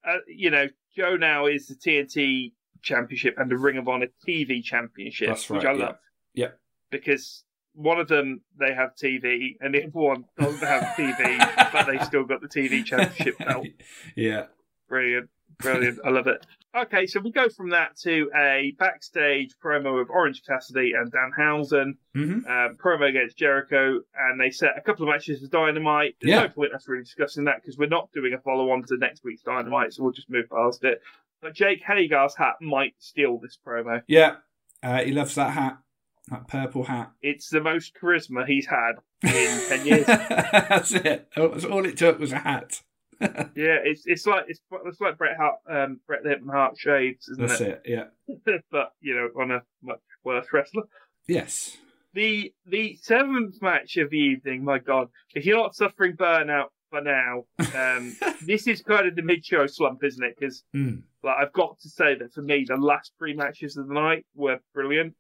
Uh, 0.06 0.18
you 0.28 0.50
know, 0.50 0.68
Joe 0.96 1.16
now 1.16 1.46
is 1.46 1.68
the 1.68 1.76
TNT 1.76 2.52
Championship 2.82 3.36
and 3.38 3.50
the 3.50 3.58
Ring 3.58 3.78
of 3.78 3.88
Honor 3.88 4.08
TV 4.28 4.64
Championship, 4.64 5.30
That's 5.30 5.50
which 5.50 5.66
I 5.66 5.74
yeah. 5.74 5.86
love. 5.86 5.96
Yeah. 6.34 6.48
Because 6.90 7.44
one 7.74 8.00
of 8.00 8.08
them 8.08 8.42
they 8.60 8.74
have 8.74 8.96
TV, 8.96 9.56
and 9.62 9.74
the 9.74 9.84
other 9.84 9.92
one 9.92 10.26
doesn't 10.38 10.68
have 10.68 10.84
TV, 10.98 11.72
but 11.72 11.88
they 11.88 12.00
still 12.00 12.26
got 12.26 12.42
the 12.42 12.48
TV 12.48 12.84
Championship 12.84 13.38
belt. 13.38 13.68
yeah. 14.16 14.46
Brilliant, 14.90 15.30
brilliant. 15.60 16.00
I 16.04 16.10
love 16.10 16.28
it. 16.28 16.46
Okay, 16.74 17.06
so 17.06 17.20
we 17.20 17.32
go 17.32 17.50
from 17.50 17.72
that 17.72 17.98
to 18.04 18.30
a 18.34 18.74
backstage 18.80 19.56
promo 19.64 20.02
of 20.02 20.10
Orange 20.10 20.42
Cassidy 20.48 20.94
and 20.94 21.12
Danhausen 21.12 21.96
hmm 22.16 22.46
um, 22.48 22.78
promo 22.82 23.10
against 23.10 23.38
Jericho, 23.38 24.00
and 24.18 24.40
they 24.40 24.52
set 24.52 24.78
a 24.78 24.82
couple 24.82 25.04
of 25.08 25.14
matches 25.14 25.42
with 25.42 25.52
Dynamite. 25.52 26.16
There's 26.22 26.32
Yeah. 26.32 26.42
no 26.44 26.50
point 26.50 26.74
us 26.74 26.88
really 26.88 27.04
discussing 27.04 27.44
that 27.46 27.56
because 27.62 27.78
we're 27.78 27.90
not 27.90 28.10
doing 28.14 28.34
a 28.34 28.38
follow 28.40 28.72
on 28.72 28.84
to 28.84 28.98
next 28.98 29.24
week's 29.24 29.42
Dynamite, 29.42 29.94
so 29.94 30.04
we'll 30.04 30.14
just 30.14 30.30
move 30.30 30.50
past 30.50 30.84
it. 30.86 31.02
But 31.42 31.56
Jake 31.56 31.82
Hager's 31.86 32.36
hat 32.38 32.56
might 32.62 32.94
steal 33.00 33.38
this 33.38 33.58
promo. 33.66 34.02
Yeah. 34.08 34.36
Uh, 34.82 35.04
he 35.04 35.12
loves 35.12 35.36
that 35.36 35.52
hat, 35.52 35.78
that 36.30 36.48
purple 36.48 36.84
hat. 36.86 37.12
It's 37.22 37.50
the 37.50 37.62
most 37.62 37.94
charisma 38.02 38.48
he's 38.48 38.68
had 38.68 38.94
in 39.24 39.60
10 39.68 39.86
years. 39.86 40.06
That's 40.06 40.92
it. 40.94 41.28
That's 41.36 41.66
all 41.66 41.86
it 41.86 41.98
took 41.98 42.18
was 42.20 42.32
a 42.32 42.40
hat. 42.40 42.82
Yeah, 43.56 43.78
it's 43.84 44.04
it's 44.06 44.26
like 44.26 44.46
it's, 44.48 44.60
it's 44.86 45.00
like 45.02 45.18
Bret 45.18 45.38
Hart, 45.38 45.56
um, 45.70 46.00
Bret 46.08 46.24
the 46.24 46.30
Hitman 46.30 46.52
Hart 46.54 46.78
shades, 46.78 47.28
isn't 47.30 47.48
That's 47.48 47.62
it? 47.62 47.82
it. 47.86 48.10
Yeah. 48.28 48.58
but 48.72 48.94
you 49.02 49.16
know, 49.16 49.30
on 49.42 49.52
a 49.52 49.62
much 49.84 50.00
worse 50.24 50.48
wrestler. 50.52 50.84
Yes. 51.28 51.78
The 52.14 52.54
the 52.66 52.96
seventh 53.02 53.62
match 53.62 53.98
of 53.98 54.10
the 54.10 54.18
evening. 54.18 54.64
My 54.64 54.80
God, 54.80 55.08
if 55.36 55.46
you're 55.46 55.58
not 55.58 55.76
suffering 55.76 56.18
burnout 56.18 56.68
by 56.92 57.00
now, 57.02 57.46
um, 57.76 58.16
this 58.46 58.68
is 58.68 58.82
kind 58.82 59.08
of 59.08 59.16
the 59.16 59.22
mid-show 59.22 59.66
slump, 59.68 60.04
isn't 60.04 60.24
it? 60.24 60.36
Because 60.38 60.64
Mm. 60.76 61.04
like 61.24 61.38
I've 61.40 61.54
got 61.54 61.80
to 61.82 61.90
say 61.90 62.16
that 62.16 62.34
for 62.34 62.42
me, 62.42 62.66
the 62.68 62.76
last 62.76 63.14
three 63.18 63.34
matches 63.34 63.78
of 63.78 63.88
the 63.88 63.94
night 63.94 64.26
were 64.36 64.60
brilliant. 64.74 65.14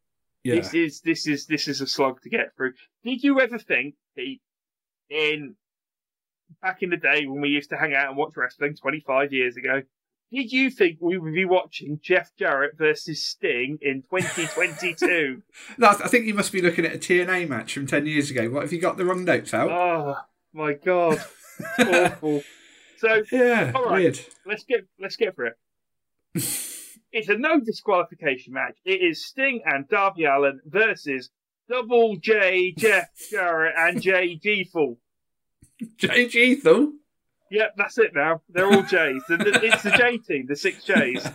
Yeah. 0.43 0.56
This 0.56 0.74
is 0.74 1.02
this 1.02 1.28
is 1.28 1.45
this 1.45 1.68
is 1.68 1.82
a 1.82 1.88
slog 1.88 2.22
to 2.24 2.30
get 2.30 2.56
through. 2.58 2.74
Did 3.06 3.24
you 3.24 3.39
ever 3.39 3.60
think, 3.60 3.95
Pete, 4.18 4.41
in 5.10 5.56
back 6.62 6.84
in 6.84 6.89
the 6.89 6.97
day 6.97 7.26
when 7.26 7.41
we 7.41 7.49
used 7.49 7.70
to 7.70 7.78
hang 7.78 7.93
out 7.93 8.10
and 8.10 8.18
watch 8.18 8.34
wrestling 8.36 8.76
25 8.76 9.34
years 9.34 9.58
ago, 9.58 9.82
did 10.32 10.52
you 10.52 10.70
think 10.70 10.97
we 11.02 11.18
would 11.18 11.34
be 11.34 11.43
watching 11.45 11.99
Jeff 12.02 12.32
Jarrett 12.38 12.78
versus 12.78 13.24
Sting 13.24 13.78
in 13.82 14.02
2022? 14.04 15.41
No, 15.78 15.88
I 15.89 16.08
think 16.08 16.26
you 16.26 16.34
must 16.34 16.54
be 16.54 16.62
looking 16.62 16.86
at 16.86 16.95
a 16.95 16.97
TNA 16.97 17.49
match 17.49 17.74
from 17.74 17.86
10 17.86 18.06
years 18.06 18.32
ago. 18.32 18.49
What, 18.49 18.64
have 18.64 18.72
you 18.72 18.80
got 18.80 18.97
the 18.97 19.06
wrong 19.06 19.26
notes 19.26 19.54
out? 19.54 19.70
oh 19.70 20.16
my 20.54 20.74
god, 20.74 21.22
awful. 21.80 22.43
So 22.97 23.24
yeah, 23.32 23.72
all 23.76 23.86
right. 23.86 24.04
weird. 24.04 24.20
let's 24.45 24.64
get 24.64 24.88
let's 24.99 25.18
get 25.18 25.36
for 25.36 25.47
it. 25.47 25.58
it's 26.34 27.30
a 27.30 27.38
no 27.38 27.60
disqualification 27.60 28.54
match. 28.54 28.78
It 28.86 29.02
is 29.02 29.26
Sting 29.26 29.62
and 29.66 29.88
Darby 29.89 30.26
Allin 30.26 30.62
versus 30.66 31.30
Double 31.70 32.16
J, 32.18 32.74
Jeff 32.78 33.10
Jarrett, 33.30 33.74
and 33.78 34.02
Jay 34.02 34.36
G-Full. 34.36 34.97
JG, 35.99 36.61
though. 36.63 36.93
Yep, 37.51 37.73
that's 37.77 37.97
it 37.97 38.11
now. 38.15 38.41
They're 38.49 38.65
all 38.65 38.84
J's. 38.84 39.21
The- 39.27 39.38
the- 39.38 39.59
It's 39.65 39.84
the 39.84 39.91
J 39.91 40.17
team, 40.27 40.45
the 40.47 40.55
six 40.55 40.84
J's. 40.84 41.27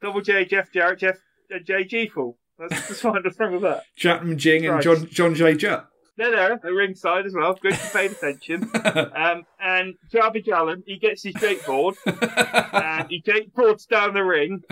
Double 0.00 0.20
J, 0.20 0.44
Jeff 0.44 0.72
Jarrett, 0.72 0.98
Jeff 1.00 1.16
uh, 1.54 1.58
J 1.64 1.84
G-Full. 1.84 2.38
That's, 2.58 2.88
that's 2.88 3.00
fine. 3.00 3.22
What's 3.22 3.38
wrong 3.38 3.52
with 3.52 3.62
that? 3.62 3.82
Chapman 3.96 4.38
Jing 4.38 4.66
and 4.66 4.80
John 4.82 5.06
John 5.10 5.34
J. 5.34 5.54
Jutt. 5.56 5.88
They're 6.16 6.30
there, 6.30 6.60
they're 6.62 6.72
ringside 6.74 7.26
as 7.26 7.34
well. 7.34 7.54
Good 7.54 7.72
you 7.72 7.88
paid 7.92 8.12
attention. 8.12 8.70
Um, 9.16 9.44
and 9.60 9.94
Darby 10.12 10.44
Allin, 10.52 10.84
he 10.86 10.98
gets 10.98 11.24
his 11.24 11.34
skateboard 11.34 11.96
and 12.06 13.08
he 13.10 13.20
skateboards 13.22 13.88
down 13.88 14.14
the 14.14 14.22
ring. 14.22 14.62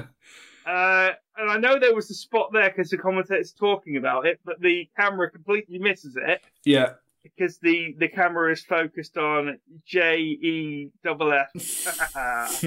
Uh, 0.65 1.11
and 1.37 1.51
I 1.51 1.57
know 1.57 1.79
there 1.81 1.95
was 1.95 2.09
a 2.11 2.15
spot 2.15 2.51
there 2.53 2.71
because 2.71 2.91
the 2.91 2.99
commentator's 2.99 3.53
talking 3.53 3.97
about 3.97 4.27
it, 4.27 4.39
but 4.45 4.61
the 4.61 4.89
camera 4.97 5.29
completely 5.31 5.79
misses 5.79 6.17
it 6.17 6.41
yeah. 6.65 6.91
Because 7.23 7.59
the, 7.59 7.95
the 7.99 8.09
camera 8.09 8.53
is 8.53 8.65
focused 8.65 9.17
on 9.17 9.59
J 9.87 10.17
E 10.19 10.91
double 11.05 11.33
F 11.33 11.51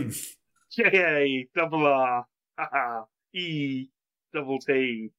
J 0.71 0.83
A 0.83 1.47
double 1.55 1.85
R 1.87 2.25
E 3.33 3.87
double 4.33 4.59
T. 4.59 5.09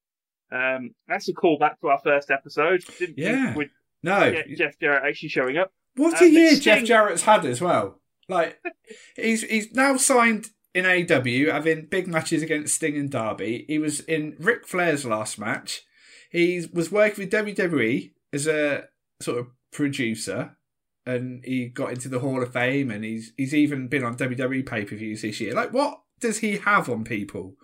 Um, 0.53 0.91
that's 1.09 1.28
a 1.28 1.34
callback 1.34 1.80
to 1.80 1.89
our 1.89 1.99
first 2.03 2.30
episode. 2.30 2.82
Didn't 2.99 3.18
Yeah. 3.18 3.55
we'd 3.57 3.70
No. 4.03 4.30
get 4.30 4.49
Jeff 4.57 4.78
Jarrett 4.78 5.05
actually 5.09 5.28
showing 5.30 5.57
up. 5.57 5.72
What 5.97 6.20
Uh, 6.20 6.24
a 6.26 6.28
year 6.28 6.55
Jeff 6.57 6.84
Jarrett's 6.84 7.22
had 7.22 7.45
as 7.47 7.61
well. 7.61 8.01
Like 8.28 8.59
he's 9.16 9.43
he's 9.43 9.72
now 9.72 9.97
signed 9.97 10.49
in 10.74 10.84
AW, 10.84 11.53
having 11.53 11.87
big 11.87 12.07
matches 12.07 12.43
against 12.43 12.74
Sting 12.74 12.97
and 12.99 13.11
Darby. 13.11 13.64
He 13.66 13.78
was 13.78 14.01
in 14.01 14.37
Ric 14.39 14.66
Flair's 14.66 15.05
last 15.07 15.39
match. 15.39 15.82
He 16.30 16.66
was 16.72 16.93
working 16.93 17.24
with 17.24 17.32
WWE 17.32 18.12
as 18.32 18.47
a 18.47 18.84
sort 19.20 19.38
of 19.38 19.46
producer, 19.72 20.56
and 21.04 21.44
he 21.44 21.68
got 21.68 21.92
into 21.92 22.08
the 22.08 22.20
Hall 22.20 22.42
of 22.42 22.52
Fame. 22.52 22.90
And 22.90 23.04
he's 23.04 23.32
he's 23.36 23.54
even 23.54 23.88
been 23.88 24.04
on 24.04 24.16
WWE 24.16 24.66
pay 24.66 24.84
per 24.84 24.96
views 24.96 25.22
this 25.22 25.40
year. 25.40 25.54
Like, 25.54 25.72
what 25.72 26.00
does 26.20 26.38
he 26.38 26.58
have 26.58 26.88
on 26.88 27.04
people? 27.04 27.54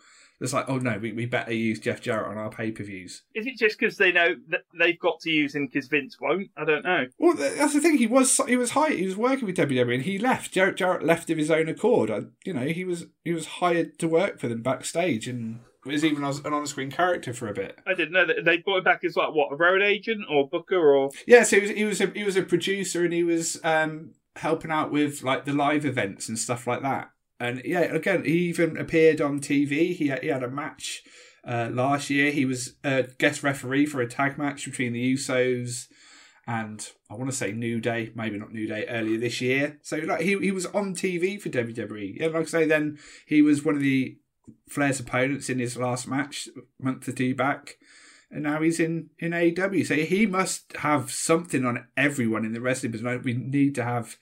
It's 0.43 0.53
like, 0.53 0.69
oh 0.69 0.79
no, 0.79 0.99
we, 0.99 1.13
we 1.13 1.25
better 1.25 1.53
use 1.53 1.79
Jeff 1.79 2.01
Jarrett 2.01 2.27
on 2.27 2.37
our 2.37 2.51
pay 2.51 2.73
per 2.73 2.83
views. 2.83 3.23
Is 3.33 3.47
it 3.47 3.57
just 3.57 3.79
because 3.79 3.97
they 3.97 4.11
know 4.11 4.35
that 4.49 4.63
they've 4.77 4.99
got 4.99 5.21
to 5.21 5.31
use 5.31 5.55
him 5.55 5.67
because 5.67 5.87
Vince 5.87 6.17
won't? 6.21 6.51
I 6.57 6.65
don't 6.65 6.85
know. 6.85 7.07
Well, 7.17 7.35
that's 7.35 7.75
the 7.75 7.81
thing. 7.81 7.97
He 7.97 8.09
was 8.09 8.41
he 8.49 8.57
was 8.57 8.73
hired. 8.73 8.99
He 8.99 9.07
was 9.07 9.17
working 9.17 9.47
with 9.47 9.57
WWE, 9.57 9.95
and 9.95 10.03
he 10.03 10.19
left. 10.19 10.53
Jarrett 10.53 10.77
Jarrett 10.77 11.05
left 11.05 11.31
of 11.31 11.39
his 11.39 11.51
own 11.51 11.69
accord. 11.69 12.11
I, 12.11 12.23
you 12.45 12.55
know, 12.55 12.67
he 12.67 12.85
was 12.85 13.07
he 13.25 13.33
was 13.33 13.47
hired 13.47 14.01
to 14.01 14.09
work 14.09 14.41
for 14.41 14.49
them 14.49 14.63
backstage, 14.63 15.29
and 15.29 15.61
was 15.91 16.05
even 16.05 16.25
as 16.25 16.39
an 16.39 16.53
on-screen 16.53 16.91
character 16.91 17.33
for 17.33 17.49
a 17.49 17.55
bit. 17.55 17.79
I 17.87 17.95
didn't 17.95 18.13
know 18.13 18.27
that 18.27 18.45
they 18.45 18.59
brought 18.59 18.79
him 18.79 18.85
back 18.85 19.05
as 19.05 19.17
like 19.17 19.33
what 19.33 19.53
a 19.53 19.57
road 19.57 19.83
agent 19.83 20.25
or 20.31 20.49
booker 20.49 20.79
or 20.79 21.11
Yeah, 21.27 21.43
so 21.43 21.57
he 21.57 21.63
was 21.63 21.71
he 21.71 21.85
was 21.85 22.01
a, 22.01 22.07
he 22.07 22.25
was 22.25 22.37
a 22.37 22.43
producer, 22.43 23.05
and 23.05 23.13
he 23.13 23.25
was 23.25 23.61
um, 23.65 24.13
helping 24.37 24.71
out 24.71 24.91
with 24.91 25.23
like 25.23 25.45
the 25.45 25.53
live 25.53 25.85
events 25.85 26.29
and 26.29 26.39
stuff 26.39 26.67
like 26.67 26.83
that. 26.83 27.11
And 27.41 27.63
yeah, 27.65 27.81
again, 27.81 28.25
he 28.25 28.49
even 28.49 28.77
appeared 28.77 29.21
on 29.21 29.41
TV. 29.41 29.95
He 29.95 30.09
had, 30.09 30.23
he 30.23 30.29
had 30.29 30.45
a 30.45 30.49
match 30.49 31.03
uh, 31.45 31.71
last 31.73 32.09
year. 32.09 32.31
He 32.31 32.45
was 32.45 32.77
a 32.85 33.05
guest 33.19 33.43
referee 33.43 33.87
for 33.87 34.01
a 34.01 34.09
tag 34.09 34.39
match 34.39 34.65
between 34.65 34.93
the 34.93 35.15
Usos 35.15 35.89
and 36.47 36.91
I 37.09 37.15
want 37.15 37.31
to 37.31 37.37
say 37.37 37.53
New 37.53 37.81
Day, 37.81 38.11
maybe 38.15 38.39
not 38.39 38.53
New 38.53 38.67
Day, 38.67 38.85
earlier 38.89 39.19
this 39.19 39.41
year. 39.41 39.79
So 39.83 39.99
like 39.99 40.23
he 40.23 40.39
he 40.39 40.51
was 40.51 40.67
on 40.67 40.95
TV 40.95 41.41
for 41.41 41.49
WWE. 41.51 42.19
Yeah, 42.19 42.27
like 42.29 42.43
I 42.43 42.45
say, 42.45 42.65
then 42.67 42.99
he 43.27 43.43
was 43.43 43.65
one 43.65 43.77
of 43.77 43.81
the 43.81 44.19
Flair's 44.69 45.01
opponents 45.01 45.49
in 45.49 45.59
his 45.59 45.77
last 45.77 46.09
match 46.09 46.49
month 46.81 47.09
or 47.09 47.13
two 47.13 47.35
back, 47.35 47.79
and 48.31 48.43
now 48.43 48.61
he's 48.61 48.81
in 48.81 49.11
in 49.19 49.33
AEW. 49.33 49.87
So 49.87 49.95
he 49.95 50.27
must 50.27 50.77
have 50.79 51.11
something 51.11 51.65
on 51.65 51.87
everyone 51.97 52.45
in 52.45 52.53
the 52.53 52.61
wrestling 52.61 52.93
business. 52.93 53.25
We 53.25 53.35
need 53.35 53.75
to 53.77 53.85
have 53.85 54.17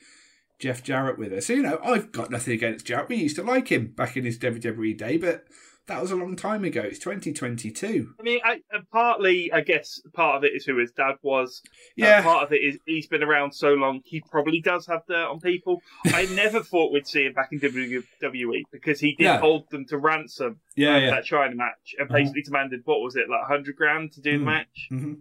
Jeff 0.59 0.83
Jarrett 0.85 1.18
with 1.18 1.33
us. 1.33 1.47
So, 1.47 1.55
you 1.55 1.62
know, 1.62 1.81
I've 1.83 2.12
got 2.12 2.31
nothing 2.31 2.53
against 2.53 2.87
Jarrett. 2.87 3.09
We 3.09 3.16
used 3.16 3.37
to 3.37 3.43
like 3.43 3.68
him 3.73 3.89
back 3.89 4.16
in 4.16 4.25
his 4.25 4.39
WWE 4.39 4.97
day, 4.97 5.16
but 5.16 5.47
that 5.91 6.01
was 6.01 6.11
a 6.11 6.16
long 6.16 6.36
time 6.36 6.64
ago. 6.64 6.80
It's 6.80 6.99
2022. 6.99 8.14
I 8.18 8.22
mean, 8.22 8.41
I, 8.45 8.61
partly, 8.93 9.53
I 9.53 9.61
guess, 9.61 10.01
part 10.14 10.36
of 10.36 10.45
it 10.45 10.53
is 10.55 10.64
who 10.64 10.78
his 10.78 10.93
dad 10.93 11.16
was. 11.22 11.61
Uh, 11.66 11.70
Yeah. 11.97 12.18
Uh, 12.20 12.22
part 12.22 12.45
of 12.45 12.53
it 12.53 12.57
is 12.62 12.78
he's 12.86 13.07
been 13.07 13.22
around 13.22 13.53
so 13.53 13.74
long, 13.74 14.01
he 14.05 14.20
probably 14.30 14.61
does 14.61 14.86
have 14.86 15.03
dirt 15.07 15.26
on 15.28 15.41
people. 15.41 15.82
I 16.07 16.26
never 16.34 16.62
thought 16.62 16.93
we'd 16.93 17.07
see 17.07 17.24
him 17.26 17.32
back 17.34 17.49
in 17.53 17.61
WWE 17.61 18.62
because 18.72 19.01
he 19.01 19.14
did 19.16 19.24
No. 19.24 19.38
hold 19.38 19.70
them 19.70 19.84
to 19.86 19.99
ransom 19.99 20.61
Yeah, 20.76 20.97
yeah. 20.99 21.11
that 21.11 21.24
Chyna 21.26 21.55
match 21.55 21.95
and 21.99 22.09
Uh-huh. 22.09 22.18
basically 22.18 22.43
demanded, 22.43 22.80
what 22.84 23.01
was 23.01 23.16
it, 23.16 23.28
like 23.28 23.41
100 23.43 23.76
grand 23.76 24.12
to 24.12 24.20
do 24.20 24.38
the 24.38 24.45
Mm. 24.45 24.47
match? 24.47 24.86
hmm 24.88 25.14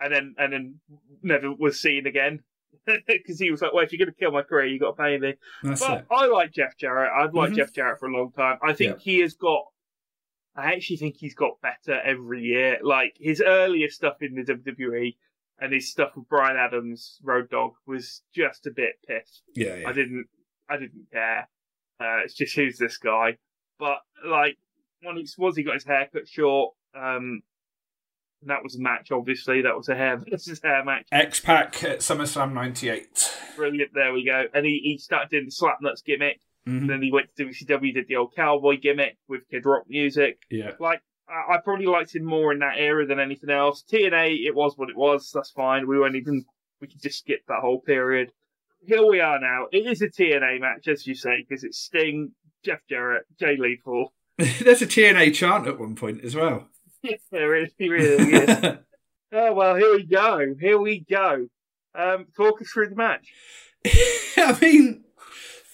And 0.00 0.12
then, 0.12 0.34
and 0.38 0.52
then 0.52 0.80
never 1.22 1.52
was 1.52 1.80
seen 1.80 2.06
again. 2.06 2.40
Because 3.06 3.38
he 3.38 3.50
was 3.50 3.62
like, 3.62 3.72
well, 3.72 3.82
if 3.84 3.92
you're 3.92 3.98
going 4.04 4.12
to 4.12 4.18
kill 4.18 4.30
my 4.32 4.42
career, 4.42 4.66
you 4.66 4.78
got 4.78 4.96
to 4.96 5.02
pay 5.02 5.16
me. 5.16 5.34
That's 5.62 5.80
But 5.80 5.98
it. 6.00 6.06
I 6.10 6.26
like 6.26 6.52
Jeff 6.52 6.76
Jarrett. 6.76 7.10
I've 7.16 7.32
liked 7.32 7.52
Mhm. 7.54 7.56
Jeff 7.56 7.72
Jarrett 7.72 7.98
for 7.98 8.08
a 8.08 8.12
long 8.12 8.30
time. 8.32 8.58
I 8.62 8.74
think 8.74 8.98
he 8.98 9.20
has 9.20 9.32
got. 9.34 9.64
I 10.56 10.72
actually 10.72 10.98
think 10.98 11.16
he's 11.16 11.34
got 11.34 11.60
better 11.60 12.00
every 12.00 12.42
year. 12.42 12.78
Like 12.82 13.16
his 13.18 13.42
earlier 13.44 13.88
stuff 13.88 14.16
in 14.20 14.34
the 14.34 14.42
WWE 14.42 15.16
and 15.60 15.72
his 15.72 15.90
stuff 15.90 16.16
with 16.16 16.28
Brian 16.28 16.56
Adams, 16.56 17.18
Road 17.22 17.50
Dog, 17.50 17.72
was 17.86 18.22
just 18.34 18.66
a 18.66 18.70
bit 18.70 18.94
pissed. 19.06 19.42
Yeah, 19.54 19.76
yeah. 19.76 19.88
I 19.88 19.92
didn't. 19.92 20.26
I 20.68 20.76
didn't 20.76 21.06
care. 21.12 21.48
Uh, 22.00 22.22
it's 22.24 22.34
just 22.34 22.54
who's 22.54 22.78
this 22.78 22.98
guy? 22.98 23.38
But 23.78 23.98
like 24.26 24.56
when 25.02 25.16
he 25.16 25.26
was 25.38 25.56
he 25.56 25.62
got 25.62 25.74
his 25.74 25.84
hair 25.84 26.08
cut 26.12 26.28
short. 26.28 26.74
Um, 26.94 27.42
and 28.44 28.50
that 28.50 28.62
was 28.62 28.76
a 28.76 28.80
match. 28.80 29.10
Obviously, 29.10 29.62
that 29.62 29.76
was 29.76 29.88
a 29.88 29.94
hair 29.94 30.22
versus 30.30 30.60
hair 30.62 30.84
match. 30.84 31.06
X 31.10 31.40
Pac 31.40 31.82
at 31.82 31.98
SummerSlam 32.00 32.52
98. 32.52 33.36
Brilliant. 33.56 33.92
There 33.94 34.12
we 34.12 34.24
go. 34.24 34.44
And 34.52 34.66
he, 34.66 34.80
he 34.84 34.98
started 34.98 35.30
doing 35.30 35.46
the 35.46 35.50
slap 35.50 35.78
nuts 35.80 36.02
gimmick. 36.02 36.40
Mhm. 36.66 36.80
And 36.80 36.90
then 36.90 37.02
he 37.02 37.12
went 37.12 37.28
to 37.36 37.44
WCW, 37.44 37.92
did 37.92 38.08
the 38.08 38.16
old 38.16 38.34
cowboy 38.34 38.78
gimmick 38.80 39.18
with 39.28 39.48
Kid 39.50 39.66
Rock 39.66 39.84
music. 39.88 40.38
Yeah. 40.50 40.72
Like, 40.80 41.02
I, 41.28 41.54
I 41.54 41.58
probably 41.62 41.86
liked 41.86 42.14
him 42.14 42.24
more 42.24 42.52
in 42.52 42.60
that 42.60 42.78
era 42.78 43.06
than 43.06 43.20
anything 43.20 43.50
else. 43.50 43.84
TNA, 43.90 44.46
it 44.46 44.54
was 44.54 44.74
what 44.76 44.88
it 44.88 44.96
was. 44.96 45.30
That's 45.32 45.50
fine. 45.50 45.86
We 45.86 45.98
won't 45.98 46.16
even, 46.16 46.44
we 46.80 46.88
could 46.88 47.02
just 47.02 47.18
skip 47.18 47.40
that 47.48 47.60
whole 47.60 47.80
period. 47.80 48.32
Here 48.86 49.06
we 49.06 49.20
are 49.20 49.38
now. 49.38 49.66
It 49.72 49.86
is 49.86 50.02
a 50.02 50.08
TNA 50.08 50.60
match, 50.60 50.88
as 50.88 51.06
you 51.06 51.14
say, 51.14 51.44
because 51.46 51.64
it's 51.64 51.78
Sting, 51.78 52.32
Jeff 52.64 52.80
Jarrett, 52.88 53.24
Jay 53.38 53.56
Lethal. 53.58 54.12
There's 54.38 54.82
a 54.82 54.86
TNA 54.86 55.34
chant 55.34 55.66
at 55.66 55.78
one 55.78 55.96
point 55.96 56.24
as 56.24 56.34
well. 56.34 56.68
there 57.30 57.54
is, 57.56 57.70
he 57.78 57.88
really 57.88 58.32
is. 58.32 58.50
oh, 59.32 59.52
well, 59.52 59.74
here 59.76 59.92
we 59.92 60.04
go. 60.04 60.54
Here 60.58 60.78
we 60.78 61.00
go. 61.00 61.46
Um, 61.94 62.26
talk 62.36 62.60
us 62.60 62.68
through 62.68 62.88
the 62.88 62.96
match. 62.96 63.28
I 63.86 64.58
mean, 64.60 65.03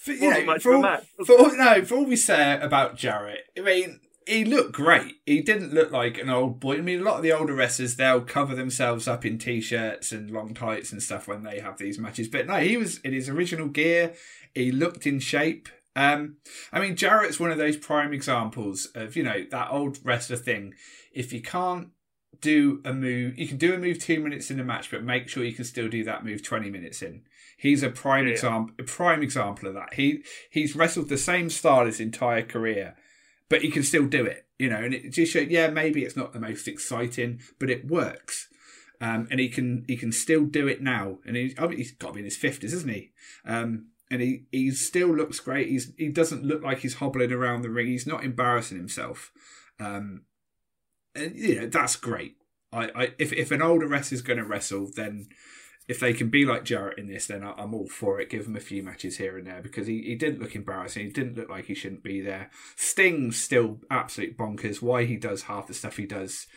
for, 0.01 0.13
you 0.13 0.25
Wasn't 0.25 0.45
know, 0.47 0.53
much 0.53 0.63
for, 0.63 0.73
all, 0.73 0.81
match. 0.81 1.05
for 1.25 1.37
all, 1.37 1.55
no, 1.55 1.85
for 1.85 1.95
all 1.95 2.05
we 2.05 2.15
say 2.15 2.59
about 2.59 2.97
Jarrett, 2.97 3.41
I 3.55 3.61
mean, 3.61 3.99
he 4.25 4.43
looked 4.45 4.71
great. 4.71 5.17
He 5.27 5.41
didn't 5.41 5.73
look 5.73 5.91
like 5.91 6.17
an 6.17 6.29
old 6.29 6.59
boy. 6.59 6.77
I 6.77 6.81
mean, 6.81 7.01
a 7.01 7.03
lot 7.03 7.17
of 7.17 7.23
the 7.23 7.31
older 7.33 7.53
wrestlers 7.53 7.95
they'll 7.95 8.21
cover 8.21 8.55
themselves 8.55 9.07
up 9.07 9.25
in 9.25 9.37
t-shirts 9.37 10.11
and 10.11 10.31
long 10.31 10.55
tights 10.55 10.91
and 10.91 11.03
stuff 11.03 11.27
when 11.27 11.43
they 11.43 11.59
have 11.59 11.77
these 11.77 11.99
matches. 11.99 12.27
But 12.27 12.47
no, 12.47 12.55
he 12.55 12.77
was 12.77 12.97
in 12.99 13.13
his 13.13 13.29
original 13.29 13.67
gear. 13.67 14.13
He 14.55 14.71
looked 14.71 15.05
in 15.05 15.19
shape. 15.19 15.69
Um, 15.95 16.37
I 16.73 16.79
mean, 16.79 16.95
Jarrett's 16.95 17.39
one 17.39 17.51
of 17.51 17.57
those 17.57 17.77
prime 17.77 18.13
examples 18.13 18.87
of 18.95 19.15
you 19.15 19.23
know 19.23 19.45
that 19.51 19.69
old 19.69 19.99
wrestler 20.03 20.37
thing. 20.37 20.73
If 21.11 21.31
you 21.33 21.41
can't 21.41 21.89
do 22.39 22.81
a 22.85 22.93
move, 22.93 23.37
you 23.37 23.47
can 23.47 23.57
do 23.57 23.73
a 23.73 23.77
move 23.77 23.99
two 23.99 24.19
minutes 24.19 24.49
in 24.49 24.59
a 24.59 24.63
match, 24.63 24.89
but 24.89 25.03
make 25.03 25.29
sure 25.29 25.43
you 25.43 25.53
can 25.53 25.65
still 25.65 25.89
do 25.89 26.03
that 26.05 26.25
move 26.25 26.41
twenty 26.43 26.69
minutes 26.71 27.01
in. 27.01 27.23
He's 27.61 27.83
a 27.83 27.89
prime 27.91 28.25
Yeah. 28.25 28.33
example, 28.33 28.73
a 28.79 28.83
prime 28.83 29.21
example 29.21 29.67
of 29.67 29.75
that. 29.75 29.93
He 29.93 30.23
he's 30.49 30.75
wrestled 30.75 31.09
the 31.09 31.17
same 31.17 31.51
style 31.51 31.85
his 31.85 31.99
entire 31.99 32.41
career, 32.41 32.95
but 33.49 33.61
he 33.61 33.69
can 33.69 33.83
still 33.83 34.07
do 34.07 34.25
it. 34.25 34.47
You 34.57 34.69
know, 34.69 34.77
and 34.77 34.95
it 34.95 35.11
just 35.11 35.31
shows. 35.31 35.47
Yeah, 35.47 35.69
maybe 35.69 36.03
it's 36.03 36.15
not 36.17 36.33
the 36.33 36.39
most 36.39 36.67
exciting, 36.67 37.39
but 37.59 37.69
it 37.69 37.85
works. 37.87 38.47
Um, 38.99 39.27
and 39.29 39.39
he 39.39 39.47
can 39.47 39.85
he 39.87 39.95
can 39.95 40.11
still 40.11 40.45
do 40.45 40.67
it 40.67 40.81
now. 40.81 41.19
And 41.23 41.35
he, 41.35 41.53
I 41.59 41.67
mean, 41.67 41.77
he's 41.77 41.91
got 41.91 42.07
to 42.09 42.13
be 42.13 42.19
in 42.21 42.25
his 42.25 42.37
fifties, 42.37 42.73
isn't 42.73 42.89
he? 42.89 43.11
Um, 43.45 43.89
and 44.09 44.21
he, 44.21 44.45
he 44.51 44.71
still 44.71 45.15
looks 45.15 45.39
great. 45.39 45.69
He's 45.69 45.93
he 45.97 46.09
doesn't 46.09 46.43
look 46.43 46.63
like 46.63 46.79
he's 46.79 46.95
hobbling 46.95 47.31
around 47.31 47.61
the 47.61 47.69
ring. 47.69 47.87
He's 47.87 48.07
not 48.07 48.23
embarrassing 48.23 48.77
himself. 48.77 49.31
Um, 49.79 50.23
and 51.15 51.35
you 51.35 51.59
know 51.59 51.67
that's 51.67 51.95
great. 51.95 52.37
I, 52.73 52.89
I 52.95 53.13
if 53.19 53.31
if 53.33 53.51
an 53.51 53.61
older 53.61 53.87
wrestler's 53.87 54.21
going 54.23 54.39
to 54.39 54.45
wrestle, 54.45 54.89
then 54.95 55.27
if 55.91 55.99
they 55.99 56.13
can 56.13 56.29
be 56.29 56.45
like 56.45 56.63
Jarrett 56.63 56.97
in 56.97 57.07
this, 57.07 57.27
then 57.27 57.43
I'm 57.43 57.73
all 57.73 57.87
for 57.87 58.21
it. 58.21 58.29
Give 58.29 58.45
him 58.47 58.55
a 58.55 58.61
few 58.61 58.81
matches 58.81 59.17
here 59.17 59.37
and 59.37 59.45
there 59.45 59.61
because 59.61 59.87
he, 59.87 60.01
he 60.03 60.15
didn't 60.15 60.39
look 60.39 60.55
embarrassing. 60.55 61.05
He 61.05 61.11
didn't 61.11 61.35
look 61.37 61.49
like 61.49 61.65
he 61.65 61.75
shouldn't 61.75 62.01
be 62.01 62.21
there. 62.21 62.49
Sting's 62.77 63.35
still 63.35 63.79
absolute 63.91 64.37
bonkers. 64.37 64.81
Why 64.81 65.03
he 65.03 65.17
does 65.17 65.43
half 65.43 65.67
the 65.67 65.73
stuff 65.73 65.97
he 65.97 66.05
does 66.05 66.47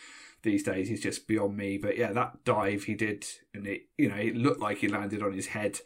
these 0.43 0.63
days 0.63 0.89
is 0.89 1.01
just 1.01 1.27
beyond 1.27 1.57
me. 1.57 1.77
But 1.77 1.97
yeah, 1.97 2.13
that 2.13 2.45
dive 2.45 2.83
he 2.85 2.95
did, 2.95 3.25
and 3.53 3.67
it 3.67 3.81
you 3.97 4.07
know 4.07 4.15
it 4.15 4.37
looked 4.37 4.61
like 4.61 4.77
he 4.77 4.87
landed 4.87 5.21
on 5.21 5.33
his 5.33 5.47
head. 5.47 5.79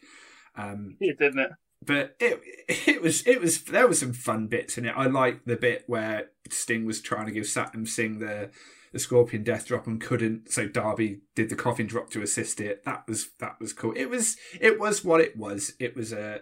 Um, 0.56 0.98
Yeah, 1.00 1.14
didn't 1.20 1.40
it? 1.40 1.52
but 1.84 2.16
it 2.20 2.40
it 2.68 3.02
was 3.02 3.26
it 3.26 3.42
was 3.42 3.64
there 3.64 3.88
were 3.88 3.96
some 3.96 4.14
fun 4.14 4.46
bits 4.46 4.78
in 4.78 4.86
it. 4.86 4.94
I 4.96 5.08
liked 5.08 5.48
the 5.48 5.58
bit 5.58 5.86
where 5.88 6.28
Sting 6.52 6.86
was 6.86 7.02
trying 7.02 7.26
to 7.26 7.32
give 7.32 7.46
Satnam 7.46 7.88
Singh 7.88 8.20
the 8.20 8.52
the 8.92 9.00
Scorpion 9.00 9.44
Death 9.44 9.68
Drop 9.68 9.88
and 9.88 10.02
couldn't, 10.02 10.52
so 10.52 10.68
Darby 10.68 11.22
did 11.36 11.50
the 11.50 11.56
coffin 11.56 11.88
drop 11.88 12.10
to 12.12 12.22
assist 12.22 12.60
it. 12.60 12.84
That 12.86 13.08
was 13.08 13.30
that 13.40 13.60
was 13.60 13.74
cool. 13.74 13.94
It 13.96 14.10
was 14.10 14.38
it 14.60 14.80
was 14.80 15.04
what 15.04 15.22
it 15.22 15.38
was. 15.38 15.74
It 15.80 15.96
was 15.96 16.12
a 16.12 16.42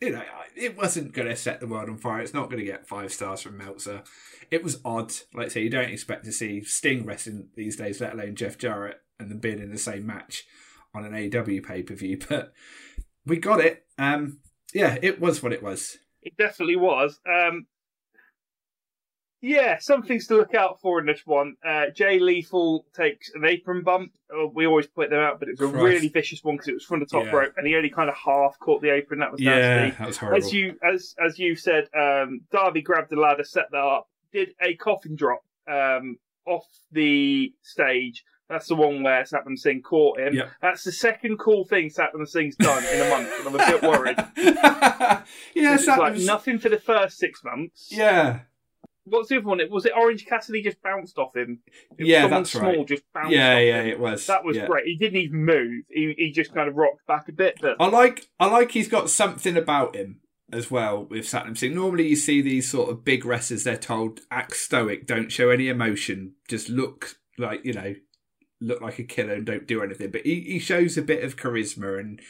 you 0.00 0.12
know 0.12 0.22
it 0.56 0.76
wasn't 0.76 1.12
going 1.12 1.28
to 1.28 1.36
set 1.36 1.60
the 1.60 1.66
world 1.66 1.88
on 1.88 1.98
fire. 1.98 2.20
It's 2.20 2.34
not 2.34 2.50
going 2.50 2.58
to 2.58 2.70
get 2.70 2.88
five 2.88 3.12
stars 3.12 3.42
from 3.42 3.56
Meltzer. 3.56 4.02
It 4.50 4.62
was 4.62 4.80
odd. 4.84 5.12
Like 5.34 5.46
I 5.46 5.48
say, 5.48 5.62
you 5.62 5.70
don't 5.70 5.90
expect 5.90 6.24
to 6.24 6.32
see 6.32 6.62
Sting 6.62 7.06
wrestling 7.06 7.48
these 7.54 7.76
days, 7.76 8.00
let 8.00 8.14
alone 8.14 8.34
Jeff 8.34 8.58
Jarrett 8.58 9.00
and 9.18 9.30
them 9.30 9.38
being 9.38 9.58
in 9.58 9.70
the 9.70 9.78
same 9.78 10.06
match 10.06 10.44
on 10.94 11.04
an 11.04 11.12
AEW 11.12 11.64
pay 11.64 11.82
per 11.82 11.94
view. 11.94 12.18
But 12.28 12.52
we 13.26 13.36
got 13.36 13.60
it. 13.60 13.84
Um, 13.98 14.38
yeah, 14.72 14.96
it 15.02 15.20
was 15.20 15.42
what 15.42 15.52
it 15.52 15.62
was. 15.62 15.98
It 16.22 16.36
definitely 16.36 16.76
was. 16.76 17.20
Um, 17.26 17.66
yeah, 19.40 19.78
some 19.78 20.02
things 20.02 20.26
to 20.28 20.36
look 20.36 20.54
out 20.54 20.80
for 20.80 21.00
in 21.00 21.06
this 21.06 21.22
one. 21.24 21.56
Uh, 21.66 21.86
Jay 21.94 22.18
Lethal 22.18 22.84
takes 22.94 23.30
an 23.34 23.44
apron 23.44 23.82
bump. 23.82 24.12
Uh, 24.30 24.46
we 24.46 24.66
always 24.66 24.86
point 24.86 25.10
them 25.10 25.20
out, 25.20 25.38
but 25.40 25.48
it 25.48 25.58
was 25.58 25.68
a 25.68 25.72
Christ. 25.72 25.84
really 25.84 26.08
vicious 26.08 26.44
one 26.44 26.56
because 26.56 26.68
it 26.68 26.74
was 26.74 26.84
from 26.84 27.00
the 27.00 27.06
top 27.06 27.24
Yeah. 27.24 27.30
rope, 27.30 27.52
and 27.56 27.66
he 27.66 27.74
only 27.76 27.90
kind 27.90 28.08
of 28.10 28.16
half 28.16 28.58
caught 28.58 28.82
the 28.82 28.90
apron. 28.90 29.20
That 29.20 29.32
was 29.32 29.40
nasty. 29.40 29.96
that 29.98 30.06
was 30.06 30.16
horrible. 30.18 30.38
As 30.44 30.52
you 30.52 30.76
as 30.82 31.14
as 31.24 31.38
you 31.38 31.56
said, 31.56 31.88
um, 31.98 32.42
Darby 32.52 32.82
grabbed 32.82 33.10
the 33.10 33.16
ladder, 33.16 33.44
set 33.44 33.70
that 33.70 33.78
up, 33.78 34.08
did 34.32 34.50
a 34.60 34.74
coffin 34.76 35.16
drop 35.16 35.42
um, 35.66 36.16
off 36.46 36.66
the 36.92 37.52
stage. 37.62 38.24
That's 38.48 38.66
the 38.66 38.74
one 38.74 39.04
where 39.04 39.22
Satnam 39.22 39.56
Singh 39.56 39.80
caught 39.82 40.18
him. 40.18 40.34
Yep. 40.34 40.50
That's 40.60 40.82
the 40.82 40.90
second 40.90 41.38
cool 41.38 41.64
thing 41.64 41.88
Satnam 41.88 42.26
Singh's 42.26 42.56
done 42.56 42.82
in 42.84 43.00
a 43.00 43.08
month, 43.08 43.30
and 43.38 43.46
I'm 43.48 43.54
a 43.54 43.58
bit 43.58 43.82
worried. 43.82 44.16
yeah, 45.54 45.76
that 45.76 45.98
like 45.98 46.16
nothing 46.16 46.58
for 46.58 46.68
the 46.68 46.78
first 46.80 47.18
six 47.18 47.44
months. 47.44 47.88
yeah, 47.92 48.40
What's 49.10 49.28
the 49.28 49.36
other 49.36 49.46
one? 49.46 49.60
Was 49.70 49.86
it 49.86 49.92
Orange 49.96 50.24
Cassidy 50.26 50.62
just 50.62 50.80
bounced 50.82 51.18
off 51.18 51.36
him. 51.36 51.60
It 51.98 52.06
Yeah, 52.06 52.28
that's 52.28 52.52
small 52.52 52.76
right. 52.76 52.86
just 52.86 53.02
bounced 53.12 53.32
yeah, 53.32 53.54
off 53.54 53.62
yeah. 53.62 53.82
him. 53.82 53.86
It 53.88 54.00
was. 54.00 54.26
That 54.26 54.44
was 54.44 54.56
yeah. 54.56 54.66
great. 54.66 54.86
He 54.86 54.96
didn't 54.96 55.20
even 55.20 55.44
move. 55.44 55.84
He 55.88 56.14
he 56.16 56.30
just 56.30 56.54
kind 56.54 56.68
of 56.68 56.76
rocked 56.76 57.06
back 57.06 57.28
a 57.28 57.32
bit, 57.32 57.58
but 57.60 57.76
I 57.78 57.88
like 57.88 58.28
I 58.38 58.46
like 58.46 58.72
he's 58.72 58.88
got 58.88 59.10
something 59.10 59.56
about 59.56 59.94
him 59.94 60.20
as 60.52 60.70
well 60.70 61.04
with 61.04 61.24
Satnam 61.24 61.56
Singh. 61.56 61.74
Normally 61.74 62.08
you 62.08 62.16
see 62.16 62.42
these 62.42 62.70
sort 62.70 62.90
of 62.90 63.04
big 63.04 63.24
wrestlers, 63.24 63.64
they're 63.64 63.76
told 63.76 64.20
act 64.30 64.56
stoic, 64.56 65.06
don't 65.06 65.30
show 65.30 65.50
any 65.50 65.68
emotion, 65.68 66.34
just 66.48 66.68
look 66.68 67.16
like, 67.38 67.64
you 67.64 67.72
know, 67.72 67.94
look 68.60 68.80
like 68.80 68.98
a 68.98 69.04
killer 69.04 69.34
and 69.34 69.46
don't 69.46 69.66
do 69.66 69.82
anything. 69.82 70.10
But 70.10 70.26
he, 70.26 70.40
he 70.40 70.58
shows 70.58 70.96
a 70.96 71.02
bit 71.02 71.24
of 71.24 71.36
charisma 71.36 71.98
and 71.98 72.20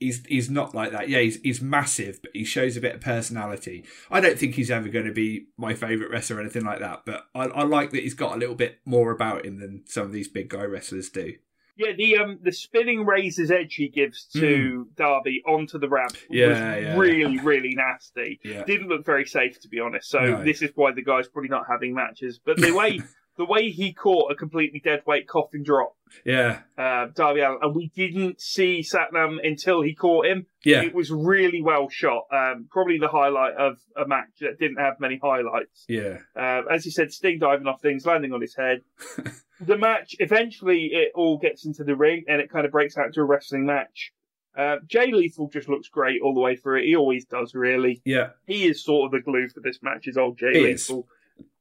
he's 0.00 0.24
he's 0.26 0.48
not 0.50 0.74
like 0.74 0.92
that. 0.92 1.08
Yeah, 1.08 1.20
he's 1.20 1.40
he's 1.42 1.60
massive, 1.60 2.20
but 2.22 2.30
he 2.34 2.44
shows 2.44 2.76
a 2.76 2.80
bit 2.80 2.94
of 2.94 3.00
personality. 3.00 3.84
I 4.10 4.20
don't 4.20 4.38
think 4.38 4.54
he's 4.54 4.70
ever 4.70 4.88
going 4.88 5.06
to 5.06 5.12
be 5.12 5.46
my 5.56 5.74
favourite 5.74 6.10
wrestler 6.10 6.36
or 6.36 6.40
anything 6.40 6.64
like 6.64 6.80
that, 6.80 7.02
but 7.04 7.26
I, 7.34 7.44
I 7.44 7.62
like 7.64 7.90
that 7.90 8.02
he's 8.02 8.14
got 8.14 8.34
a 8.34 8.38
little 8.38 8.54
bit 8.54 8.78
more 8.84 9.10
about 9.10 9.44
him 9.44 9.58
than 9.60 9.82
some 9.86 10.04
of 10.04 10.12
these 10.12 10.28
big 10.28 10.48
guy 10.48 10.64
wrestlers 10.64 11.08
do. 11.10 11.34
yeah, 11.76 11.92
the 11.96 12.16
um 12.18 12.38
the 12.42 12.52
spinning 12.52 13.04
razor's 13.06 13.50
edge 13.50 13.74
he 13.74 13.88
gives 13.88 14.24
to 14.34 14.88
Darby 14.96 15.42
onto 15.46 15.78
the 15.78 15.88
ramp. 15.88 16.16
Yeah, 16.30 16.48
was 16.48 16.58
yeah. 16.84 16.96
really 16.98 17.38
really 17.38 17.74
nasty. 17.74 18.40
Yeah. 18.44 18.64
Didn't 18.64 18.88
look 18.88 19.04
very 19.06 19.26
safe 19.26 19.60
to 19.60 19.68
be 19.68 19.78
honest. 19.80 20.08
So 20.10 20.18
No. 20.20 20.44
this 20.44 20.60
is 20.62 20.70
why 20.74 20.92
the 20.92 21.02
guy's 21.04 21.28
probably 21.28 21.50
not 21.50 21.66
having 21.68 21.94
matches. 21.94 22.40
But 22.44 22.56
the 22.60 22.72
way 22.72 23.00
the 23.38 23.46
way 23.46 23.70
he 23.70 23.94
caught 23.94 24.30
a 24.30 24.34
completely 24.34 24.80
dead 24.84 25.02
weight 25.06 25.26
coffin 25.26 25.62
drop, 25.62 25.96
Yeah, 26.26 26.60
uh, 26.76 27.06
Darby 27.14 27.40
Allin, 27.40 27.60
and 27.62 27.74
we 27.74 27.90
didn't 27.94 28.40
see 28.40 28.82
Satnam 28.82 29.36
until 29.42 29.80
he 29.80 29.94
caught 29.94 30.26
him. 30.26 30.46
yeah, 30.64 30.82
It 30.82 30.92
was 30.94 31.10
really 31.10 31.62
well 31.62 31.88
shot. 31.88 32.24
Um, 32.30 32.66
probably 32.70 32.98
the 32.98 33.08
highlight 33.08 33.54
of 33.54 33.78
a 33.96 34.06
match 34.06 34.28
that 34.40 34.58
didn't 34.58 34.78
have 34.78 35.00
many 35.00 35.18
highlights. 35.22 35.84
yeah, 35.88 36.18
Uh, 36.36 36.62
as 36.70 36.84
you 36.84 36.90
said, 36.90 37.12
Sting 37.12 37.38
diving 37.38 37.66
off 37.66 37.80
things, 37.80 38.04
landing 38.04 38.32
on 38.34 38.40
his 38.42 38.54
head. 38.56 38.82
the 39.60 39.78
match, 39.78 40.14
eventually, 40.18 40.90
it 40.92 41.12
all 41.14 41.38
gets 41.38 41.64
into 41.64 41.84
the 41.84 41.96
ring 41.96 42.24
and 42.28 42.40
it 42.40 42.50
kind 42.50 42.66
of 42.66 42.72
breaks 42.72 42.98
out 42.98 43.06
into 43.06 43.20
a 43.20 43.24
wrestling 43.24 43.64
match. 43.66 44.12
Uh, 44.56 44.76
Jay 44.88 45.12
Lethal 45.12 45.48
just 45.48 45.68
looks 45.68 45.86
great 45.88 46.20
all 46.20 46.34
the 46.34 46.40
way 46.40 46.56
through 46.56 46.80
it. 46.80 46.86
He 46.86 46.96
always 46.96 47.24
does, 47.26 47.54
really. 47.54 48.02
yeah. 48.04 48.30
He 48.46 48.66
is 48.66 48.82
sort 48.84 49.06
of 49.06 49.12
the 49.12 49.22
glue 49.24 49.48
for 49.48 49.60
this 49.60 49.78
match, 49.82 50.08
is 50.08 50.16
old 50.18 50.36
Jay 50.38 50.52
He 50.52 50.58
is. 50.70 50.90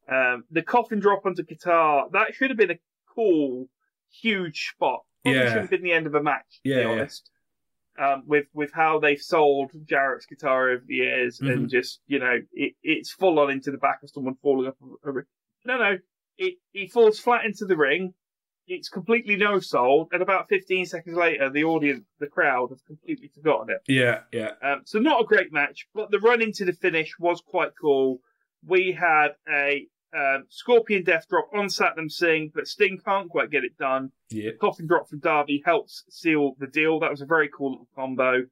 Um, 0.07 0.43
the 0.51 0.61
coffin 0.61 0.99
drop 0.99 1.25
onto 1.25 1.43
guitar, 1.43 2.07
that 2.13 2.33
should 2.33 2.49
have 2.49 2.57
been 2.57 2.71
a 2.71 2.79
cool, 3.13 3.67
huge 4.09 4.69
spot. 4.73 5.01
Probably 5.23 5.39
Yeah. 5.41 5.49
should 5.53 5.61
have 5.61 5.69
been 5.69 5.83
the 5.83 5.91
end 5.91 6.07
of 6.07 6.15
a 6.15 6.23
match, 6.23 6.61
to 6.63 6.69
Yeah, 6.69 6.75
be 6.77 6.81
yeah. 6.81 6.87
honest. 6.87 7.31
Um, 7.99 8.23
with 8.27 8.45
with 8.53 8.71
how 8.73 8.99
they've 8.99 9.19
sold 9.19 9.71
Jarrett's 9.85 10.27
guitar 10.27 10.69
over 10.69 10.83
the 10.85 10.95
years, 10.97 11.39
Mhm. 11.39 11.51
and 11.51 11.69
just 11.69 12.01
you 12.07 12.19
know, 12.19 12.39
it, 12.53 12.75
it's 12.83 13.11
full 13.11 13.39
on 13.39 13.49
into 13.49 13.71
the 13.71 13.77
back 13.79 14.03
of 14.03 14.09
someone 14.11 14.35
falling 14.35 14.67
off 14.67 14.75
a 15.03 15.11
ring. 15.11 15.25
No, 15.65 15.77
no, 15.79 15.97
it 16.37 16.55
he 16.73 16.87
falls 16.87 17.19
flat 17.19 17.43
into 17.45 17.65
the 17.65 17.75
ring. 17.75 18.13
It's 18.67 18.87
completely 18.89 19.35
no 19.35 19.59
sold, 19.59 20.09
and 20.11 20.21
about 20.21 20.47
15 20.49 20.85
seconds 20.85 21.15
later, 21.17 21.49
the 21.49 21.63
audience, 21.63 22.05
the 22.19 22.27
crowd, 22.27 22.69
have 22.69 22.83
completely 22.85 23.29
forgotten 23.29 23.69
it. 23.73 23.81
Yeah, 23.87 24.23
yeah, 24.31 24.51
Um, 24.61 24.81
so 24.85 24.99
not 24.99 25.21
a 25.21 25.25
great 25.25 25.51
match, 25.53 25.87
but 25.93 26.11
the 26.11 26.19
run 26.19 26.41
into 26.41 26.65
the 26.65 26.73
finish 26.73 27.17
was 27.17 27.41
quite 27.41 27.71
cool. 27.81 28.21
We 28.63 28.91
had 28.91 29.29
a 29.49 29.87
um, 30.17 30.45
Scorpion 30.49 31.03
Death 31.03 31.27
Drop 31.29 31.49
on 31.53 31.65
Satnam 31.67 32.09
Singh, 32.09 32.51
but 32.55 32.67
Sting 32.67 32.99
can't 33.05 33.29
quite 33.29 33.51
get 33.51 33.63
it 33.63 33.77
done. 33.77 34.11
yeah. 34.31 34.51
Coffin 34.59 34.87
Drop 34.87 35.07
from 35.09 35.19
Darby 35.19 35.61
helps 35.65 36.03
seal 36.09 36.53
the 36.59 36.67
deal. 36.67 36.99
That 36.99 37.11
was 37.11 37.21
a 37.21 37.25
very 37.25 37.49
cool 37.55 37.71
little 37.71 37.87
combo. 37.95 38.43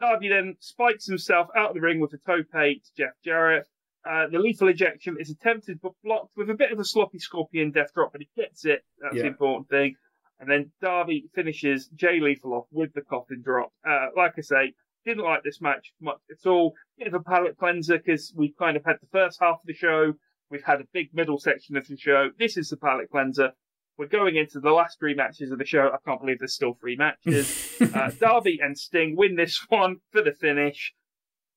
Darby 0.00 0.28
then 0.28 0.56
spikes 0.58 1.06
himself 1.06 1.48
out 1.56 1.68
of 1.70 1.74
the 1.74 1.80
ring 1.80 2.00
with 2.00 2.12
a 2.12 2.18
tope 2.26 2.46
to 2.52 2.74
Jeff 2.96 3.12
Jarrett. 3.24 3.66
Uh, 4.04 4.26
the 4.26 4.38
lethal 4.40 4.66
ejection 4.66 5.16
is 5.20 5.30
attempted 5.30 5.78
but 5.80 5.92
blocked 6.02 6.32
with 6.36 6.50
a 6.50 6.54
bit 6.54 6.72
of 6.72 6.80
a 6.80 6.84
sloppy 6.84 7.20
Scorpion 7.20 7.70
Death 7.70 7.94
Drop, 7.94 8.10
but 8.10 8.20
he 8.20 8.28
gets 8.36 8.64
it. 8.64 8.82
That's 9.00 9.14
Yeah. 9.14 9.22
the 9.22 9.28
important 9.28 9.68
thing. 9.68 9.94
And 10.40 10.50
then 10.50 10.72
Darby 10.80 11.26
finishes 11.36 11.86
Jay 11.94 12.18
Lethal 12.18 12.54
off 12.54 12.66
with 12.72 12.92
the 12.94 13.02
coffin 13.02 13.42
drop. 13.44 13.70
Uh, 13.88 14.08
like 14.16 14.32
I 14.36 14.40
say, 14.40 14.72
didn't 15.04 15.22
like 15.22 15.44
this 15.44 15.60
match 15.60 15.92
much 16.00 16.18
at 16.32 16.48
all. 16.48 16.74
Bit 16.98 17.06
of 17.06 17.14
a 17.14 17.20
palate 17.20 17.56
cleanser 17.56 17.98
because 17.98 18.32
we've 18.36 18.56
kind 18.58 18.76
of 18.76 18.84
had 18.84 18.96
the 19.00 19.06
first 19.12 19.38
half 19.40 19.60
of 19.60 19.66
the 19.66 19.72
show. 19.74 20.14
We've 20.52 20.62
had 20.62 20.82
a 20.82 20.84
big 20.92 21.14
middle 21.14 21.38
section 21.38 21.78
of 21.78 21.88
the 21.88 21.96
show. 21.96 22.28
This 22.38 22.58
is 22.58 22.68
the 22.68 22.76
palate 22.76 23.10
cleanser. 23.10 23.52
We're 23.96 24.06
going 24.06 24.36
into 24.36 24.60
the 24.60 24.70
last 24.70 24.98
three 24.98 25.14
matches 25.14 25.50
of 25.50 25.58
the 25.58 25.64
show. 25.64 25.88
I 25.88 25.96
can't 26.06 26.20
believe 26.20 26.40
there's 26.40 26.52
still 26.52 26.74
three 26.78 26.94
matches. 26.94 27.74
uh, 27.94 28.10
Darby 28.20 28.60
and 28.62 28.78
Sting 28.78 29.16
win 29.16 29.34
this 29.34 29.64
one 29.70 29.96
for 30.10 30.22
the 30.22 30.32
finish. 30.32 30.92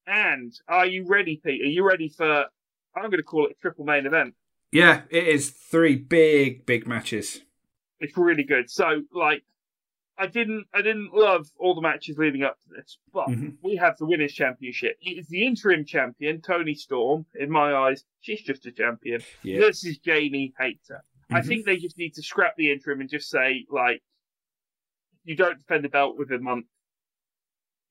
And 0.07 0.53
are 0.69 0.85
you 0.85 1.05
ready, 1.05 1.41
Pete? 1.43 1.61
Are 1.61 1.65
you 1.65 1.85
ready 1.85 2.07
for? 2.07 2.45
I'm 2.95 3.09
going 3.09 3.17
to 3.17 3.23
call 3.23 3.47
it 3.47 3.51
a 3.51 3.61
triple 3.61 3.83
main 3.83 4.05
event. 4.05 4.33
yeah, 4.71 5.01
it 5.09 5.27
is 5.27 5.49
three 5.49 5.97
big, 5.97 6.65
big 6.65 6.87
matches. 6.87 7.41
It's 7.99 8.15
really 8.15 8.45
good. 8.45 8.69
So, 8.69 9.01
like, 9.13 9.43
I 10.17 10.27
didn't, 10.27 10.65
I 10.73 10.81
didn't 10.81 11.13
love 11.13 11.47
all 11.57 11.75
the 11.75 11.81
matches 11.81 12.17
leading 12.17 12.43
up 12.43 12.57
to 12.61 12.69
this, 12.75 12.97
but 13.11 13.27
Mhm. 13.27 13.57
we 13.61 13.75
have 13.75 13.97
the 13.97 14.05
Winners' 14.05 14.33
Championship. 14.33 14.97
It 15.01 15.17
is 15.17 15.27
the 15.27 15.45
interim 15.45 15.83
champion, 15.85 16.41
Toni 16.41 16.73
Storm. 16.73 17.25
In 17.37 17.49
my 17.51 17.73
eyes, 17.73 18.05
she's 18.21 18.41
just 18.41 18.65
a 18.65 18.71
champion. 18.71 19.21
Yeah. 19.43 19.59
Versus 19.59 19.97
Jamie 19.97 20.53
Hayter. 20.57 21.03
I 21.29 21.41
Mhm. 21.41 21.47
think 21.47 21.65
they 21.65 21.77
just 21.77 21.97
need 21.97 22.13
to 22.13 22.23
scrap 22.23 22.55
the 22.55 22.71
interim 22.71 23.01
and 23.01 23.09
just 23.09 23.29
say, 23.29 23.65
like, 23.69 24.01
you 25.25 25.35
don't 25.35 25.57
defend 25.57 25.83
the 25.83 25.89
belt 25.89 26.17
within 26.17 26.37
a 26.37 26.43
month, 26.43 26.67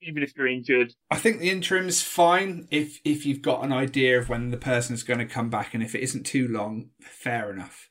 even 0.00 0.22
if 0.22 0.36
you're 0.36 0.46
injured. 0.46 0.94
I 1.10 1.16
think 1.18 1.40
the 1.40 1.50
interim's 1.50 2.00
fine 2.02 2.68
if 2.70 3.00
if 3.04 3.26
you've 3.26 3.42
got 3.42 3.64
an 3.64 3.72
idea 3.72 4.18
of 4.18 4.28
when 4.28 4.50
the 4.50 4.56
person's 4.56 5.02
going 5.02 5.18
to 5.18 5.26
come 5.26 5.50
back, 5.50 5.74
and 5.74 5.82
if 5.82 5.94
it 5.94 6.00
isn't 6.02 6.24
too 6.24 6.48
long, 6.48 6.90
fair 7.00 7.50
enough. 7.50 7.90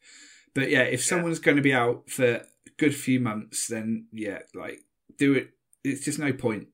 But 0.56 0.70
yeah, 0.70 0.84
if 0.84 1.04
someone's 1.04 1.40
going 1.40 1.58
to 1.58 1.64
be 1.64 1.74
out 1.74 2.10
for 2.10 2.48
good 2.78 2.96
few 2.96 3.20
months, 3.20 3.68
then 3.68 4.08
yeah, 4.12 4.40
like 4.54 4.82
do 5.18 5.34
it. 5.34 5.52
It's 5.84 6.06
just 6.06 6.20
no 6.20 6.34
point 6.34 6.68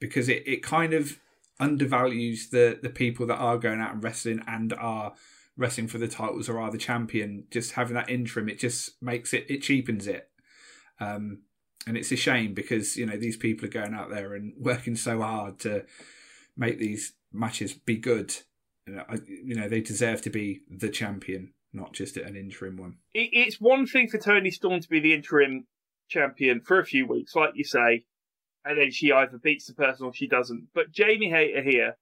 because 0.00 0.28
it, 0.28 0.42
it 0.46 0.62
kind 0.62 0.92
of 0.92 1.18
undervalues 1.58 2.50
the 2.50 2.78
the 2.82 2.88
people 2.88 3.26
that 3.26 3.36
are 3.36 3.58
going 3.58 3.80
out 3.80 3.92
and 3.92 4.02
wrestling 4.02 4.42
and 4.46 4.72
are 4.74 5.14
wrestling 5.56 5.88
for 5.88 5.98
the 5.98 6.08
titles 6.08 6.48
or 6.48 6.58
are 6.58 6.70
the 6.70 6.78
champion. 6.78 7.44
Just 7.50 7.72
having 7.72 7.94
that 7.94 8.10
interim, 8.10 8.48
it 8.48 8.58
just 8.58 9.00
makes 9.02 9.32
it 9.32 9.46
it 9.48 9.62
cheapens 9.62 10.06
it. 10.06 10.28
Um, 10.98 11.42
and 11.86 11.96
it's 11.96 12.12
a 12.12 12.16
shame 12.16 12.54
because 12.54 12.96
you 12.96 13.06
know 13.06 13.16
these 13.16 13.36
people 13.36 13.66
are 13.66 13.70
going 13.70 13.94
out 13.94 14.10
there 14.10 14.34
and 14.34 14.52
working 14.58 14.96
so 14.96 15.20
hard 15.20 15.58
to 15.60 15.84
make 16.56 16.78
these 16.78 17.12
matches 17.32 17.72
be 17.72 17.96
good. 17.96 18.34
You 18.86 18.96
know, 18.96 19.04
I, 19.08 19.18
you 19.26 19.54
know 19.54 19.68
they 19.68 19.80
deserve 19.80 20.22
to 20.22 20.30
be 20.30 20.62
the 20.68 20.88
champion, 20.88 21.52
not 21.72 21.92
just 21.92 22.16
an 22.16 22.36
interim 22.36 22.76
one. 22.76 22.96
It's 23.14 23.60
one 23.60 23.86
thing 23.86 24.08
for 24.08 24.18
Toni 24.18 24.50
Storm 24.50 24.80
to 24.80 24.88
be 24.88 25.00
the 25.00 25.14
interim 25.14 25.66
champion 26.08 26.60
for 26.60 26.78
a 26.80 26.84
few 26.84 27.06
weeks, 27.06 27.34
like 27.34 27.50
you 27.54 27.64
say, 27.64 28.04
and 28.64 28.78
then 28.78 28.90
she 28.90 29.12
either 29.12 29.38
beats 29.38 29.66
the 29.66 29.74
person 29.74 30.06
or 30.06 30.12
she 30.12 30.26
doesn't. 30.26 30.68
But 30.74 30.90
Jamie 30.90 31.30
Hayter 31.30 31.62
here, 31.62 31.96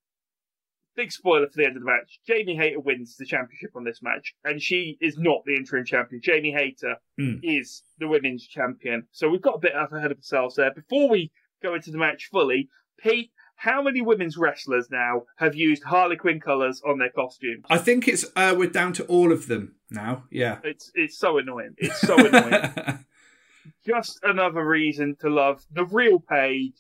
big 0.97 1.13
spoiler 1.13 1.47
for 1.47 1.57
the 1.57 1.65
end 1.67 1.77
of 1.77 1.83
the 1.83 1.87
match. 1.87 2.19
Jamie 2.27 2.57
Hayter 2.57 2.81
wins 2.81 3.17
the 3.17 3.27
championship 3.27 3.71
on 3.77 3.85
this 3.85 4.01
match, 4.03 4.35
and 4.45 4.61
she 4.61 4.97
is 5.01 5.17
not 5.19 5.43
the 5.45 5.55
interim 5.55 5.85
champion. 5.85 6.21
Jamie 6.23 6.53
Hayter 6.53 6.97
Mm. 7.21 7.41
is 7.43 7.83
the 7.99 8.09
women's 8.09 8.47
champion. 8.47 9.07
So 9.13 9.29
we've 9.29 9.43
got 9.43 9.57
a 9.57 9.61
bit 9.61 9.73
ahead 9.75 10.11
of 10.11 10.19
ourselves 10.19 10.57
there. 10.57 10.73
Before 10.73 11.09
we 11.09 11.31
go 11.63 11.75
into 11.75 11.91
the 11.91 11.99
match 11.99 12.29
fully, 12.33 12.69
Pete, 12.99 13.31
how 13.59 13.83
many 13.83 14.01
women's 14.01 14.37
wrestlers 14.37 14.89
now 14.89 15.25
have 15.37 15.57
used 15.57 15.83
Harley 15.83 16.15
Quinn 16.15 16.39
colours 16.39 16.81
on 16.87 16.99
their 16.99 17.11
costumes? 17.11 17.65
I 17.69 17.79
think 17.79 18.07
it's 18.07 18.25
uh, 18.37 18.55
we're 18.57 18.71
down 18.71 18.93
to 18.95 19.05
all 19.07 19.33
of 19.33 19.49
them 19.49 19.75
now. 19.91 20.25
Yeah. 20.31 20.59
It's 20.63 20.93
it's 20.95 21.19
so 21.19 21.39
annoying. 21.39 21.75
It's 21.77 22.01
so 22.01 22.17
annoying. 22.17 23.05
Just 23.87 24.21
another 24.23 24.65
reason 24.65 25.17
to 25.21 25.29
love 25.29 25.67
the 25.73 25.85
real 25.85 26.21
Paige, 26.21 26.75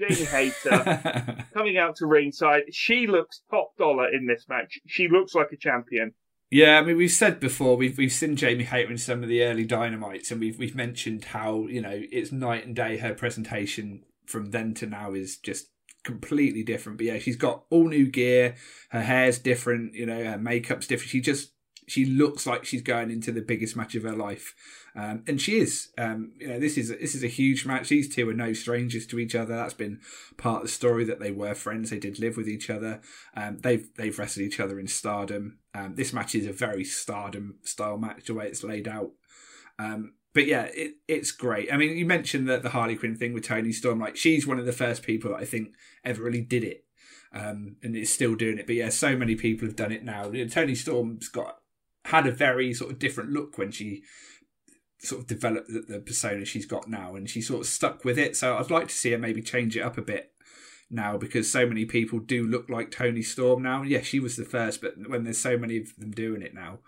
Jamie 0.00 0.24
Hayter, 0.24 1.44
coming 1.54 1.76
out 1.76 1.96
to 1.96 2.06
ringside. 2.06 2.62
She 2.72 3.06
looks 3.06 3.42
top 3.50 3.76
dollar 3.76 4.08
in 4.10 4.26
this 4.26 4.46
match. 4.48 4.80
She 4.86 5.08
looks 5.08 5.34
like 5.34 5.52
a 5.52 5.56
champion. 5.58 6.14
Yeah, 6.50 6.78
I 6.78 6.82
mean 6.82 6.96
we've 6.96 7.10
said 7.10 7.40
before 7.40 7.76
we've 7.76 7.98
we've 7.98 8.10
seen 8.10 8.36
Jamie 8.36 8.64
Hayter 8.64 8.90
in 8.90 8.98
some 8.98 9.22
of 9.22 9.28
the 9.28 9.42
early 9.42 9.66
dynamites, 9.66 10.30
and 10.30 10.40
we've 10.40 10.58
we've 10.58 10.74
mentioned 10.74 11.26
how 11.26 11.66
you 11.66 11.82
know 11.82 12.00
it's 12.10 12.32
night 12.32 12.64
and 12.64 12.74
day. 12.74 12.96
Her 12.96 13.12
presentation 13.12 14.04
from 14.24 14.50
then 14.50 14.72
to 14.74 14.86
now 14.86 15.12
is 15.12 15.36
just 15.36 15.68
completely 16.04 16.62
different. 16.62 16.98
But 16.98 17.06
yeah, 17.06 17.18
she's 17.18 17.36
got 17.36 17.64
all 17.70 17.88
new 17.88 18.06
gear. 18.06 18.56
Her 18.90 19.02
hair's 19.02 19.38
different. 19.38 19.94
You 19.94 20.06
know, 20.06 20.24
her 20.24 20.38
makeup's 20.38 20.86
different. 20.86 21.10
She 21.10 21.20
just 21.20 21.52
she 21.88 22.04
looks 22.04 22.46
like 22.46 22.64
she's 22.64 22.82
going 22.82 23.10
into 23.10 23.32
the 23.32 23.40
biggest 23.40 23.76
match 23.76 23.94
of 23.94 24.04
her 24.04 24.14
life, 24.14 24.54
um, 24.94 25.24
and 25.26 25.40
she 25.40 25.58
is. 25.58 25.88
Um, 25.98 26.32
you 26.38 26.48
know, 26.48 26.58
this 26.58 26.78
is 26.78 26.88
this 26.88 27.14
is 27.14 27.24
a 27.24 27.28
huge 27.28 27.66
match. 27.66 27.88
These 27.88 28.14
two 28.14 28.28
are 28.28 28.34
no 28.34 28.52
strangers 28.52 29.06
to 29.08 29.18
each 29.18 29.34
other. 29.34 29.56
That's 29.56 29.74
been 29.74 30.00
part 30.36 30.58
of 30.58 30.62
the 30.62 30.72
story 30.72 31.04
that 31.04 31.20
they 31.20 31.32
were 31.32 31.54
friends. 31.54 31.90
They 31.90 31.98
did 31.98 32.18
live 32.18 32.36
with 32.36 32.48
each 32.48 32.70
other. 32.70 33.00
Um, 33.36 33.58
they've 33.58 33.88
they've 33.96 34.18
wrestled 34.18 34.46
each 34.46 34.60
other 34.60 34.78
in 34.78 34.86
Stardom. 34.86 35.58
Um, 35.74 35.94
this 35.96 36.12
match 36.12 36.34
is 36.34 36.46
a 36.46 36.52
very 36.52 36.84
Stardom 36.84 37.56
style 37.62 37.98
match 37.98 38.26
the 38.26 38.34
way 38.34 38.46
it's 38.46 38.64
laid 38.64 38.86
out. 38.86 39.10
Um, 39.78 40.14
but 40.34 40.46
yeah, 40.46 40.68
it, 40.74 40.94
it's 41.08 41.30
great. 41.30 41.72
I 41.72 41.76
mean, 41.76 41.96
you 41.96 42.06
mentioned 42.06 42.48
that 42.48 42.62
the 42.62 42.70
Harley 42.70 42.96
Quinn 42.96 43.16
thing 43.16 43.32
with 43.32 43.44
Toni 43.44 43.72
Storm. 43.72 44.00
Like, 44.00 44.16
she's 44.16 44.46
one 44.46 44.58
of 44.58 44.66
the 44.66 44.72
first 44.72 45.02
people 45.02 45.30
that 45.30 45.40
I 45.40 45.44
think 45.44 45.74
ever 46.04 46.22
really 46.22 46.40
did 46.40 46.64
it, 46.64 46.84
um, 47.32 47.76
and 47.82 47.96
is 47.96 48.12
still 48.12 48.34
doing 48.34 48.58
it. 48.58 48.66
But 48.66 48.76
yeah, 48.76 48.88
so 48.88 49.16
many 49.16 49.34
people 49.34 49.66
have 49.66 49.76
done 49.76 49.92
it 49.92 50.04
now. 50.04 50.30
You 50.30 50.44
know, 50.44 50.50
Toni 50.50 50.74
Storm's 50.74 51.28
got 51.28 51.58
had 52.06 52.26
a 52.26 52.32
very 52.32 52.74
sort 52.74 52.90
of 52.90 52.98
different 52.98 53.30
look 53.30 53.58
when 53.58 53.70
she 53.70 54.02
sort 54.98 55.20
of 55.20 55.26
developed 55.26 55.68
the, 55.68 55.80
the 55.80 56.00
persona 56.00 56.44
she's 56.44 56.66
got 56.66 56.88
now, 56.88 57.14
and 57.14 57.28
she 57.28 57.40
sort 57.42 57.60
of 57.60 57.66
stuck 57.66 58.04
with 58.04 58.18
it. 58.18 58.36
So 58.36 58.56
I'd 58.56 58.70
like 58.70 58.88
to 58.88 58.94
see 58.94 59.10
her 59.12 59.18
maybe 59.18 59.42
change 59.42 59.76
it 59.76 59.82
up 59.82 59.98
a 59.98 60.02
bit 60.02 60.32
now 60.90 61.16
because 61.16 61.50
so 61.50 61.66
many 61.66 61.84
people 61.84 62.18
do 62.18 62.46
look 62.46 62.68
like 62.68 62.90
Toni 62.90 63.22
Storm 63.22 63.62
now. 63.62 63.82
Yeah, 63.82 64.02
she 64.02 64.20
was 64.20 64.36
the 64.36 64.44
first, 64.44 64.80
but 64.80 64.94
when 65.08 65.24
there's 65.24 65.38
so 65.38 65.58
many 65.58 65.78
of 65.78 65.96
them 65.96 66.10
doing 66.10 66.42
it 66.42 66.54
now, 66.54 66.80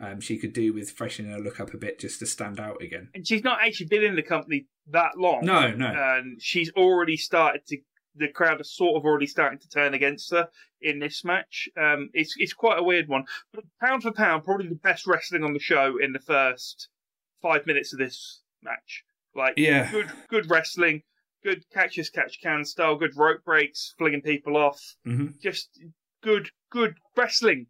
um, 0.00 0.20
she 0.20 0.38
could 0.38 0.52
do 0.52 0.72
with 0.72 0.90
freshening 0.90 1.32
her 1.32 1.38
look 1.38 1.60
up 1.60 1.74
a 1.74 1.76
bit 1.78 1.98
just 1.98 2.18
to 2.20 2.26
stand 2.26 2.58
out 2.58 2.82
again. 2.82 3.08
And 3.14 3.26
she's 3.26 3.44
not 3.44 3.58
actually 3.62 3.86
been 3.86 4.02
in 4.04 4.16
the 4.16 4.22
company 4.22 4.66
that 4.90 5.18
long. 5.18 5.44
No, 5.44 5.70
no. 5.72 5.86
And 5.86 6.40
she's 6.42 6.70
already 6.72 7.16
started 7.16 7.66
to. 7.66 7.78
The 8.16 8.28
crowd 8.28 8.60
are 8.60 8.64
sort 8.64 8.96
of 8.96 9.04
already 9.04 9.26
starting 9.28 9.60
to 9.60 9.68
turn 9.68 9.94
against 9.94 10.32
her 10.32 10.48
in 10.82 10.98
this 10.98 11.24
match. 11.24 11.68
Um, 11.80 12.10
it's 12.12 12.34
it's 12.38 12.52
quite 12.52 12.78
a 12.78 12.82
weird 12.82 13.08
one. 13.08 13.24
But 13.52 13.64
pound 13.80 14.02
for 14.02 14.10
pound, 14.12 14.42
probably 14.44 14.68
the 14.68 14.74
best 14.74 15.06
wrestling 15.06 15.44
on 15.44 15.52
the 15.52 15.60
show 15.60 15.96
in 16.02 16.12
the 16.12 16.18
first 16.18 16.88
five 17.40 17.66
minutes 17.66 17.92
of 17.92 17.98
this 18.00 18.40
match. 18.62 19.04
Like 19.34 19.54
Yeah. 19.56 19.88
good 19.92 20.10
good 20.28 20.50
wrestling, 20.50 21.02
good 21.44 21.62
catch 21.72 21.98
as 21.98 22.10
catch 22.10 22.40
can 22.42 22.64
style, 22.64 22.96
good 22.96 23.16
rope 23.16 23.44
breaks, 23.44 23.94
flinging 23.96 24.22
people 24.22 24.56
off. 24.56 24.96
hmm 25.04 25.28
Just 25.40 25.78
good 26.20 26.50
good 26.70 26.96
wrestling. 27.16 27.66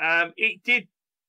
Um, 0.00 0.32
it 0.36 0.62
did 0.64 0.88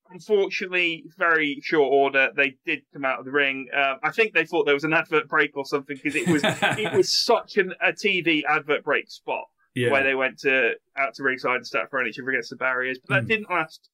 unfortunately, 0.10 1.04
very 1.18 1.60
short 1.64 1.92
order, 1.92 2.30
they 2.36 2.56
did 2.66 2.82
come 2.94 3.06
out 3.06 3.20
of 3.20 3.26
the 3.26 3.32
ring. 3.32 3.68
Uh, 3.76 3.96
I 4.04 4.12
think 4.12 4.34
they 4.34 4.46
thought 4.46 4.66
there 4.66 4.74
was 4.74 4.84
an 4.84 4.94
advert 4.94 5.28
break 5.28 5.56
or 5.56 5.66
something 5.66 5.96
because 6.02 6.16
it 6.16 6.28
was 6.28 6.42
it 6.78 6.94
was 6.96 7.14
such 7.14 7.58
an, 7.58 7.74
a 7.82 7.92
TV 7.92 8.44
advert 8.48 8.84
break 8.84 9.10
spot 9.10 9.46
Yeah. 9.76 9.92
where 9.92 10.04
they 10.04 10.16
went 10.16 10.40
to 10.40 10.74
out 10.98 11.14
to 11.16 11.24
ringside 11.24 11.58
and 11.58 11.68
start 11.68 11.90
throwing 11.90 12.08
each 12.08 12.20
other 12.20 12.30
against 12.32 12.50
the 12.50 12.56
barriers. 12.56 13.00
But 13.00 13.16
that 13.16 13.24
Mm. 13.26 13.28
didn't 13.28 13.50
last 13.50 13.90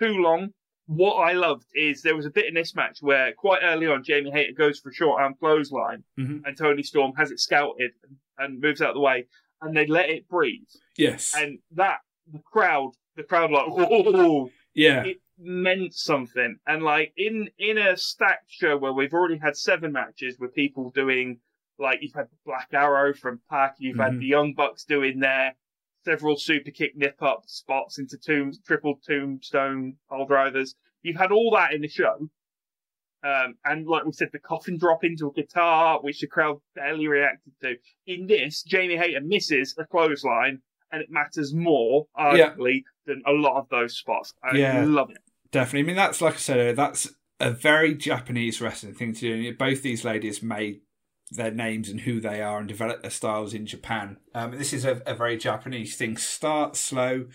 too 0.00 0.14
long. 0.18 0.50
What 0.86 1.14
I 1.14 1.32
loved 1.32 1.64
is 1.74 2.02
there 2.02 2.14
was 2.16 2.26
a 2.26 2.30
bit 2.30 2.44
in 2.46 2.54
this 2.54 2.74
match 2.74 2.98
where 3.00 3.32
quite 3.32 3.60
early 3.62 3.86
on 3.86 4.04
Jamie 4.04 4.30
Hayter 4.30 4.52
goes 4.52 4.78
for 4.80 4.90
a 4.90 4.94
short 4.94 5.20
arm 5.22 5.34
clothesline 5.40 6.04
Mhm. 6.18 6.42
and 6.44 6.56
Toni 6.58 6.82
Storm 6.82 7.12
has 7.16 7.30
it 7.30 7.40
scouted 7.40 7.92
and 8.36 8.60
moves 8.60 8.82
out 8.82 8.90
of 8.90 8.94
the 8.94 9.00
way 9.00 9.26
and 9.62 9.74
they 9.74 9.86
let 9.86 10.10
it 10.10 10.28
breathe. 10.28 10.68
Yes. 10.98 11.32
And 11.36 11.58
that 11.72 11.98
the 12.30 12.40
crowd 12.40 12.92
the 13.16 13.22
crowd 13.22 13.50
like 13.52 13.64
oh 13.68 14.50
yeah. 14.74 15.04
it 15.04 15.18
meant 15.38 15.94
something. 15.94 16.58
And 16.66 16.82
like 16.82 17.12
in 17.16 17.48
in 17.58 17.78
a 17.78 17.96
stacked 17.96 18.50
show 18.50 18.76
where 18.76 18.92
we've 18.92 19.12
already 19.12 19.38
had 19.38 19.56
seven 19.56 19.92
matches 19.92 20.38
with 20.38 20.54
people 20.54 20.90
doing 20.90 21.40
like 21.78 21.98
you've 22.02 22.14
had 22.14 22.28
Black 22.46 22.68
Arrow 22.72 23.12
from 23.12 23.40
Pac, 23.50 23.74
you've 23.78 23.98
had 23.98 24.12
Mhm. 24.12 24.18
the 24.20 24.26
Young 24.26 24.54
Bucks 24.54 24.84
doing 24.84 25.18
their 25.18 25.56
several 26.04 26.36
super 26.36 26.70
kick 26.70 26.94
nip 26.96 27.20
up 27.22 27.42
spots 27.46 27.98
into 27.98 28.16
tomb 28.16 28.52
triple 28.66 29.00
tombstone 29.04 29.96
pole 30.08 30.26
drivers. 30.26 30.76
You've 31.02 31.16
had 31.16 31.32
all 31.32 31.50
that 31.56 31.72
in 31.72 31.80
the 31.82 31.88
show. 31.88 32.28
Um, 33.24 33.54
and 33.64 33.86
like 33.86 34.04
we 34.04 34.12
said, 34.12 34.28
the 34.32 34.38
coffin 34.38 34.76
drop 34.76 35.02
into 35.02 35.28
a 35.28 35.32
guitar, 35.32 35.98
which 36.02 36.20
the 36.20 36.26
crowd 36.26 36.60
barely 36.74 37.08
reacted 37.08 37.54
to. 37.62 37.76
In 38.06 38.26
this, 38.26 38.62
Jamie 38.62 38.98
Hayter 38.98 39.22
misses 39.22 39.74
a 39.78 39.86
clothesline, 39.86 40.60
and 40.92 41.00
it 41.02 41.10
matters 41.10 41.54
more, 41.54 42.06
Yeah. 42.16 42.50
arguably, 42.54 42.82
than 43.06 43.22
a 43.26 43.32
lot 43.32 43.56
of 43.58 43.68
those 43.70 43.96
spots. 43.96 44.34
I 44.42 44.58
Yeah. 44.58 44.84
love 44.84 45.10
it. 45.10 45.22
Definitely. 45.54 45.80
I 45.80 45.82
mean, 45.84 45.96
that's 45.96 46.20
like 46.20 46.34
I 46.34 46.38
said, 46.38 46.74
that's 46.74 47.08
a 47.38 47.52
very 47.52 47.94
Japanese 47.94 48.60
wrestling 48.60 48.94
thing 48.94 49.12
to 49.14 49.20
do. 49.20 49.56
Both 49.56 49.82
these 49.82 50.04
ladies 50.04 50.42
made 50.42 50.80
their 51.30 51.52
names 51.52 51.88
and 51.88 52.00
who 52.00 52.20
they 52.20 52.42
are 52.42 52.58
and 52.58 52.66
developed 52.66 53.02
their 53.02 53.10
styles 53.12 53.54
in 53.54 53.64
Japan. 53.64 54.16
Um, 54.34 54.58
this 54.58 54.72
is 54.72 54.84
a, 54.84 55.00
a 55.06 55.14
very 55.14 55.36
Japanese 55.36 55.94
thing. 55.94 56.16
Start 56.16 56.74
slow, 56.74 57.26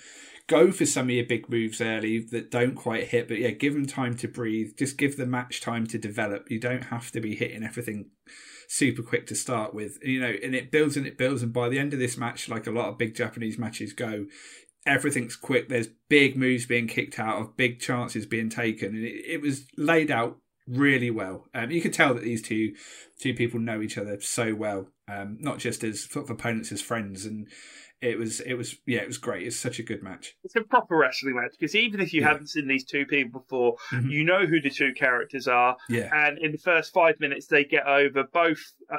go 0.48 0.70
for 0.70 0.86
some 0.86 1.06
of 1.06 1.12
your 1.12 1.28
big 1.28 1.50
moves 1.50 1.80
early 1.80 2.20
that 2.20 2.52
don't 2.52 2.76
quite 2.76 3.08
hit, 3.08 3.30
but 3.30 3.40
yeah, 3.40 3.52
give 3.52 3.74
them 3.74 3.86
time 3.86 4.18
to 4.18 4.28
breathe. 4.28 4.72
Just 4.78 4.98
give 4.98 5.16
the 5.16 5.26
match 5.26 5.62
time 5.62 5.88
to 5.88 5.98
develop. 5.98 6.52
You 6.52 6.60
don't 6.60 6.88
have 6.88 7.12
to 7.12 7.22
be 7.22 7.38
hitting 7.38 7.64
everything 7.64 8.10
super 8.68 9.02
quick 9.02 9.28
to 9.28 9.36
start 9.36 9.74
with, 9.74 9.98
you 10.04 10.20
know. 10.20 10.34
And 10.44 10.54
it 10.54 10.72
builds 10.72 10.98
and 10.98 11.08
it 11.08 11.18
builds, 11.18 11.42
and 11.42 11.54
by 11.54 11.70
the 11.70 11.80
end 11.80 11.94
of 11.94 12.00
this 12.00 12.18
match, 12.18 12.50
like 12.50 12.68
a 12.68 12.72
lot 12.72 12.90
of 12.90 12.98
big 12.98 13.16
Japanese 13.16 13.58
matches 13.58 13.94
go, 13.94 14.26
everything's 14.90 15.36
quick. 15.36 15.70
There's 15.70 15.88
big 16.10 16.36
moves 16.36 16.66
being 16.66 16.88
kicked 16.88 17.20
out 17.20 17.40
of, 17.42 17.58
big 17.58 17.80
chances 17.80 18.26
being 18.26 18.50
taken, 18.50 18.96
and 18.96 19.06
it, 19.06 19.24
it 19.28 19.42
was 19.42 19.66
laid 19.78 20.12
out 20.12 20.38
really 20.68 21.10
well. 21.12 21.46
Um, 21.54 21.72
you 21.72 21.82
could 21.82 21.94
tell 21.94 22.14
that 22.14 22.24
these 22.24 22.42
two 22.42 22.74
two 23.20 23.34
people 23.34 23.60
know 23.60 23.82
each 23.82 23.98
other 23.98 24.20
so 24.22 24.54
well, 24.56 24.88
um, 25.08 25.38
not 25.40 25.58
just 25.60 25.84
as 25.84 26.04
sort 26.10 26.26
of 26.26 26.30
opponents, 26.32 26.72
as 26.72 26.82
friends, 26.82 27.26
and 27.26 27.48
it 28.02 28.18
was 28.18 28.40
it 28.42 28.54
was 28.54 28.76
yeah, 28.86 29.00
it 29.00 29.08
was 29.08 29.18
great. 29.18 29.46
It's 29.46 29.56
such 29.58 29.80
a 29.80 29.84
good 29.84 30.02
match. 30.04 30.36
It's 30.44 30.56
a 30.56 30.62
proper 30.62 30.96
wrestling 30.98 31.36
match 31.36 31.52
because 31.60 31.76
even 31.76 32.00
if 32.00 32.14
you 32.14 32.22
Yeah. 32.22 32.30
hadn't 32.30 32.48
seen 32.48 32.68
these 32.68 32.86
two 32.86 33.06
people 33.06 33.42
before, 33.42 33.76
Mhm. 33.92 34.10
you 34.12 34.24
know 34.24 34.46
who 34.46 34.62
the 34.62 34.70
two 34.70 34.94
characters 34.94 35.48
are. 35.48 35.76
Yeah, 35.90 36.10
And 36.14 36.38
in 36.38 36.52
the 36.54 36.58
first 36.58 36.94
five 36.94 37.20
minutes, 37.20 37.48
they 37.48 37.66
get 37.66 37.86
over 37.88 38.24
both 38.24 38.62
uh, 38.90 38.98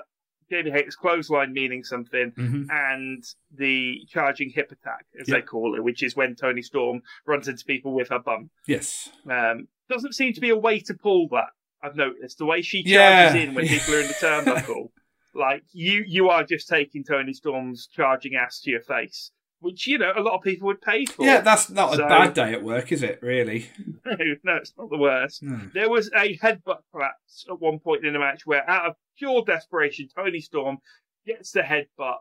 Jamie 0.50 0.70
Hayter's 0.70 0.96
clothesline 0.96 1.52
meaning 1.52 1.84
something 1.84 2.32
hmm 2.36 2.64
and 2.70 3.24
the 3.56 4.00
charging 4.08 4.50
hip 4.50 4.72
attack, 4.72 5.06
as 5.20 5.28
Yeah. 5.28 5.36
they 5.36 5.42
call 5.42 5.74
it, 5.76 5.82
which 5.84 6.02
is 6.02 6.16
when 6.16 6.34
Toni 6.34 6.62
Storm 6.62 7.02
runs 7.26 7.48
into 7.48 7.64
people 7.64 7.92
with 7.92 8.08
her 8.08 8.18
bum. 8.18 8.50
yes, 8.66 9.10
Um, 9.28 9.68
doesn't 9.88 10.14
seem 10.14 10.32
to 10.34 10.40
be 10.40 10.50
a 10.50 10.56
way 10.56 10.78
to 10.80 10.94
pull 10.94 11.28
that. 11.28 11.50
I've 11.82 11.96
noticed 11.96 12.38
the 12.38 12.44
way 12.46 12.62
she 12.62 12.82
charges 12.82 13.34
Yeah. 13.34 13.40
in 13.42 13.54
when 13.54 13.66
people 13.74 13.94
are 13.94 14.00
in 14.00 14.08
the 14.08 14.14
turnbuckle. 14.14 14.90
like 15.34 15.62
you, 15.72 16.04
you 16.06 16.28
are 16.28 16.42
just 16.44 16.68
taking 16.68 17.04
Toni 17.04 17.32
Storm's 17.32 17.86
charging 17.86 18.34
ass 18.34 18.60
to 18.62 18.70
your 18.70 18.80
face, 18.82 19.30
which 19.60 19.86
you 19.86 19.98
know 19.98 20.12
a 20.16 20.20
lot 20.20 20.34
of 20.34 20.42
people 20.42 20.66
would 20.66 20.80
pay 20.80 21.04
for. 21.04 21.24
yeah. 21.24 21.40
That's 21.40 21.70
not 21.70 21.94
So- 21.94 22.04
a 22.04 22.08
bad 22.08 22.34
day 22.34 22.52
at 22.52 22.62
work, 22.62 22.92
is 22.92 23.02
it? 23.02 23.18
Really? 23.22 23.70
no, 24.04 24.16
no, 24.44 24.56
it's 24.56 24.72
not 24.76 24.90
the 24.90 24.98
worst. 24.98 25.42
No. 25.42 25.60
There 25.74 25.88
was 25.90 26.08
a 26.14 26.36
headbutt 26.38 26.78
collapse 26.92 27.46
at 27.48 27.60
one 27.60 27.78
point 27.78 28.04
in 28.04 28.12
the 28.12 28.18
match 28.18 28.46
where, 28.46 28.68
out 28.68 28.86
of 28.86 28.94
pure 29.18 29.42
desperation, 29.46 30.08
Toni 30.14 30.40
Storm 30.40 30.78
gets 31.26 31.52
the 31.52 31.60
headbutt 31.60 32.16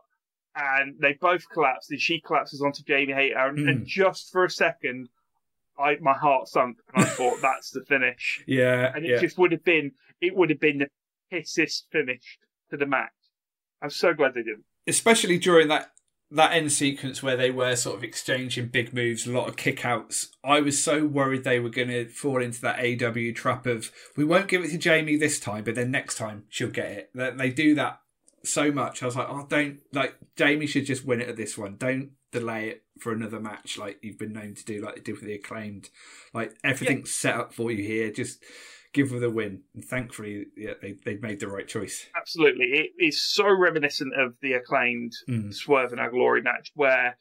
and 0.54 0.96
they 1.00 1.12
both 1.20 1.48
collapse, 1.48 1.90
and 1.90 2.00
she 2.00 2.20
collapses 2.20 2.60
onto 2.60 2.82
Jamie 2.82 3.12
Hayter. 3.12 3.38
And, 3.38 3.58
Mm. 3.58 3.68
and 3.68 3.86
just 3.86 4.30
for 4.32 4.44
a 4.44 4.50
second, 4.50 5.08
I 5.78 5.96
my 6.00 6.12
heart 6.12 6.48
sunk, 6.48 6.78
and 6.94 7.04
I 7.04 7.08
thought 7.08 7.38
that's 7.42 7.70
the 7.70 7.82
finish. 7.84 8.44
Yeah, 8.46 8.92
And 8.94 9.06
it 9.06 9.10
yeah. 9.12 9.18
just 9.20 9.38
would 9.38 9.52
have 9.52 9.64
been, 9.64 9.92
it 10.20 10.34
would 10.36 10.50
have 10.50 10.60
been 10.60 10.78
the 10.78 10.88
pissest 11.32 11.84
finish 11.92 12.38
to 12.70 12.76
the 12.76 12.84
match. 12.86 13.12
I'm 13.80 13.90
so 13.90 14.12
glad 14.12 14.34
they 14.34 14.42
didn't. 14.42 14.64
especially 14.86 15.38
during 15.38 15.68
that 15.68 15.92
that 16.32 16.52
end 16.52 16.70
sequence 16.70 17.22
where 17.22 17.36
they 17.36 17.50
were 17.50 17.74
sort 17.74 17.96
of 17.96 18.04
exchanging 18.04 18.68
big 18.68 18.94
moves, 18.94 19.26
a 19.26 19.32
lot 19.32 19.48
of 19.48 19.56
kickouts. 19.56 20.28
I 20.44 20.60
was 20.60 20.82
so 20.82 21.04
worried 21.04 21.42
they 21.44 21.58
were 21.58 21.70
going 21.70 21.88
to 21.88 22.08
fall 22.08 22.40
into 22.40 22.60
that 22.62 22.78
AEW 22.78 23.34
trap 23.34 23.66
of 23.66 23.90
we 24.16 24.24
won't 24.24 24.48
give 24.48 24.62
it 24.62 24.70
to 24.70 24.78
Jamie 24.78 25.16
this 25.16 25.40
time, 25.40 25.64
but 25.64 25.74
then 25.74 25.90
next 25.90 26.16
time 26.16 26.44
she'll 26.48 26.70
get 26.70 26.90
it. 26.90 27.10
That 27.14 27.36
they 27.36 27.50
do 27.50 27.74
that 27.74 28.00
so 28.44 28.70
much. 28.70 29.02
I 29.02 29.06
was 29.06 29.16
like, 29.16 29.28
oh, 29.28 29.46
don't 29.48 29.80
like 29.92 30.16
Jamie 30.36 30.66
should 30.66 30.86
just 30.86 31.04
win 31.04 31.20
it 31.20 31.28
at 31.28 31.36
this 31.36 31.58
one. 31.58 31.76
Don't 31.76 32.10
delay 32.30 32.68
it 32.68 32.84
for 32.98 33.12
another 33.12 33.40
match 33.40 33.76
like 33.76 33.98
you've 34.02 34.18
been 34.18 34.32
known 34.32 34.54
to 34.54 34.64
do, 34.64 34.80
like 34.80 34.94
they 34.94 35.00
did 35.00 35.16
with 35.16 35.24
the 35.24 35.34
acclaimed. 35.34 35.90
Like 36.32 36.54
everything's 36.62 37.10
set 37.10 37.34
up 37.34 37.52
for 37.52 37.72
you 37.72 37.82
here. 37.82 38.12
Just 38.12 38.42
give 38.92 39.10
her 39.10 39.18
the 39.18 39.30
win. 39.30 39.62
And 39.74 39.84
thankfully, 39.84 40.46
yeah, 40.56 40.74
they 40.80 40.92
they 41.04 41.16
made 41.16 41.40
the 41.40 41.48
right 41.48 41.66
choice. 41.68 42.06
Absolutely. 42.16 42.66
It 42.66 42.90
is 42.98 43.22
so 43.22 43.48
reminiscent 43.50 44.12
of 44.18 44.34
the 44.42 44.54
acclaimed 44.54 45.12
Mm. 45.28 45.54
Swerve 45.54 45.92
in 45.92 45.98
Our 45.98 46.10
Glory 46.10 46.42
match 46.42 46.70
where 46.74 47.16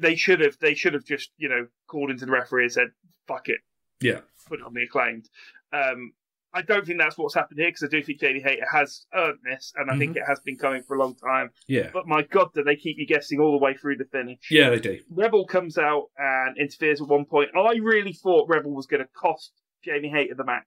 they 0.00 0.16
should 0.16 0.40
have 0.40 0.58
they 0.60 0.74
should 0.74 0.94
have 0.94 1.04
just, 1.04 1.30
you 1.38 1.48
know, 1.48 1.66
called 1.88 2.10
into 2.10 2.26
the 2.26 2.32
referee 2.32 2.64
and 2.64 2.72
said, 2.72 2.88
fuck 3.28 3.48
it, 3.48 3.60
Yeah. 4.00 4.20
put 4.48 4.60
it 4.60 4.66
on 4.66 4.74
the 4.74 4.82
acclaimed. 4.82 5.28
Um, 5.72 6.12
I 6.54 6.62
don't 6.62 6.86
think 6.86 6.98
that's 6.98 7.18
what's 7.18 7.34
happened 7.34 7.58
here 7.60 7.68
because 7.68 7.82
I 7.84 7.88
do 7.88 8.02
think 8.02 8.18
Jamie 8.18 8.40
Hayter 8.40 8.64
has 8.72 9.04
earned 9.14 9.40
this 9.44 9.74
and 9.76 9.90
I 9.90 9.98
think 9.98 10.16
it 10.16 10.22
has 10.26 10.40
been 10.40 10.56
coming 10.56 10.82
for 10.82 10.96
a 10.96 10.98
long 10.98 11.14
time. 11.14 11.50
Yeah. 11.68 11.90
But 11.92 12.06
my 12.06 12.22
God, 12.22 12.48
do 12.54 12.62
they 12.64 12.76
keep 12.76 12.96
you 12.98 13.06
guessing 13.06 13.40
all 13.40 13.52
the 13.52 13.62
way 13.62 13.74
through 13.74 13.96
the 13.98 14.06
finish? 14.06 14.38
Yeah, 14.50 14.70
they 14.70 14.80
do. 14.80 15.00
Rebel 15.10 15.46
comes 15.46 15.76
out 15.76 16.04
and 16.16 16.56
interferes 16.56 17.02
at 17.02 17.08
one 17.08 17.26
point. 17.26 17.50
I 17.54 17.74
really 17.82 18.14
thought 18.14 18.48
Rebel 18.48 18.74
was 18.74 18.86
going 18.86 19.02
to 19.02 19.08
cost 19.14 19.52
Jamie 19.84 20.08
Hayter 20.08 20.34
the 20.34 20.44
match 20.44 20.64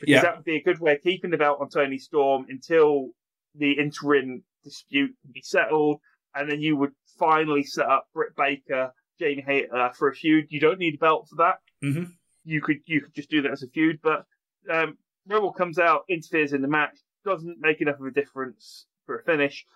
because 0.00 0.08
Yeah. 0.08 0.22
that 0.22 0.36
would 0.36 0.44
be 0.44 0.56
a 0.56 0.62
good 0.62 0.78
way 0.80 0.94
of 0.94 1.02
keeping 1.02 1.30
the 1.30 1.36
belt 1.36 1.60
on 1.60 1.68
Toni 1.68 1.98
Storm 1.98 2.46
until 2.48 3.10
the 3.54 3.72
interim 3.72 4.44
dispute 4.64 5.14
can 5.22 5.32
be 5.32 5.42
settled, 5.42 6.00
and 6.34 6.50
then 6.50 6.60
you 6.60 6.76
would 6.76 6.92
finally 7.18 7.62
set 7.62 7.86
up 7.86 8.08
Britt 8.14 8.34
Baker, 8.36 8.92
Jamie 9.18 9.42
Hayter 9.42 9.90
for 9.96 10.08
a 10.08 10.14
feud. 10.14 10.46
You 10.50 10.60
don't 10.60 10.78
need 10.78 10.94
a 10.94 10.98
belt 10.98 11.28
for 11.28 11.36
that. 11.36 11.58
Mhm. 11.82 12.12
You 12.44 12.60
could 12.62 12.78
you 12.86 13.02
could 13.02 13.14
just 13.14 13.30
do 13.30 13.42
that 13.42 13.50
as 13.52 13.62
a 13.62 13.68
feud, 13.68 14.00
but 14.02 14.24
um, 14.68 14.98
Rebel 15.26 15.52
comes 15.52 15.78
out, 15.78 16.04
interferes 16.08 16.52
in 16.52 16.62
the 16.62 16.68
match, 16.68 16.98
doesn't 17.24 17.58
make 17.60 17.80
enough 17.80 18.00
of 18.00 18.06
a 18.06 18.10
difference 18.10 18.86
for 19.06 19.18
a 19.18 19.22
finish, 19.24 19.66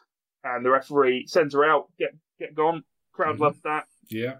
and 0.42 0.64
the 0.64 0.70
referee 0.70 1.26
sends 1.26 1.54
her 1.54 1.64
out. 1.64 1.88
Get 1.98 2.14
get 2.38 2.54
gone. 2.54 2.84
Crowd 3.12 3.36
Mhm. 3.36 3.40
loved 3.40 3.62
that 3.64 3.86
Yeah. 4.08 4.38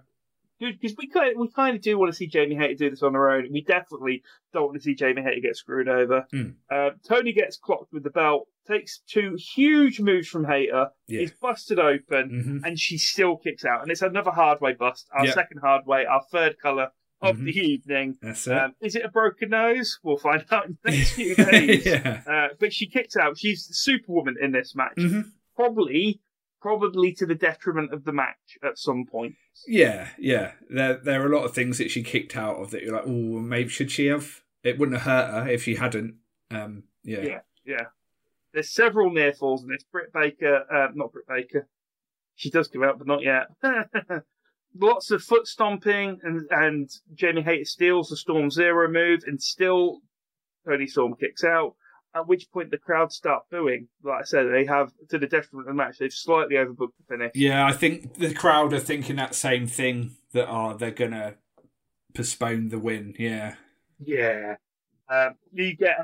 Because 0.59 0.95
we 0.97 1.07
kind 1.07 1.33
we 1.37 1.49
kind 1.49 1.75
of 1.75 1.81
do 1.81 1.97
want 1.99 2.11
to 2.11 2.15
see 2.15 2.27
Jamie 2.27 2.55
Hayter 2.55 2.75
do 2.75 2.89
this 2.89 3.03
on 3.03 3.13
her 3.13 3.29
own. 3.29 3.47
We 3.51 3.61
definitely 3.61 4.23
don't 4.53 4.63
want 4.67 4.75
to 4.75 4.81
see 4.81 4.95
Jamie 4.95 5.21
Hayter 5.21 5.41
get 5.41 5.57
screwed 5.57 5.89
over. 5.89 6.25
Hmm. 6.31 6.49
Uh, 6.71 6.91
Toni 7.07 7.33
gets 7.33 7.57
clocked 7.57 7.91
with 7.91 8.03
the 8.03 8.09
belt, 8.09 8.47
takes 8.67 8.99
two 9.07 9.35
huge 9.55 9.99
moves 9.99 10.27
from 10.29 10.45
Hayter, 10.45 10.89
Yeah. 11.07 11.21
is 11.21 11.31
busted 11.33 11.77
open, 11.79 12.29
hmm 12.61 12.65
and 12.65 12.79
she 12.79 12.97
still 12.97 13.35
kicks 13.37 13.65
out. 13.65 13.81
And 13.81 13.91
it's 13.91 14.01
another 14.01 14.31
hard 14.31 14.61
way 14.61 14.73
bust. 14.73 15.07
Our 15.11 15.25
Yeah. 15.25 15.33
second 15.33 15.57
hard 15.59 15.85
way, 15.85 16.05
our 16.05 16.21
third 16.31 16.55
colour 16.61 16.89
of 17.21 17.37
Mhm. 17.37 17.45
the 17.45 17.59
evening. 17.59 18.17
That's 18.21 18.47
it. 18.47 18.53
Um, 18.53 18.75
is 18.81 18.95
it 18.95 19.03
a 19.03 19.09
broken 19.09 19.49
nose? 19.49 19.99
We'll 20.03 20.17
find 20.17 20.45
out 20.51 20.67
in 20.67 20.77
the 20.83 20.91
next 20.91 21.13
few 21.13 21.35
days. 21.35 21.85
yeah. 21.85 22.21
uh, 22.25 22.47
but 22.59 22.71
she 22.71 22.87
kicks 22.87 23.17
out. 23.17 23.37
She's 23.37 23.67
Superwoman 23.71 24.35
in 24.41 24.51
this 24.51 24.73
match. 24.75 24.93
hmm 24.97 25.21
Probably, 25.55 26.19
probably 26.65 27.13
to 27.13 27.27
the 27.27 27.35
detriment 27.35 27.93
of 27.93 28.05
the 28.05 28.11
match 28.11 28.57
at 28.63 28.75
some 28.75 29.05
point. 29.05 29.35
Yeah, 29.67 30.07
yeah. 30.17 30.53
There, 30.67 30.95
there 30.97 31.21
are 31.21 31.31
a 31.31 31.37
lot 31.37 31.45
of 31.45 31.53
things 31.53 31.77
that 31.77 31.91
she 31.91 32.01
kicked 32.01 32.35
out 32.35 32.55
of 32.55 32.71
that 32.71 32.81
you're 32.81 32.95
like, 32.95 33.05
oh, 33.05 33.39
maybe 33.39 33.69
should 33.69 33.91
she 33.91 34.07
have? 34.07 34.41
It 34.63 34.79
wouldn't 34.79 34.99
have 34.99 35.05
hurt 35.05 35.43
her 35.43 35.47
if 35.51 35.61
she 35.61 35.75
hadn't. 35.75 36.15
Um, 36.49 36.85
yeah. 37.03 37.21
Yeah. 37.21 37.39
Yeah. 37.67 37.83
There's 38.51 38.73
several 38.73 39.11
near 39.11 39.31
falls 39.31 39.61
in 39.61 39.69
this. 39.69 39.83
Britt 39.91 40.11
Baker, 40.11 40.65
uh, 40.73 40.87
not 40.95 41.11
Britt 41.11 41.27
Baker. 41.27 41.67
She 42.33 42.49
does 42.49 42.67
come 42.67 42.83
out, 42.83 42.97
but 42.97 43.05
not 43.05 43.21
yet. 43.21 43.45
Lots 44.75 45.11
of 45.11 45.21
foot 45.21 45.45
stomping, 45.45 46.19
and, 46.23 46.47
and 46.49 46.89
Jamie 47.13 47.43
Hayter 47.43 47.65
steals 47.65 48.09
the 48.09 48.17
Storm 48.17 48.49
Zero 48.49 48.89
move, 48.89 49.21
and 49.27 49.39
still 49.39 49.99
Toni 50.67 50.87
Storm 50.87 51.13
kicks 51.13 51.43
out. 51.43 51.75
At 52.15 52.27
which 52.27 52.49
point 52.51 52.71
the 52.71 52.77
crowd 52.77 53.11
start 53.11 53.43
booing. 53.51 53.87
Like 54.01 54.21
I 54.21 54.23
said, 54.23 54.45
they 54.51 54.65
have, 54.65 54.91
to 55.09 55.17
the 55.19 55.27
detriment 55.27 55.67
of 55.67 55.73
the 55.75 55.77
match, 55.77 55.97
they've 55.97 56.11
slightly 56.13 56.55
overbooked 56.55 56.93
the 56.97 57.03
finish. 57.17 57.31
Yeah, 57.35 57.65
I 57.67 57.73
think 57.73 58.13
the 58.15 58.33
crowd 58.33 58.71
are 58.73 58.79
thinking 58.79 59.17
that 59.17 59.35
same 59.35 59.67
thing 59.67 60.11
that 60.31 60.47
are 60.47 60.75
they're 60.77 60.91
gonna 60.91 61.35
postpone 62.15 62.69
the 62.69 62.79
win. 62.79 63.13
Yeah, 63.19 63.55
Yeah. 63.99 64.55
Um, 65.07 65.35
you 65.51 65.75
get 65.75 65.97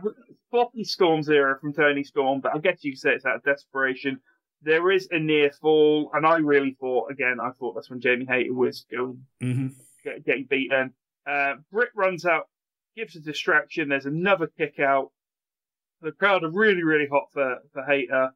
floppy 0.52 0.84
Storm 0.84 1.24
Zero 1.24 1.58
from 1.60 1.74
Toni 1.74 2.04
Storm, 2.04 2.40
but 2.42 2.54
I 2.56 2.60
guess 2.60 2.84
you 2.84 2.92
could 2.92 3.00
say 3.00 3.12
it's 3.14 3.26
out 3.26 3.38
of 3.38 3.44
desperation. 3.44 4.20
There 4.62 4.92
is 4.92 5.08
a 5.12 5.18
near 5.18 5.50
fall, 5.60 6.12
and 6.14 6.24
I 6.26 6.38
really 6.38 6.78
thought, 6.80 7.10
again, 7.10 7.38
I 7.42 7.50
thought 7.58 7.74
that's 7.74 7.90
when 7.90 8.00
Jamie 8.00 8.28
Hayter 8.30 8.54
was 8.54 8.86
going, 8.92 9.26
Mm-hmm. 9.42 9.68
get, 10.04 10.24
getting 10.24 10.46
beaten. 10.46 10.94
Uh, 11.26 11.54
Britt 11.72 11.90
runs 11.96 12.26
out, 12.28 12.48
gives 12.96 13.16
a 13.16 13.22
distraction. 13.22 13.90
There's 13.90 14.06
another 14.06 14.52
kick 14.56 14.78
out. 14.80 15.12
The 16.02 16.12
crowd 16.12 16.44
are 16.44 16.50
really, 16.52 16.84
really 16.84 17.08
hot 17.08 17.26
for, 17.32 17.58
for 17.74 17.84
Hayter. 17.84 18.32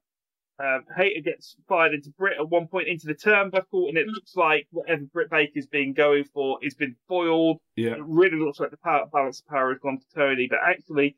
Um, 0.57 0.85
Hayter 0.95 1.21
gets 1.21 1.55
fired 1.67 1.93
into 1.93 2.11
Britt 2.11 2.37
at 2.39 2.47
one 2.49 2.67
point 2.67 2.87
into 2.87 3.07
the 3.07 3.15
turnbuckle, 3.15 3.89
and 3.89 3.97
it 3.97 4.07
looks 4.07 4.35
like 4.35 4.67
whatever 4.71 5.03
Britt 5.11 5.29
Baker's 5.29 5.65
been 5.67 5.93
going 5.93 6.23
for 6.25 6.59
has 6.63 6.75
been 6.75 6.95
foiled. 7.07 7.57
Yeah. 7.75 7.93
It 7.95 8.03
really 8.05 8.37
looks 8.39 8.59
like 8.59 8.71
the 8.71 8.77
power, 8.77 9.05
balance 9.11 9.41
of 9.41 9.47
power 9.47 9.71
has 9.71 9.79
gone 9.79 9.97
to 9.99 10.05
Toni, 10.15 10.47
but 10.49 10.59
actually, 10.65 11.17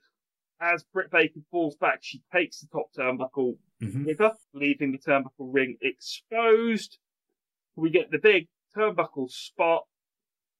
as 0.60 0.84
Britt 0.91 1.11
Baker 1.11 1.41
falls 1.52 1.76
back, 1.76 1.99
she 2.02 2.22
takes 2.34 2.61
the 2.61 2.68
top 2.68 2.88
turnbuckle 2.98 3.57
Mm-hmm. 3.80 4.06
with 4.06 4.18
her, 4.18 4.34
leaving 4.56 4.91
the 4.91 4.98
turnbuckle 4.98 5.53
ring 5.53 5.78
exposed. 5.84 6.98
We 7.76 7.91
get 7.91 8.10
the 8.10 8.18
big 8.18 8.48
turnbuckle 8.76 9.30
spot 9.30 9.84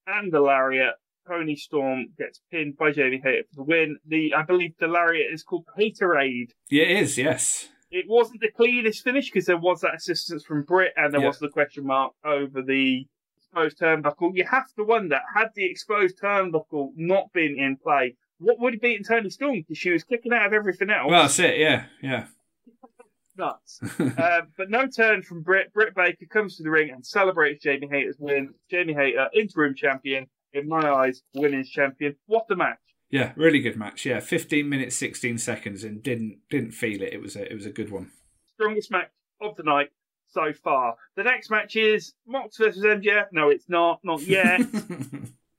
and 0.06 0.30
the 0.32 0.40
lariat. 0.40 0.94
Toni 1.28 1.56
Storm 1.56 2.06
gets 2.18 2.40
pinned 2.50 2.76
by 2.76 2.90
Jamie 2.92 3.20
Hayter 3.22 3.44
for 3.50 3.56
the 3.56 3.62
win. 3.64 3.98
The 4.06 4.34
I 4.34 4.42
believe 4.42 4.72
the 4.80 4.86
lariat 4.88 5.32
is 5.32 5.42
called 5.42 5.66
Hayterade. 5.78 6.50
Yeah, 6.70 6.84
it 6.84 7.02
is. 7.02 7.18
Yes. 7.18 7.68
It 7.90 8.04
wasn't 8.08 8.40
the 8.40 8.50
cleanest 8.50 9.02
finish 9.04 9.30
because 9.30 9.46
there 9.46 9.56
was 9.56 9.80
that 9.80 9.94
assistance 9.94 10.44
from 10.44 10.62
Britt 10.62 10.92
and 10.96 11.12
there 11.12 11.20
Yeah. 11.20 11.28
was 11.28 11.38
the 11.38 11.48
question 11.48 11.86
mark 11.86 12.12
over 12.24 12.62
the 12.62 13.06
exposed 13.38 13.78
turnbuckle. 13.80 14.32
You 14.36 14.44
have 14.44 14.70
to 14.76 14.84
wonder, 14.84 15.20
had 15.34 15.48
the 15.54 15.64
exposed 15.64 16.20
turnbuckle 16.20 16.90
not 16.96 17.32
been 17.32 17.58
in 17.58 17.76
play, 17.82 18.14
what 18.38 18.58
would 18.60 18.74
have 18.74 18.82
beaten 18.82 19.04
Toni 19.04 19.30
Storm? 19.30 19.54
Because 19.60 19.78
she 19.78 19.90
was 19.90 20.04
kicking 20.04 20.32
out 20.34 20.46
of 20.46 20.52
everything 20.52 20.90
else. 20.90 21.10
Well, 21.10 21.22
that's 21.22 21.38
it. 21.38 21.58
Yeah. 21.58 21.86
Yeah. 22.02 22.26
nuts. 23.36 23.80
uh, 23.98 24.42
but 24.56 24.68
no 24.70 24.86
turn 24.86 25.22
from 25.22 25.42
Britt. 25.42 25.72
Britt 25.72 25.94
Baker 25.94 26.26
comes 26.26 26.56
to 26.56 26.62
the 26.62 26.70
ring 26.70 26.90
and 26.90 27.04
celebrates 27.06 27.62
Jamie 27.62 27.88
Hayter's 27.90 28.16
win. 28.18 28.52
Jamie 28.70 28.94
Hayter, 28.94 29.28
interim 29.34 29.74
champion, 29.74 30.26
in 30.52 30.68
my 30.68 30.90
eyes, 30.90 31.22
women's 31.34 31.70
champion. 31.70 32.16
What 32.26 32.46
a 32.50 32.56
match! 32.56 32.78
Yeah, 33.10 33.32
really 33.36 33.60
good 33.60 33.76
match. 33.76 34.04
Yeah, 34.04 34.20
fifteen 34.20 34.68
minutes, 34.68 34.96
sixteen 34.96 35.38
seconds, 35.38 35.84
and 35.84 36.02
didn't 36.02 36.38
didn't 36.50 36.72
feel 36.72 37.02
it. 37.02 37.12
It 37.12 37.20
was 37.20 37.36
a 37.36 37.50
it 37.50 37.54
was 37.54 37.66
a 37.66 37.70
good 37.70 37.90
one. 37.90 38.10
Strongest 38.54 38.90
match 38.90 39.10
of 39.40 39.56
the 39.56 39.62
night 39.62 39.90
so 40.28 40.52
far. 40.52 40.96
The 41.16 41.22
next 41.22 41.50
match 41.50 41.76
is 41.76 42.14
Mox 42.26 42.56
versus 42.58 42.84
MJF. 42.84 43.26
No, 43.32 43.48
it's 43.48 43.68
not. 43.68 44.00
Not 44.04 44.22
yet. 44.22 44.60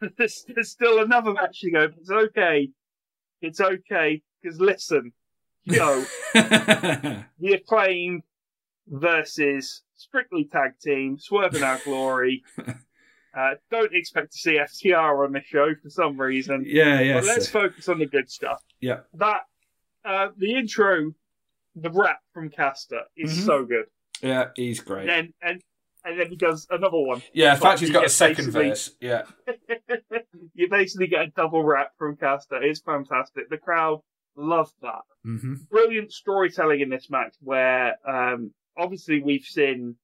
there's, 0.17 0.45
there's 0.47 0.69
still 0.71 0.99
another 0.99 1.33
match 1.33 1.61
to 1.61 1.71
go. 1.71 1.87
But 1.87 1.97
it's 1.99 2.11
okay. 2.11 2.69
It's 3.41 3.61
okay. 3.61 4.21
Because 4.41 4.59
listen, 4.59 5.11
yo, 5.65 6.03
the 6.33 7.53
acclaimed 7.53 8.23
versus 8.87 9.81
strictly 9.95 10.45
tag 10.45 10.71
team, 10.81 11.17
Swerve 11.19 11.55
in 11.55 11.63
Our 11.63 11.79
Glory. 11.79 12.43
Uh, 13.37 13.51
don't 13.69 13.93
expect 13.93 14.31
to 14.31 14.37
see 14.39 14.57
FTR 14.57 15.25
on 15.25 15.33
this 15.33 15.45
show 15.45 15.73
for 15.81 15.89
some 15.89 16.19
reason. 16.19 16.63
yeah, 16.67 16.99
yeah. 16.99 17.13
But 17.15 17.25
let's 17.25 17.49
so- 17.49 17.61
focus 17.61 17.87
on 17.89 17.99
the 17.99 18.05
good 18.07 18.29
stuff. 18.29 18.61
yeah, 18.79 19.01
That 19.15 19.41
uh, 20.05 20.29
the 20.37 20.55
intro, 20.55 21.13
the 21.75 21.89
rap 21.91 22.19
from 22.33 22.49
Caster 22.49 23.01
is 23.15 23.37
Mhm. 23.37 23.45
so 23.45 23.65
good. 23.65 23.85
yeah, 24.21 24.49
he's 24.55 24.79
great. 24.79 25.01
And 25.01 25.09
then 25.09 25.33
and 25.41 25.61
and 26.05 26.19
then 26.19 26.29
he 26.29 26.35
does 26.37 26.65
another 26.69 26.97
one. 26.97 27.21
Yeah, 27.33 27.53
in 27.55 27.59
fact, 27.59 27.81
he's 27.81 27.91
got 27.91 28.05
a 28.05 28.09
second 28.09 28.51
verse. 28.51 28.95
Yeah, 29.01 29.23
you 30.53 30.69
basically 30.69 31.07
get 31.07 31.21
a 31.21 31.27
double 31.27 31.63
rap 31.63 31.91
from 31.97 32.15
Caster. 32.17 32.61
It's 32.63 32.79
fantastic. 32.81 33.49
The 33.49 33.57
crowd 33.57 34.01
loved 34.35 34.73
that. 34.81 35.01
hmm 35.23 35.55
brilliant 35.69 36.11
storytelling 36.13 36.79
in 36.79 36.89
this 36.89 37.09
match 37.09 37.35
where 37.41 37.97
um, 38.07 38.53
obviously 38.77 39.21
we've 39.21 39.43
seen 39.43 39.95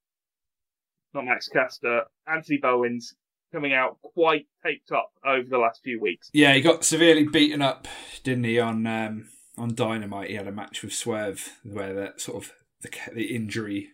not 1.15 1.25
Max 1.25 1.47
Caster, 1.47 2.03
Anthony 2.27 2.57
Bowens 2.57 3.15
coming 3.51 3.73
out 3.73 3.97
quite 4.01 4.47
taped 4.65 4.91
up 4.91 5.11
over 5.25 5.47
the 5.47 5.57
last 5.57 5.81
few 5.83 5.99
weeks. 5.99 6.29
yeah. 6.33 6.53
He 6.53 6.61
got 6.61 6.83
severely 6.83 7.23
beaten 7.23 7.61
up, 7.61 7.87
didn't 8.23 8.43
he? 8.43 8.59
On 8.59 8.85
um, 8.85 9.29
on 9.57 9.73
Dynamite, 9.73 10.29
he 10.29 10.35
had 10.35 10.47
a 10.47 10.51
match 10.51 10.83
with 10.83 10.93
Swerve 10.93 11.57
where 11.63 11.93
that 11.93 12.19
sort 12.21 12.43
of 12.43 12.51
the 12.81 12.89
the 13.13 13.33
injury 13.35 13.89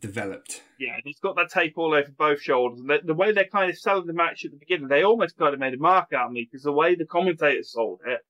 developed. 0.00 0.62
Yeah, 0.78 0.94
and 0.94 1.02
he's 1.04 1.18
got 1.18 1.36
that 1.36 1.50
tape 1.50 1.74
all 1.76 1.94
over 1.94 2.10
both 2.16 2.40
shoulders. 2.40 2.80
And 2.80 2.88
the, 2.90 3.00
the 3.04 3.14
way 3.14 3.32
they're 3.32 3.44
kind 3.46 3.70
of 3.70 3.78
selling 3.78 4.06
the 4.06 4.12
match 4.12 4.44
at 4.44 4.50
the 4.52 4.56
beginning, 4.58 4.88
they 4.88 5.02
almost 5.02 5.36
kind 5.36 5.54
of 5.54 5.60
made 5.60 5.74
a 5.74 5.78
mark 5.78 6.12
out 6.12 6.26
of 6.26 6.32
me 6.32 6.46
because 6.50 6.62
the 6.64 6.72
way 6.72 6.94
the 6.94 7.04
commentators 7.06 7.72
sold 7.72 8.00
it, 8.06 8.20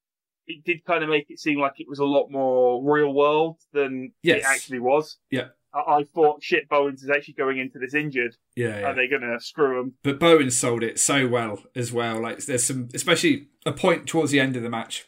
it 0.46 0.64
did 0.64 0.84
kind 0.84 1.02
of 1.04 1.10
make 1.10 1.26
it 1.30 1.38
seem 1.38 1.60
like 1.60 1.74
it 1.78 1.88
was 1.88 1.98
a 1.98 2.04
lot 2.04 2.30
more 2.30 2.82
real 2.82 3.12
world 3.12 3.56
than 3.72 4.12
Yes. 4.22 4.38
it 4.40 4.44
actually 4.46 4.78
was. 4.80 5.18
Yeah. 5.30 5.48
I, 5.74 5.98
I 5.98 6.04
thought, 6.04 6.42
shit, 6.42 6.68
Bowens 6.68 7.02
is 7.02 7.10
actually 7.10 7.34
going 7.34 7.58
into 7.58 7.78
this 7.78 7.94
injured. 7.94 8.36
Yeah, 8.56 8.80
yeah. 8.80 8.86
Are 8.86 8.94
they 8.94 9.08
going 9.08 9.22
to 9.22 9.38
screw 9.40 9.80
him? 9.80 9.94
but 10.02 10.18
Bowen 10.18 10.50
sold 10.50 10.82
it 10.82 10.98
so 10.98 11.26
well 11.28 11.62
as 11.74 11.92
well. 11.92 12.20
Like 12.20 12.44
there's 12.44 12.64
some, 12.64 12.88
especially 12.94 13.48
a 13.66 13.72
point 13.72 14.06
towards 14.06 14.30
the 14.30 14.40
end 14.40 14.56
of 14.56 14.62
the 14.62 14.70
match, 14.70 15.06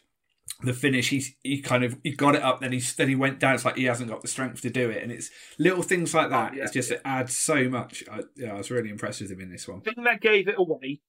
the 0.63 0.73
finish. 0.73 1.09
He's 1.09 1.35
he 1.43 1.61
kind 1.61 1.83
of 1.83 1.97
he 2.03 2.11
got 2.11 2.35
it 2.35 2.43
up, 2.43 2.61
then 2.61 2.71
he 2.71 2.79
then 2.79 3.09
he 3.09 3.15
went 3.15 3.39
down. 3.39 3.55
It's 3.55 3.65
like 3.65 3.77
he 3.77 3.85
hasn't 3.85 4.09
got 4.09 4.21
the 4.21 4.27
strength 4.27 4.61
to 4.61 4.69
do 4.69 4.89
it, 4.89 5.01
and 5.03 5.11
it's 5.11 5.29
little 5.57 5.83
things 5.83 6.13
like 6.13 6.29
that. 6.29 6.51
Oh, 6.53 6.55
yeah. 6.55 6.63
It's 6.63 6.73
just 6.73 6.91
it 6.91 7.01
adds 7.05 7.35
so 7.35 7.67
much. 7.69 8.03
I, 8.11 8.21
yeah, 8.35 8.53
I 8.53 8.57
was 8.57 8.71
really 8.71 8.89
impressed 8.89 9.21
with 9.21 9.31
him 9.31 9.41
in 9.41 9.51
this 9.51 9.67
one. 9.67 9.81
thing 9.81 10.03
that 10.03 10.21
gave 10.21 10.47
it 10.47 10.55
away 10.57 11.01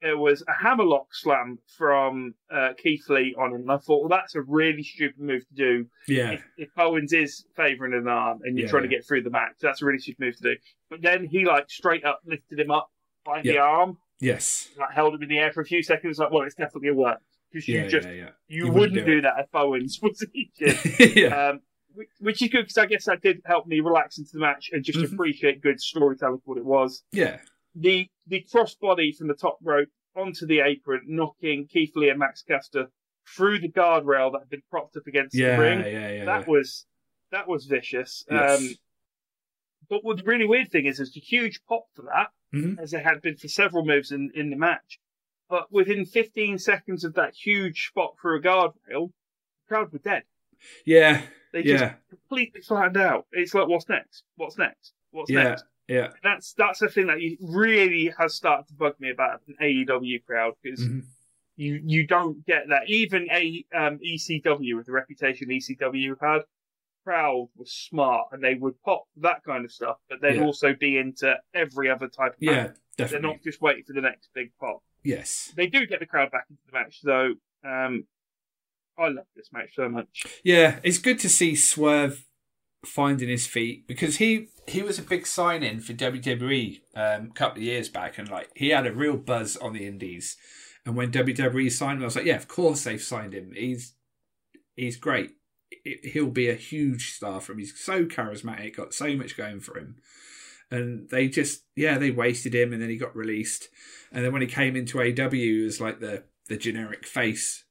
it 0.00 0.16
was 0.16 0.42
a 0.48 0.52
hammerlock 0.52 1.08
slam 1.12 1.58
from 1.76 2.34
uh, 2.52 2.70
Keith 2.80 3.08
Lee 3.08 3.34
on 3.38 3.52
him. 3.52 3.62
And 3.62 3.72
I 3.72 3.78
thought, 3.78 4.00
well, 4.00 4.08
that's 4.08 4.34
a 4.34 4.42
really 4.42 4.82
stupid 4.82 5.18
move 5.20 5.46
to 5.48 5.54
do. 5.54 5.86
Yeah, 6.06 6.32
If, 6.32 6.44
if 6.56 6.68
Bowens 6.76 7.12
is 7.12 7.44
favouring 7.56 7.94
an 7.94 8.06
arm 8.08 8.40
and 8.44 8.56
you're 8.56 8.66
Yeah, 8.66 8.70
trying 8.70 8.84
to 8.84 8.88
get 8.88 9.06
through 9.06 9.22
the 9.22 9.30
match, 9.30 9.54
that's 9.60 9.82
a 9.82 9.84
really 9.84 9.98
stupid 9.98 10.20
move 10.20 10.36
to 10.36 10.42
do. 10.54 10.56
But 10.90 11.02
then 11.02 11.24
he 11.26 11.44
like 11.44 11.68
straight 11.68 12.04
up 12.04 12.20
lifted 12.24 12.60
him 12.60 12.70
up 12.70 12.90
by 13.24 13.42
the 13.42 13.58
arm, 13.58 13.98
yes, 14.20 14.68
like 14.78 14.92
held 14.92 15.14
him 15.14 15.22
in 15.22 15.28
the 15.28 15.38
air 15.38 15.52
for 15.52 15.60
a 15.60 15.66
few 15.66 15.82
seconds. 15.82 16.18
Like, 16.18 16.30
well, 16.30 16.42
it's 16.42 16.54
definitely 16.54 16.88
a 16.90 16.94
work 16.94 17.18
because 17.52 17.66
you 17.68 17.80
yeah, 17.80 17.88
just 17.88 18.06
yeah, 18.08 18.14
yeah. 18.14 18.30
you, 18.46 18.66
You 18.66 18.72
wouldn't, 18.72 18.92
wouldn't 18.92 19.06
do 19.06 19.14
do, 19.16 19.20
that 19.22 19.34
if 19.38 19.50
Bowens 19.50 19.98
was 20.02 20.24
yeah, 21.16 21.48
um, 21.50 21.60
which, 22.20 22.40
is 22.40 22.48
good 22.48 22.62
because 22.62 22.78
I 22.78 22.86
guess 22.86 23.06
that 23.06 23.20
did 23.22 23.40
help 23.44 23.66
me 23.66 23.80
relax 23.80 24.18
into 24.18 24.30
the 24.34 24.38
match 24.38 24.70
and 24.72 24.84
just 24.84 24.98
Mhm. 25.00 25.12
appreciate 25.14 25.60
good 25.60 25.80
storytelling 25.80 26.38
for 26.44 26.52
what 26.54 26.58
it 26.58 26.64
was 26.64 27.02
yeah, 27.12 27.40
the 27.78 28.08
the 28.26 28.44
crossbody 28.52 29.14
from 29.16 29.28
the 29.28 29.34
top 29.34 29.58
rope 29.62 29.88
onto 30.16 30.46
the 30.46 30.60
apron, 30.60 31.02
knocking 31.06 31.66
Keith 31.66 31.92
Lee 31.94 32.08
and 32.10 32.18
Max 32.18 32.42
Caster 32.42 32.88
through 33.36 33.58
the 33.60 33.68
guardrail 33.70 34.32
that 34.32 34.40
had 34.40 34.48
been 34.50 34.62
propped 34.70 34.96
up 34.96 35.06
against 35.06 35.34
yeah, 35.34 35.56
the 35.56 35.62
ring. 35.62 35.80
yeah, 35.80 36.10
yeah. 36.12 36.24
that 36.24 36.48
was 36.48 36.86
that 37.30 37.46
was 37.48 37.66
vicious. 37.66 38.24
Yes. 38.30 38.60
Um, 38.60 38.68
but 39.90 40.04
what 40.04 40.16
the 40.18 40.22
really 40.24 40.46
weird 40.46 40.70
thing 40.70 40.86
is, 40.86 40.96
there's 40.98 41.16
a 41.16 41.20
huge 41.20 41.60
pop 41.68 41.84
for 41.94 42.02
that, 42.02 42.28
Mhm. 42.54 42.78
as 42.78 42.90
there 42.90 43.02
had 43.02 43.22
been 43.22 43.36
for 43.36 43.48
several 43.48 43.84
moves 43.84 44.10
in, 44.12 44.30
in 44.34 44.50
the 44.50 44.56
match. 44.56 44.98
But 45.48 45.72
within 45.72 46.04
15 46.04 46.58
seconds 46.58 47.04
of 47.04 47.14
that 47.14 47.34
huge 47.34 47.88
spot 47.88 48.16
through 48.20 48.38
a 48.38 48.42
guardrail, 48.42 49.08
the 49.12 49.68
crowd 49.68 49.92
were 49.92 49.98
dead. 49.98 50.24
yeah, 50.84 51.22
They 51.52 51.62
just 51.62 51.84
completely 52.10 52.60
flattened 52.60 52.98
out. 52.98 53.26
It's 53.32 53.54
like, 53.54 53.68
what's 53.68 53.88
next? 53.88 54.24
What's 54.36 54.58
next? 54.58 54.92
What's 55.10 55.30
next? 55.30 55.64
Yeah. 55.88 56.08
that's 56.22 56.52
that's 56.54 56.78
the 56.80 56.88
thing 56.88 57.06
that 57.08 57.18
really 57.40 58.12
has 58.18 58.34
started 58.34 58.68
to 58.68 58.74
bug 58.74 58.94
me 59.00 59.10
about 59.10 59.40
an 59.48 59.56
AEW 59.60 60.24
crowd 60.24 60.54
because 60.62 60.80
Mhm. 60.80 61.02
you 61.56 61.80
you 61.84 62.06
don't 62.06 62.44
get 62.46 62.68
that. 62.68 62.88
Even 62.88 63.28
a 63.30 63.64
um, 63.74 63.98
ECW 63.98 64.76
with 64.76 64.86
the 64.86 64.92
reputation 64.92 65.48
ECW 65.48 66.14
had, 66.20 66.42
crowd 67.04 67.48
was 67.56 67.72
smart 67.72 68.28
and 68.32 68.42
they 68.44 68.54
would 68.54 68.80
pop 68.82 69.04
that 69.16 69.42
kind 69.44 69.64
of 69.64 69.72
stuff, 69.72 69.96
but 70.08 70.20
they'd 70.20 70.36
Yeah. 70.36 70.42
also 70.44 70.74
be 70.74 70.98
into 70.98 71.34
every 71.54 71.88
other 71.90 72.08
type 72.08 72.32
of 72.32 72.38
Yeah, 72.42 72.72
match. 72.98 73.10
They're 73.10 73.20
not 73.20 73.42
just 73.42 73.60
waiting 73.62 73.84
for 73.84 73.92
the 73.94 74.00
next 74.02 74.28
big 74.34 74.50
pop. 74.60 74.82
Yes. 75.04 75.52
They 75.56 75.68
do 75.68 75.86
get 75.86 76.00
the 76.00 76.06
crowd 76.06 76.30
back 76.30 76.46
into 76.50 76.62
the 76.66 76.72
match, 76.72 77.00
though. 77.02 77.34
Um, 77.64 78.06
I 78.98 79.08
love 79.08 79.26
this 79.36 79.50
match 79.52 79.74
so 79.74 79.88
much. 79.88 80.24
Yeah, 80.44 80.80
it's 80.82 80.98
good 80.98 81.18
to 81.20 81.28
see 81.28 81.54
Swerve 81.54 82.24
finding 82.84 83.28
his 83.28 83.46
feet 83.46 83.86
because 83.86 84.16
he 84.16 84.48
he 84.66 84.82
was 84.82 84.98
a 84.98 85.02
big 85.02 85.26
sign 85.26 85.62
in 85.62 85.80
for 85.80 85.94
WWE 85.94 86.80
um, 86.94 87.28
a 87.30 87.34
couple 87.34 87.58
of 87.58 87.64
years 87.64 87.88
back, 87.88 88.18
and 88.18 88.28
like 88.28 88.50
he 88.54 88.70
had 88.70 88.86
a 88.86 88.92
real 88.92 89.16
buzz 89.16 89.56
on 89.56 89.72
the 89.72 89.86
Indies. 89.86 90.36
And 90.86 90.96
when 90.96 91.12
WWE 91.12 91.70
signed 91.70 91.98
him, 91.98 92.02
I 92.02 92.06
was 92.06 92.16
like, 92.16 92.24
yeah, 92.24 92.36
of 92.36 92.48
course 92.48 92.84
they've 92.84 93.02
signed 93.02 93.34
him. 93.34 93.52
He's 93.54 93.94
he's 94.76 94.96
great. 94.96 95.32
He'll 96.02 96.30
be 96.30 96.48
a 96.48 96.54
huge 96.54 97.12
star 97.12 97.40
for 97.40 97.52
him. 97.52 97.58
He's 97.58 97.78
so 97.78 98.04
charismatic, 98.06 98.76
got 98.76 98.94
so 98.94 99.14
much 99.14 99.36
going 99.36 99.60
for 99.60 99.76
him. 99.78 99.96
And 100.70 101.08
they 101.08 101.28
just, 101.28 101.62
yeah, 101.76 101.96
they 101.96 102.10
wasted 102.10 102.54
him, 102.54 102.72
and 102.72 102.82
then 102.82 102.90
he 102.90 102.96
got 102.96 103.16
released. 103.16 103.68
And 104.12 104.24
then 104.24 104.32
when 104.32 104.42
he 104.42 104.48
came 104.48 104.76
into 104.76 104.98
AEW, 104.98 105.32
he 105.32 105.62
was 105.62 105.80
like 105.80 106.00
the 106.00 106.24
the 106.48 106.56
generic 106.56 107.06
face 107.06 107.64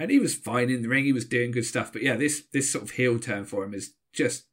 and 0.00 0.10
he 0.10 0.18
was 0.18 0.34
fine 0.34 0.70
in 0.70 0.80
the 0.80 0.88
ring. 0.88 1.04
He 1.04 1.12
was 1.12 1.26
doing 1.26 1.50
good 1.50 1.66
stuff. 1.66 1.92
But 1.92 2.02
yeah, 2.02 2.16
this 2.16 2.42
this 2.52 2.72
sort 2.72 2.84
of 2.84 2.92
heel 2.92 3.18
turn 3.18 3.44
for 3.44 3.64
him 3.64 3.74
has 3.74 3.92
just 4.12 4.46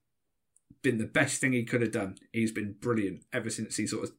been 0.82 0.98
the 0.98 1.06
best 1.06 1.42
thing 1.42 1.54
he 1.54 1.64
could 1.64 1.82
have 1.82 1.92
done. 1.92 2.16
He's 2.32 2.52
been 2.52 2.74
brilliant 2.80 3.24
ever 3.34 3.50
since 3.50 3.78
he 3.78 3.88
sort 3.88 4.04
of 4.06 4.12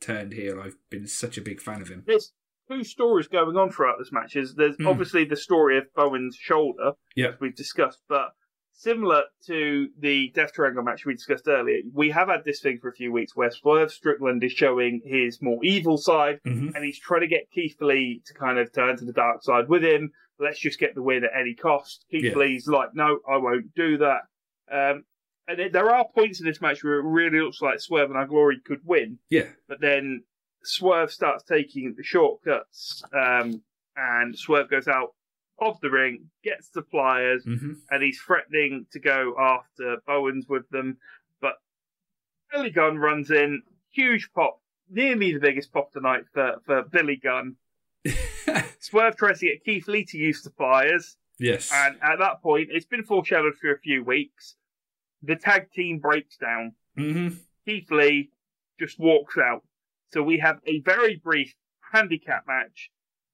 turned 0.00 0.32
heel. 0.32 0.60
I've 0.60 0.76
been 0.90 1.06
such 1.06 1.36
a 1.38 1.42
big 1.42 1.60
fan 1.60 1.82
of 1.82 1.88
him. 1.88 2.04
There's 2.06 2.32
two 2.70 2.84
stories 2.84 3.26
going 3.28 3.56
on 3.56 3.70
throughout 3.70 3.98
this 3.98 4.12
match. 4.12 4.36
Is 4.36 4.54
there's 4.54 4.76
Mm. 4.76 4.86
obviously 4.88 5.24
the 5.24 5.36
story 5.36 5.76
of 5.78 5.92
Bowen's 5.94 6.36
shoulder, 6.36 6.92
Yeah. 7.16 7.28
as 7.30 7.40
we've 7.40 7.54
discussed, 7.54 8.00
but 8.08 8.32
similar 8.72 9.24
to 9.46 9.88
the 9.98 10.30
Death 10.34 10.52
Triangle 10.52 10.82
match 10.82 11.04
we 11.06 11.14
discussed 11.14 11.46
earlier, 11.46 11.82
we 11.92 12.10
have 12.10 12.28
had 12.28 12.44
this 12.44 12.60
thing 12.60 12.78
for 12.80 12.88
a 12.88 12.92
few 12.92 13.12
weeks 13.12 13.36
where 13.36 13.50
Swerve 13.50 13.92
Strickland 13.92 14.42
is 14.42 14.52
showing 14.52 15.00
his 15.04 15.40
more 15.42 15.62
evil 15.64 15.96
side, 15.96 16.40
hmm 16.44 16.70
and 16.74 16.84
he's 16.84 16.98
trying 16.98 17.20
to 17.20 17.26
get 17.28 17.50
Keith 17.50 17.80
Lee 17.80 18.22
to 18.26 18.34
kind 18.34 18.58
of 18.58 18.72
turn 18.72 18.96
to 18.96 19.04
the 19.04 19.12
dark 19.12 19.42
side 19.42 19.68
with 19.68 19.84
him. 19.84 20.12
Let's 20.40 20.58
just 20.58 20.80
get 20.80 20.94
the 20.96 21.02
win 21.02 21.22
at 21.24 21.30
any 21.38 21.54
cost. 21.54 22.04
Keith 22.10 22.24
Yeah. 22.24 22.34
Lee's 22.36 22.66
like, 22.66 22.94
no, 22.94 23.20
I 23.28 23.36
won't 23.36 23.74
do 23.74 23.96
that. 23.98 24.22
Um, 24.70 25.04
and 25.46 25.60
it, 25.60 25.72
there 25.72 25.90
are 25.90 26.06
points 26.14 26.40
in 26.40 26.46
this 26.46 26.60
match 26.60 26.82
where 26.82 26.94
it 27.00 27.04
really 27.04 27.40
looks 27.40 27.60
like 27.60 27.80
Swerve 27.80 28.10
in 28.10 28.16
Our 28.16 28.26
Glory 28.26 28.60
could 28.64 28.80
win, 28.84 29.18
Yeah. 29.30 29.48
but 29.68 29.80
then 29.80 30.24
Swerve 30.62 31.12
starts 31.12 31.44
taking 31.44 31.94
the 31.96 32.02
shortcuts, 32.02 33.02
um, 33.12 33.62
and 33.96 34.36
Swerve 34.38 34.70
goes 34.70 34.88
out 34.88 35.12
of 35.60 35.78
the 35.80 35.90
ring, 35.90 36.30
gets 36.42 36.70
the 36.70 36.82
pliers, 36.82 37.44
hmm 37.44 37.72
and 37.90 38.02
he's 38.02 38.18
threatening 38.20 38.86
to 38.92 38.98
go 38.98 39.34
after 39.38 39.98
Bowens 40.06 40.46
with 40.48 40.68
them. 40.70 40.96
But 41.40 41.56
Billy 42.50 42.70
Gunn 42.70 42.96
runs 42.98 43.30
in, 43.30 43.62
huge 43.90 44.30
pop, 44.34 44.60
nearly 44.90 45.32
the 45.34 45.40
biggest 45.40 45.72
pop 45.72 45.92
tonight 45.92 46.24
for, 46.32 46.56
for 46.64 46.82
Billy 46.84 47.16
Gunn. 47.16 47.56
Swerve 48.80 49.16
tries 49.16 49.40
to 49.40 49.46
get 49.46 49.64
Keith 49.64 49.88
Lee 49.88 50.04
to 50.06 50.18
use 50.18 50.42
the 50.42 50.50
pliers, 50.50 51.16
yes. 51.44 51.70
and 51.72 51.96
at 52.02 52.18
that 52.18 52.42
point, 52.42 52.68
it's 52.70 52.86
been 52.86 53.04
foreshadowed 53.04 53.54
for 53.60 53.72
a 53.72 53.78
few 53.78 54.02
weeks. 54.04 54.56
The 55.22 55.36
tag 55.36 55.70
team 55.72 55.98
breaks 55.98 56.36
down. 56.36 56.74
hmm 56.96 57.28
Keith 57.64 57.90
Lee 57.90 58.30
just 58.78 58.98
walks 58.98 59.36
out. 59.38 59.62
So 60.12 60.22
we 60.22 60.38
have 60.38 60.58
a 60.66 60.80
very 60.80 61.16
brief 61.16 61.54
handicap 61.92 62.44
match 62.46 62.90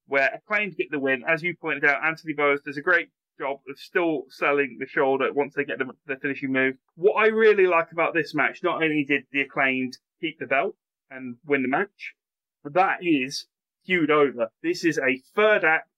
where 0.06 0.30
Acclaimed 0.34 0.76
get 0.76 0.90
the 0.90 0.98
win. 0.98 1.24
As 1.26 1.42
you 1.42 1.56
pointed 1.56 1.84
out, 1.84 2.04
Anthony 2.04 2.32
Bowens 2.32 2.60
does 2.64 2.76
a 2.76 2.82
great 2.82 3.10
job 3.38 3.58
of 3.68 3.78
still 3.78 4.24
selling 4.28 4.76
the 4.78 4.86
shoulder 4.86 5.32
once 5.32 5.54
they 5.54 5.64
get 5.64 5.78
the, 5.78 5.86
the 6.06 6.16
finishing 6.16 6.52
move. 6.52 6.74
What 6.94 7.14
I 7.14 7.26
really 7.26 7.66
like 7.66 7.90
about 7.92 8.14
this 8.14 8.34
match, 8.34 8.60
not 8.62 8.82
only 8.82 9.04
did 9.04 9.24
the 9.32 9.40
Acclaimed 9.40 9.98
keep 10.20 10.38
the 10.38 10.46
belt 10.46 10.76
and 11.10 11.36
win 11.46 11.62
the 11.62 11.68
match, 11.68 12.14
but 12.62 12.74
that 12.74 12.98
is 13.02 13.46
feud 13.86 14.10
over. 14.10 14.50
This 14.62 14.84
is 14.84 14.98
a 14.98 15.20
third 15.34 15.64
act. 15.64 15.88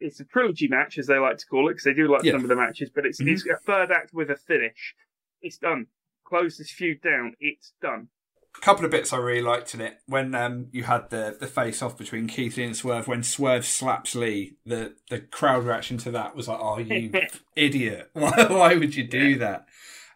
It's 0.00 0.20
a 0.20 0.24
trilogy 0.24 0.68
match, 0.68 0.98
as 0.98 1.06
they 1.06 1.18
like 1.18 1.38
to 1.38 1.46
call 1.46 1.68
it, 1.68 1.72
because 1.72 1.84
they 1.84 1.94
do 1.94 2.08
like 2.08 2.22
Yeah. 2.24 2.32
some 2.32 2.42
of 2.42 2.48
the 2.48 2.56
matches, 2.56 2.90
but 2.90 3.06
it's, 3.06 3.20
Mhm. 3.20 3.32
it's 3.32 3.46
a 3.46 3.56
third 3.56 3.90
act 3.90 4.12
with 4.12 4.30
a 4.30 4.36
finish. 4.36 4.94
It's 5.42 5.58
done. 5.58 5.86
Close 6.24 6.58
this 6.58 6.70
feud 6.70 7.00
down. 7.02 7.34
It's 7.40 7.72
done. 7.80 8.08
A 8.56 8.60
couple 8.60 8.84
of 8.86 8.90
bits 8.90 9.12
I 9.12 9.18
really 9.18 9.42
liked 9.42 9.74
in 9.74 9.80
it 9.82 9.98
when 10.06 10.34
um, 10.34 10.68
you 10.72 10.84
had 10.84 11.10
the 11.10 11.36
the 11.38 11.46
face 11.46 11.82
off 11.82 11.98
between 11.98 12.26
Keith 12.26 12.56
Lee 12.56 12.64
and 12.64 12.74
Swerve. 12.76 13.06
When 13.06 13.22
Swerve 13.22 13.66
slaps 13.66 14.14
Lee, 14.14 14.56
the 14.64 14.96
the 15.10 15.20
crowd 15.20 15.64
reaction 15.66 15.98
to 15.98 16.10
that 16.12 16.34
was 16.34 16.48
like, 16.48 16.58
"Oh, 16.58 16.78
you 16.78 17.12
idiot! 17.56 18.08
Why, 18.14 18.46
why 18.48 18.74
would 18.74 18.96
you 18.96 19.04
do 19.04 19.36
that?" 19.36 19.66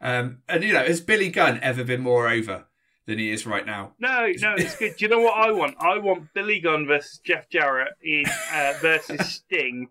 Um, 0.01 0.43
and 0.48 0.65
you 0.65 0.73
know, 0.73 0.82
has 0.85 1.02
Billy 1.02 1.28
Gunn 1.28 1.61
ever 1.62 1.85
been 1.85 2.01
more 2.01 2.28
over 2.31 2.65
than 3.11 3.19
he 3.19 3.31
is 3.31 3.45
right 3.45 3.66
now? 3.66 3.93
No, 3.99 4.32
no, 4.39 4.55
it's 4.57 4.77
good. 4.77 4.97
Do 4.97 5.05
you 5.05 5.11
know 5.11 5.20
what 5.20 5.37
I 5.37 5.51
want? 5.51 5.77
I 5.81 5.99
want 5.99 6.32
Billy 6.32 6.61
Gunn 6.61 6.87
versus 6.87 7.20
Jeff 7.23 7.51
Jarrett 7.51 7.93
in 8.03 8.24
uh, 8.53 8.74
versus 8.81 9.20
Sting 9.35 9.89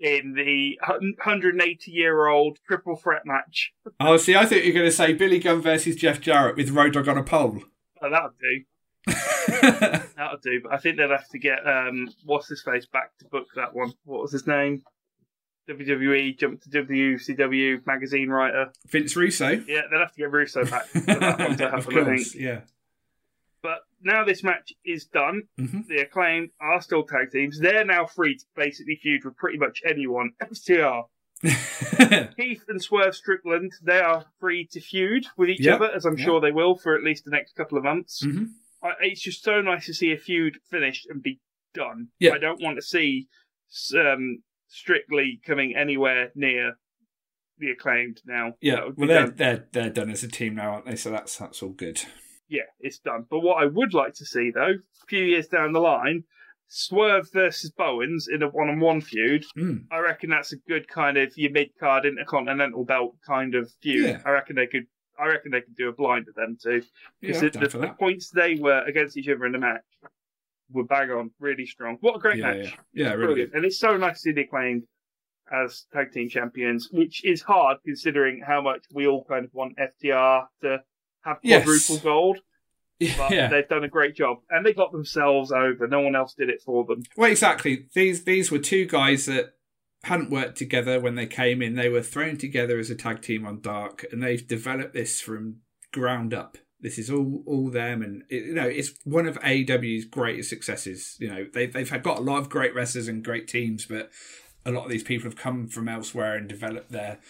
in 0.00 0.34
the 0.34 0.78
180 0.86 1.90
year 1.90 2.26
old 2.26 2.58
triple 2.66 2.96
threat 2.96 3.22
match. 3.26 3.72
Oh, 4.00 4.16
see, 4.16 4.34
I 4.34 4.46
thought 4.46 4.64
you 4.64 4.72
were 4.72 4.78
going 4.80 4.90
to 4.90 4.96
say 4.96 5.12
Billy 5.12 5.38
Gunn 5.38 5.60
versus 5.60 5.96
Jeff 5.96 6.20
Jarrett 6.20 6.56
with 6.56 6.70
Road 6.70 6.94
Dogg 6.94 7.08
on 7.08 7.18
a 7.18 7.22
pole. 7.22 7.62
Oh, 8.02 8.10
that'll 8.10 8.30
do. 8.40 8.64
That'll 10.16 10.38
do. 10.42 10.60
But 10.62 10.72
I 10.72 10.78
think 10.78 10.96
they'll 10.96 11.10
have 11.10 11.28
to 11.28 11.38
get 11.38 11.58
um, 11.66 12.08
what's 12.24 12.48
his 12.48 12.62
face 12.62 12.86
back 12.86 13.16
to 13.18 13.26
book 13.26 13.48
that 13.56 13.74
one. 13.74 13.92
What 14.04 14.22
was 14.22 14.32
his 14.32 14.46
name? 14.46 14.82
WWE 15.68 16.38
jumped 16.38 16.70
to 16.70 16.82
WCW 16.84 17.86
magazine 17.86 18.28
writer. 18.28 18.70
Vince 18.88 19.16
Russo. 19.16 19.50
Yeah, 19.66 19.82
they'll 19.90 20.00
have 20.00 20.12
to 20.12 20.18
get 20.18 20.30
Russo 20.30 20.64
back 20.64 20.86
for 20.86 21.00
that 21.00 21.38
one 21.38 21.56
to 21.56 21.64
of 21.74 21.84
happen. 21.84 21.94
Think. 21.94 22.06
course, 22.06 22.34
yeah. 22.34 22.60
But 23.62 23.78
now 24.02 24.24
this 24.24 24.42
match 24.44 24.72
is 24.84 25.06
done. 25.06 25.44
hmm 25.58 25.80
The 25.88 26.00
acclaimed 26.02 26.50
are 26.60 26.80
still 26.82 27.04
tag 27.04 27.30
teams. 27.32 27.58
They're 27.58 27.84
now 27.84 28.04
free 28.06 28.36
to 28.36 28.44
basically 28.54 28.96
feud 29.02 29.24
with 29.24 29.36
pretty 29.36 29.58
much 29.58 29.80
anyone. 29.88 30.32
FTR. 30.42 31.04
Keith 32.36 32.64
and 32.68 32.82
Swerve 32.82 33.14
Strickland, 33.14 33.72
they 33.82 34.00
are 34.00 34.24
free 34.40 34.66
to 34.72 34.80
feud 34.80 35.26
with 35.36 35.48
each 35.50 35.60
Yeah, 35.60 35.74
other, 35.74 35.90
as 35.90 36.04
I'm 36.04 36.16
yeah. 36.18 36.24
sure 36.24 36.40
they 36.40 36.52
will 36.52 36.76
for 36.76 36.94
at 36.94 37.02
least 37.04 37.24
the 37.24 37.30
next 37.30 37.54
couple 37.54 37.76
of 37.78 37.84
months. 37.84 38.22
hmm 38.24 38.44
I, 38.82 38.92
it's 39.00 39.22
just 39.22 39.42
so 39.42 39.62
nice 39.62 39.86
to 39.86 39.94
see 39.94 40.12
a 40.12 40.18
feud 40.18 40.58
finished 40.70 41.06
and 41.08 41.22
be 41.22 41.40
done. 41.72 42.08
Yeah. 42.18 42.32
I 42.34 42.38
don't 42.38 42.60
want 42.62 42.76
to 42.76 42.82
see 42.82 43.28
um, 43.96 44.42
Strictly 44.68 45.40
coming 45.46 45.74
anywhere 45.76 46.30
near 46.34 46.74
the 47.58 47.70
acclaimed 47.70 48.20
now. 48.26 48.54
Yeah, 48.60 48.76
That 48.76 48.86
would 48.86 48.96
be 48.96 49.00
well, 49.06 49.08
they're, 49.08 49.26
done. 49.26 49.34
they're 49.36 49.66
they're 49.72 49.90
done 49.90 50.10
as 50.10 50.24
a 50.24 50.28
team 50.28 50.56
now, 50.56 50.72
aren't 50.72 50.86
they? 50.86 50.96
So 50.96 51.10
that's 51.10 51.36
that's 51.38 51.62
all 51.62 51.70
good. 51.70 52.00
yeah, 52.48 52.62
it's 52.80 52.98
done. 52.98 53.26
But 53.30 53.40
what 53.40 53.62
I 53.62 53.66
would 53.66 53.94
like 53.94 54.14
to 54.14 54.24
see, 54.26 54.50
though, 54.54 54.72
a 54.72 55.06
few 55.08 55.22
years 55.24 55.46
down 55.46 55.72
the 55.72 55.80
line, 55.80 56.24
Swerve 56.66 57.28
versus 57.32 57.70
Bowens 57.70 58.26
in 58.32 58.42
a 58.42 58.48
one-on-one 58.48 59.02
feud. 59.02 59.44
Mm. 59.56 59.84
I 59.92 59.98
reckon 59.98 60.30
that's 60.30 60.52
a 60.52 60.56
good 60.68 60.88
kind 60.88 61.16
of 61.16 61.32
your 61.36 61.52
mid-card 61.52 62.04
intercontinental 62.06 62.84
belt 62.84 63.14
kind 63.26 63.54
of 63.54 63.70
feud. 63.82 64.06
Yeah. 64.06 64.20
I 64.26 64.30
reckon 64.30 64.56
they 64.56 64.66
could. 64.66 64.86
I 65.16 65.26
reckon 65.26 65.52
they 65.52 65.60
could 65.60 65.76
do 65.76 65.88
a 65.88 65.92
blind 65.92 66.26
of 66.26 66.34
them 66.34 66.58
too. 66.60 66.82
Because 67.20 67.40
I'm 67.40 67.50
the, 67.50 67.58
the, 67.60 67.68
for 67.70 67.78
the 67.78 67.86
that. 67.86 67.98
points 68.00 68.30
they 68.30 68.56
were 68.56 68.82
against 68.84 69.16
each 69.16 69.28
other 69.28 69.46
in 69.46 69.52
the 69.52 69.58
match 69.58 69.82
were 70.70 70.84
bang 70.84 71.10
on, 71.10 71.30
really 71.40 71.66
strong. 71.66 71.98
What 72.00 72.16
a 72.16 72.18
great 72.18 72.38
Yeah, 72.38 72.52
match! 72.54 72.64
yeah, 72.92 73.04
yeah, 73.04 73.12
really 73.12 73.26
Brilliant. 73.26 73.52
good. 73.52 73.56
And 73.58 73.66
it's 73.66 73.78
so 73.78 73.96
nice 73.96 74.14
to 74.14 74.18
see 74.20 74.32
the 74.32 74.42
acclaimed 74.42 74.84
as 75.52 75.86
tag 75.92 76.10
team 76.12 76.28
champions, 76.28 76.88
which 76.90 77.24
is 77.24 77.42
hard 77.42 77.78
considering 77.84 78.42
how 78.46 78.62
much 78.62 78.84
we 78.92 79.06
all 79.06 79.24
kind 79.24 79.44
of 79.44 79.52
want 79.52 79.76
FTR 79.78 80.46
to 80.62 80.78
have 81.24 81.38
Yes. 81.42 81.64
quadruple 81.64 81.98
gold. 81.98 82.38
But 83.18 83.32
Yeah, 83.32 83.48
they've 83.48 83.68
done 83.68 83.84
a 83.84 83.88
great 83.88 84.14
job, 84.14 84.38
and 84.48 84.64
they 84.64 84.72
got 84.72 84.92
themselves 84.92 85.50
over. 85.52 85.86
No 85.88 86.00
one 86.00 86.14
else 86.16 86.32
did 86.34 86.48
it 86.48 86.62
for 86.64 86.84
them. 86.86 87.02
well, 87.16 87.30
exactly. 87.30 87.86
These 87.94 88.24
these 88.24 88.50
were 88.50 88.58
two 88.60 88.86
guys 88.86 89.26
that 89.26 89.54
hadn't 90.04 90.30
worked 90.30 90.56
together 90.56 91.00
when 91.00 91.14
they 91.16 91.26
came 91.26 91.60
in. 91.60 91.74
They 91.74 91.88
were 91.88 92.02
thrown 92.02 92.36
together 92.38 92.78
as 92.78 92.90
a 92.90 92.94
tag 92.94 93.20
team 93.20 93.44
on 93.46 93.60
Dark, 93.60 94.06
and 94.12 94.22
they've 94.22 94.46
developed 94.46 94.94
this 94.94 95.20
from 95.20 95.56
ground 95.92 96.32
up. 96.32 96.56
This 96.84 96.98
is 96.98 97.08
all 97.08 97.42
all 97.46 97.70
them, 97.70 98.02
and 98.02 98.24
it, 98.28 98.44
you 98.44 98.54
know 98.54 98.68
it's 98.68 98.92
one 99.04 99.26
of 99.26 99.40
AEW's 99.40 100.04
greatest 100.04 100.50
successes. 100.50 101.16
You 101.18 101.28
know 101.28 101.46
they 101.50 101.64
they've 101.64 101.88
had 101.88 102.02
got 102.02 102.18
a 102.18 102.20
lot 102.20 102.40
of 102.40 102.50
great 102.50 102.74
wrestlers 102.74 103.08
and 103.08 103.24
great 103.24 103.48
teams, 103.48 103.86
but 103.86 104.10
a 104.66 104.70
lot 104.70 104.84
of 104.84 104.90
these 104.90 105.02
people 105.02 105.24
have 105.24 105.38
come 105.38 105.66
from 105.66 105.88
elsewhere 105.88 106.36
and 106.36 106.46
developed 106.46 106.92
their 106.92 107.20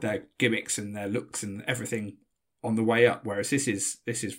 their 0.00 0.26
gimmicks 0.38 0.78
and 0.78 0.94
their 0.94 1.08
looks 1.08 1.42
and 1.42 1.64
everything 1.66 2.18
on 2.62 2.76
the 2.76 2.84
way 2.84 3.08
up. 3.08 3.24
Whereas 3.24 3.50
this 3.50 3.66
is 3.66 3.98
this 4.06 4.22
is 4.22 4.36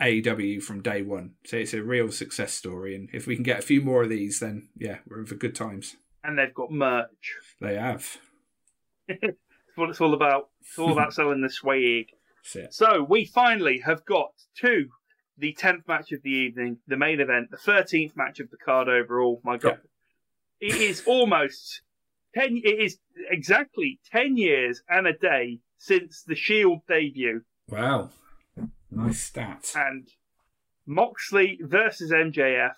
AEW 0.00 0.62
from 0.62 0.80
day 0.80 1.02
one, 1.02 1.34
so 1.44 1.58
it's 1.58 1.74
a 1.74 1.82
real 1.82 2.10
success 2.10 2.54
story. 2.54 2.96
And 2.96 3.10
if 3.12 3.26
we 3.26 3.34
can 3.34 3.44
get 3.44 3.58
a 3.58 3.62
few 3.62 3.82
more 3.82 4.04
of 4.04 4.08
these, 4.08 4.40
then 4.40 4.70
yeah, 4.74 5.00
we're 5.06 5.20
in 5.20 5.26
for 5.26 5.34
good 5.34 5.54
times. 5.54 5.96
And 6.24 6.38
they've 6.38 6.54
got 6.54 6.72
merch. 6.72 7.34
They 7.60 7.74
have. 7.74 8.16
That's 9.06 9.36
what 9.74 9.90
it's 9.90 10.00
all 10.00 10.14
about. 10.14 10.48
It's 10.62 10.78
all 10.78 10.92
about 10.92 11.12
selling 11.12 11.42
the 11.42 11.50
swag. 11.50 12.06
So 12.70 13.02
we 13.02 13.24
finally 13.24 13.78
have 13.84 14.04
got 14.04 14.32
to 14.60 14.88
the 15.38 15.52
tenth 15.54 15.86
match 15.88 16.12
of 16.12 16.22
the 16.22 16.30
evening, 16.30 16.78
the 16.86 16.96
main 16.96 17.20
event, 17.20 17.50
the 17.50 17.56
thirteenth 17.56 18.16
match 18.16 18.40
of 18.40 18.50
the 18.50 18.56
card 18.56 18.88
overall. 18.88 19.40
My 19.44 19.56
God, 19.56 19.78
it 20.60 20.74
is 20.76 21.02
almost 21.06 21.82
ten. 22.34 22.56
It 22.56 22.78
is 22.80 22.98
exactly 23.30 24.00
ten 24.10 24.36
years 24.36 24.82
and 24.88 25.06
a 25.06 25.12
day 25.12 25.60
since 25.78 26.22
the 26.22 26.34
Shield 26.36 26.80
debut, 26.86 27.42
Wow, 27.68 28.10
nice 28.90 29.20
stat. 29.20 29.72
and 29.74 30.08
Moxley 30.86 31.58
versus 31.62 32.10
MJF. 32.12 32.74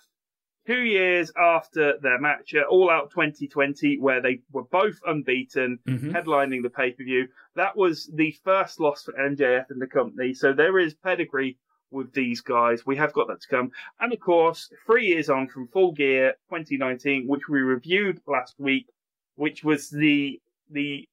Two 0.67 0.81
years 0.81 1.31
after 1.39 1.97
their 2.01 2.19
match 2.19 2.55
at 2.55 2.65
All 2.65 2.89
Out 2.89 3.11
2020, 3.11 3.99
where 3.99 4.19
they 4.21 4.39
were 4.51 4.63
both 4.63 4.99
unbeaten, 5.05 5.79
hmm 5.85 6.11
headlining 6.11 6.63
the 6.63 6.69
pay 6.69 6.91
per 6.91 7.03
view. 7.03 7.27
That 7.55 7.75
was 7.75 8.09
the 8.13 8.31
first 8.43 8.79
loss 8.79 9.03
for 9.03 9.13
MJF 9.13 9.69
in 9.69 9.79
the 9.79 9.87
company, 9.87 10.33
so 10.33 10.53
there 10.53 10.79
is 10.79 10.93
pedigree 10.93 11.57
with 11.91 12.13
these 12.13 12.41
guys. 12.41 12.85
We 12.85 12.95
have 12.95 13.11
got 13.13 13.27
that 13.27 13.41
to 13.41 13.47
come. 13.47 13.71
And 13.99 14.11
of 14.13 14.19
course, 14.19 14.71
three 14.85 15.07
years 15.07 15.29
on 15.29 15.47
from 15.49 15.67
Full 15.67 15.91
Gear 15.91 16.33
2019, 16.49 17.27
which 17.27 17.47
we 17.49 17.59
reviewed 17.59 18.21
last 18.27 18.55
week, 18.57 18.87
which 19.35 19.63
was 19.63 19.89
the 19.89 20.39
the 20.71 21.07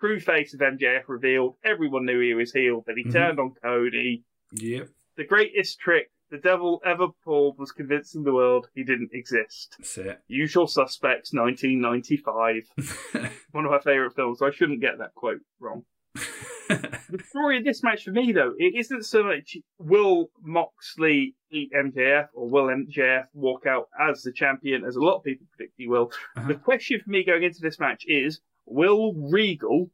true 0.00 0.18
face 0.20 0.52
of 0.54 0.60
MJF 0.60 1.04
revealed. 1.08 1.56
Everyone 1.64 2.04
knew 2.06 2.20
he 2.20 2.34
was 2.34 2.52
healed, 2.52 2.84
but 2.86 2.96
he 2.96 3.04
Mhm. 3.04 3.12
turned 3.12 3.38
on 3.40 3.54
Cody. 3.62 4.24
Yep, 4.52 4.88
The 5.16 5.24
greatest 5.24 5.78
trick 5.80 6.10
the 6.30 6.38
devil 6.38 6.80
ever 6.84 7.08
pulled 7.24 7.58
was 7.58 7.72
convincing 7.72 8.24
the 8.24 8.34
world 8.34 8.68
he 8.74 8.84
didn't 8.84 9.10
exist. 9.12 9.76
that's 9.78 9.98
it. 9.98 10.20
Usual 10.28 10.66
Suspects, 10.66 11.32
1995 11.32 13.30
one 13.52 13.64
of 13.64 13.70
my 13.70 13.78
favourite 13.78 14.14
films. 14.14 14.38
So 14.40 14.46
I 14.46 14.50
shouldn't 14.50 14.80
get 14.80 14.98
that 14.98 15.14
quote 15.14 15.40
wrong. 15.60 15.84
the 16.68 17.22
story 17.28 17.58
of 17.58 17.64
this 17.64 17.82
match 17.82 18.04
for 18.04 18.10
me, 18.10 18.32
though, 18.32 18.54
it 18.58 18.74
isn't 18.76 19.04
so 19.04 19.22
much 19.22 19.56
will 19.78 20.30
Moxley 20.42 21.34
beat 21.50 21.72
MJF 21.72 22.28
or 22.34 22.48
will 22.48 22.66
MJF 22.66 23.24
walk 23.34 23.66
out 23.66 23.88
as 24.00 24.22
the 24.22 24.32
champion, 24.32 24.84
as 24.84 24.96
a 24.96 25.00
lot 25.00 25.18
of 25.18 25.24
people 25.24 25.46
predict 25.56 25.74
he 25.76 25.86
will. 25.86 26.10
Uh-huh. 26.36 26.48
The 26.48 26.54
question 26.54 27.00
for 27.04 27.10
me 27.10 27.24
going 27.24 27.42
into 27.42 27.60
this 27.60 27.78
match 27.78 28.04
is 28.06 28.40
will 28.64 29.14
Regal 29.14 29.90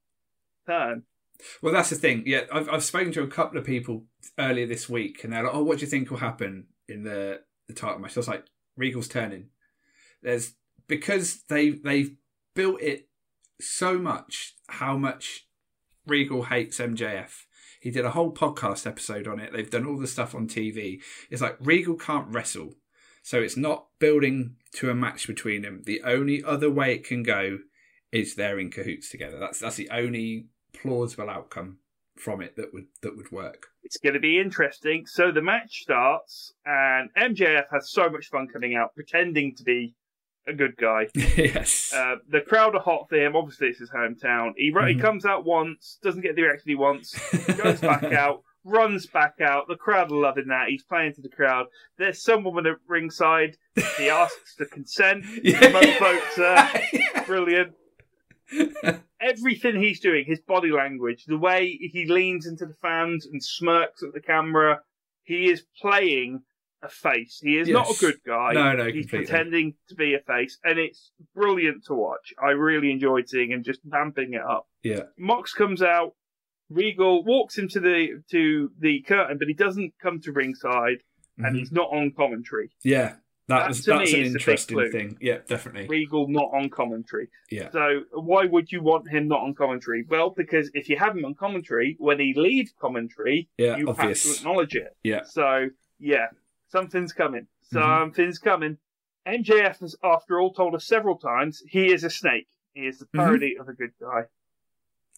turn? 0.67 1.03
Well, 1.61 1.73
that's 1.73 1.91
the 1.91 1.97
thing. 1.97 2.25
Yeah, 2.27 2.43
I've 2.53 2.69
I've 2.69 2.85
spoken 2.85 3.13
to 3.13 3.23
a 3.23 3.29
couple 3.29 3.59
of 3.59 3.65
people 3.65 4.05
earlier 4.39 4.67
this 4.67 4.89
week, 4.89 5.25
and 5.25 5.33
they're 5.33 5.43
like, 5.45 5.55
"Oh, 5.55 5.63
what 5.63 5.79
do 5.79 5.85
you 5.85 5.91
think 5.91 6.11
will 6.11 6.19
happen 6.19 6.67
in 6.89 7.03
the 7.03 7.41
the 7.69 7.75
title 7.75 7.99
match?" 7.99 8.17
I 8.17 8.21
was 8.21 8.29
like, 8.29 8.45
"Regal's 8.77 9.09
turning." 9.09 9.49
There's 10.23 10.55
because 10.87 11.43
they 11.49 11.71
they've 11.71 12.15
built 12.55 12.81
it 12.81 13.09
so 13.61 13.99
much 13.99 14.55
how 14.69 14.97
much 14.97 15.47
Regal 16.07 16.45
hates 16.45 16.79
MJF. 16.79 17.45
He 17.81 17.91
did 17.91 18.05
a 18.05 18.11
whole 18.11 18.33
podcast 18.33 18.87
episode 18.87 19.27
on 19.27 19.41
it. 19.41 19.53
They've 19.53 19.69
done 19.69 19.87
all 19.87 19.99
the 19.99 20.07
stuff 20.07 20.35
on 20.35 20.47
TV. 20.47 21.01
It's 21.31 21.43
like 21.43 21.57
Regal 21.61 21.97
can't 21.97 22.29
wrestle, 22.29 22.75
so 23.23 23.41
it's 23.41 23.57
not 23.57 23.87
building 23.99 24.57
to 24.75 24.91
a 24.91 24.95
match 24.95 25.27
between 25.27 25.63
them. 25.63 25.83
The 25.85 26.03
only 26.03 26.43
other 26.45 26.71
way 26.71 26.95
it 26.95 27.05
can 27.05 27.23
go 27.23 27.59
is 28.13 28.35
they're 28.35 28.59
in 28.59 28.71
cahoots 28.71 29.11
together. 29.11 29.39
That's 29.39 29.59
that's 29.59 29.77
the 29.77 29.91
only 29.91 30.47
plausible 30.83 31.31
outcome 31.31 31.79
from 32.17 32.43
it 32.43 32.57
that 32.57 32.73
would 32.75 32.87
that 33.03 33.17
would 33.17 33.33
work. 33.33 33.67
It's 33.85 33.97
going 33.99 34.15
to 34.15 34.21
be 34.21 34.39
interesting. 34.39 35.07
So 35.07 35.33
the 35.33 35.43
match 35.43 35.83
starts, 35.83 36.53
and 36.65 37.11
MJF 37.19 37.65
has 37.73 37.91
so 37.91 38.09
much 38.11 38.27
fun 38.29 38.49
coming 38.53 38.75
out, 38.75 38.95
pretending 38.95 39.55
to 39.57 39.65
be 39.65 39.95
a 40.47 40.53
good 40.53 40.77
guy. 40.77 41.07
yes. 41.15 41.93
Uh, 41.95 42.17
the 42.29 42.41
crowd 42.41 42.75
are 42.75 42.81
hot 42.83 43.09
for 43.09 43.17
him. 43.17 43.35
Obviously, 43.37 43.69
it's 43.69 43.79
his 43.79 43.91
hometown. 43.91 44.51
He, 44.57 44.67
he 44.67 44.71
Mhm. 44.73 45.01
comes 45.01 45.25
out 45.25 45.45
once, 45.45 45.99
doesn't 46.03 46.21
get 46.23 46.35
the 46.37 46.43
reaction 46.43 46.69
he 46.69 46.75
wants, 46.75 47.17
goes 47.57 47.81
back 47.81 48.03
out, 48.13 48.43
runs 48.65 49.07
back 49.07 49.35
out. 49.41 49.69
The 49.69 49.77
crowd 49.77 50.11
are 50.11 50.17
loving 50.17 50.49
that. 50.49 50.69
He's 50.69 50.83
playing 50.85 51.15
to 51.15 51.23
the 51.23 51.29
crowd. 51.29 51.67
There's 51.97 52.23
some 52.23 52.43
woman 52.45 52.67
at 52.67 52.77
ringside. 52.89 53.57
He 53.99 54.09
asks 54.11 54.55
for 54.57 54.67
consent. 54.67 55.25
Yeah. 55.45 55.61
The 55.61 55.97
votes 55.99 56.39
are 56.39 57.25
brilliant. 57.25 57.73
Everything 59.21 59.81
he's 59.81 60.01
doing, 60.01 60.25
his 60.27 60.41
body 60.41 60.71
language, 60.71 61.25
the 61.27 61.39
way 61.39 61.79
he 61.81 62.07
leans 62.07 62.47
into 62.47 62.67
the 62.67 62.75
fans 62.83 63.27
and 63.27 63.43
smirks 63.43 64.03
at 64.03 64.13
the 64.13 64.21
camera, 64.21 64.81
he 65.23 65.49
is 65.51 65.65
playing 65.81 66.43
a 66.83 66.89
face. 66.89 67.39
He 67.41 67.57
is 67.59 67.69
not 67.69 67.89
a 67.89 67.99
good 68.01 68.17
guy. 68.27 68.53
No, 68.55 68.73
no, 68.73 68.87
He's 68.87 69.07
completely. 69.07 69.27
pretending 69.27 69.75
to 69.89 69.95
be 69.95 70.15
a 70.15 70.19
face, 70.19 70.59
and 70.65 70.79
it's 70.79 71.13
brilliant 71.35 71.85
to 71.87 71.95
watch. 71.95 72.35
I 72.43 72.51
really 72.51 72.91
enjoyed 72.91 73.29
seeing 73.29 73.53
him 73.53 73.63
just 73.63 73.81
vamping 73.85 74.35
it 74.35 74.43
up. 74.43 74.67
Yeah. 74.83 75.05
Mox 75.17 75.53
comes 75.55 75.83
out. 75.83 76.15
Regal 76.69 77.23
walks 77.25 77.59
into 77.59 77.79
the 77.79 78.23
to 78.33 78.73
the 78.81 79.03
curtain, 79.03 79.39
but 79.39 79.47
he 79.47 79.55
doesn't 79.55 79.93
come 80.03 80.21
to 80.23 80.33
ringside, 80.33 81.03
and 81.39 81.55
Mhm. 81.55 81.59
he's 81.61 81.71
not 81.71 81.91
on 81.93 82.11
commentary. 82.17 82.71
Yeah. 82.83 83.17
That 83.49 83.59
That, 83.59 83.69
was 83.69 83.85
that's 83.85 84.13
an 84.13 84.21
is 84.21 84.33
the 84.33 84.39
big 84.39 84.49
interesting 84.49 84.91
thing. 84.91 85.19
Yeah, 85.21 85.39
definitely. 85.49 85.89
Regal 85.89 86.29
not 86.29 86.51
on 86.55 86.71
commentary. 86.71 87.29
Yeah. 87.51 87.71
So 87.73 88.03
why 88.13 88.47
would 88.47 88.71
you 88.71 88.83
want 88.83 89.09
him 89.11 89.29
not 89.29 89.41
on 89.41 89.55
commentary? 89.55 90.05
Well, 90.09 90.31
because 90.31 90.71
if 90.75 90.89
you 90.89 90.97
have 90.97 91.17
him 91.17 91.25
on 91.25 91.35
commentary, 91.35 91.97
when 91.99 92.21
he 92.21 92.35
leaves 92.35 92.73
commentary, 92.81 93.49
Yeah, 93.59 93.77
you 93.77 93.87
have 93.93 93.97
to 94.23 94.31
acknowledge 94.31 94.75
it. 94.75 94.97
Yeah. 95.03 95.23
So 95.25 95.69
yeah, 95.99 96.27
something's 96.69 97.13
coming. 97.13 97.47
Mm-hmm. 97.75 97.79
Something's 97.79 98.39
coming. 98.39 98.79
MJF 99.27 99.81
has, 99.81 99.97
after 100.03 100.41
all, 100.41 100.53
told 100.53 100.75
us 100.75 100.85
several 100.87 101.17
times 101.17 101.63
he 101.69 101.93
is 101.93 102.05
a 102.05 102.11
snake. 102.11 102.47
He 102.75 102.83
is 102.87 102.99
the 102.99 103.07
Mm-hmm. 103.07 103.19
parody 103.19 103.57
of 103.59 103.69
a 103.69 103.73
good 103.73 103.93
guy. 104.01 104.23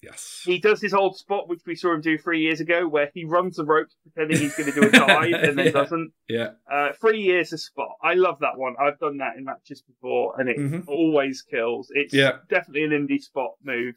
Yes. 0.05 0.43
He 0.44 0.59
does 0.59 0.81
his 0.81 0.93
old 0.94 1.16
spot, 1.16 1.48
which 1.48 1.62
we 1.66 1.74
saw 1.74 1.94
him 1.94 2.01
do 2.01 2.18
three 2.18 2.40
years 2.43 2.60
ago, 2.60 2.86
where 2.89 3.10
he 3.14 3.24
runs 3.24 3.56
the 3.56 3.64
ropes 3.64 3.97
pretending 4.02 4.39
he's 4.39 4.55
going 4.56 4.70
to 4.72 4.81
do 4.81 4.86
a 4.86 4.90
dive 5.06 5.32
and 5.32 5.59
then 5.59 5.66
Yeah. 5.66 5.72
doesn't. 5.72 6.12
Yeah. 6.28 6.51
Uh, 6.70 6.93
three 7.01 7.20
years 7.20 7.52
a 7.52 7.59
spot. 7.59 7.90
I 8.02 8.14
love 8.14 8.39
that 8.40 8.56
one. 8.59 8.74
I've 8.81 8.98
done 8.98 9.18
that 9.18 9.36
in 9.36 9.44
matches 9.44 9.82
before, 9.82 10.39
and 10.40 10.48
it 10.48 10.59
Mhm. 10.59 10.85
always 10.89 11.43
kills. 11.43 11.89
It's 11.94 12.12
Yeah. 12.14 12.39
definitely 12.48 12.85
an 12.85 12.90
indie 12.90 13.20
spot 13.20 13.52
move. 13.62 13.94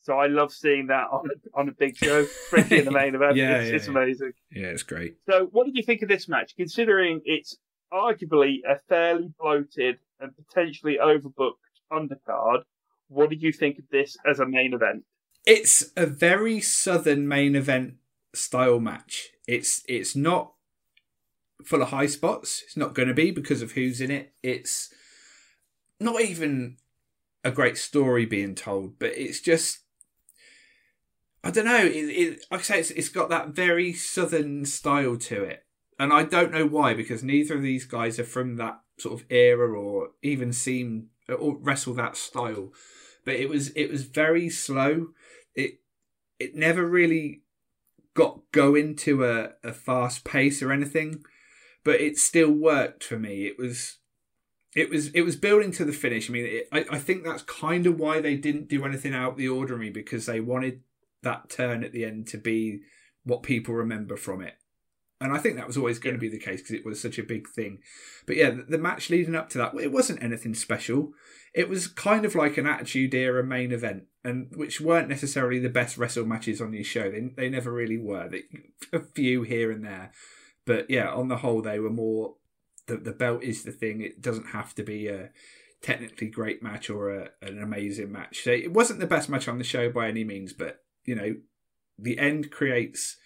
So 0.00 0.14
I 0.14 0.26
love 0.28 0.52
seeing 0.52 0.86
that 0.86 1.08
on 1.10 1.28
on 1.54 1.68
a 1.68 1.72
big 1.72 1.96
show, 1.96 2.20
especially 2.20 2.78
in 2.78 2.84
the 2.84 2.90
main 2.92 3.14
event. 3.14 3.36
Yeah, 3.36 3.58
it's 3.60 3.70
yeah, 3.70 3.76
it's 3.76 3.88
amazing. 3.88 4.32
Yeah, 4.52 4.66
it's 4.68 4.82
great. 4.84 5.16
So, 5.28 5.46
what 5.46 5.66
did 5.66 5.76
you 5.76 5.82
think 5.82 6.02
of 6.02 6.08
this 6.08 6.28
match? 6.28 6.54
Considering 6.56 7.20
it's 7.24 7.58
arguably 7.92 8.58
a 8.68 8.78
fairly 8.88 9.30
bloated 9.38 9.98
and 10.20 10.32
potentially 10.36 10.98
overbooked 11.02 11.54
undercard, 11.92 12.62
what 13.08 13.28
did 13.30 13.42
you 13.42 13.52
think 13.52 13.78
of 13.78 13.84
this 13.90 14.16
as 14.30 14.38
a 14.40 14.46
main 14.46 14.72
event? 14.74 15.04
It's 15.48 15.92
a 15.96 16.04
very 16.04 16.60
southern 16.60 17.26
main 17.26 17.56
event 17.56 17.94
style 18.34 18.80
match. 18.80 19.30
It's 19.46 19.82
it's 19.88 20.14
not 20.14 20.52
full 21.64 21.80
of 21.80 21.88
high 21.88 22.04
spots. 22.04 22.62
It's 22.66 22.76
not 22.76 22.94
going 22.94 23.08
to 23.08 23.14
be 23.14 23.30
because 23.30 23.62
of 23.62 23.72
who's 23.72 24.02
in 24.02 24.10
it. 24.10 24.34
It's 24.42 24.92
not 25.98 26.20
even 26.20 26.76
a 27.42 27.50
great 27.50 27.78
story 27.78 28.26
being 28.26 28.54
told, 28.54 28.98
but 28.98 29.16
it's 29.16 29.40
just 29.40 29.78
I 31.42 31.50
don't 31.50 31.64
know. 31.64 31.82
It, 31.82 31.94
it 31.94 32.44
like 32.50 32.60
I 32.60 32.64
say, 32.64 32.80
it's, 32.80 32.90
it's 32.90 33.08
got 33.08 33.30
that 33.30 33.48
very 33.48 33.94
southern 33.94 34.66
style 34.66 35.16
to 35.16 35.44
it, 35.44 35.64
and 35.98 36.12
I 36.12 36.24
don't 36.24 36.52
know 36.52 36.66
why 36.66 36.92
because 36.92 37.22
neither 37.22 37.54
of 37.54 37.62
these 37.62 37.86
guys 37.86 38.18
are 38.18 38.24
from 38.24 38.56
that 38.56 38.80
sort 38.98 39.18
of 39.18 39.26
era 39.30 39.70
or 39.70 40.10
even 40.22 40.52
seem 40.52 41.06
or 41.26 41.56
wrestle 41.56 41.94
that 41.94 42.18
style. 42.18 42.74
But 43.24 43.36
it 43.36 43.48
was 43.48 43.70
it 43.70 43.90
was 43.90 44.04
very 44.04 44.50
slow. 44.50 45.14
It 46.38 46.54
never 46.54 46.86
really 46.86 47.42
got 48.14 48.40
going 48.52 48.96
to 48.96 49.24
a, 49.24 49.50
a 49.62 49.72
fast 49.72 50.24
pace 50.24 50.62
or 50.62 50.72
anything, 50.72 51.22
but 51.84 52.00
it 52.00 52.16
still 52.16 52.50
worked 52.50 53.04
for 53.04 53.18
me. 53.18 53.46
It 53.46 53.58
was 53.58 53.98
it 54.74 54.90
was 54.90 55.08
it 55.08 55.22
was 55.22 55.36
building 55.36 55.72
to 55.72 55.84
the 55.84 55.92
finish. 55.92 56.28
I 56.28 56.32
mean, 56.32 56.46
it, 56.46 56.68
I 56.72 56.84
I 56.90 56.98
think 56.98 57.24
that's 57.24 57.42
kind 57.42 57.86
of 57.86 57.98
why 57.98 58.20
they 58.20 58.36
didn't 58.36 58.68
do 58.68 58.84
anything 58.84 59.14
out 59.14 59.32
of 59.32 59.36
the 59.36 59.48
ordinary 59.48 59.90
because 59.90 60.26
they 60.26 60.40
wanted 60.40 60.82
that 61.22 61.48
turn 61.48 61.84
at 61.84 61.92
the 61.92 62.04
end 62.04 62.26
to 62.28 62.38
be 62.38 62.80
what 63.24 63.42
people 63.42 63.74
remember 63.74 64.16
from 64.16 64.42
it. 64.42 64.54
And 65.20 65.32
I 65.32 65.38
think 65.38 65.56
that 65.56 65.66
was 65.66 65.76
always 65.76 65.98
going 65.98 66.14
to 66.14 66.20
be 66.20 66.28
the 66.28 66.38
case 66.38 66.60
because 66.60 66.76
it 66.76 66.84
was 66.84 67.00
such 67.00 67.18
a 67.18 67.24
big 67.24 67.48
thing. 67.48 67.78
But 68.26 68.36
yeah, 68.36 68.50
the, 68.50 68.62
the 68.62 68.78
match 68.78 69.10
leading 69.10 69.34
up 69.34 69.50
to 69.50 69.58
that, 69.58 69.74
it 69.74 69.90
wasn't 69.90 70.22
anything 70.22 70.54
special. 70.54 71.12
It 71.54 71.68
was 71.68 71.88
kind 71.88 72.24
of 72.24 72.36
like 72.36 72.56
an 72.56 72.66
Attitude 72.66 73.14
Era 73.14 73.42
main 73.42 73.72
event, 73.72 74.04
and 74.22 74.48
which 74.54 74.80
weren't 74.80 75.08
necessarily 75.08 75.58
the 75.58 75.68
best 75.68 75.98
wrestle 75.98 76.24
matches 76.24 76.60
on 76.60 76.72
your 76.72 76.84
show. 76.84 77.10
They 77.10 77.30
they 77.36 77.48
never 77.48 77.72
really 77.72 77.98
were. 77.98 78.28
They, 78.28 78.42
a 78.96 79.00
few 79.00 79.42
here 79.42 79.72
and 79.72 79.84
there, 79.84 80.12
but 80.64 80.88
yeah, 80.88 81.10
on 81.10 81.28
the 81.28 81.38
whole, 81.38 81.62
they 81.62 81.80
were 81.80 81.90
more. 81.90 82.36
The 82.86 82.96
the 82.96 83.12
belt 83.12 83.42
is 83.42 83.64
the 83.64 83.72
thing. 83.72 84.00
It 84.00 84.22
doesn't 84.22 84.48
have 84.48 84.74
to 84.76 84.84
be 84.84 85.08
a 85.08 85.30
technically 85.82 86.28
great 86.28 86.62
match 86.62 86.90
or 86.90 87.10
a, 87.10 87.30
an 87.42 87.62
amazing 87.62 88.12
match. 88.12 88.42
So 88.44 88.50
it 88.50 88.72
wasn't 88.72 89.00
the 89.00 89.06
best 89.06 89.28
match 89.28 89.48
on 89.48 89.58
the 89.58 89.64
show 89.64 89.90
by 89.90 90.08
any 90.08 90.24
means, 90.24 90.52
but 90.52 90.82
you 91.04 91.14
know, 91.14 91.36
the 91.98 92.18
end 92.18 92.50
creates 92.50 93.16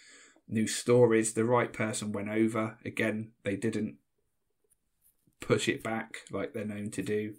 new 0.52 0.66
stories. 0.66 1.32
The 1.34 1.44
right 1.44 1.72
person 1.72 2.12
went 2.12 2.28
over. 2.28 2.78
Again, 2.84 3.32
they 3.42 3.56
didn't 3.56 3.96
push 5.40 5.68
it 5.68 5.82
back 5.82 6.18
like 6.30 6.52
they're 6.52 6.64
known 6.64 6.90
to 6.92 7.02
do. 7.02 7.34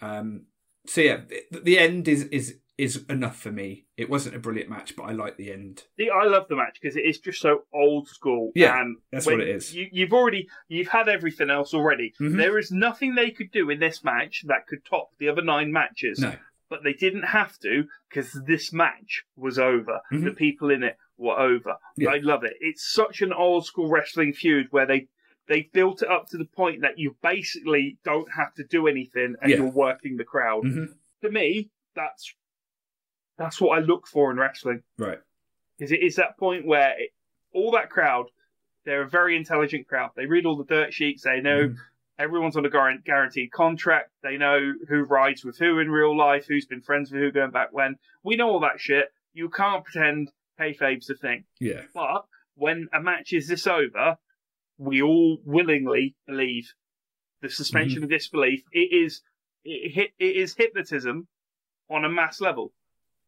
Um, 0.00 0.46
so 0.86 1.00
yeah, 1.00 1.20
the, 1.50 1.60
the 1.60 1.78
end 1.78 2.08
is 2.08 2.24
is 2.24 2.56
is 2.78 3.04
enough 3.10 3.36
for 3.36 3.52
me. 3.52 3.84
It 3.98 4.08
wasn't 4.08 4.36
a 4.36 4.38
brilliant 4.38 4.70
match, 4.70 4.96
but 4.96 5.02
I 5.02 5.12
like 5.12 5.36
the 5.36 5.52
end. 5.52 5.84
See, 5.98 6.08
I 6.08 6.24
love 6.24 6.46
the 6.48 6.56
match 6.56 6.78
because 6.80 6.96
it 6.96 7.04
is 7.04 7.18
just 7.18 7.40
so 7.42 7.64
old 7.74 8.08
school. 8.08 8.52
Yeah, 8.54 8.80
and 8.80 8.96
that's 9.12 9.26
what 9.26 9.40
it 9.40 9.48
is. 9.48 9.74
You, 9.74 9.88
you've 9.92 10.12
already 10.14 10.48
you've 10.68 10.88
had 10.88 11.08
everything 11.08 11.50
else 11.50 11.74
already. 11.74 12.14
Mhm. 12.20 12.36
There 12.38 12.58
is 12.58 12.70
nothing 12.70 13.14
they 13.14 13.30
could 13.30 13.50
do 13.50 13.68
in 13.68 13.80
this 13.80 14.02
match 14.02 14.44
that 14.46 14.66
could 14.66 14.84
top 14.84 15.10
the 15.18 15.28
other 15.28 15.42
nine 15.42 15.70
matches. 15.72 16.18
No, 16.20 16.34
but 16.70 16.82
they 16.82 16.94
didn't 16.94 17.24
have 17.24 17.58
to 17.58 17.84
because 18.08 18.32
this 18.46 18.72
match 18.72 19.24
was 19.36 19.58
over. 19.58 20.00
Mhm. 20.10 20.24
The 20.24 20.32
people 20.32 20.70
in 20.70 20.82
it 20.82 20.96
were 21.20 21.38
over. 21.38 21.76
Yeah. 21.96 22.10
I 22.10 22.18
love 22.18 22.44
it. 22.44 22.54
It's 22.60 22.84
such 22.92 23.20
an 23.22 23.32
old 23.32 23.66
school 23.66 23.88
wrestling 23.88 24.32
feud 24.32 24.68
where 24.70 24.86
they 24.86 25.08
they 25.46 25.62
built 25.72 26.00
it 26.02 26.08
up 26.08 26.28
to 26.28 26.36
the 26.38 26.44
point 26.44 26.82
that 26.82 26.96
you 26.98 27.16
basically 27.22 27.98
don't 28.04 28.30
have 28.32 28.54
to 28.54 28.62
do 28.64 28.86
anything 28.86 29.34
and 29.42 29.50
Yeah. 29.50 29.56
you're 29.58 29.70
working 29.70 30.16
the 30.16 30.24
crowd. 30.24 30.64
Mhm. 30.64 30.94
To 31.22 31.30
me, 31.30 31.70
that's 31.94 32.34
that's 33.36 33.60
what 33.60 33.76
I 33.78 33.80
look 33.80 34.06
for 34.06 34.30
in 34.30 34.36
wrestling. 34.36 34.82
right. 34.98 35.18
Because 35.78 35.92
it 35.92 36.02
is 36.02 36.16
that 36.16 36.36
point 36.38 36.66
where 36.66 36.94
it, 36.98 37.10
all 37.54 37.70
that 37.70 37.88
crowd, 37.88 38.26
they're 38.84 39.02
a 39.02 39.08
very 39.08 39.34
intelligent 39.34 39.88
crowd. 39.88 40.10
They 40.14 40.26
read 40.26 40.44
all 40.44 40.56
the 40.56 40.64
dirt 40.64 40.92
sheets. 40.92 41.22
They 41.22 41.40
know 41.40 41.68
Mhm. 41.70 41.76
everyone's 42.18 42.56
on 42.56 42.66
a 42.66 42.68
guaran- 42.70 43.02
guaranteed 43.02 43.50
contract. 43.50 44.10
They 44.22 44.36
know 44.36 44.74
who 44.88 45.02
rides 45.04 45.42
with 45.44 45.56
who 45.58 45.78
in 45.78 45.90
real 45.90 46.14
life, 46.16 46.46
who's 46.46 46.66
been 46.66 46.82
friends 46.82 47.10
with 47.10 47.22
who 47.22 47.32
going 47.32 47.50
back 47.50 47.72
when. 47.72 47.98
We 48.22 48.36
know 48.36 48.50
all 48.50 48.60
that 48.60 48.78
shit. 48.78 49.10
You 49.32 49.48
can't 49.48 49.82
pretend 49.84 50.32
kayfabe's 50.64 51.08
a 51.10 51.14
thing. 51.14 51.44
Yeah, 51.58 51.82
But 51.94 52.24
when 52.54 52.88
a 52.92 53.00
match 53.00 53.32
is 53.32 53.48
this 53.48 53.66
over, 53.66 54.16
we 54.78 55.02
all 55.02 55.38
willingly 55.44 56.16
believe 56.26 56.72
the 57.42 57.48
suspension 57.48 58.02
of 58.04 58.10
disbelief. 58.10 58.62
It 58.72 58.92
is 58.92 59.22
it, 59.64 59.92
hit- 59.92 60.12
it 60.18 60.36
is 60.36 60.54
hypnotism 60.54 61.28
on 61.90 62.04
a 62.04 62.08
mass 62.08 62.40
level 62.40 62.72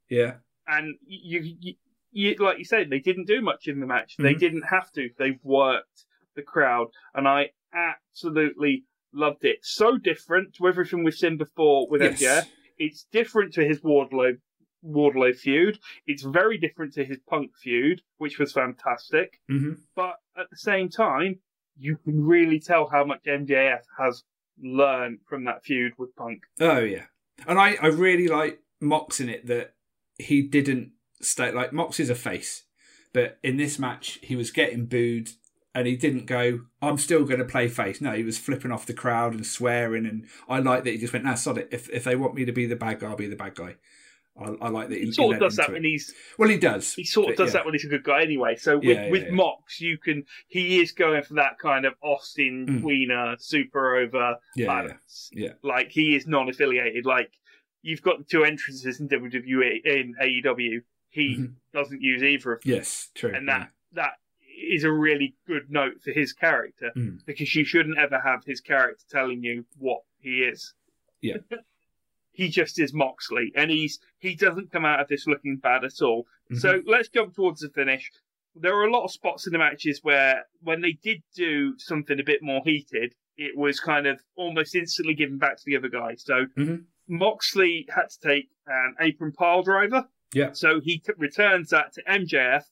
yeah, 0.09 0.35
and 0.67 0.95
you, 1.07 1.41
you 1.61 1.75
you, 2.15 2.35
like 2.39 2.59
you 2.59 2.65
said, 2.65 2.91
they 2.91 2.99
didn't 2.99 3.27
do 3.27 3.41
much 3.41 3.67
in 3.67 3.81
the 3.81 3.87
match. 3.87 4.17
They 4.19 4.35
Mhm. 4.35 4.39
didn't 4.39 4.63
have 4.69 4.93
to. 4.93 5.09
They 5.19 5.39
worked 5.43 6.05
the 6.37 6.43
crowd, 6.43 6.89
and 7.15 7.27
I 7.27 7.51
absolutely 7.73 8.85
loved 9.15 9.45
it. 9.45 9.59
So 9.63 9.97
different 9.97 10.55
to 10.57 10.69
everything 10.69 11.03
we've 11.05 11.15
seen 11.15 11.39
before 11.39 11.89
with 11.89 12.03
Yes. 12.03 12.21
MJF. 12.21 12.49
It's 12.79 13.05
different 13.13 13.55
to 13.55 13.65
his 13.65 13.81
Wardlow 13.81 14.39
Wardlow 14.85 15.35
feud. 15.37 15.79
It's 16.07 16.23
very 16.23 16.59
different 16.59 16.95
to 16.95 17.05
his 17.05 17.19
Punk 17.29 17.57
feud, 17.57 18.03
which 18.19 18.39
was 18.39 18.53
fantastic. 18.53 19.41
hmm 19.49 19.75
But 19.95 20.17
at 20.37 20.51
the 20.51 20.57
same 20.57 20.89
time, 20.89 21.39
you 21.77 21.97
can 21.97 22.25
really 22.25 22.61
tell 22.61 22.89
how 22.89 23.05
much 23.05 23.25
MJF 23.25 23.83
has 23.99 24.25
learned 24.63 25.21
from 25.29 25.45
that 25.45 25.65
feud 25.65 25.93
with 25.99 26.15
Punk. 26.17 26.43
Oh 26.61 26.81
yeah, 26.81 27.05
and 27.47 27.59
I 27.59 27.77
I 27.81 27.87
really 27.89 28.29
like 28.29 28.61
Mox 28.81 29.21
in 29.21 29.29
it 29.29 29.47
that 29.47 29.75
he 30.19 30.43
didn't 30.43 30.93
stay 31.21 31.53
like 31.53 31.73
Mox 31.73 31.99
is 32.01 32.11
a 32.11 32.15
face, 32.15 32.65
but 33.13 33.39
in 33.43 33.57
this 33.57 33.79
match 33.79 34.19
he 34.23 34.37
was 34.37 34.51
getting 34.51 34.87
booed 34.87 35.31
and 35.75 35.87
he 35.87 35.97
didn't 35.97 36.27
go. 36.27 36.61
I'm 36.81 36.99
still 36.99 37.25
going 37.25 37.39
to 37.39 37.45
play 37.45 37.69
face. 37.69 38.01
No, 38.01 38.13
he 38.13 38.23
was 38.23 38.39
flipping 38.39 38.71
off 38.71 38.87
the 38.87 38.93
crowd 38.93 39.35
and 39.35 39.47
swearing, 39.47 40.07
and 40.07 40.27
I 40.49 40.59
like 40.59 40.85
that 40.85 40.91
he 40.91 40.99
just 40.99 41.13
went. 41.13 41.25
Nah, 41.25 41.35
sod 41.35 41.59
it. 41.59 41.69
If 41.73 41.89
if 41.91 42.05
they 42.05 42.17
want 42.17 42.35
me 42.35 42.45
to 42.45 42.53
be 42.53 42.67
the 42.67 42.77
bad 42.77 43.01
guy, 43.01 43.09
I'll 43.09 43.17
be 43.17 43.27
the 43.27 43.37
bad 43.37 43.55
guy. 43.55 43.77
I, 44.41 44.45
I 44.63 44.69
like 44.71 44.89
that 44.89 44.99
he, 44.99 45.07
He 45.07 45.13
sort 45.13 45.29
he 45.31 45.35
of 45.35 45.41
does 45.41 45.57
that 45.57 45.71
when 45.73 45.85
it. 45.85 45.89
he's 45.89 46.15
Well, 46.39 46.49
he 46.49 46.57
does. 46.57 46.95
he 46.95 47.05
sort 47.05 47.31
of 47.31 47.37
does 47.37 47.49
yeah. 47.49 47.53
that 47.61 47.65
when 47.67 47.75
he's 47.75 47.85
a 47.85 47.89
good 47.89 48.03
guy 48.05 48.23
anyway. 48.23 48.57
So 48.57 48.77
with, 48.77 48.85
Yeah, 48.85 49.05
yeah, 49.05 49.11
with. 49.11 49.31
Mox, 49.31 49.81
you 49.81 49.99
can 49.99 50.25
he 50.49 50.81
is 50.81 50.93
going 50.93 51.23
for 51.23 51.35
that 51.35 51.59
kind 51.59 51.85
of 51.85 51.95
Austin 52.03 52.67
Mm. 52.67 52.83
Wiener 52.83 53.37
super 53.39 53.97
over 53.97 54.37
Yeah, 54.57 54.65
yeah, 54.65 54.67
balance. 54.67 55.31
yeah. 55.33 55.53
Like 55.63 55.91
he 55.91 56.17
is 56.17 56.27
non-affiliated. 56.27 57.05
Like 57.05 57.31
you've 57.83 58.03
got 58.03 58.19
the 58.19 58.25
two 58.25 58.45
entrances 58.45 59.01
in 59.01 59.09
WWE 59.09 59.81
in 59.85 60.15
AEW. 60.21 60.81
He 61.11 61.37
Mhm. 61.37 61.55
doesn't 61.75 62.01
use 62.01 62.23
either 62.23 62.55
of 62.55 62.63
them, 62.63 62.73
Yes, 62.73 63.11
true. 63.15 63.33
and 63.35 63.47
that 63.49 63.71
that 63.93 64.13
is 64.65 64.85
a 64.85 64.91
really 64.91 65.35
good 65.47 65.71
note 65.71 66.01
for 66.03 66.11
his 66.13 66.33
character 66.33 66.91
Mm. 66.97 67.19
because 67.27 67.55
you 67.55 67.65
shouldn't 67.65 67.99
ever 67.99 68.19
have 68.21 68.45
his 68.47 68.61
character 68.63 69.05
telling 69.11 69.43
you 69.45 69.67
what 69.77 70.01
he 70.21 70.43
is. 70.43 70.73
Yeah. 71.21 71.37
he 72.33 72.49
just 72.49 72.79
is 72.81 72.93
Moxley, 72.95 73.53
and 73.55 73.71
he's 73.71 73.99
he 74.19 74.35
doesn't 74.35 74.73
come 74.73 74.85
out 74.85 75.01
of 75.01 75.09
this 75.09 75.27
looking 75.27 75.57
bad 75.57 75.85
at 75.85 76.01
all. 76.03 76.27
Mhm. 76.51 76.59
So 76.59 76.83
let's 76.87 77.09
jump 77.09 77.35
towards 77.35 77.61
the 77.61 77.69
finish. 77.71 78.11
There 78.55 78.75
were 78.75 78.85
a 78.85 78.91
lot 78.93 79.05
of 79.05 79.11
spots 79.13 79.47
in 79.47 79.53
the 79.53 79.59
matches 79.59 80.01
where, 80.03 80.45
when 80.61 80.81
they 80.83 80.93
did 80.93 81.23
do 81.35 81.79
something 81.79 82.21
a 82.21 82.25
bit 82.25 82.43
more 82.43 82.61
heated, 82.65 83.15
it 83.37 83.57
was 83.57 83.81
kind 83.81 84.07
of 84.07 84.21
almost 84.37 84.75
instantly 84.75 85.15
given 85.15 85.39
back 85.39 85.57
to 85.57 85.63
the 85.65 85.77
other 85.77 85.89
guy. 85.89 86.17
So 86.17 86.47
Mhm. 86.59 86.85
Moxley 87.09 87.87
had 87.95 88.09
to 88.11 88.21
take 88.21 88.49
an 88.67 88.95
apron 89.01 89.33
pile 89.33 89.63
driver. 89.63 90.07
Yeah. 90.35 90.53
So 90.53 90.81
he 90.81 90.99
t- 90.99 91.13
returns 91.17 91.71
that 91.71 91.93
to 91.95 92.03
MJF 92.11 92.65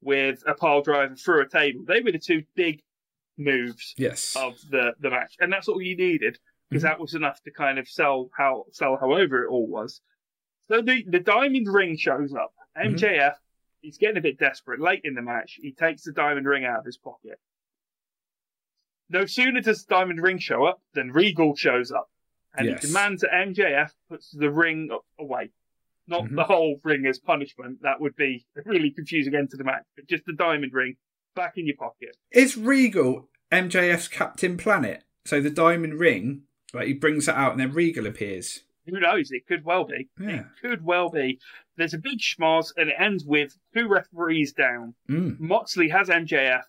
with 0.00 0.42
a 0.46 0.54
pile 0.54 0.82
driver 0.82 1.14
through 1.16 1.42
a 1.42 1.48
table. 1.48 1.84
They 1.84 2.00
were 2.00 2.12
the 2.12 2.18
two 2.18 2.44
big 2.54 2.82
moves 3.36 3.94
yes. 3.96 4.34
of 4.36 4.58
the, 4.70 4.94
the 5.00 5.10
match, 5.10 5.36
and 5.40 5.52
that's 5.52 5.68
all 5.68 5.80
you 5.80 5.96
needed 5.96 6.38
because 6.68 6.82
Mhm. 6.82 6.88
that 6.88 7.00
was 7.00 7.14
enough 7.14 7.42
to 7.42 7.50
kind 7.50 7.78
of 7.78 7.88
sell 7.88 8.30
how 8.36 8.66
sell 8.72 8.96
how 8.96 9.12
over 9.12 9.44
it 9.44 9.48
all 9.48 9.66
was. 9.66 10.00
So 10.68 10.82
the 10.82 11.04
the 11.08 11.20
diamond 11.20 11.66
ring 11.68 11.96
shows 11.96 12.34
up. 12.34 12.52
MJF, 12.76 13.36
he's 13.80 13.98
getting 13.98 14.18
a 14.18 14.20
bit 14.20 14.38
desperate 14.38 14.80
late 14.80 15.00
in 15.04 15.14
the 15.14 15.22
match. 15.22 15.58
He 15.60 15.72
takes 15.72 16.02
the 16.04 16.12
diamond 16.12 16.46
ring 16.46 16.64
out 16.64 16.80
of 16.80 16.84
his 16.84 16.96
pocket. 16.98 17.40
No 19.08 19.24
sooner 19.26 19.60
does 19.60 19.84
the 19.84 19.94
diamond 19.94 20.22
ring 20.22 20.38
show 20.38 20.64
up 20.64 20.82
than 20.92 21.10
Regal 21.12 21.56
shows 21.56 21.90
up, 21.90 22.10
and 22.54 22.66
Yes. 22.68 22.82
he 22.82 22.88
demands 22.88 23.22
that 23.22 23.32
MJF 23.34 23.94
puts 24.08 24.30
the 24.30 24.50
ring 24.50 24.90
away. 25.18 25.50
Not 26.06 26.24
Mhm. 26.24 26.36
the 26.36 26.44
whole 26.44 26.80
ring 26.84 27.06
as 27.06 27.18
punishment. 27.18 27.82
That 27.82 28.00
would 28.00 28.16
be 28.16 28.46
a 28.56 28.62
really 28.64 28.90
confusing 28.90 29.34
end 29.34 29.50
to 29.50 29.56
the 29.56 29.64
match. 29.64 29.84
But 29.96 30.06
just 30.06 30.24
the 30.26 30.32
diamond 30.34 30.72
ring 30.72 30.96
back 31.34 31.56
in 31.56 31.66
your 31.66 31.76
pocket. 31.76 32.16
Is 32.30 32.56
Regal 32.56 33.30
MJF's 33.50 34.08
Captain 34.08 34.56
Planet? 34.56 35.04
So 35.24 35.40
the 35.40 35.50
diamond 35.50 35.94
ring, 35.98 36.46
like 36.74 36.86
he 36.86 36.94
brings 36.94 37.28
it 37.28 37.34
out 37.34 37.52
and 37.52 37.60
then 37.60 37.72
Regal 37.72 38.06
appears. 38.06 38.62
Who 38.86 39.00
knows? 39.00 39.30
It 39.30 39.46
could 39.46 39.64
well 39.64 39.84
be. 39.84 40.08
Yeah. 40.18 40.40
It 40.40 40.46
could 40.62 40.84
well 40.84 41.10
be. 41.10 41.38
There's 41.76 41.92
a 41.94 41.98
big 41.98 42.20
schmoz, 42.20 42.72
and 42.76 42.88
it 42.88 42.96
ends 42.98 43.24
with 43.24 43.54
two 43.74 43.86
referees 43.86 44.52
down. 44.54 44.94
Mm. 45.10 45.38
Moxley 45.38 45.90
has 45.90 46.08
MJF 46.08 46.62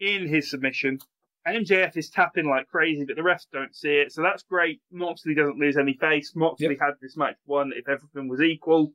in 0.00 0.26
his 0.26 0.50
submission. 0.50 0.98
MJF 1.46 1.96
is 1.96 2.10
tapping 2.10 2.48
like 2.48 2.66
crazy, 2.68 3.04
but 3.04 3.14
the 3.16 3.22
refs 3.22 3.46
don't 3.52 3.74
see 3.76 3.90
it, 3.96 4.12
so 4.12 4.22
that's 4.22 4.42
great. 4.42 4.80
Moxley 4.90 5.34
doesn't 5.34 5.58
lose 5.58 5.76
any 5.76 5.92
face. 5.94 6.32
Moxley 6.34 6.70
Yep. 6.70 6.78
had 6.80 6.94
this 7.00 7.16
match 7.16 7.36
won 7.46 7.70
if 7.76 7.88
everything 7.88 8.28
was 8.28 8.40
equal. 8.40 8.92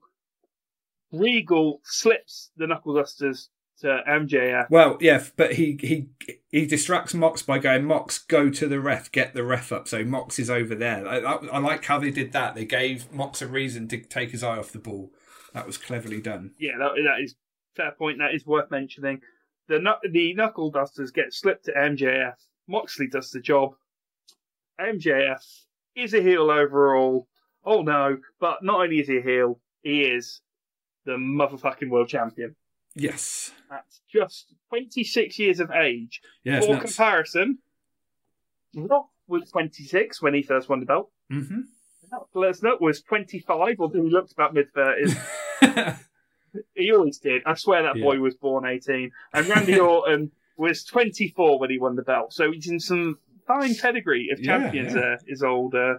Regal 1.12 1.80
slips 1.84 2.52
the 2.58 2.68
knuckle 2.68 2.96
dusters 2.96 3.50
to 3.82 4.02
MJF. 4.08 4.70
Well, 4.70 4.98
yeah, 5.00 5.24
but 5.36 5.54
he 5.56 5.78
he 5.82 6.10
he 6.50 6.66
distracts 6.66 7.14
Mox 7.14 7.42
by 7.42 7.60
going, 7.60 7.86
Mox, 7.86 8.20
go 8.20 8.50
to 8.50 8.68
the 8.68 8.80
ref, 8.80 9.12
get 9.12 9.34
the 9.34 9.44
ref 9.44 9.72
up. 9.72 9.88
So 9.88 10.04
Mox 10.04 10.40
is 10.40 10.50
over 10.50 10.76
there. 10.76 11.08
I, 11.08 11.20
I, 11.20 11.46
I 11.48 11.60
like 11.60 11.86
how 11.86 12.00
they 12.00 12.12
did 12.12 12.32
that. 12.34 12.56
They 12.56 12.66
gave 12.66 13.12
Mox 13.12 13.42
a 13.42 13.48
reason 13.48 13.88
to 13.90 13.98
take 13.98 14.32
his 14.32 14.44
eye 14.44 14.58
off 14.58 14.72
the 14.72 14.80
ball. 14.80 15.12
That 15.54 15.66
was 15.66 15.78
cleverly 15.78 16.22
done. 16.22 16.52
Yeah, 16.60 16.78
that, 16.78 16.92
that 16.96 17.24
is 17.24 17.36
fair 17.76 17.92
point. 17.92 18.20
That 18.20 18.34
is 18.34 18.46
worth 18.46 18.70
mentioning. 18.72 19.22
The 19.68 19.80
the 20.12 20.34
knuckle 20.34 20.72
dusters 20.72 21.12
get 21.12 21.34
slipped 21.34 21.66
to 21.66 21.74
MJF. 21.74 22.36
Moxley 22.68 23.08
does 23.08 23.32
the 23.32 23.40
job. 23.40 23.76
MJF 24.80 25.44
is 25.96 26.14
a 26.14 26.22
heel 26.22 26.52
overall. 26.52 27.28
Oh 27.64 27.82
no! 27.82 28.18
But 28.40 28.64
not 28.64 28.82
only 28.82 29.00
is 29.00 29.08
he 29.08 29.18
a 29.18 29.22
heel, 29.22 29.60
he 29.84 30.02
is 30.02 30.42
the 31.06 31.14
motherfucking 31.14 31.90
world 31.90 32.10
champion. 32.10 32.56
Yes. 33.00 33.52
At 33.72 33.86
just 34.12 34.54
26 34.70 35.40
years 35.40 35.60
of 35.60 35.72
age. 35.72 36.22
For 36.46 36.78
comparison, 36.80 37.60
Rock 38.76 39.10
was 39.28 39.50
26 39.52 40.22
when 40.22 40.34
he 40.34 40.42
first 40.44 40.70
won 40.70 40.80
the 40.80 40.86
belt. 40.86 41.12
Mm-hmm. 41.32 41.62
Lesnar 42.36 42.82
was 42.82 43.02
25, 43.02 43.76
although 43.80 44.04
he 44.04 44.10
looked 44.10 44.32
about 44.32 44.54
mid 44.54 44.74
30s. 44.74 46.00
He 46.74 46.92
always 46.92 47.20
did. 47.20 47.44
I 47.46 47.54
swear 47.54 47.84
that 47.84 47.96
Yeah. 47.98 48.04
boy 48.04 48.18
was 48.18 48.34
born 48.36 48.66
18. 48.66 49.12
And 49.34 49.48
Randy 49.48 49.80
Orton 49.80 50.32
was 50.58 50.84
24 50.84 51.60
when 51.60 51.70
he 51.70 51.78
won 51.78 51.96
the 51.96 52.02
belt. 52.02 52.34
So 52.34 52.52
he's 52.52 52.68
in 52.68 52.80
some 52.80 53.20
fine 53.46 53.76
pedigree 53.76 54.30
of 54.32 54.40
Yeah, 54.40 54.58
champions 54.58 54.96
yeah. 54.96 55.00
there, 55.00 55.20
his 55.28 55.44
old, 55.44 55.76
uh, 55.76 55.96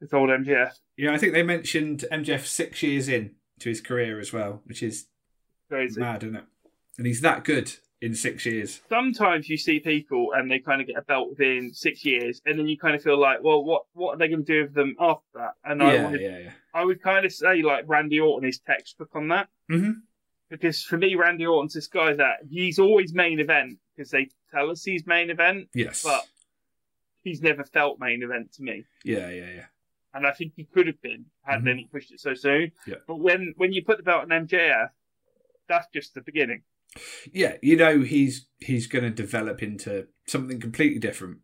his 0.00 0.12
old 0.12 0.30
MJF. 0.30 0.72
yeah, 0.96 1.12
I 1.12 1.18
think 1.18 1.32
they 1.32 1.44
mentioned 1.44 2.04
MJF 2.10 2.44
six 2.44 2.82
years 2.82 3.08
in 3.08 3.36
to 3.60 3.68
his 3.68 3.80
career 3.80 4.18
as 4.18 4.32
well, 4.32 4.62
which 4.64 4.82
is 4.82 5.06
Crazy. 5.70 6.00
mad, 6.00 6.22
isn't 6.24 6.36
it? 6.36 6.44
And 6.98 7.06
he's 7.06 7.20
that 7.22 7.44
good 7.44 7.72
in 8.02 8.14
six 8.14 8.44
years. 8.44 8.80
Sometimes 8.88 9.48
you 9.48 9.56
see 9.56 9.78
people 9.80 10.32
and 10.34 10.50
they 10.50 10.58
kind 10.58 10.80
of 10.80 10.86
get 10.86 10.96
a 10.96 11.02
belt 11.02 11.30
within 11.30 11.72
six 11.72 12.04
years, 12.04 12.42
and 12.44 12.58
then 12.58 12.66
you 12.66 12.76
kind 12.78 12.94
of 12.94 13.02
feel 13.02 13.18
like, 13.18 13.42
well, 13.42 13.62
what 13.64 13.84
what 13.94 14.14
are 14.14 14.18
they 14.18 14.28
going 14.28 14.44
to 14.44 14.52
do 14.52 14.62
with 14.62 14.74
them 14.74 14.96
after 15.00 15.24
that? 15.34 15.52
And 15.64 15.82
I 15.82 15.94
yeah, 15.94 16.10
would, 16.10 16.20
yeah, 16.20 16.38
yeah. 16.38 16.50
I 16.74 16.84
would 16.84 17.02
kind 17.02 17.24
of 17.24 17.32
say 17.32 17.62
like 17.62 17.84
Randy 17.86 18.20
Orton 18.20 18.48
is 18.48 18.58
textbook 18.58 19.10
on 19.14 19.28
that. 19.28 19.48
hmm 19.68 19.92
Because 20.50 20.82
for 20.82 20.96
me, 20.98 21.14
Randy 21.14 21.46
Orton's 21.46 21.74
this 21.74 21.86
guy 21.86 22.12
that 22.14 22.38
he's 22.50 22.78
always 22.78 23.14
main 23.14 23.38
event 23.40 23.78
because 23.96 24.10
they 24.10 24.28
tell 24.52 24.70
us 24.70 24.82
he's 24.84 25.06
main 25.06 25.30
event, 25.30 25.68
Yes. 25.74 26.02
but 26.02 26.26
he's 27.22 27.40
never 27.42 27.64
felt 27.64 27.98
main 28.00 28.22
event 28.22 28.52
to 28.54 28.62
me. 28.62 28.84
yeah, 29.04 29.28
yeah, 29.30 29.50
yeah. 29.54 29.64
and 30.14 30.26
I 30.26 30.32
think 30.32 30.54
he 30.56 30.64
could 30.64 30.86
have 30.88 31.00
been 31.02 31.26
had 31.42 31.60
Mhm. 31.60 31.64
then 31.64 31.78
he 31.78 31.84
pushed 31.84 32.10
it 32.12 32.18
so 32.20 32.34
soon. 32.34 32.72
Yeah. 32.86 32.96
But 33.06 33.16
when 33.20 33.54
when 33.56 33.72
you 33.72 33.84
put 33.84 33.96
the 33.98 34.02
belt 34.02 34.22
on 34.22 34.28
MJF, 34.46 34.90
that's 35.70 35.86
just 35.94 36.12
the 36.14 36.20
beginning. 36.20 36.62
Yeah, 37.32 37.56
you 37.62 37.76
know 37.76 38.00
he's 38.02 38.46
he's 38.58 38.86
going 38.86 39.04
to 39.04 39.10
develop 39.10 39.62
into 39.62 40.08
something 40.26 40.60
completely 40.60 40.98
different. 40.98 41.38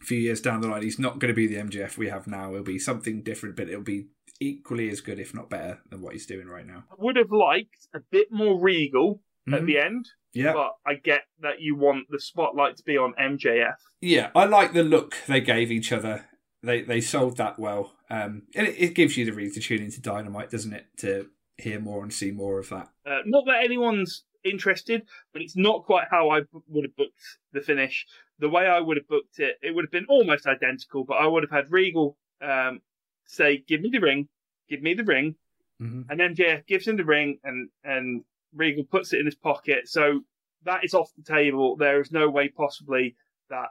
A 0.00 0.04
few 0.04 0.18
years 0.18 0.40
down 0.40 0.60
the 0.60 0.68
line, 0.68 0.82
he's 0.82 0.98
not 0.98 1.18
going 1.18 1.32
to 1.32 1.36
be 1.36 1.46
the 1.46 1.56
MJF 1.56 1.98
we 1.98 2.08
have 2.08 2.26
now. 2.26 2.52
It'll 2.52 2.62
be 2.64 2.78
something 2.78 3.22
different, 3.22 3.56
but 3.56 3.68
it'll 3.68 3.82
be 3.82 4.06
equally 4.38 4.88
as 4.90 5.00
good, 5.02 5.18
if 5.18 5.34
not 5.34 5.50
better, 5.50 5.80
than 5.90 6.00
what 6.00 6.12
he's 6.14 6.24
doing 6.26 6.46
right 6.46 6.66
now. 6.66 6.84
I 6.90 6.94
would 6.98 7.16
have 7.16 7.30
liked 7.32 7.86
a 7.94 8.00
bit 8.10 8.28
more 8.30 8.58
regal 8.60 9.22
at 9.52 9.60
Mhm. 9.62 9.66
the 9.66 9.78
end, 9.78 10.08
Yeah, 10.32 10.52
but 10.54 10.72
I 10.86 10.94
get 10.94 11.22
that 11.40 11.60
you 11.60 11.74
want 11.76 12.06
the 12.10 12.20
spotlight 12.20 12.76
to 12.78 12.82
be 12.84 12.96
on 12.96 13.14
MJF. 13.18 13.76
yeah. 14.00 14.30
I 14.34 14.44
like 14.44 14.72
the 14.72 14.84
look 14.84 15.16
they 15.26 15.40
gave 15.40 15.70
each 15.70 15.92
other. 15.92 16.26
They 16.62 16.82
they 16.82 17.00
sold 17.00 17.36
that 17.38 17.58
well, 17.58 17.96
um, 18.10 18.42
and 18.54 18.66
it, 18.68 18.76
it 18.78 18.94
gives 18.94 19.16
you 19.16 19.24
the 19.24 19.32
reason 19.32 19.60
to 19.62 19.66
tune 19.68 19.82
into 19.82 20.00
Dynamite, 20.00 20.50
doesn't 20.50 20.72
it? 20.74 20.86
To 20.98 21.30
hear 21.60 21.80
more 21.80 22.02
and 22.02 22.12
see 22.12 22.30
more 22.30 22.58
of 22.58 22.68
that. 22.70 22.88
Uh, 23.06 23.20
not 23.26 23.44
that 23.46 23.62
anyone's 23.64 24.24
interested, 24.44 25.02
but 25.32 25.42
it's 25.42 25.56
not 25.56 25.84
quite 25.84 26.06
how 26.10 26.30
I 26.30 26.40
b- 26.40 26.46
would 26.68 26.84
have 26.84 26.96
booked 26.96 27.38
the 27.52 27.60
finish. 27.60 28.06
The 28.38 28.48
way 28.48 28.66
I 28.66 28.80
would 28.80 28.96
have 28.96 29.08
booked 29.08 29.38
it, 29.38 29.56
it 29.62 29.74
would 29.74 29.84
have 29.84 29.90
been 29.90 30.06
almost 30.08 30.46
identical, 30.46 31.04
but 31.04 31.14
I 31.14 31.26
would 31.26 31.42
have 31.42 31.50
had 31.50 31.70
Regal 31.70 32.16
um, 32.40 32.80
say, 33.26 33.62
"Give 33.66 33.80
me 33.80 33.90
the 33.90 34.00
ring, 34.00 34.28
give 34.68 34.82
me 34.82 34.94
the 34.94 35.04
ring," 35.04 35.36
hmm 35.78 36.02
and 36.08 36.20
MJF 36.20 36.66
gives 36.66 36.86
him 36.86 36.96
the 36.96 37.04
ring, 37.04 37.38
and 37.44 37.68
and 37.84 38.24
Regal 38.54 38.84
puts 38.84 39.12
it 39.12 39.20
in 39.20 39.26
his 39.26 39.34
pocket. 39.34 39.88
So 39.88 40.22
that 40.64 40.84
is 40.84 40.94
off 40.94 41.10
the 41.16 41.22
table. 41.22 41.76
There 41.76 42.00
is 42.00 42.10
no 42.12 42.28
way 42.28 42.48
possibly 42.48 43.16
that 43.48 43.68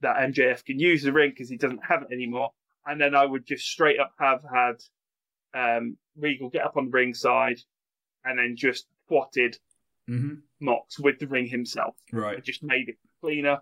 that 0.00 0.16
MJF 0.16 0.64
can 0.64 0.78
use 0.78 1.02
the 1.02 1.12
ring 1.12 1.30
because 1.30 1.48
he 1.48 1.56
doesn't 1.56 1.84
have 1.88 2.02
it 2.02 2.12
anymore. 2.12 2.50
And 2.86 3.00
then 3.00 3.14
I 3.14 3.24
would 3.26 3.46
just 3.46 3.66
straight 3.66 4.00
up 4.00 4.14
have 4.18 4.42
had 4.42 4.76
um, 5.54 5.96
Regal 6.16 6.50
get 6.50 6.64
up 6.64 6.76
on 6.76 6.86
the 6.86 6.90
ring 6.90 7.14
side, 7.14 7.58
and 8.24 8.38
then 8.38 8.56
just 8.56 8.86
twatted 9.10 9.56
hmm 10.06 10.34
Mox 10.60 10.98
with 10.98 11.18
the 11.18 11.26
ring 11.26 11.46
himself. 11.46 11.96
It 12.12 12.16
Right. 12.16 12.44
just 12.44 12.62
made 12.62 12.88
it 12.88 12.98
cleaner. 13.20 13.60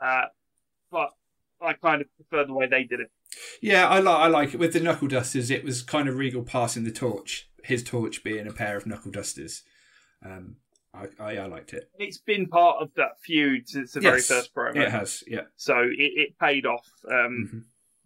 Uh, 0.00 0.26
but 0.90 1.10
I 1.60 1.74
kind 1.74 2.00
of 2.00 2.08
prefer 2.16 2.46
the 2.46 2.54
way 2.54 2.66
they 2.66 2.84
did 2.84 3.00
it. 3.00 3.10
Yeah, 3.60 3.86
I 3.88 3.98
like 3.98 4.20
I 4.20 4.26
like 4.28 4.54
it 4.54 4.58
with 4.58 4.72
the 4.72 4.80
knuckle 4.80 5.08
dusters. 5.08 5.50
It 5.50 5.64
was 5.64 5.82
kind 5.82 6.08
of 6.08 6.16
Regal 6.16 6.42
passing 6.42 6.84
the 6.84 6.90
torch, 6.90 7.48
his 7.64 7.82
torch 7.82 8.24
being 8.24 8.46
a 8.46 8.52
pair 8.52 8.76
of 8.76 8.86
knuckle 8.86 9.10
dusters. 9.10 9.62
Um, 10.24 10.56
I 10.94 11.08
I, 11.18 11.36
I 11.38 11.46
liked 11.46 11.74
it. 11.74 11.90
It's 11.98 12.18
been 12.18 12.46
part 12.46 12.80
of 12.80 12.94
that 12.94 13.20
feud 13.20 13.68
since 13.68 13.92
the 13.92 14.00
very 14.00 14.22
first 14.22 14.54
promo. 14.54 14.76
It 14.76 14.90
has, 14.90 15.22
yeah. 15.26 15.42
So 15.56 15.80
it, 15.80 15.96
it 15.98 16.38
paid 16.38 16.64
off. 16.64 16.88
Um, 17.10 17.50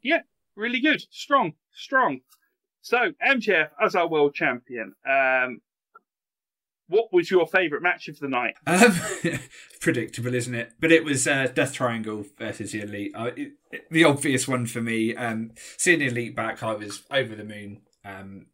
Mhm. 0.03 0.21
really 0.57 0.81
good, 0.81 1.03
strong, 1.11 1.55
strong. 1.73 2.21
So 2.83 3.13
MJF 3.27 3.69
as 3.81 3.95
our 3.95 4.09
world 4.09 4.35
champion. 4.35 4.95
Um, 5.09 5.61
what 6.89 7.13
was 7.13 7.31
your 7.31 7.47
favourite 7.47 7.83
match 7.83 8.09
of 8.09 8.19
the 8.19 8.29
night? 8.29 8.55
Um, 8.67 8.93
predictable, 9.81 10.35
isn't 10.35 10.55
it? 10.55 10.73
But 10.79 10.93
it 10.93 11.05
was 11.05 11.27
uh, 11.27 11.47
Death 11.55 11.73
Triangle 11.73 12.27
versus 12.39 12.73
the 12.73 12.83
Elite. 12.83 13.13
Uh, 13.15 13.31
it, 13.37 13.53
it- 13.71 13.91
the 13.91 14.05
obvious 14.05 14.47
one 14.47 14.67
for 14.67 14.83
me. 14.83 15.15
Um, 15.17 15.53
seeing 15.79 16.01
the 16.01 16.09
Elite 16.09 16.37
back, 16.37 16.63
I 16.63 16.75
was 16.75 17.03
over 17.11 17.35
the 17.35 17.45
moon. 17.45 17.81
Um, 18.05 18.47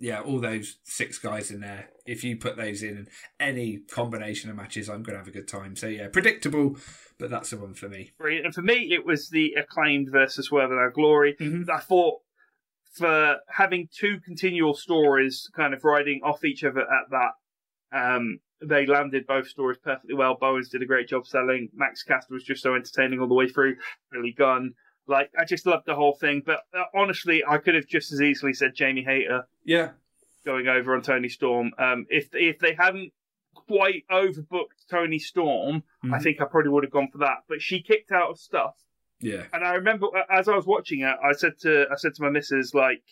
yeah, 0.00 0.20
all 0.20 0.38
those 0.40 0.76
six 0.84 1.18
guys 1.18 1.50
in 1.50 1.60
there. 1.60 1.88
If 2.06 2.22
you 2.24 2.36
put 2.36 2.56
those 2.56 2.82
in 2.82 3.08
any 3.40 3.78
combination 3.90 4.50
of 4.50 4.56
matches, 4.56 4.88
I'm 4.90 5.02
going 5.02 5.14
to 5.14 5.18
have 5.18 5.28
a 5.28 5.32
good 5.32 5.48
time. 5.48 5.74
So 5.76 5.86
yeah, 5.88 6.08
predictable, 6.08 6.76
but 7.18 7.30
that's 7.30 7.50
the 7.50 7.56
one 7.58 7.74
for 7.74 7.88
me. 7.88 8.12
Brilliant. 8.18 8.44
And 8.46 8.54
for 8.54 8.62
me, 8.62 8.92
it 8.92 9.06
was 9.06 9.30
the 9.30 9.54
acclaimed 9.54 10.10
versus 10.10 10.50
Our 10.52 10.90
Glory. 10.90 11.36
Mhm. 11.40 11.68
I 11.70 11.78
thought 11.78 12.20
for 12.92 13.36
having 13.48 13.88
two 13.92 14.18
continual 14.24 14.74
stories 14.74 15.48
kind 15.54 15.74
of 15.74 15.84
riding 15.84 16.20
off 16.24 16.44
each 16.44 16.64
other 16.64 16.80
at 16.80 17.10
that, 17.10 17.32
um, 17.92 18.38
they 18.60 18.86
landed 18.86 19.26
both 19.26 19.46
stories 19.48 19.78
perfectly 19.82 20.14
well. 20.14 20.36
Bowens 20.40 20.68
did 20.68 20.82
a 20.82 20.86
great 20.86 21.08
job 21.08 21.26
selling. 21.26 21.68
Max 21.74 22.02
Caster 22.02 22.34
was 22.34 22.42
just 22.44 22.62
so 22.62 22.74
entertaining 22.74 23.20
all 23.20 23.28
the 23.28 23.34
way 23.34 23.48
through. 23.48 23.76
Billy 24.10 24.32
Gunn. 24.36 24.74
Like, 25.06 25.30
I 25.38 25.44
just 25.44 25.64
loved 25.64 25.86
the 25.86 25.94
whole 25.94 26.14
thing. 26.14 26.42
But 26.44 26.60
uh, 26.74 26.84
honestly, 26.94 27.42
I 27.48 27.58
could 27.58 27.74
have 27.74 27.86
just 27.86 28.12
as 28.12 28.20
easily 28.20 28.52
said 28.52 28.74
Jamie 28.74 29.04
Hayter 29.04 29.44
Yeah, 29.64 29.90
going 30.44 30.66
over 30.66 30.94
on 30.94 31.02
Toni 31.02 31.28
Storm. 31.28 31.72
Um, 31.78 32.06
if 32.10 32.28
if 32.34 32.58
they 32.58 32.74
hadn't 32.74 33.12
quite 33.54 34.04
overbooked 34.10 34.86
Toni 34.90 35.18
Storm, 35.18 35.82
I 36.04 36.06
Mhm. 36.18 36.22
think 36.22 36.40
I 36.40 36.44
probably 36.44 36.70
would 36.70 36.84
have 36.84 36.92
gone 36.92 37.08
for 37.10 37.18
that. 37.18 37.38
But 37.48 37.62
she 37.62 37.80
kicked 37.82 38.12
out 38.12 38.30
of 38.30 38.38
stuff. 38.38 38.74
Yeah, 39.20 39.44
And 39.52 39.64
I 39.64 39.74
remember 39.74 40.06
uh, 40.16 40.22
as 40.30 40.48
I 40.48 40.54
was 40.54 40.66
watching 40.66 41.00
it, 41.00 41.16
I 41.24 41.32
said 41.32 41.52
to 41.62 41.86
I 41.90 41.96
said 41.96 42.14
to 42.14 42.22
my 42.22 42.30
missus 42.30 42.72
like, 42.74 43.02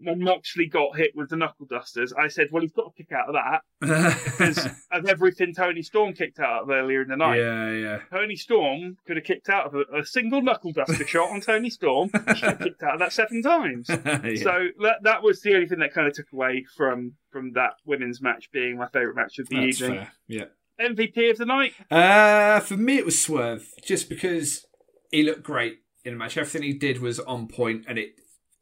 when 0.00 0.24
Moxley 0.24 0.66
got 0.66 0.96
hit 0.96 1.12
with 1.14 1.28
the 1.30 1.36
knuckle 1.36 1.66
dusters, 1.66 2.12
I 2.12 2.26
said, 2.26 2.48
well, 2.50 2.62
he's 2.62 2.72
got 2.72 2.86
to 2.96 3.02
kick 3.02 3.12
out 3.12 3.28
of 3.28 3.34
that 3.34 3.60
because 3.80 4.66
of 4.90 5.06
everything 5.06 5.54
Toni 5.54 5.82
Storm 5.82 6.14
kicked 6.14 6.40
out 6.40 6.64
of 6.64 6.70
earlier 6.70 7.02
in 7.02 7.08
the 7.08 7.16
night. 7.16 7.36
yeah, 7.38 7.70
yeah. 7.70 7.98
Toni 8.10 8.34
Storm 8.34 8.96
could 9.06 9.16
have 9.16 9.24
kicked 9.24 9.48
out 9.48 9.66
of 9.66 9.74
a, 9.76 9.98
a 10.00 10.04
single 10.04 10.42
knuckle 10.42 10.72
duster 10.72 11.06
shot 11.06 11.30
on 11.30 11.40
Toni 11.40 11.70
Storm. 11.70 12.10
She 12.34 12.44
have 12.44 12.58
kicked 12.58 12.82
out 12.82 12.94
of 12.94 13.00
that 13.00 13.12
seven 13.12 13.40
times. 13.42 13.88
Yeah. 14.24 14.42
So 14.42 14.66
that 14.82 15.02
that 15.02 15.22
was 15.22 15.42
the 15.42 15.54
only 15.54 15.66
thing 15.68 15.78
that 15.80 15.92
kind 15.94 16.08
of 16.08 16.14
took 16.14 16.32
away 16.32 16.64
from 16.76 17.12
from 17.30 17.52
that 17.52 17.74
women's 17.84 18.20
match 18.20 18.48
being 18.52 18.78
my 18.78 18.88
favourite 18.88 19.14
match 19.16 19.38
of 19.38 19.48
the 19.48 19.56
That's 19.66 19.80
evening. 19.82 19.98
fair. 20.00 20.12
Yeah. 20.26 20.44
MVP 20.80 21.30
of 21.30 21.36
the 21.38 21.44
night. 21.46 21.72
Uh, 21.90 22.58
for 22.60 22.76
me, 22.76 22.96
it 22.98 23.04
was 23.04 23.20
Swerve, 23.20 23.64
just 23.86 24.08
because 24.08 24.66
he 25.14 25.22
looked 25.22 25.44
great 25.44 25.78
in 26.04 26.12
the 26.12 26.18
match. 26.18 26.36
Everything 26.36 26.62
he 26.62 26.72
did 26.72 27.00
was 27.00 27.20
on 27.20 27.46
point, 27.46 27.84
and 27.86 27.98
it, 27.98 28.16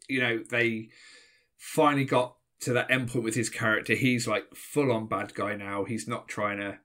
you 0.07 0.21
know, 0.21 0.43
they 0.51 0.91
finally 1.57 2.05
got 2.05 2.37
to 2.61 2.75
that 2.75 2.91
end 2.91 3.09
point 3.09 3.25
with 3.25 3.35
his 3.35 3.49
character. 3.49 3.95
He's 3.95 4.29
like 4.29 4.55
full 4.55 4.93
on 4.93 5.07
bad 5.07 5.35
guy 5.35 5.57
now. 5.57 5.85
He's 5.85 6.07
not 6.07 6.29
trying 6.29 6.59
to 6.59 6.79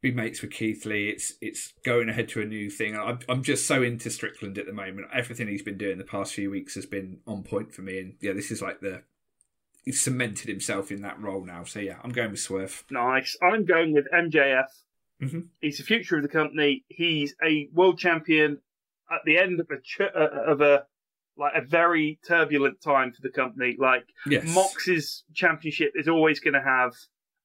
be 0.00 0.12
mates 0.12 0.42
with 0.42 0.52
Keith 0.52 0.86
Lee. 0.86 1.08
It's 1.08 1.32
it's 1.40 1.72
going 1.84 2.08
ahead 2.08 2.28
to 2.30 2.40
a 2.40 2.44
new 2.44 2.70
thing. 2.70 2.96
I'm 2.96 3.18
I'm 3.28 3.42
just 3.42 3.66
so 3.66 3.82
into 3.82 4.10
Strickland 4.10 4.58
at 4.58 4.66
the 4.66 4.72
moment. 4.72 5.08
Everything 5.12 5.48
he's 5.48 5.62
been 5.62 5.78
doing 5.78 5.98
the 5.98 6.04
past 6.04 6.32
few 6.32 6.50
weeks 6.50 6.76
has 6.76 6.86
been 6.86 7.18
on 7.26 7.42
point 7.42 7.74
for 7.74 7.82
me, 7.82 7.98
and 7.98 8.14
yeah, 8.20 8.32
this 8.32 8.52
is 8.52 8.62
like 8.62 8.80
the. 8.80 9.02
He's 9.84 10.00
cemented 10.00 10.48
himself 10.48 10.90
in 10.90 11.02
that 11.02 11.20
role 11.20 11.44
now, 11.44 11.64
so 11.64 11.80
yeah, 11.80 11.96
I'm 12.02 12.12
going 12.12 12.30
with 12.30 12.40
Swerve. 12.40 12.84
Nice. 12.90 13.36
I'm 13.42 13.66
going 13.66 13.92
with 13.92 14.06
MJF. 14.14 14.68
Mhm. 15.20 15.48
He's 15.60 15.78
the 15.78 15.84
future 15.84 16.16
of 16.16 16.22
the 16.22 16.28
company. 16.28 16.84
He's 16.88 17.34
a 17.44 17.68
world 17.72 17.98
champion 17.98 18.60
at 19.10 19.20
the 19.24 19.38
end 19.38 19.60
of 19.60 19.68
a 19.70 19.80
ch- 19.82 20.00
uh, 20.00 20.28
of 20.52 20.60
a 20.60 20.84
like 21.36 21.52
a 21.56 21.62
very 21.66 22.18
turbulent 22.26 22.80
time 22.80 23.12
for 23.12 23.20
the 23.22 23.30
company. 23.30 23.76
Like 23.78 24.04
Yes, 24.26 24.44
Mox's 24.54 25.24
championship 25.34 25.92
is 25.96 26.08
always 26.08 26.38
going 26.40 26.54
to 26.54 26.62
have 26.62 26.92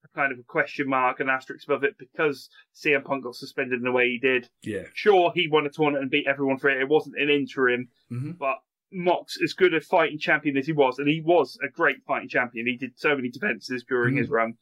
a 0.05 0.07
kind 0.15 0.31
of 0.31 0.37
a 0.39 0.43
question 0.43 0.87
mark, 0.87 1.19
an 1.19 1.27
asterisk 1.29 1.67
above 1.67 1.83
it 1.83 1.95
because 1.97 2.49
CM 2.75 3.03
Punk 3.03 3.23
got 3.23 3.35
suspended 3.35 3.79
in 3.79 3.83
the 3.83 3.91
way 3.91 4.07
he 4.09 4.19
did. 4.19 4.47
yeah, 4.63 4.83
Sure, 4.93 5.31
he 5.33 5.47
won 5.47 5.65
a 5.65 5.69
tournament 5.69 6.03
and 6.03 6.11
beat 6.11 6.27
everyone 6.27 6.57
for 6.59 6.69
it. 6.69 6.79
It 6.81 6.87
wasn't 6.87 7.19
an 7.19 7.29
interim, 7.29 7.89
hmm 8.09 8.31
but 8.39 8.57
Mox, 8.91 9.37
as 9.43 9.53
good 9.53 9.73
a 9.75 9.81
fighting 9.81 10.17
champion 10.17 10.57
as 10.57 10.65
he 10.65 10.71
was, 10.73 10.97
and 10.97 11.07
he 11.07 11.21
was 11.21 11.57
a 11.63 11.69
great 11.69 11.97
fighting 12.07 12.29
champion. 12.29 12.65
He 12.65 12.75
did 12.77 12.93
so 12.95 13.15
many 13.15 13.29
defenses 13.29 13.83
during 13.87 14.15
Mm. 14.15 14.19
his 14.19 14.29
run. 14.29 14.53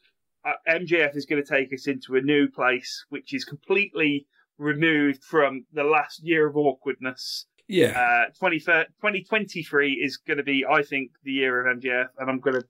Uh, 0.43 0.53
MJF 0.67 1.15
is 1.15 1.25
going 1.25 1.41
to 1.43 1.47
take 1.49 1.71
us 1.73 1.87
into 1.87 2.15
a 2.15 2.21
new 2.21 2.47
place, 2.49 3.05
which 3.09 3.33
is 3.33 3.45
completely 3.45 4.25
removed 4.57 5.23
from 5.23 5.65
the 5.73 5.83
last 5.83 6.21
year 6.23 6.47
of 6.47 6.55
awkwardness. 6.57 7.45
yeah. 7.67 8.25
Uh, 8.29 8.31
20, 8.39 8.59
2023 8.59 9.93
is 9.93 10.17
going 10.17 10.37
to 10.37 10.43
be, 10.43 10.65
I 10.69 10.81
think, 10.83 11.11
the 11.23 11.31
year 11.31 11.65
of 11.67 11.77
MJF, 11.79 12.07
and 12.17 12.29
I'm 12.29 12.39
going 12.39 12.61
to, 12.61 12.67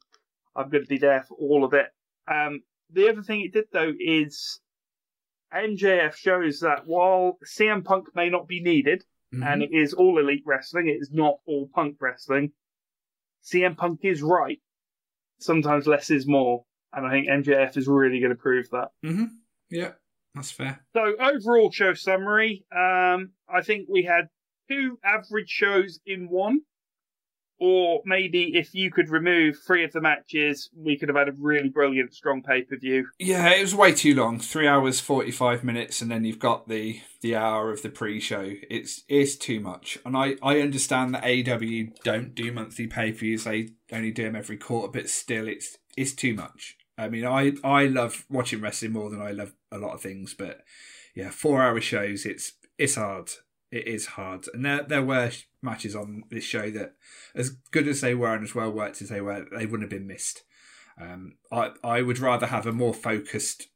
I'm 0.55 0.69
going 0.69 0.83
to 0.83 0.89
be 0.89 0.97
there 0.97 1.23
for 1.27 1.35
all 1.37 1.63
of 1.63 1.73
it. 1.73 1.87
Um, 2.29 2.61
the 2.91 3.09
other 3.09 3.21
thing 3.21 3.41
it 3.41 3.53
did 3.53 3.65
though 3.71 3.93
is 3.99 4.59
MJF 5.53 6.15
shows 6.15 6.59
that 6.61 6.83
while 6.85 7.37
CM 7.45 7.83
Punk 7.83 8.07
may 8.15 8.29
not 8.29 8.47
be 8.47 8.61
needed, 8.61 9.03
Mhm. 9.33 9.45
and 9.45 9.61
it 9.63 9.71
is 9.73 9.93
all 9.93 10.19
elite 10.19 10.43
wrestling. 10.45 10.87
It 10.87 11.01
is 11.01 11.11
not 11.11 11.35
all 11.45 11.69
punk 11.73 11.97
wrestling. 11.99 12.53
CM 13.43 13.75
Punk 13.77 13.99
is 14.03 14.21
right. 14.21 14.61
Sometimes 15.39 15.85
less 15.85 16.09
is 16.09 16.25
more, 16.27 16.65
and 16.93 17.05
I 17.05 17.11
think 17.11 17.27
MJF 17.27 17.75
is 17.77 17.87
really 17.87 18.19
going 18.19 18.31
to 18.31 18.41
prove 18.41 18.69
that. 18.71 18.89
Mm-hmm. 19.05 19.25
Yeah, 19.69 19.91
that's 20.37 20.51
fair. 20.51 20.83
So 20.93 21.15
overall 21.19 21.71
show 21.71 21.93
summary, 21.93 22.65
um, 22.71 23.31
I 23.49 23.61
think 23.63 23.87
we 23.89 24.03
had 24.03 24.29
two 24.69 24.99
average 25.03 25.49
shows 25.49 25.99
in 26.05 26.29
one, 26.29 26.61
or 27.59 28.01
maybe 28.05 28.55
if 28.55 28.73
you 28.73 28.91
could 28.91 29.09
remove 29.09 29.57
three 29.65 29.83
of 29.83 29.91
the 29.91 30.01
matches, 30.01 30.69
we 30.75 30.97
could 30.97 31.09
have 31.09 31.17
had 31.17 31.29
a 31.29 31.33
really 31.39 31.69
brilliant, 31.69 32.13
strong 32.13 32.43
pay 32.43 32.61
per 32.61 32.77
view. 32.77 33.07
Yeah, 33.19 33.49
it 33.49 33.61
was 33.61 33.73
way 33.73 33.93
too 33.93 34.13
long. 34.13 34.39
Three 34.39 34.67
hours 34.67 34.99
forty 34.99 35.31
five 35.31 35.63
minutes, 35.63 36.01
and 36.01 36.11
then 36.11 36.23
you've 36.23 36.39
got 36.39 36.67
the 36.67 37.01
the 37.21 37.35
hour 37.35 37.71
of 37.71 37.81
the 37.81 37.89
pre 37.89 38.19
show. 38.19 38.53
It's 38.69 39.03
it's 39.07 39.35
too 39.35 39.59
much, 39.59 39.97
and 40.05 40.15
I 40.15 40.35
I 40.43 40.59
understand 40.59 41.13
that 41.15 41.23
AEW 41.23 42.03
don't 42.03 42.35
do 42.35 42.51
monthly 42.51 42.87
pay 42.87 43.11
per 43.11 43.19
views. 43.19 43.43
They 43.43 43.69
only 43.91 44.11
do 44.11 44.23
them 44.23 44.35
every 44.35 44.57
quarter, 44.57 44.91
but 44.91 45.09
still, 45.09 45.47
it's 45.47 45.77
it's 45.95 46.13
too 46.13 46.35
much. 46.35 46.76
I 46.97 47.09
mean, 47.09 47.25
I 47.25 47.53
I 47.63 47.85
love 47.87 48.25
watching 48.29 48.61
wrestling 48.61 48.93
more 48.93 49.09
than 49.09 49.21
I 49.21 49.31
love 49.31 49.53
a 49.71 49.77
lot 49.77 49.93
of 49.93 50.01
things, 50.01 50.33
but 50.33 50.61
yeah, 51.15 51.29
four 51.29 51.61
hour 51.61 51.79
shows. 51.81 52.25
It's 52.25 52.53
it's 52.77 52.95
hard. 52.95 53.29
It 53.71 53.85
is 53.87 54.05
hard, 54.07 54.45
and 54.53 54.63
there 54.65 54.83
there 54.83 55.03
were 55.03 55.31
matches 55.61 55.95
on 55.95 56.23
this 56.29 56.43
show 56.45 56.69
that, 56.71 56.93
as 57.35 57.49
good 57.71 57.87
as 57.87 57.99
they 58.01 58.15
were 58.15 58.33
and 58.33 58.43
as 58.43 58.55
well 58.55 58.71
worked 58.71 59.01
as 59.01 59.09
they 59.09 59.19
were, 59.21 59.45
they 59.51 59.65
wouldn't 59.65 59.91
have 59.91 59.99
been 59.99 60.07
missed. 60.07 60.43
Um, 60.99 61.37
I 61.51 61.71
I 61.83 62.01
would 62.01 62.19
rather 62.19 62.47
have 62.47 62.65
a 62.65 62.71
more 62.71 62.93
focused 62.93 63.67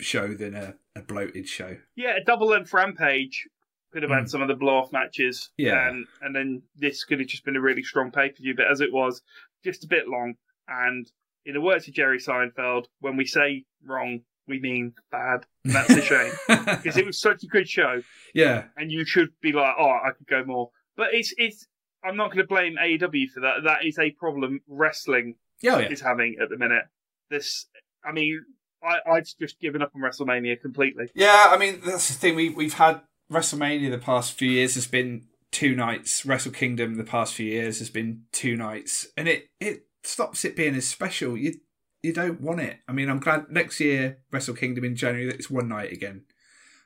show 0.00 0.28
than 0.34 0.54
a, 0.54 0.74
a 0.94 1.02
bloated 1.02 1.48
show. 1.48 1.78
Yeah, 1.96 2.16
a 2.16 2.24
double 2.24 2.48
length 2.48 2.72
rampage 2.72 3.48
could 3.90 4.02
have 4.02 4.12
had 4.12 4.24
Mm. 4.24 4.28
some 4.28 4.42
of 4.42 4.48
the 4.48 4.54
blow 4.54 4.76
off 4.76 4.92
matches. 4.92 5.50
Yeah. 5.56 5.88
And 5.88 6.06
and 6.20 6.36
then 6.36 6.62
this 6.76 7.04
could 7.04 7.18
have 7.18 7.28
just 7.28 7.44
been 7.44 7.56
a 7.56 7.60
really 7.60 7.82
strong 7.82 8.10
pay 8.12 8.28
per 8.28 8.36
view, 8.42 8.54
but 8.54 8.70
as 8.70 8.80
it 8.82 8.92
was, 8.92 9.22
just 9.64 9.82
a 9.84 9.88
bit 9.88 10.06
long. 10.08 10.34
And 10.68 11.10
in 11.48 11.54
the 11.54 11.60
words 11.62 11.88
of 11.88 11.94
Jerry 11.94 12.18
Seinfeld, 12.18 12.84
when 13.00 13.16
we 13.16 13.24
say 13.24 13.64
wrong, 13.84 14.20
we 14.46 14.60
mean 14.60 14.92
bad. 15.10 15.46
And 15.64 15.72
that's 15.74 15.90
a 15.90 16.02
shame. 16.02 16.32
Because 16.46 16.98
it 16.98 17.06
was 17.06 17.18
such 17.18 17.42
a 17.42 17.46
good 17.46 17.68
show 17.68 18.02
yeah, 18.34 18.64
and 18.76 18.92
you 18.92 19.04
should 19.04 19.30
be 19.40 19.52
like, 19.52 19.74
Oh, 19.78 19.88
I 19.88 20.10
could 20.16 20.26
go 20.26 20.44
more. 20.44 20.70
But 20.96 21.14
it's 21.14 21.32
it's 21.38 21.66
I'm 22.04 22.16
not 22.16 22.30
gonna 22.30 22.46
blame 22.46 22.76
AEW 22.76 23.30
for 23.30 23.40
that. 23.40 23.64
That 23.64 23.84
is 23.84 23.98
a 23.98 24.10
problem 24.10 24.60
wrestling 24.68 25.36
oh, 25.64 25.78
yeah. 25.78 25.88
is 25.88 26.02
having 26.02 26.36
at 26.40 26.50
the 26.50 26.58
minute. 26.58 26.84
This 27.30 27.66
I 28.04 28.12
mean 28.12 28.44
I, 28.82 28.98
I'd 29.10 29.26
just 29.40 29.58
given 29.58 29.80
up 29.80 29.92
on 29.96 30.02
WrestleMania 30.02 30.60
completely. 30.60 31.08
Yeah, 31.14 31.46
I 31.48 31.56
mean 31.56 31.80
that's 31.84 32.08
the 32.08 32.14
thing. 32.14 32.36
We 32.36 32.50
we've 32.50 32.74
had 32.74 33.00
WrestleMania 33.32 33.90
the 33.90 33.98
past 33.98 34.34
few 34.34 34.50
years 34.50 34.74
has 34.74 34.86
been 34.86 35.24
two 35.50 35.74
nights. 35.74 36.26
Wrestle 36.26 36.52
Kingdom 36.52 36.96
the 36.96 37.04
past 37.04 37.34
few 37.34 37.46
years 37.46 37.78
has 37.78 37.88
been 37.88 38.24
two 38.32 38.54
nights, 38.54 39.06
and 39.16 39.26
it 39.26 39.48
it 39.60 39.87
stops 40.02 40.44
it 40.44 40.56
being 40.56 40.74
as 40.74 40.86
special. 40.86 41.36
You 41.36 41.54
you 42.02 42.12
don't 42.12 42.40
want 42.40 42.60
it. 42.60 42.78
I 42.86 42.92
mean, 42.92 43.08
I'm 43.08 43.20
glad 43.20 43.50
next 43.50 43.80
year 43.80 44.18
Wrestle 44.30 44.54
Kingdom 44.54 44.84
in 44.84 44.96
January 44.96 45.26
that 45.26 45.34
it's 45.34 45.50
one 45.50 45.68
night 45.68 45.92
again. 45.92 46.22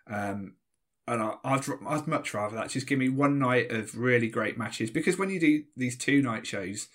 Um, 0.07 0.55
and 1.07 1.23
I, 1.23 1.35
I'd 1.45 1.65
I'd 1.87 2.07
much 2.07 2.33
rather 2.35 2.57
that. 2.57 2.71
Just 2.71 2.87
give 2.87 2.99
me 2.99 3.09
one 3.09 3.39
night 3.39 3.71
of 3.71 3.99
really 3.99 4.29
great 4.29 4.57
matches 4.57 4.91
because 4.91 5.19
when 5.19 5.31
you 5.31 5.41
do 5.41 5.65
these 5.77 5.97
two 5.97 6.23
night 6.23 6.47
shows, 6.47 6.89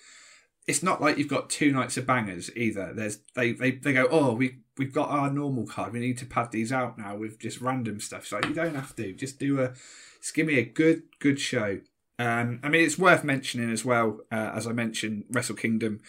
it's 0.66 0.82
not 0.82 1.00
like 1.00 1.18
you've 1.18 1.28
got 1.28 1.50
two 1.50 1.72
nights 1.72 1.96
of 1.96 2.06
bangers 2.06 2.50
either. 2.56 2.92
There's 2.94 3.18
they 3.34 3.52
they, 3.52 3.72
they 3.72 3.92
go, 3.92 4.08
oh, 4.10 4.34
we 4.34 4.58
we've 4.76 4.92
got 4.92 5.10
our 5.10 5.30
normal 5.30 5.66
card. 5.66 5.92
We 5.92 6.00
need 6.00 6.18
to 6.18 6.26
pad 6.26 6.52
these 6.52 6.72
out 6.72 6.98
now 6.98 7.16
with 7.16 7.38
just 7.38 7.60
random 7.60 8.00
stuff. 8.00 8.26
So 8.26 8.40
you 8.44 8.54
don't 8.54 8.74
have 8.74 8.96
to. 8.96 9.12
Just 9.12 9.38
do 9.38 9.60
a 9.60 9.72
just 10.20 10.34
give 10.34 10.46
me 10.46 10.58
a 10.58 10.64
good 10.64 11.02
good 11.18 11.38
show. 11.40 11.80
Um, 12.18 12.60
I 12.62 12.68
mean, 12.68 12.84
it's 12.84 12.98
worth 12.98 13.22
mentioning 13.24 13.70
as 13.70 13.84
well, 13.84 14.20
uh, 14.32 14.52
as 14.54 14.66
I 14.66 14.72
mentioned, 14.72 15.24
Wrestle 15.30 15.56
Kingdom. 15.56 16.00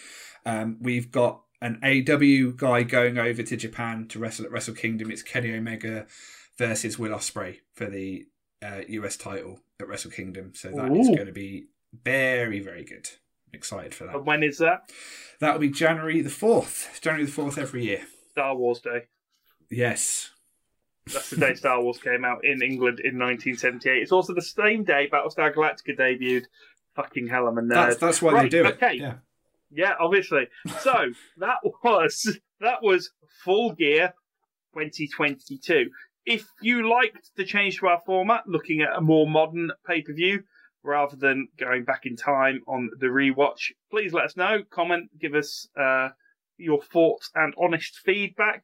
Um, 0.45 0.77
we've 0.81 1.11
got 1.11 1.41
an 1.61 1.80
AEW 1.84 2.56
guy 2.56 2.84
going 2.84 3.18
over 3.18 3.44
to 3.44 3.57
Japan 3.57 4.07
to 4.07 4.19
wrestle 4.19 4.45
at 4.45 4.52
Wrestle 4.52 4.73
Kingdom. 4.73 5.11
It's 5.11 5.22
Kenny 5.22 5.53
Omega 5.56 6.07
versus 6.57 6.98
Will 6.98 7.11
Ospreay 7.11 7.60
for 7.73 7.86
the 7.86 8.26
uh, 8.61 8.81
US 8.88 9.18
title 9.18 9.60
at 9.80 9.88
Wrestle 9.88 10.11
Kingdom. 10.11 10.53
So 10.56 10.69
that 10.72 10.91
is 10.95 11.10
Ooh. 11.10 11.15
going 11.15 11.27
to 11.27 11.34
be 11.34 11.68
very, 12.03 12.60
very 12.60 12.84
good. 12.84 13.10
Excited 13.53 13.94
for 13.94 14.06
that. 14.06 14.15
And 14.15 14.26
when 14.26 14.44
is 14.44 14.60
that? 14.60 14.91
That'll 15.40 15.60
be 15.60 15.69
January 15.69 16.22
the 16.22 16.30
4th. 16.30 17.02
January 17.02 17.26
the 17.26 17.31
4th 17.31 17.57
every 17.57 17.86
year. 17.86 18.03
Star 18.31 18.56
Wars 18.56 18.80
Day. 18.80 19.06
Yes. 19.69 20.31
That's 21.14 21.30
the 21.30 21.38
day 21.38 21.53
Star 21.56 21.81
Wars 21.81 21.98
came 21.98 22.23
out 22.26 22.44
in 22.45 22.61
England 22.61 22.99
in 22.99 23.18
1978. 23.19 24.02
It's 24.02 24.11
also 24.11 24.34
the 24.34 24.41
same 24.41 24.84
day 24.84 25.10
Battlestar 25.11 25.53
Galactica 25.53 25.98
debuted. 25.98 26.45
Fucking 26.95 27.27
hell, 27.27 27.48
I'm 27.48 27.57
a 27.57 27.61
nerd. 27.61 27.69
That's, 27.73 27.98
that's 27.98 28.22
why 28.22 28.31
they 28.31 28.38
Right, 28.40 28.52
do 28.52 28.65
it. 28.65 28.73
okay. 28.76 28.94
Yeah. 28.95 29.14
Yeah, 29.72 29.94
obviously. 29.99 30.48
So 30.81 31.11
that 31.38 31.57
was 31.84 32.38
that 32.60 32.81
was 32.81 33.11
Full 33.44 33.73
Gear 33.73 34.14
2022. 34.73 35.90
If 36.26 36.45
you 36.61 36.90
liked 36.90 37.30
the 37.38 37.45
change 37.45 37.80
to 37.80 37.88
our 37.88 38.02
format, 38.06 38.44
looking 38.48 38.81
at 38.81 38.95
a 38.98 39.02
more 39.02 39.27
modern 39.27 39.72
pay 39.88 40.02
per 40.02 40.14
view 40.14 40.44
rather 40.84 41.15
than 41.15 41.48
going 41.60 41.84
back 41.84 42.06
in 42.06 42.15
time 42.15 42.61
on 42.68 42.90
the 42.99 43.07
rewatch, 43.07 43.72
please 43.91 44.14
let 44.14 44.26
us 44.26 44.38
know. 44.38 44.60
Comment, 44.69 45.10
give 45.19 45.34
us 45.36 45.68
uh, 45.80 46.10
your 46.57 46.81
thoughts 46.81 47.30
and 47.36 47.53
honest 47.60 47.99
feedback. 48.06 48.64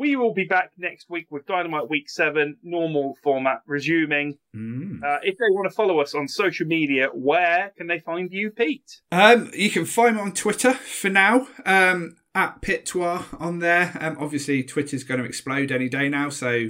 We 0.00 0.16
will 0.16 0.32
be 0.32 0.44
back 0.44 0.70
next 0.78 1.10
week 1.10 1.26
with 1.28 1.44
Dynamite 1.44 1.90
Week 1.90 2.08
7, 2.08 2.56
normal 2.62 3.18
format 3.22 3.60
resuming. 3.66 4.38
Mm. 4.56 5.04
Uh, 5.04 5.18
if 5.22 5.36
they 5.36 5.44
want 5.50 5.68
to 5.68 5.74
follow 5.76 6.00
us 6.00 6.14
on 6.14 6.26
social 6.26 6.66
media, 6.66 7.08
where 7.12 7.74
can 7.76 7.86
they 7.86 7.98
find 7.98 8.32
you, 8.32 8.50
Pete? 8.50 9.02
Um, 9.12 9.50
you 9.52 9.68
can 9.68 9.84
find 9.84 10.16
me 10.16 10.22
on 10.22 10.32
Twitter 10.32 10.72
for 10.72 11.10
now, 11.10 11.48
um, 11.66 12.16
at 12.34 12.62
Pitois 12.62 13.26
on 13.38 13.58
there. 13.58 13.94
Um, 14.00 14.16
obviously, 14.18 14.62
Twitter's 14.62 15.04
going 15.04 15.20
to 15.20 15.26
explode 15.26 15.70
any 15.70 15.90
day 15.90 16.08
now, 16.08 16.30
so 16.30 16.68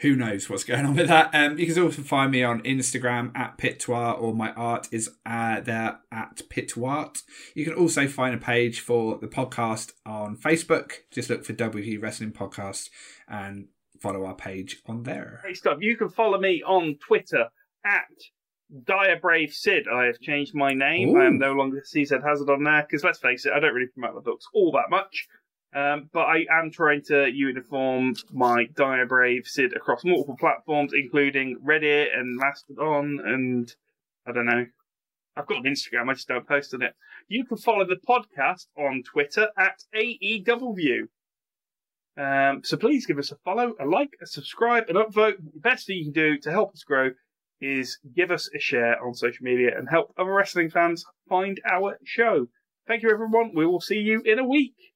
who 0.00 0.14
knows 0.14 0.50
what's 0.50 0.64
going 0.64 0.84
on 0.84 0.94
with 0.94 1.08
that. 1.08 1.34
Um, 1.34 1.58
you 1.58 1.66
can 1.66 1.82
also 1.82 2.02
find 2.02 2.30
me 2.30 2.42
on 2.42 2.62
Instagram 2.62 3.36
at 3.36 3.56
Pitois, 3.56 4.20
or 4.20 4.34
my 4.34 4.52
art 4.52 4.88
is 4.92 5.10
uh, 5.24 5.60
there 5.60 6.00
at 6.12 6.42
Pitwart. 6.50 7.22
You 7.54 7.64
can 7.64 7.74
also 7.74 8.06
find 8.06 8.34
a 8.34 8.38
page 8.38 8.80
for 8.80 9.18
the 9.18 9.28
podcast 9.28 9.92
on 10.04 10.36
Facebook. 10.36 10.92
Just 11.10 11.30
look 11.30 11.44
for 11.44 11.54
WV 11.54 12.00
Wrestling 12.02 12.32
Podcast 12.32 12.90
and 13.26 13.68
follow 14.00 14.26
our 14.26 14.34
page 14.34 14.82
on 14.86 15.04
there. 15.04 15.40
Great 15.42 15.56
stuff. 15.56 15.78
You 15.80 15.96
can 15.96 16.10
follow 16.10 16.38
me 16.38 16.62
on 16.62 16.98
Twitter 17.06 17.46
at 17.84 18.04
Dire 18.84 19.18
Brave 19.18 19.52
Sid. 19.52 19.86
I 19.92 20.04
have 20.04 20.20
changed 20.20 20.54
my 20.54 20.74
name. 20.74 21.16
I 21.16 21.24
am 21.26 21.38
no 21.38 21.52
longer 21.52 21.82
CZ 21.82 22.22
Hazard 22.22 22.50
on 22.50 22.64
there 22.64 22.82
because 22.82 23.04
let's 23.04 23.18
face 23.18 23.46
it, 23.46 23.52
I 23.54 23.60
don't 23.60 23.74
really 23.74 23.88
promote 23.88 24.14
my 24.14 24.20
books 24.20 24.46
all 24.52 24.72
that 24.72 24.90
much. 24.90 25.26
Um, 25.76 26.08
but 26.10 26.22
I 26.22 26.46
am 26.50 26.70
trying 26.70 27.02
to 27.08 27.30
uniform 27.30 28.14
my 28.32 28.64
Dire 28.74 29.04
Brave 29.04 29.46
Sid 29.46 29.76
across 29.76 30.06
multiple 30.06 30.38
platforms, 30.40 30.92
including 30.94 31.58
Reddit 31.62 32.18
and 32.18 32.34
Mastodon, 32.34 33.20
and 33.22 33.70
I 34.26 34.32
don't 34.32 34.46
know. 34.46 34.64
I've 35.36 35.46
got 35.46 35.58
an 35.58 35.70
Instagram, 35.70 36.08
I 36.08 36.14
just 36.14 36.28
don't 36.28 36.48
post 36.48 36.72
on 36.72 36.80
it. 36.80 36.94
You 37.28 37.44
can 37.44 37.58
follow 37.58 37.84
the 37.84 37.96
podcast 38.08 38.68
on 38.78 39.02
Twitter 39.02 39.48
at 39.58 39.82
AEW. 39.94 41.08
Um, 42.16 42.62
so 42.64 42.78
please 42.78 43.04
give 43.04 43.18
us 43.18 43.30
a 43.30 43.36
follow, 43.44 43.74
a 43.78 43.84
like, 43.84 44.16
a 44.22 44.26
subscribe, 44.26 44.88
an 44.88 44.96
upvote. 44.96 45.36
The 45.36 45.60
best 45.60 45.86
thing 45.86 45.98
you 45.98 46.04
can 46.04 46.12
do 46.14 46.38
to 46.38 46.50
help 46.50 46.72
us 46.72 46.84
grow 46.84 47.10
is 47.60 47.98
give 48.14 48.30
us 48.30 48.48
a 48.54 48.58
share 48.58 48.96
on 49.04 49.12
social 49.12 49.44
media 49.44 49.76
and 49.76 49.90
help 49.90 50.14
other 50.16 50.32
wrestling 50.32 50.70
fans 50.70 51.04
find 51.28 51.60
our 51.70 51.98
show. 52.02 52.46
Thank 52.88 53.02
you, 53.02 53.10
everyone. 53.10 53.52
We 53.54 53.66
will 53.66 53.82
see 53.82 53.98
you 53.98 54.22
in 54.24 54.38
a 54.38 54.48
week. 54.48 54.95